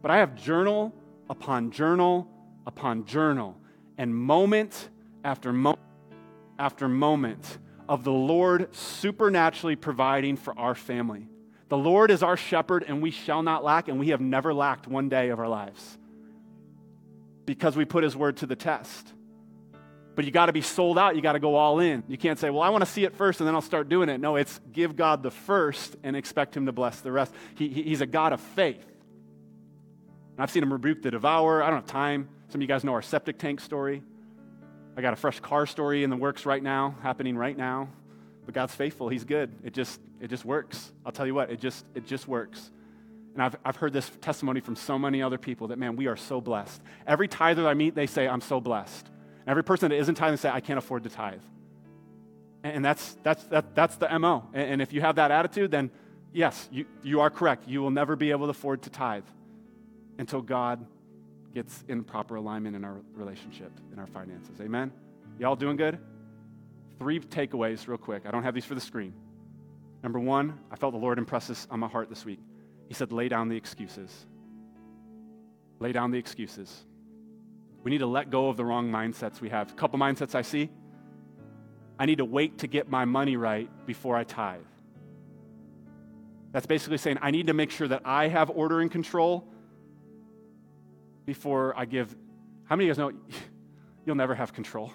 But 0.00 0.12
I 0.12 0.18
have 0.18 0.36
journal 0.36 0.94
upon 1.28 1.72
journal 1.72 2.28
upon 2.68 3.04
journal 3.04 3.58
and 3.98 4.14
moment 4.14 4.90
after 5.24 5.52
moment 5.52 5.80
after 6.60 6.88
moment 6.88 7.58
of 7.88 8.04
the 8.04 8.12
Lord 8.12 8.72
supernaturally 8.76 9.74
providing 9.74 10.36
for 10.36 10.56
our 10.56 10.76
family. 10.76 11.26
The 11.68 11.78
Lord 11.78 12.12
is 12.12 12.22
our 12.22 12.36
shepherd, 12.36 12.84
and 12.86 13.02
we 13.02 13.10
shall 13.10 13.42
not 13.42 13.64
lack, 13.64 13.88
and 13.88 13.98
we 13.98 14.08
have 14.08 14.20
never 14.20 14.54
lacked 14.54 14.86
one 14.86 15.08
day 15.08 15.28
of 15.30 15.38
our 15.38 15.48
lives 15.48 15.98
because 17.44 17.76
we 17.76 17.84
put 17.84 18.04
His 18.04 18.16
word 18.16 18.36
to 18.38 18.46
the 18.46 18.56
test. 18.56 19.14
But 20.18 20.24
you 20.24 20.32
got 20.32 20.46
to 20.46 20.52
be 20.52 20.62
sold 20.62 20.98
out. 20.98 21.14
You 21.14 21.22
got 21.22 21.34
to 21.34 21.38
go 21.38 21.54
all 21.54 21.78
in. 21.78 22.02
You 22.08 22.18
can't 22.18 22.40
say, 22.40 22.50
well, 22.50 22.62
I 22.62 22.70
want 22.70 22.84
to 22.84 22.90
see 22.90 23.04
it 23.04 23.14
first 23.14 23.38
and 23.40 23.46
then 23.46 23.54
I'll 23.54 23.60
start 23.60 23.88
doing 23.88 24.08
it. 24.08 24.18
No, 24.18 24.34
it's 24.34 24.60
give 24.72 24.96
God 24.96 25.22
the 25.22 25.30
first 25.30 25.94
and 26.02 26.16
expect 26.16 26.56
Him 26.56 26.66
to 26.66 26.72
bless 26.72 27.00
the 27.02 27.12
rest. 27.12 27.32
He, 27.54 27.68
he's 27.68 28.00
a 28.00 28.06
God 28.06 28.32
of 28.32 28.40
faith. 28.40 28.84
And 28.84 30.40
I've 30.40 30.50
seen 30.50 30.64
Him 30.64 30.72
rebuke 30.72 31.02
the 31.02 31.12
devourer. 31.12 31.62
I 31.62 31.68
don't 31.70 31.76
have 31.76 31.86
time. 31.86 32.28
Some 32.48 32.58
of 32.58 32.62
you 32.62 32.66
guys 32.66 32.82
know 32.82 32.94
our 32.94 33.00
septic 33.00 33.38
tank 33.38 33.60
story. 33.60 34.02
I 34.96 35.02
got 35.02 35.12
a 35.12 35.16
fresh 35.16 35.38
car 35.38 35.66
story 35.66 36.02
in 36.02 36.10
the 36.10 36.16
works 36.16 36.44
right 36.44 36.64
now, 36.64 36.96
happening 37.00 37.36
right 37.36 37.56
now. 37.56 37.88
But 38.44 38.56
God's 38.56 38.74
faithful. 38.74 39.08
He's 39.08 39.22
good. 39.22 39.54
It 39.62 39.72
just, 39.72 40.00
it 40.20 40.30
just 40.30 40.44
works. 40.44 40.90
I'll 41.06 41.12
tell 41.12 41.28
you 41.28 41.34
what, 41.36 41.48
it 41.52 41.60
just, 41.60 41.86
it 41.94 42.06
just 42.06 42.26
works. 42.26 42.72
And 43.34 43.42
I've, 43.44 43.54
I've 43.64 43.76
heard 43.76 43.92
this 43.92 44.10
testimony 44.20 44.58
from 44.58 44.74
so 44.74 44.98
many 44.98 45.22
other 45.22 45.38
people 45.38 45.68
that, 45.68 45.78
man, 45.78 45.94
we 45.94 46.08
are 46.08 46.16
so 46.16 46.40
blessed. 46.40 46.82
Every 47.06 47.28
tither 47.28 47.68
I 47.68 47.74
meet, 47.74 47.94
they 47.94 48.08
say, 48.08 48.26
I'm 48.26 48.40
so 48.40 48.60
blessed. 48.60 49.10
Every 49.48 49.64
person 49.64 49.90
that 49.90 49.96
isn't 49.96 50.14
tithing 50.14 50.36
say, 50.36 50.50
I 50.50 50.60
can't 50.60 50.78
afford 50.78 51.04
to 51.04 51.08
tithe. 51.08 51.40
And 52.62 52.84
that's, 52.84 53.16
that's, 53.22 53.44
that, 53.44 53.74
that's 53.74 53.96
the 53.96 54.18
MO. 54.18 54.44
And 54.52 54.82
if 54.82 54.92
you 54.92 55.00
have 55.00 55.16
that 55.16 55.30
attitude, 55.30 55.70
then 55.70 55.90
yes, 56.34 56.68
you, 56.70 56.84
you 57.02 57.20
are 57.20 57.30
correct. 57.30 57.66
You 57.66 57.80
will 57.80 57.90
never 57.90 58.14
be 58.14 58.30
able 58.30 58.46
to 58.46 58.50
afford 58.50 58.82
to 58.82 58.90
tithe 58.90 59.24
until 60.18 60.42
God 60.42 60.84
gets 61.54 61.82
in 61.88 62.04
proper 62.04 62.34
alignment 62.34 62.76
in 62.76 62.84
our 62.84 63.00
relationship, 63.14 63.72
in 63.90 63.98
our 63.98 64.06
finances. 64.06 64.60
Amen? 64.60 64.92
Y'all 65.38 65.56
doing 65.56 65.76
good? 65.76 65.98
Three 66.98 67.18
takeaways, 67.18 67.88
real 67.88 67.96
quick. 67.96 68.24
I 68.26 68.30
don't 68.30 68.42
have 68.42 68.54
these 68.54 68.66
for 68.66 68.74
the 68.74 68.82
screen. 68.82 69.14
Number 70.02 70.20
one, 70.20 70.58
I 70.70 70.76
felt 70.76 70.92
the 70.92 70.98
Lord 70.98 71.16
impress 71.16 71.46
this 71.46 71.66
on 71.70 71.80
my 71.80 71.88
heart 71.88 72.10
this 72.10 72.24
week. 72.24 72.40
He 72.88 72.94
said, 72.94 73.12
lay 73.12 73.28
down 73.28 73.48
the 73.48 73.56
excuses. 73.56 74.26
Lay 75.80 75.92
down 75.92 76.10
the 76.10 76.18
excuses. 76.18 76.84
We 77.84 77.90
need 77.90 77.98
to 77.98 78.06
let 78.06 78.30
go 78.30 78.48
of 78.48 78.56
the 78.56 78.64
wrong 78.64 78.90
mindsets 78.90 79.40
we 79.40 79.48
have. 79.50 79.70
A 79.70 79.74
couple 79.74 79.98
mindsets 79.98 80.34
I 80.34 80.42
see. 80.42 80.70
I 81.98 82.06
need 82.06 82.18
to 82.18 82.24
wait 82.24 82.58
to 82.58 82.66
get 82.66 82.88
my 82.88 83.04
money 83.04 83.36
right 83.36 83.68
before 83.86 84.16
I 84.16 84.24
tithe. 84.24 84.60
That's 86.52 86.66
basically 86.66 86.98
saying 86.98 87.18
I 87.20 87.30
need 87.30 87.48
to 87.48 87.54
make 87.54 87.70
sure 87.70 87.88
that 87.88 88.02
I 88.04 88.28
have 88.28 88.50
order 88.50 88.80
and 88.80 88.90
control 88.90 89.46
before 91.26 91.74
I 91.76 91.84
give. 91.84 92.14
How 92.64 92.76
many 92.76 92.88
of 92.88 92.98
you 92.98 93.04
guys 93.04 93.12
know 93.12 93.36
you'll 94.06 94.16
never 94.16 94.34
have 94.34 94.52
control? 94.52 94.92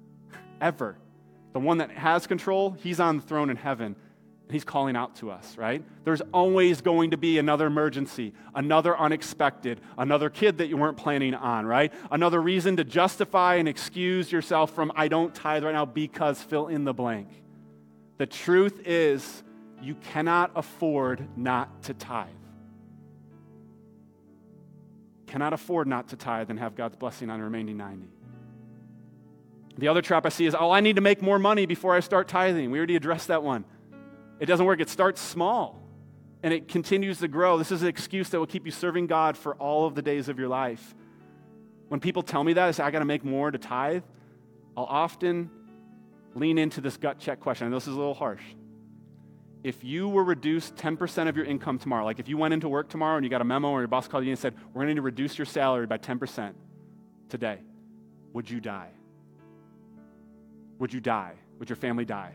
Ever. 0.60 0.98
The 1.52 1.60
one 1.60 1.78
that 1.78 1.90
has 1.90 2.26
control, 2.26 2.72
he's 2.72 3.00
on 3.00 3.16
the 3.16 3.22
throne 3.22 3.50
in 3.50 3.56
heaven. 3.56 3.96
He's 4.50 4.64
calling 4.64 4.96
out 4.96 5.16
to 5.16 5.30
us, 5.30 5.56
right? 5.56 5.82
There's 6.04 6.22
always 6.32 6.80
going 6.80 7.12
to 7.12 7.16
be 7.16 7.38
another 7.38 7.66
emergency, 7.66 8.32
another 8.54 8.98
unexpected, 8.98 9.80
another 9.96 10.30
kid 10.30 10.58
that 10.58 10.68
you 10.68 10.76
weren't 10.76 10.96
planning 10.96 11.34
on, 11.34 11.66
right? 11.66 11.92
Another 12.10 12.40
reason 12.40 12.76
to 12.76 12.84
justify 12.84 13.56
and 13.56 13.68
excuse 13.68 14.32
yourself 14.32 14.72
from, 14.74 14.92
I 14.96 15.08
don't 15.08 15.34
tithe 15.34 15.64
right 15.64 15.74
now 15.74 15.84
because 15.84 16.42
fill 16.42 16.68
in 16.68 16.84
the 16.84 16.94
blank. 16.94 17.28
The 18.18 18.26
truth 18.26 18.80
is, 18.86 19.42
you 19.82 19.94
cannot 19.94 20.50
afford 20.54 21.26
not 21.36 21.84
to 21.84 21.94
tithe. 21.94 22.28
Cannot 25.26 25.52
afford 25.52 25.86
not 25.86 26.08
to 26.08 26.16
tithe 26.16 26.50
and 26.50 26.58
have 26.58 26.74
God's 26.74 26.96
blessing 26.96 27.30
on 27.30 27.38
the 27.38 27.44
remaining 27.44 27.76
90. 27.76 28.08
The 29.78 29.88
other 29.88 30.02
trap 30.02 30.26
I 30.26 30.28
see 30.28 30.44
is, 30.44 30.54
oh, 30.58 30.70
I 30.70 30.80
need 30.80 30.96
to 30.96 31.02
make 31.02 31.22
more 31.22 31.38
money 31.38 31.64
before 31.64 31.94
I 31.94 32.00
start 32.00 32.28
tithing. 32.28 32.70
We 32.70 32.78
already 32.78 32.96
addressed 32.96 33.28
that 33.28 33.42
one. 33.42 33.64
It 34.40 34.46
doesn't 34.46 34.64
work. 34.66 34.80
It 34.80 34.88
starts 34.88 35.20
small 35.20 35.80
and 36.42 36.52
it 36.52 36.68
continues 36.68 37.18
to 37.18 37.28
grow. 37.28 37.58
This 37.58 37.70
is 37.70 37.82
an 37.82 37.88
excuse 37.88 38.30
that 38.30 38.38
will 38.38 38.46
keep 38.46 38.64
you 38.64 38.72
serving 38.72 39.06
God 39.06 39.36
for 39.36 39.54
all 39.56 39.86
of 39.86 39.94
the 39.94 40.02
days 40.02 40.28
of 40.28 40.38
your 40.38 40.48
life. 40.48 40.94
When 41.88 42.00
people 42.00 42.22
tell 42.22 42.42
me 42.42 42.54
that, 42.54 42.68
I 42.68 42.70
say, 42.70 42.82
I 42.82 42.90
got 42.90 43.00
to 43.00 43.04
make 43.04 43.24
more 43.24 43.50
to 43.50 43.58
tithe, 43.58 44.02
I'll 44.76 44.84
often 44.84 45.50
lean 46.34 46.56
into 46.56 46.80
this 46.80 46.96
gut 46.96 47.18
check 47.18 47.40
question. 47.40 47.68
Know 47.68 47.76
this 47.76 47.86
is 47.86 47.94
a 47.94 47.98
little 47.98 48.14
harsh. 48.14 48.42
If 49.62 49.84
you 49.84 50.08
were 50.08 50.24
reduced 50.24 50.76
10% 50.76 51.28
of 51.28 51.36
your 51.36 51.44
income 51.44 51.78
tomorrow, 51.78 52.04
like 52.04 52.18
if 52.18 52.28
you 52.28 52.38
went 52.38 52.54
into 52.54 52.68
work 52.68 52.88
tomorrow 52.88 53.16
and 53.16 53.24
you 53.24 53.30
got 53.30 53.42
a 53.42 53.44
memo 53.44 53.68
or 53.70 53.80
your 53.80 53.88
boss 53.88 54.08
called 54.08 54.24
you 54.24 54.30
and 54.30 54.38
said, 54.38 54.54
We're 54.72 54.84
going 54.84 54.96
to 54.96 55.02
reduce 55.02 55.36
your 55.36 55.44
salary 55.44 55.86
by 55.86 55.98
10% 55.98 56.54
today, 57.28 57.58
would 58.32 58.48
you 58.48 58.60
die? 58.60 58.88
Would 60.78 60.94
you 60.94 61.00
die? 61.00 61.34
Would 61.58 61.68
your 61.68 61.76
family 61.76 62.06
die? 62.06 62.32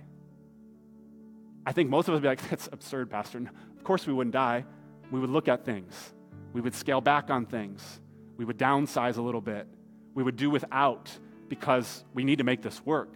I 1.65 1.71
think 1.71 1.89
most 1.89 2.07
of 2.07 2.13
us 2.13 2.17
would 2.17 2.23
be 2.23 2.27
like, 2.27 2.49
that's 2.49 2.69
absurd, 2.71 3.09
Pastor. 3.09 3.39
Of 3.39 3.83
course 3.83 4.05
we 4.07 4.13
wouldn't 4.13 4.33
die. 4.33 4.65
We 5.11 5.19
would 5.19 5.29
look 5.29 5.47
at 5.47 5.65
things. 5.65 6.13
We 6.53 6.61
would 6.61 6.73
scale 6.73 7.01
back 7.01 7.29
on 7.29 7.45
things. 7.45 8.01
We 8.37 8.45
would 8.45 8.57
downsize 8.57 9.17
a 9.17 9.21
little 9.21 9.41
bit. 9.41 9.67
We 10.13 10.23
would 10.23 10.35
do 10.35 10.49
without 10.49 11.11
because 11.47 12.03
we 12.13 12.23
need 12.23 12.37
to 12.37 12.43
make 12.43 12.61
this 12.61 12.83
work. 12.85 13.13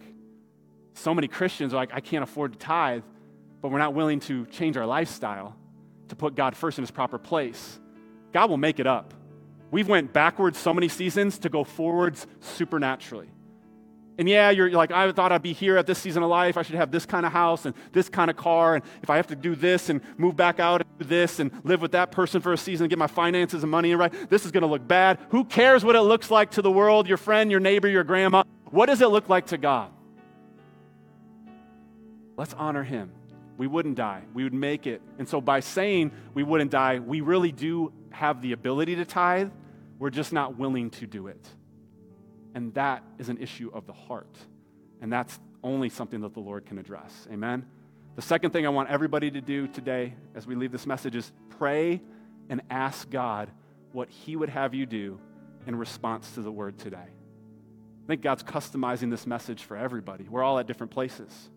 So 0.94 1.14
many 1.14 1.28
Christians 1.28 1.72
are 1.72 1.76
like, 1.76 1.90
I 1.92 2.00
can't 2.00 2.22
afford 2.22 2.52
to 2.52 2.58
tithe, 2.58 3.02
but 3.60 3.70
we're 3.70 3.78
not 3.78 3.94
willing 3.94 4.20
to 4.20 4.46
change 4.46 4.76
our 4.76 4.86
lifestyle 4.86 5.56
to 6.08 6.16
put 6.16 6.34
God 6.34 6.56
first 6.56 6.78
in 6.78 6.82
his 6.82 6.90
proper 6.90 7.18
place. 7.18 7.78
God 8.32 8.50
will 8.50 8.56
make 8.56 8.78
it 8.78 8.86
up. 8.86 9.14
We've 9.70 9.88
went 9.88 10.12
backwards 10.12 10.58
so 10.58 10.74
many 10.74 10.88
seasons 10.88 11.38
to 11.40 11.48
go 11.48 11.64
forwards 11.64 12.26
supernaturally. 12.40 13.30
And 14.20 14.28
yeah, 14.28 14.50
you're 14.50 14.70
like, 14.70 14.90
I 14.92 15.10
thought 15.12 15.32
I'd 15.32 15.40
be 15.40 15.54
here 15.54 15.78
at 15.78 15.86
this 15.86 15.98
season 15.98 16.22
of 16.22 16.28
life. 16.28 16.58
I 16.58 16.62
should 16.62 16.74
have 16.74 16.90
this 16.90 17.06
kind 17.06 17.24
of 17.24 17.32
house 17.32 17.64
and 17.64 17.74
this 17.92 18.10
kind 18.10 18.30
of 18.30 18.36
car. 18.36 18.74
And 18.74 18.84
if 19.02 19.08
I 19.08 19.16
have 19.16 19.28
to 19.28 19.34
do 19.34 19.54
this 19.54 19.88
and 19.88 20.02
move 20.18 20.36
back 20.36 20.60
out 20.60 20.82
and 20.82 20.98
do 20.98 21.06
this 21.06 21.40
and 21.40 21.50
live 21.64 21.80
with 21.80 21.92
that 21.92 22.12
person 22.12 22.42
for 22.42 22.52
a 22.52 22.58
season 22.58 22.84
and 22.84 22.90
get 22.90 22.98
my 22.98 23.06
finances 23.06 23.62
and 23.62 23.70
money 23.70 23.92
in 23.92 23.98
right, 23.98 24.12
this 24.28 24.44
is 24.44 24.50
going 24.50 24.60
to 24.60 24.66
look 24.66 24.86
bad. 24.86 25.18
Who 25.30 25.46
cares 25.46 25.86
what 25.86 25.96
it 25.96 26.02
looks 26.02 26.30
like 26.30 26.50
to 26.50 26.60
the 26.60 26.70
world, 26.70 27.08
your 27.08 27.16
friend, 27.16 27.50
your 27.50 27.60
neighbor, 27.60 27.88
your 27.88 28.04
grandma? 28.04 28.42
What 28.66 28.86
does 28.86 29.00
it 29.00 29.08
look 29.08 29.30
like 29.30 29.46
to 29.46 29.56
God? 29.56 29.90
Let's 32.36 32.52
honor 32.52 32.82
him. 32.82 33.12
We 33.56 33.68
wouldn't 33.68 33.96
die. 33.96 34.24
We 34.34 34.44
would 34.44 34.52
make 34.52 34.86
it. 34.86 35.00
And 35.18 35.26
so 35.26 35.40
by 35.40 35.60
saying 35.60 36.12
we 36.34 36.42
wouldn't 36.42 36.70
die, 36.70 36.98
we 36.98 37.22
really 37.22 37.52
do 37.52 37.90
have 38.10 38.42
the 38.42 38.52
ability 38.52 38.96
to 38.96 39.06
tithe. 39.06 39.50
We're 39.98 40.10
just 40.10 40.30
not 40.30 40.58
willing 40.58 40.90
to 40.90 41.06
do 41.06 41.28
it. 41.28 41.42
And 42.54 42.74
that 42.74 43.04
is 43.18 43.28
an 43.28 43.38
issue 43.38 43.70
of 43.72 43.86
the 43.86 43.92
heart. 43.92 44.36
And 45.00 45.12
that's 45.12 45.38
only 45.62 45.88
something 45.88 46.20
that 46.22 46.34
the 46.34 46.40
Lord 46.40 46.66
can 46.66 46.78
address. 46.78 47.26
Amen? 47.30 47.66
The 48.16 48.22
second 48.22 48.50
thing 48.50 48.66
I 48.66 48.70
want 48.70 48.90
everybody 48.90 49.30
to 49.30 49.40
do 49.40 49.68
today 49.68 50.14
as 50.34 50.46
we 50.46 50.54
leave 50.54 50.72
this 50.72 50.86
message 50.86 51.14
is 51.14 51.30
pray 51.50 52.00
and 52.48 52.60
ask 52.70 53.08
God 53.08 53.50
what 53.92 54.10
He 54.10 54.36
would 54.36 54.48
have 54.48 54.74
you 54.74 54.86
do 54.86 55.18
in 55.66 55.76
response 55.76 56.32
to 56.32 56.42
the 56.42 56.50
word 56.50 56.78
today. 56.78 56.96
I 56.96 58.06
think 58.06 58.22
God's 58.22 58.42
customizing 58.42 59.10
this 59.10 59.26
message 59.26 59.62
for 59.62 59.76
everybody. 59.76 60.26
We're 60.28 60.42
all 60.42 60.58
at 60.58 60.66
different 60.66 60.90
places. 60.90 61.50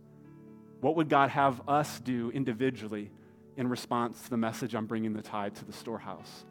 What 0.81 0.95
would 0.97 1.09
God 1.09 1.29
have 1.29 1.61
us 1.67 1.99
do 1.99 2.29
individually 2.31 3.09
in 3.57 3.67
response 3.67 4.21
to 4.23 4.29
the 4.29 4.37
message 4.37 4.75
I'm 4.75 4.85
bringing 4.85 5.13
the 5.13 5.21
tithe 5.21 5.55
to 5.55 5.65
the 5.65 5.73
storehouse? 5.73 6.45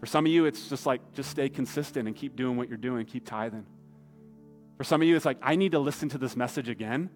For 0.00 0.06
some 0.06 0.26
of 0.26 0.32
you, 0.32 0.44
it's 0.46 0.68
just 0.68 0.86
like, 0.86 1.00
just 1.14 1.30
stay 1.30 1.48
consistent 1.48 2.06
and 2.06 2.16
keep 2.16 2.36
doing 2.36 2.56
what 2.56 2.68
you're 2.68 2.78
doing, 2.78 3.04
keep 3.04 3.26
tithing. 3.26 3.66
For 4.76 4.84
some 4.84 5.02
of 5.02 5.08
you, 5.08 5.16
it's 5.16 5.24
like, 5.24 5.38
I 5.42 5.56
need 5.56 5.72
to 5.72 5.78
listen 5.80 6.08
to 6.10 6.18
this 6.18 6.36
message 6.36 6.68
again 6.68 7.10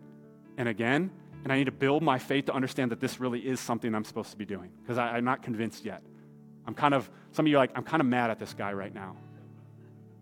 and 0.56 0.68
again, 0.68 1.10
and 1.44 1.52
I 1.52 1.56
need 1.56 1.66
to 1.66 1.72
build 1.72 2.02
my 2.02 2.18
faith 2.18 2.46
to 2.46 2.52
understand 2.52 2.90
that 2.90 3.00
this 3.00 3.20
really 3.20 3.40
is 3.40 3.60
something 3.60 3.94
I'm 3.94 4.04
supposed 4.04 4.30
to 4.32 4.36
be 4.36 4.44
doing 4.44 4.70
because 4.82 4.98
I'm 4.98 5.24
not 5.24 5.42
convinced 5.42 5.84
yet. 5.84 6.02
I'm 6.66 6.74
kind 6.74 6.94
of, 6.94 7.08
some 7.32 7.46
of 7.46 7.50
you 7.50 7.56
are 7.56 7.60
like, 7.60 7.72
I'm 7.74 7.84
kind 7.84 8.00
of 8.00 8.06
mad 8.06 8.30
at 8.30 8.38
this 8.38 8.54
guy 8.54 8.72
right 8.72 8.94
now. 8.94 9.16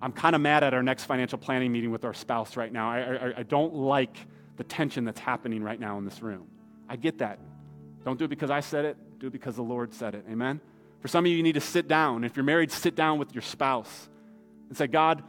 I'm 0.02 0.12
kind 0.12 0.34
of 0.34 0.40
mad 0.40 0.64
at 0.64 0.72
our 0.72 0.82
next 0.82 1.04
financial 1.04 1.38
planning 1.38 1.72
meeting 1.72 1.90
with 1.90 2.04
our 2.04 2.14
spouse 2.14 2.56
right 2.56 2.72
now. 2.72 2.90
I, 2.90 2.98
I, 3.00 3.32
I 3.38 3.42
don't 3.42 3.74
like 3.74 4.16
the 4.56 4.64
tension 4.64 5.04
that's 5.04 5.20
happening 5.20 5.62
right 5.62 5.78
now 5.78 5.98
in 5.98 6.04
this 6.04 6.22
room. 6.22 6.46
I 6.88 6.96
get 6.96 7.18
that. 7.18 7.38
Don't 8.04 8.18
do 8.18 8.24
it 8.24 8.28
because 8.28 8.50
I 8.50 8.60
said 8.60 8.86
it, 8.86 8.96
do 9.18 9.26
it 9.26 9.32
because 9.32 9.56
the 9.56 9.62
Lord 9.62 9.92
said 9.92 10.14
it. 10.14 10.24
Amen? 10.30 10.60
For 11.00 11.08
some 11.08 11.24
of 11.24 11.30
you, 11.30 11.36
you 11.36 11.42
need 11.42 11.54
to 11.54 11.60
sit 11.60 11.88
down. 11.88 12.24
If 12.24 12.36
you're 12.36 12.44
married, 12.44 12.70
sit 12.70 12.94
down 12.94 13.18
with 13.18 13.34
your 13.34 13.42
spouse 13.42 14.08
and 14.68 14.76
say, 14.76 14.86
God, 14.86 15.22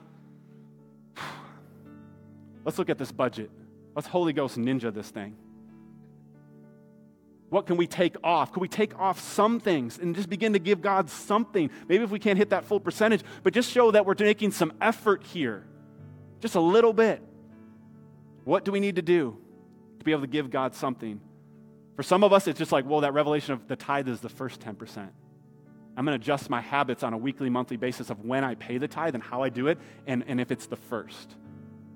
let's 2.66 2.78
look 2.78 2.90
at 2.90 2.98
this 2.98 3.12
budget. 3.12 3.50
Let's 3.96 4.08
Holy 4.08 4.34
Ghost 4.34 4.58
ninja 4.58 4.94
this 4.94 5.10
thing. 5.10 5.36
What 7.50 7.66
can 7.68 7.76
we 7.76 7.86
take 7.86 8.16
off? 8.24 8.54
Can 8.54 8.62
we 8.62 8.70
take 8.70 8.98
off 8.98 9.20
some 9.20 9.60
things 9.60 9.98
and 9.98 10.16
just 10.16 10.30
begin 10.30 10.54
to 10.54 10.60
give 10.60 10.82
God 10.82 11.10
something? 11.10 11.70
Maybe 11.90 12.04
if 12.04 12.10
we 12.10 12.20
can't 12.20 12.38
hit 12.38 12.52
that 12.52 12.64
full 12.64 12.80
percentage, 12.80 13.24
but 13.44 13.54
just 13.54 13.70
show 13.70 13.92
that 13.92 14.06
we're 14.06 14.16
making 14.18 14.52
some 14.52 14.72
effort 14.80 15.24
here, 15.24 15.66
just 16.40 16.56
a 16.56 16.62
little 16.62 16.94
bit. 16.94 17.22
What 18.46 18.64
do 18.64 18.72
we 18.72 18.80
need 18.80 18.96
to 18.96 19.02
do 19.02 19.38
to 20.00 20.06
be 20.06 20.12
able 20.12 20.22
to 20.22 20.28
give 20.28 20.50
God 20.50 20.76
something? 20.76 21.20
For 21.98 22.04
some 22.04 22.24
of 22.24 22.32
us, 22.32 22.48
it's 22.48 22.58
just 22.58 22.72
like, 22.72 22.86
well, 22.86 23.02
that 23.02 23.14
revelation 23.14 23.54
of 23.54 23.68
the 23.68 23.76
tithe 23.76 24.08
is 24.08 24.22
the 24.22 24.30
first 24.30 24.62
10%. 24.62 25.10
I'm 25.98 26.06
going 26.06 26.18
to 26.18 26.24
adjust 26.24 26.50
my 26.50 26.62
habits 26.62 27.04
on 27.04 27.14
a 27.14 27.18
weekly, 27.18 27.50
monthly 27.50 27.78
basis 27.78 28.10
of 28.10 28.24
when 28.24 28.44
I 28.44 28.56
pay 28.56 28.78
the 28.78 28.88
tithe 28.88 29.14
and 29.14 29.24
how 29.24 29.44
I 29.44 29.50
do 29.50 29.68
it, 29.68 29.78
and, 30.08 30.24
and 30.28 30.39
if 30.39 30.52
it's 30.52 30.68
the 30.68 30.78
first. 30.78 31.36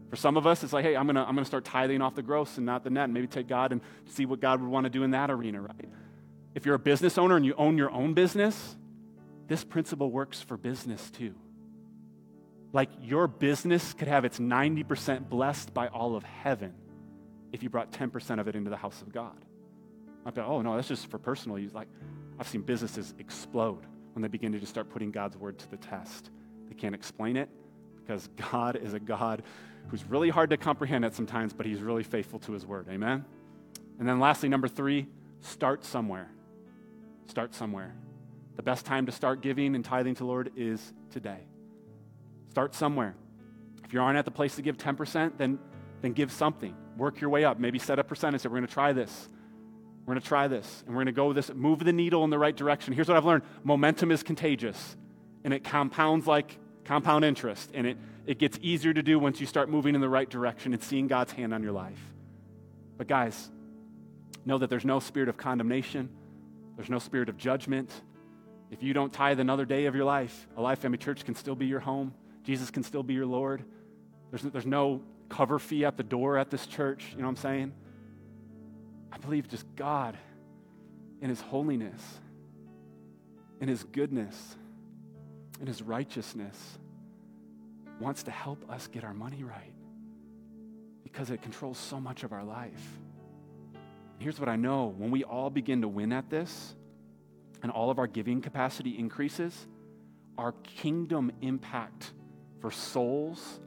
For 0.09 0.15
some 0.15 0.37
of 0.37 0.45
us, 0.45 0.63
it's 0.63 0.73
like, 0.73 0.83
hey, 0.83 0.95
I'm 0.95 1.05
going 1.05 1.15
to 1.15 1.21
I'm 1.21 1.35
gonna 1.35 1.45
start 1.45 1.65
tithing 1.65 2.01
off 2.01 2.15
the 2.15 2.21
gross 2.21 2.57
and 2.57 2.65
not 2.65 2.83
the 2.83 2.89
net, 2.89 3.05
and 3.05 3.13
maybe 3.13 3.27
take 3.27 3.47
God 3.47 3.71
and 3.71 3.81
see 4.05 4.25
what 4.25 4.39
God 4.39 4.61
would 4.61 4.69
want 4.69 4.83
to 4.85 4.89
do 4.89 5.03
in 5.03 5.11
that 5.11 5.31
arena, 5.31 5.61
right? 5.61 5.89
If 6.53 6.65
you're 6.65 6.75
a 6.75 6.79
business 6.79 7.17
owner 7.17 7.35
and 7.35 7.45
you 7.45 7.53
own 7.57 7.77
your 7.77 7.91
own 7.91 8.13
business, 8.13 8.77
this 9.47 9.63
principle 9.63 10.11
works 10.11 10.41
for 10.41 10.57
business 10.57 11.09
too. 11.11 11.35
Like 12.71 12.89
your 13.01 13.27
business 13.27 13.93
could 13.93 14.07
have 14.07 14.25
its 14.25 14.39
90% 14.39 15.29
blessed 15.29 15.73
by 15.73 15.87
all 15.87 16.15
of 16.15 16.23
heaven 16.23 16.73
if 17.51 17.63
you 17.63 17.69
brought 17.69 17.91
10% 17.91 18.39
of 18.39 18.47
it 18.47 18.55
into 18.55 18.69
the 18.69 18.77
house 18.77 19.01
of 19.01 19.13
God. 19.13 19.37
I 20.25 20.31
thought, 20.31 20.47
oh 20.47 20.61
no, 20.61 20.75
that's 20.75 20.87
just 20.87 21.07
for 21.07 21.17
personal 21.17 21.59
use. 21.59 21.73
Like, 21.73 21.87
I've 22.39 22.47
seen 22.47 22.61
businesses 22.61 23.13
explode 23.19 23.85
when 24.13 24.21
they 24.21 24.27
begin 24.27 24.51
to 24.51 24.59
just 24.59 24.71
start 24.71 24.89
putting 24.89 25.11
God's 25.11 25.37
word 25.37 25.57
to 25.59 25.69
the 25.69 25.77
test. 25.77 26.29
They 26.67 26.75
can't 26.75 26.95
explain 26.95 27.37
it 27.37 27.49
because 27.95 28.27
God 28.51 28.75
is 28.77 28.93
a 28.93 28.99
God 28.99 29.43
who's 29.87 30.03
really 30.05 30.29
hard 30.29 30.49
to 30.49 30.57
comprehend 30.57 31.05
at 31.05 31.13
sometimes, 31.13 31.53
but 31.53 31.65
he's 31.65 31.81
really 31.81 32.03
faithful 32.03 32.39
to 32.39 32.51
his 32.51 32.65
word. 32.65 32.87
Amen? 32.89 33.25
And 33.99 34.07
then 34.07 34.19
lastly, 34.19 34.49
number 34.49 34.67
three, 34.67 35.07
start 35.41 35.85
somewhere. 35.85 36.29
Start 37.27 37.53
somewhere. 37.53 37.93
The 38.55 38.63
best 38.63 38.85
time 38.85 39.05
to 39.05 39.11
start 39.11 39.41
giving 39.41 39.75
and 39.75 39.83
tithing 39.83 40.15
to 40.15 40.19
the 40.19 40.27
Lord 40.27 40.51
is 40.55 40.93
today. 41.11 41.39
Start 42.49 42.73
somewhere. 42.73 43.15
If 43.83 43.93
you 43.93 44.01
aren't 44.01 44.17
at 44.17 44.25
the 44.25 44.31
place 44.31 44.55
to 44.55 44.61
give 44.61 44.77
10%, 44.77 45.37
then, 45.37 45.59
then 46.01 46.13
give 46.13 46.31
something. 46.31 46.75
Work 46.97 47.19
your 47.19 47.29
way 47.29 47.43
up. 47.43 47.59
Maybe 47.59 47.79
set 47.79 47.99
a 47.99 48.03
percentage. 48.03 48.41
Say, 48.41 48.49
we're 48.49 48.57
going 48.57 48.67
to 48.67 48.73
try 48.73 48.93
this. 48.93 49.29
We're 50.05 50.13
going 50.13 50.21
to 50.21 50.27
try 50.27 50.47
this. 50.47 50.83
And 50.85 50.95
we're 50.95 51.03
going 51.03 51.07
to 51.07 51.11
go 51.11 51.33
this, 51.33 51.51
move 51.53 51.79
the 51.79 51.93
needle 51.93 52.23
in 52.23 52.29
the 52.29 52.37
right 52.37 52.55
direction. 52.55 52.93
Here's 52.93 53.07
what 53.07 53.17
I've 53.17 53.25
learned 53.25 53.43
momentum 53.63 54.11
is 54.11 54.23
contagious, 54.23 54.95
and 55.43 55.53
it 55.53 55.63
compounds 55.63 56.27
like 56.27 56.57
compound 56.83 57.25
interest. 57.25 57.71
And 57.73 57.87
it, 57.87 57.97
it 58.25 58.37
gets 58.37 58.59
easier 58.61 58.93
to 58.93 59.01
do 59.01 59.17
once 59.17 59.41
you 59.41 59.47
start 59.47 59.69
moving 59.69 59.95
in 59.95 60.01
the 60.01 60.09
right 60.09 60.29
direction 60.29 60.73
and 60.73 60.83
seeing 60.83 61.07
God's 61.07 61.31
hand 61.31 61.53
on 61.53 61.63
your 61.63 61.71
life. 61.71 61.99
But, 62.97 63.07
guys, 63.07 63.49
know 64.45 64.57
that 64.59 64.69
there's 64.69 64.85
no 64.85 64.99
spirit 64.99 65.27
of 65.27 65.37
condemnation, 65.37 66.09
there's 66.75 66.89
no 66.89 66.99
spirit 66.99 67.29
of 67.29 67.37
judgment. 67.37 67.89
If 68.71 68.81
you 68.83 68.93
don't 68.93 69.13
tithe 69.13 69.39
another 69.39 69.63
day 69.63 69.85
of 69.85 69.95
your 69.95 70.05
life, 70.05 70.47
Alive 70.57 70.79
Family 70.79 70.97
Church 70.97 71.23
can 71.23 71.35
still 71.35 71.55
be 71.55 71.67
your 71.67 71.79
home. 71.79 72.13
Jesus 72.43 72.71
can 72.71 72.83
still 72.83 73.03
be 73.03 73.13
your 73.13 73.25
Lord. 73.25 73.63
There's, 74.31 74.41
there's 74.41 74.65
no 74.65 75.01
cover 75.29 75.59
fee 75.59 75.85
at 75.85 75.97
the 75.97 76.03
door 76.03 76.37
at 76.37 76.49
this 76.49 76.65
church. 76.65 77.05
You 77.11 77.19
know 77.19 77.25
what 77.25 77.29
I'm 77.29 77.35
saying? 77.37 77.73
I 79.15 79.17
believe 79.17 79.47
just 79.47 79.65
God 79.77 80.17
in 81.21 81.29
His 81.29 81.39
holiness, 81.39 82.01
in 83.61 83.69
His 83.69 83.83
goodness, 83.85 84.57
in 85.61 85.67
His 85.67 85.81
righteousness 85.81 86.77
wants 88.01 88.23
to 88.23 88.31
help 88.31 88.69
us 88.69 88.87
get 88.87 89.05
our 89.05 89.13
money 89.13 89.41
right 89.41 89.73
because 91.05 91.29
it 91.29 91.41
controls 91.41 91.77
so 91.77 91.97
much 91.97 92.23
of 92.23 92.33
our 92.33 92.43
life. 92.43 92.99
Here's 94.19 94.37
what 94.37 94.49
I 94.49 94.57
know 94.57 94.93
when 94.97 95.11
we 95.11 95.23
all 95.23 95.49
begin 95.49 95.81
to 95.81 95.87
win 95.87 96.11
at 96.11 96.29
this 96.29 96.75
and 97.63 97.71
all 97.71 97.89
of 97.89 97.99
our 97.99 98.07
giving 98.07 98.41
capacity 98.41 98.99
increases, 98.99 99.67
our 100.37 100.51
kingdom 100.63 101.31
impact 101.41 102.11
for 102.59 102.69
souls 102.69 103.61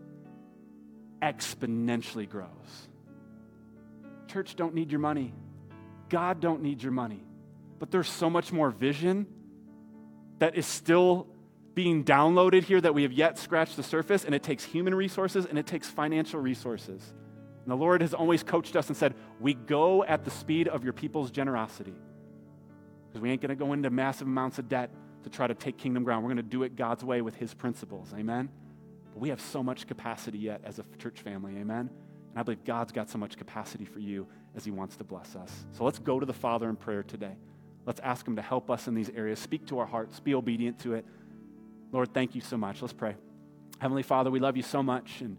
exponentially 1.22 2.28
grows. 2.28 2.88
Church 4.28 4.56
don't 4.56 4.74
need 4.74 4.90
your 4.90 5.00
money. 5.00 5.32
God 6.08 6.40
don't 6.40 6.62
need 6.62 6.82
your 6.82 6.92
money. 6.92 7.24
But 7.78 7.90
there's 7.90 8.08
so 8.08 8.28
much 8.28 8.52
more 8.52 8.70
vision 8.70 9.26
that 10.38 10.56
is 10.56 10.66
still 10.66 11.26
being 11.74 12.04
downloaded 12.04 12.64
here 12.64 12.80
that 12.80 12.94
we 12.94 13.02
have 13.04 13.12
yet 13.12 13.38
scratched 13.38 13.76
the 13.76 13.82
surface, 13.82 14.24
and 14.24 14.34
it 14.34 14.42
takes 14.42 14.64
human 14.64 14.94
resources 14.94 15.46
and 15.46 15.58
it 15.58 15.66
takes 15.66 15.88
financial 15.88 16.40
resources. 16.40 17.14
And 17.62 17.70
the 17.70 17.76
Lord 17.76 18.00
has 18.00 18.14
always 18.14 18.42
coached 18.42 18.76
us 18.76 18.88
and 18.88 18.96
said, 18.96 19.14
We 19.40 19.54
go 19.54 20.02
at 20.04 20.24
the 20.24 20.30
speed 20.30 20.68
of 20.68 20.84
your 20.84 20.92
people's 20.92 21.30
generosity. 21.30 21.94
Because 23.06 23.20
we 23.20 23.30
ain't 23.30 23.40
going 23.40 23.50
to 23.50 23.56
go 23.56 23.72
into 23.72 23.90
massive 23.90 24.26
amounts 24.26 24.58
of 24.58 24.68
debt 24.68 24.90
to 25.24 25.30
try 25.30 25.46
to 25.46 25.54
take 25.54 25.76
kingdom 25.78 26.04
ground. 26.04 26.24
We're 26.24 26.32
going 26.32 26.38
to 26.38 26.42
do 26.42 26.62
it 26.62 26.76
God's 26.76 27.04
way 27.04 27.22
with 27.22 27.36
His 27.36 27.54
principles. 27.54 28.12
Amen? 28.16 28.48
But 29.12 29.20
we 29.20 29.28
have 29.28 29.40
so 29.40 29.62
much 29.62 29.86
capacity 29.86 30.38
yet 30.38 30.62
as 30.64 30.78
a 30.78 30.84
church 30.98 31.20
family. 31.20 31.56
Amen? 31.58 31.90
And 32.38 32.44
I 32.44 32.44
believe 32.44 32.62
God's 32.62 32.92
got 32.92 33.10
so 33.10 33.18
much 33.18 33.36
capacity 33.36 33.84
for 33.84 33.98
you 33.98 34.28
as 34.54 34.64
He 34.64 34.70
wants 34.70 34.96
to 34.98 35.02
bless 35.02 35.34
us. 35.34 35.66
So 35.72 35.82
let's 35.82 35.98
go 35.98 36.20
to 36.20 36.24
the 36.24 36.32
Father 36.32 36.68
in 36.68 36.76
prayer 36.76 37.02
today. 37.02 37.36
Let's 37.84 37.98
ask 37.98 38.24
Him 38.24 38.36
to 38.36 38.42
help 38.42 38.70
us 38.70 38.86
in 38.86 38.94
these 38.94 39.10
areas. 39.10 39.40
Speak 39.40 39.66
to 39.66 39.80
our 39.80 39.86
hearts, 39.86 40.20
be 40.20 40.36
obedient 40.36 40.78
to 40.82 40.94
it. 40.94 41.04
Lord, 41.90 42.14
thank 42.14 42.36
you 42.36 42.40
so 42.40 42.56
much. 42.56 42.80
Let's 42.80 42.92
pray. 42.92 43.16
Heavenly 43.80 44.04
Father, 44.04 44.30
we 44.30 44.38
love 44.38 44.56
you 44.56 44.62
so 44.62 44.84
much. 44.84 45.20
And 45.20 45.36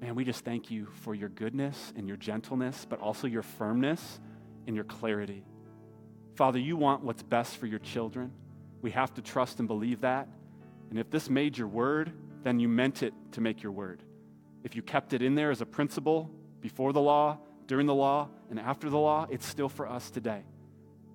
man, 0.00 0.14
we 0.14 0.24
just 0.24 0.44
thank 0.44 0.70
you 0.70 0.86
for 1.02 1.16
your 1.16 1.30
goodness 1.30 1.92
and 1.96 2.06
your 2.06 2.16
gentleness, 2.16 2.86
but 2.88 3.00
also 3.00 3.26
your 3.26 3.42
firmness 3.42 4.20
and 4.68 4.76
your 4.76 4.84
clarity. 4.84 5.42
Father, 6.36 6.60
you 6.60 6.76
want 6.76 7.02
what's 7.02 7.24
best 7.24 7.56
for 7.56 7.66
your 7.66 7.80
children. 7.80 8.30
We 8.82 8.92
have 8.92 9.12
to 9.14 9.20
trust 9.20 9.58
and 9.58 9.66
believe 9.66 10.02
that. 10.02 10.28
And 10.90 10.98
if 11.00 11.10
this 11.10 11.28
made 11.28 11.58
your 11.58 11.66
word, 11.66 12.12
then 12.44 12.60
you 12.60 12.68
meant 12.68 13.02
it 13.02 13.14
to 13.32 13.40
make 13.40 13.64
your 13.64 13.72
word. 13.72 14.04
If 14.64 14.76
you 14.76 14.82
kept 14.82 15.12
it 15.12 15.22
in 15.22 15.34
there 15.34 15.50
as 15.50 15.60
a 15.60 15.66
principle 15.66 16.30
before 16.60 16.92
the 16.92 17.00
law, 17.00 17.38
during 17.66 17.86
the 17.86 17.94
law, 17.94 18.28
and 18.50 18.58
after 18.58 18.90
the 18.90 18.98
law, 18.98 19.26
it's 19.30 19.46
still 19.46 19.68
for 19.68 19.88
us 19.88 20.10
today. 20.10 20.42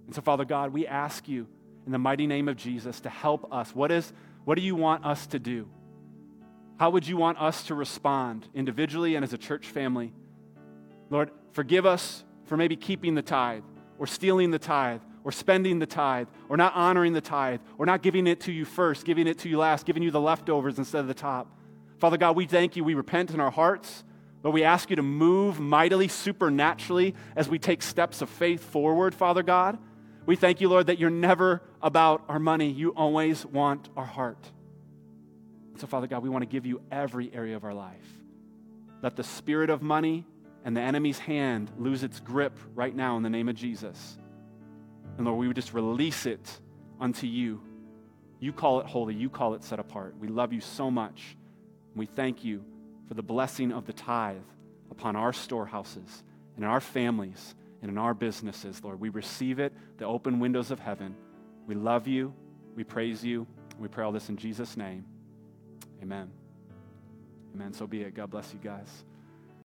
And 0.06 0.16
so, 0.16 0.22
Father 0.22 0.46
God, 0.46 0.72
we 0.72 0.88
ask 0.88 1.28
you 1.28 1.48
in 1.86 1.91
the 1.91 2.00
mighty 2.00 2.28
name 2.28 2.48
of 2.48 2.58
Jesus 2.58 3.02
to 3.02 3.10
help 3.10 3.52
us. 3.54 3.76
What 3.76 3.91
is 3.91 4.12
what 4.46 4.56
do 4.56 4.62
you 4.62 4.76
want 4.76 5.06
us 5.06 5.28
to 5.28 5.39
do? 5.39 5.68
How 6.78 6.91
would 6.91 7.08
you 7.08 7.18
want 7.18 7.39
us 7.41 7.64
to 7.64 7.76
respond 7.76 8.48
individually 8.54 9.16
and 9.16 9.24
as 9.24 9.34
a 9.34 9.38
church 9.38 9.68
family? 9.68 10.14
Lord, 11.10 11.32
forgive 11.52 11.86
us 11.86 12.24
for 12.46 12.58
maybe 12.58 12.76
keeping 12.76 13.16
the 13.16 13.22
tithe 13.22 13.64
or 13.98 14.08
stealing 14.08 14.52
the 14.52 14.60
tithe 14.60 15.02
or 15.24 15.32
spending 15.32 15.80
the 15.80 15.86
tithe 15.86 16.28
or 16.50 16.58
not 16.58 16.76
honoring 16.76 17.14
the 17.14 17.22
tithe 17.22 17.60
or 17.78 17.86
not 17.86 18.02
giving 18.04 18.28
it 18.28 18.41
to 18.41 18.52
you 18.52 18.66
first, 18.66 19.06
giving 19.06 19.26
it 19.26 19.39
to 19.39 19.50
you 19.50 19.58
last, 19.58 19.86
giving 19.86 20.04
you 20.04 20.12
the 20.12 20.22
leftovers 20.22 20.78
instead 20.78 21.00
of 21.00 21.08
the 21.08 21.14
top. 21.14 21.48
Father 22.06 22.18
God, 22.18 22.36
we 22.36 22.45
thank 22.45 22.76
you. 22.76 22.84
We 22.84 22.93
repent 22.93 23.32
in 23.32 23.39
our 23.39 23.49
hearts. 23.49 24.03
Lord, 24.43 24.53
we 24.53 24.64
ask 24.64 24.91
you 24.91 24.95
to 24.97 25.01
move 25.01 25.60
mightily, 25.60 26.08
supernaturally 26.08 27.16
as 27.36 27.49
we 27.49 27.58
take 27.58 27.82
steps 27.82 28.22
of 28.22 28.30
faith 28.30 28.64
forward, 28.64 29.16
Father 29.16 29.41
God. 29.41 29.80
We 30.28 30.36
thank 30.36 30.62
you, 30.62 30.70
Lord, 30.70 30.86
that 30.86 30.99
you're 30.99 31.10
never 31.10 31.64
about 31.82 32.24
our 32.30 32.38
money. 32.38 32.70
You 32.70 32.91
always 32.91 33.43
want 33.43 33.89
our 33.97 34.06
heart. 34.06 34.51
So, 35.78 35.88
Father 35.88 36.06
God, 36.06 36.22
we 36.22 36.30
want 36.30 36.43
to 36.43 36.45
give 36.45 36.68
you 36.68 36.80
every 36.91 37.34
area 37.34 37.56
of 37.56 37.64
our 37.64 37.74
life. 37.74 38.06
Let 39.01 39.16
the 39.16 39.24
spirit 39.24 39.72
of 39.72 39.82
money 39.82 40.28
and 40.64 40.78
the 40.78 40.82
enemy's 40.82 41.18
hand 41.18 41.72
lose 41.80 42.03
its 42.03 42.20
grip 42.20 42.56
right 42.76 42.95
now 42.95 43.18
in 43.18 43.24
the 43.24 43.32
name 43.32 43.49
of 43.49 43.56
Jesus. 43.56 44.20
And 45.18 45.26
Lord, 45.26 45.39
we 45.39 45.47
would 45.47 45.56
just 45.56 45.74
release 45.74 46.28
it 46.28 46.60
unto 47.01 47.26
you. 47.26 47.64
You 48.39 48.53
call 48.53 48.80
it 48.80 48.86
holy, 48.86 49.16
you 49.16 49.28
call 49.28 49.56
it 49.56 49.64
set 49.64 49.80
apart. 49.80 50.14
We 50.20 50.28
love 50.28 50.53
you 50.53 50.62
so 50.62 50.91
much. 50.91 51.36
We 51.96 52.06
thank 52.06 52.43
you 52.43 52.64
for 53.08 53.14
the 53.14 53.24
blessing 53.24 53.72
of 53.72 53.86
the 53.86 53.93
tithe 53.93 54.38
upon 54.91 55.16
our 55.16 55.34
storehouses 55.34 56.24
and 56.56 56.64
in 56.64 56.70
our 56.70 56.82
families 56.82 57.56
and 57.82 57.89
in 57.89 57.98
our 57.98 58.14
businesses, 58.14 58.84
Lord. 58.84 59.00
We 59.00 59.10
receive 59.10 59.60
it, 59.60 59.74
the 59.98 60.06
open 60.06 60.39
windows 60.39 60.72
of 60.72 60.80
heaven. 60.80 61.16
We 61.68 61.76
love 61.76 62.08
you. 62.08 62.34
We 62.76 62.84
praise 62.84 63.24
you. 63.24 63.48
We 63.80 63.88
pray 63.88 64.04
all 64.04 64.12
this 64.12 64.30
in 64.30 64.38
Jesus' 64.38 64.76
name. 64.76 65.06
Amen. 66.02 66.30
Amen. 67.54 67.74
So 67.74 67.88
be 67.88 68.02
it. 68.02 68.14
God 68.14 68.30
bless 68.30 68.52
you 68.54 68.60
guys. 68.60 69.06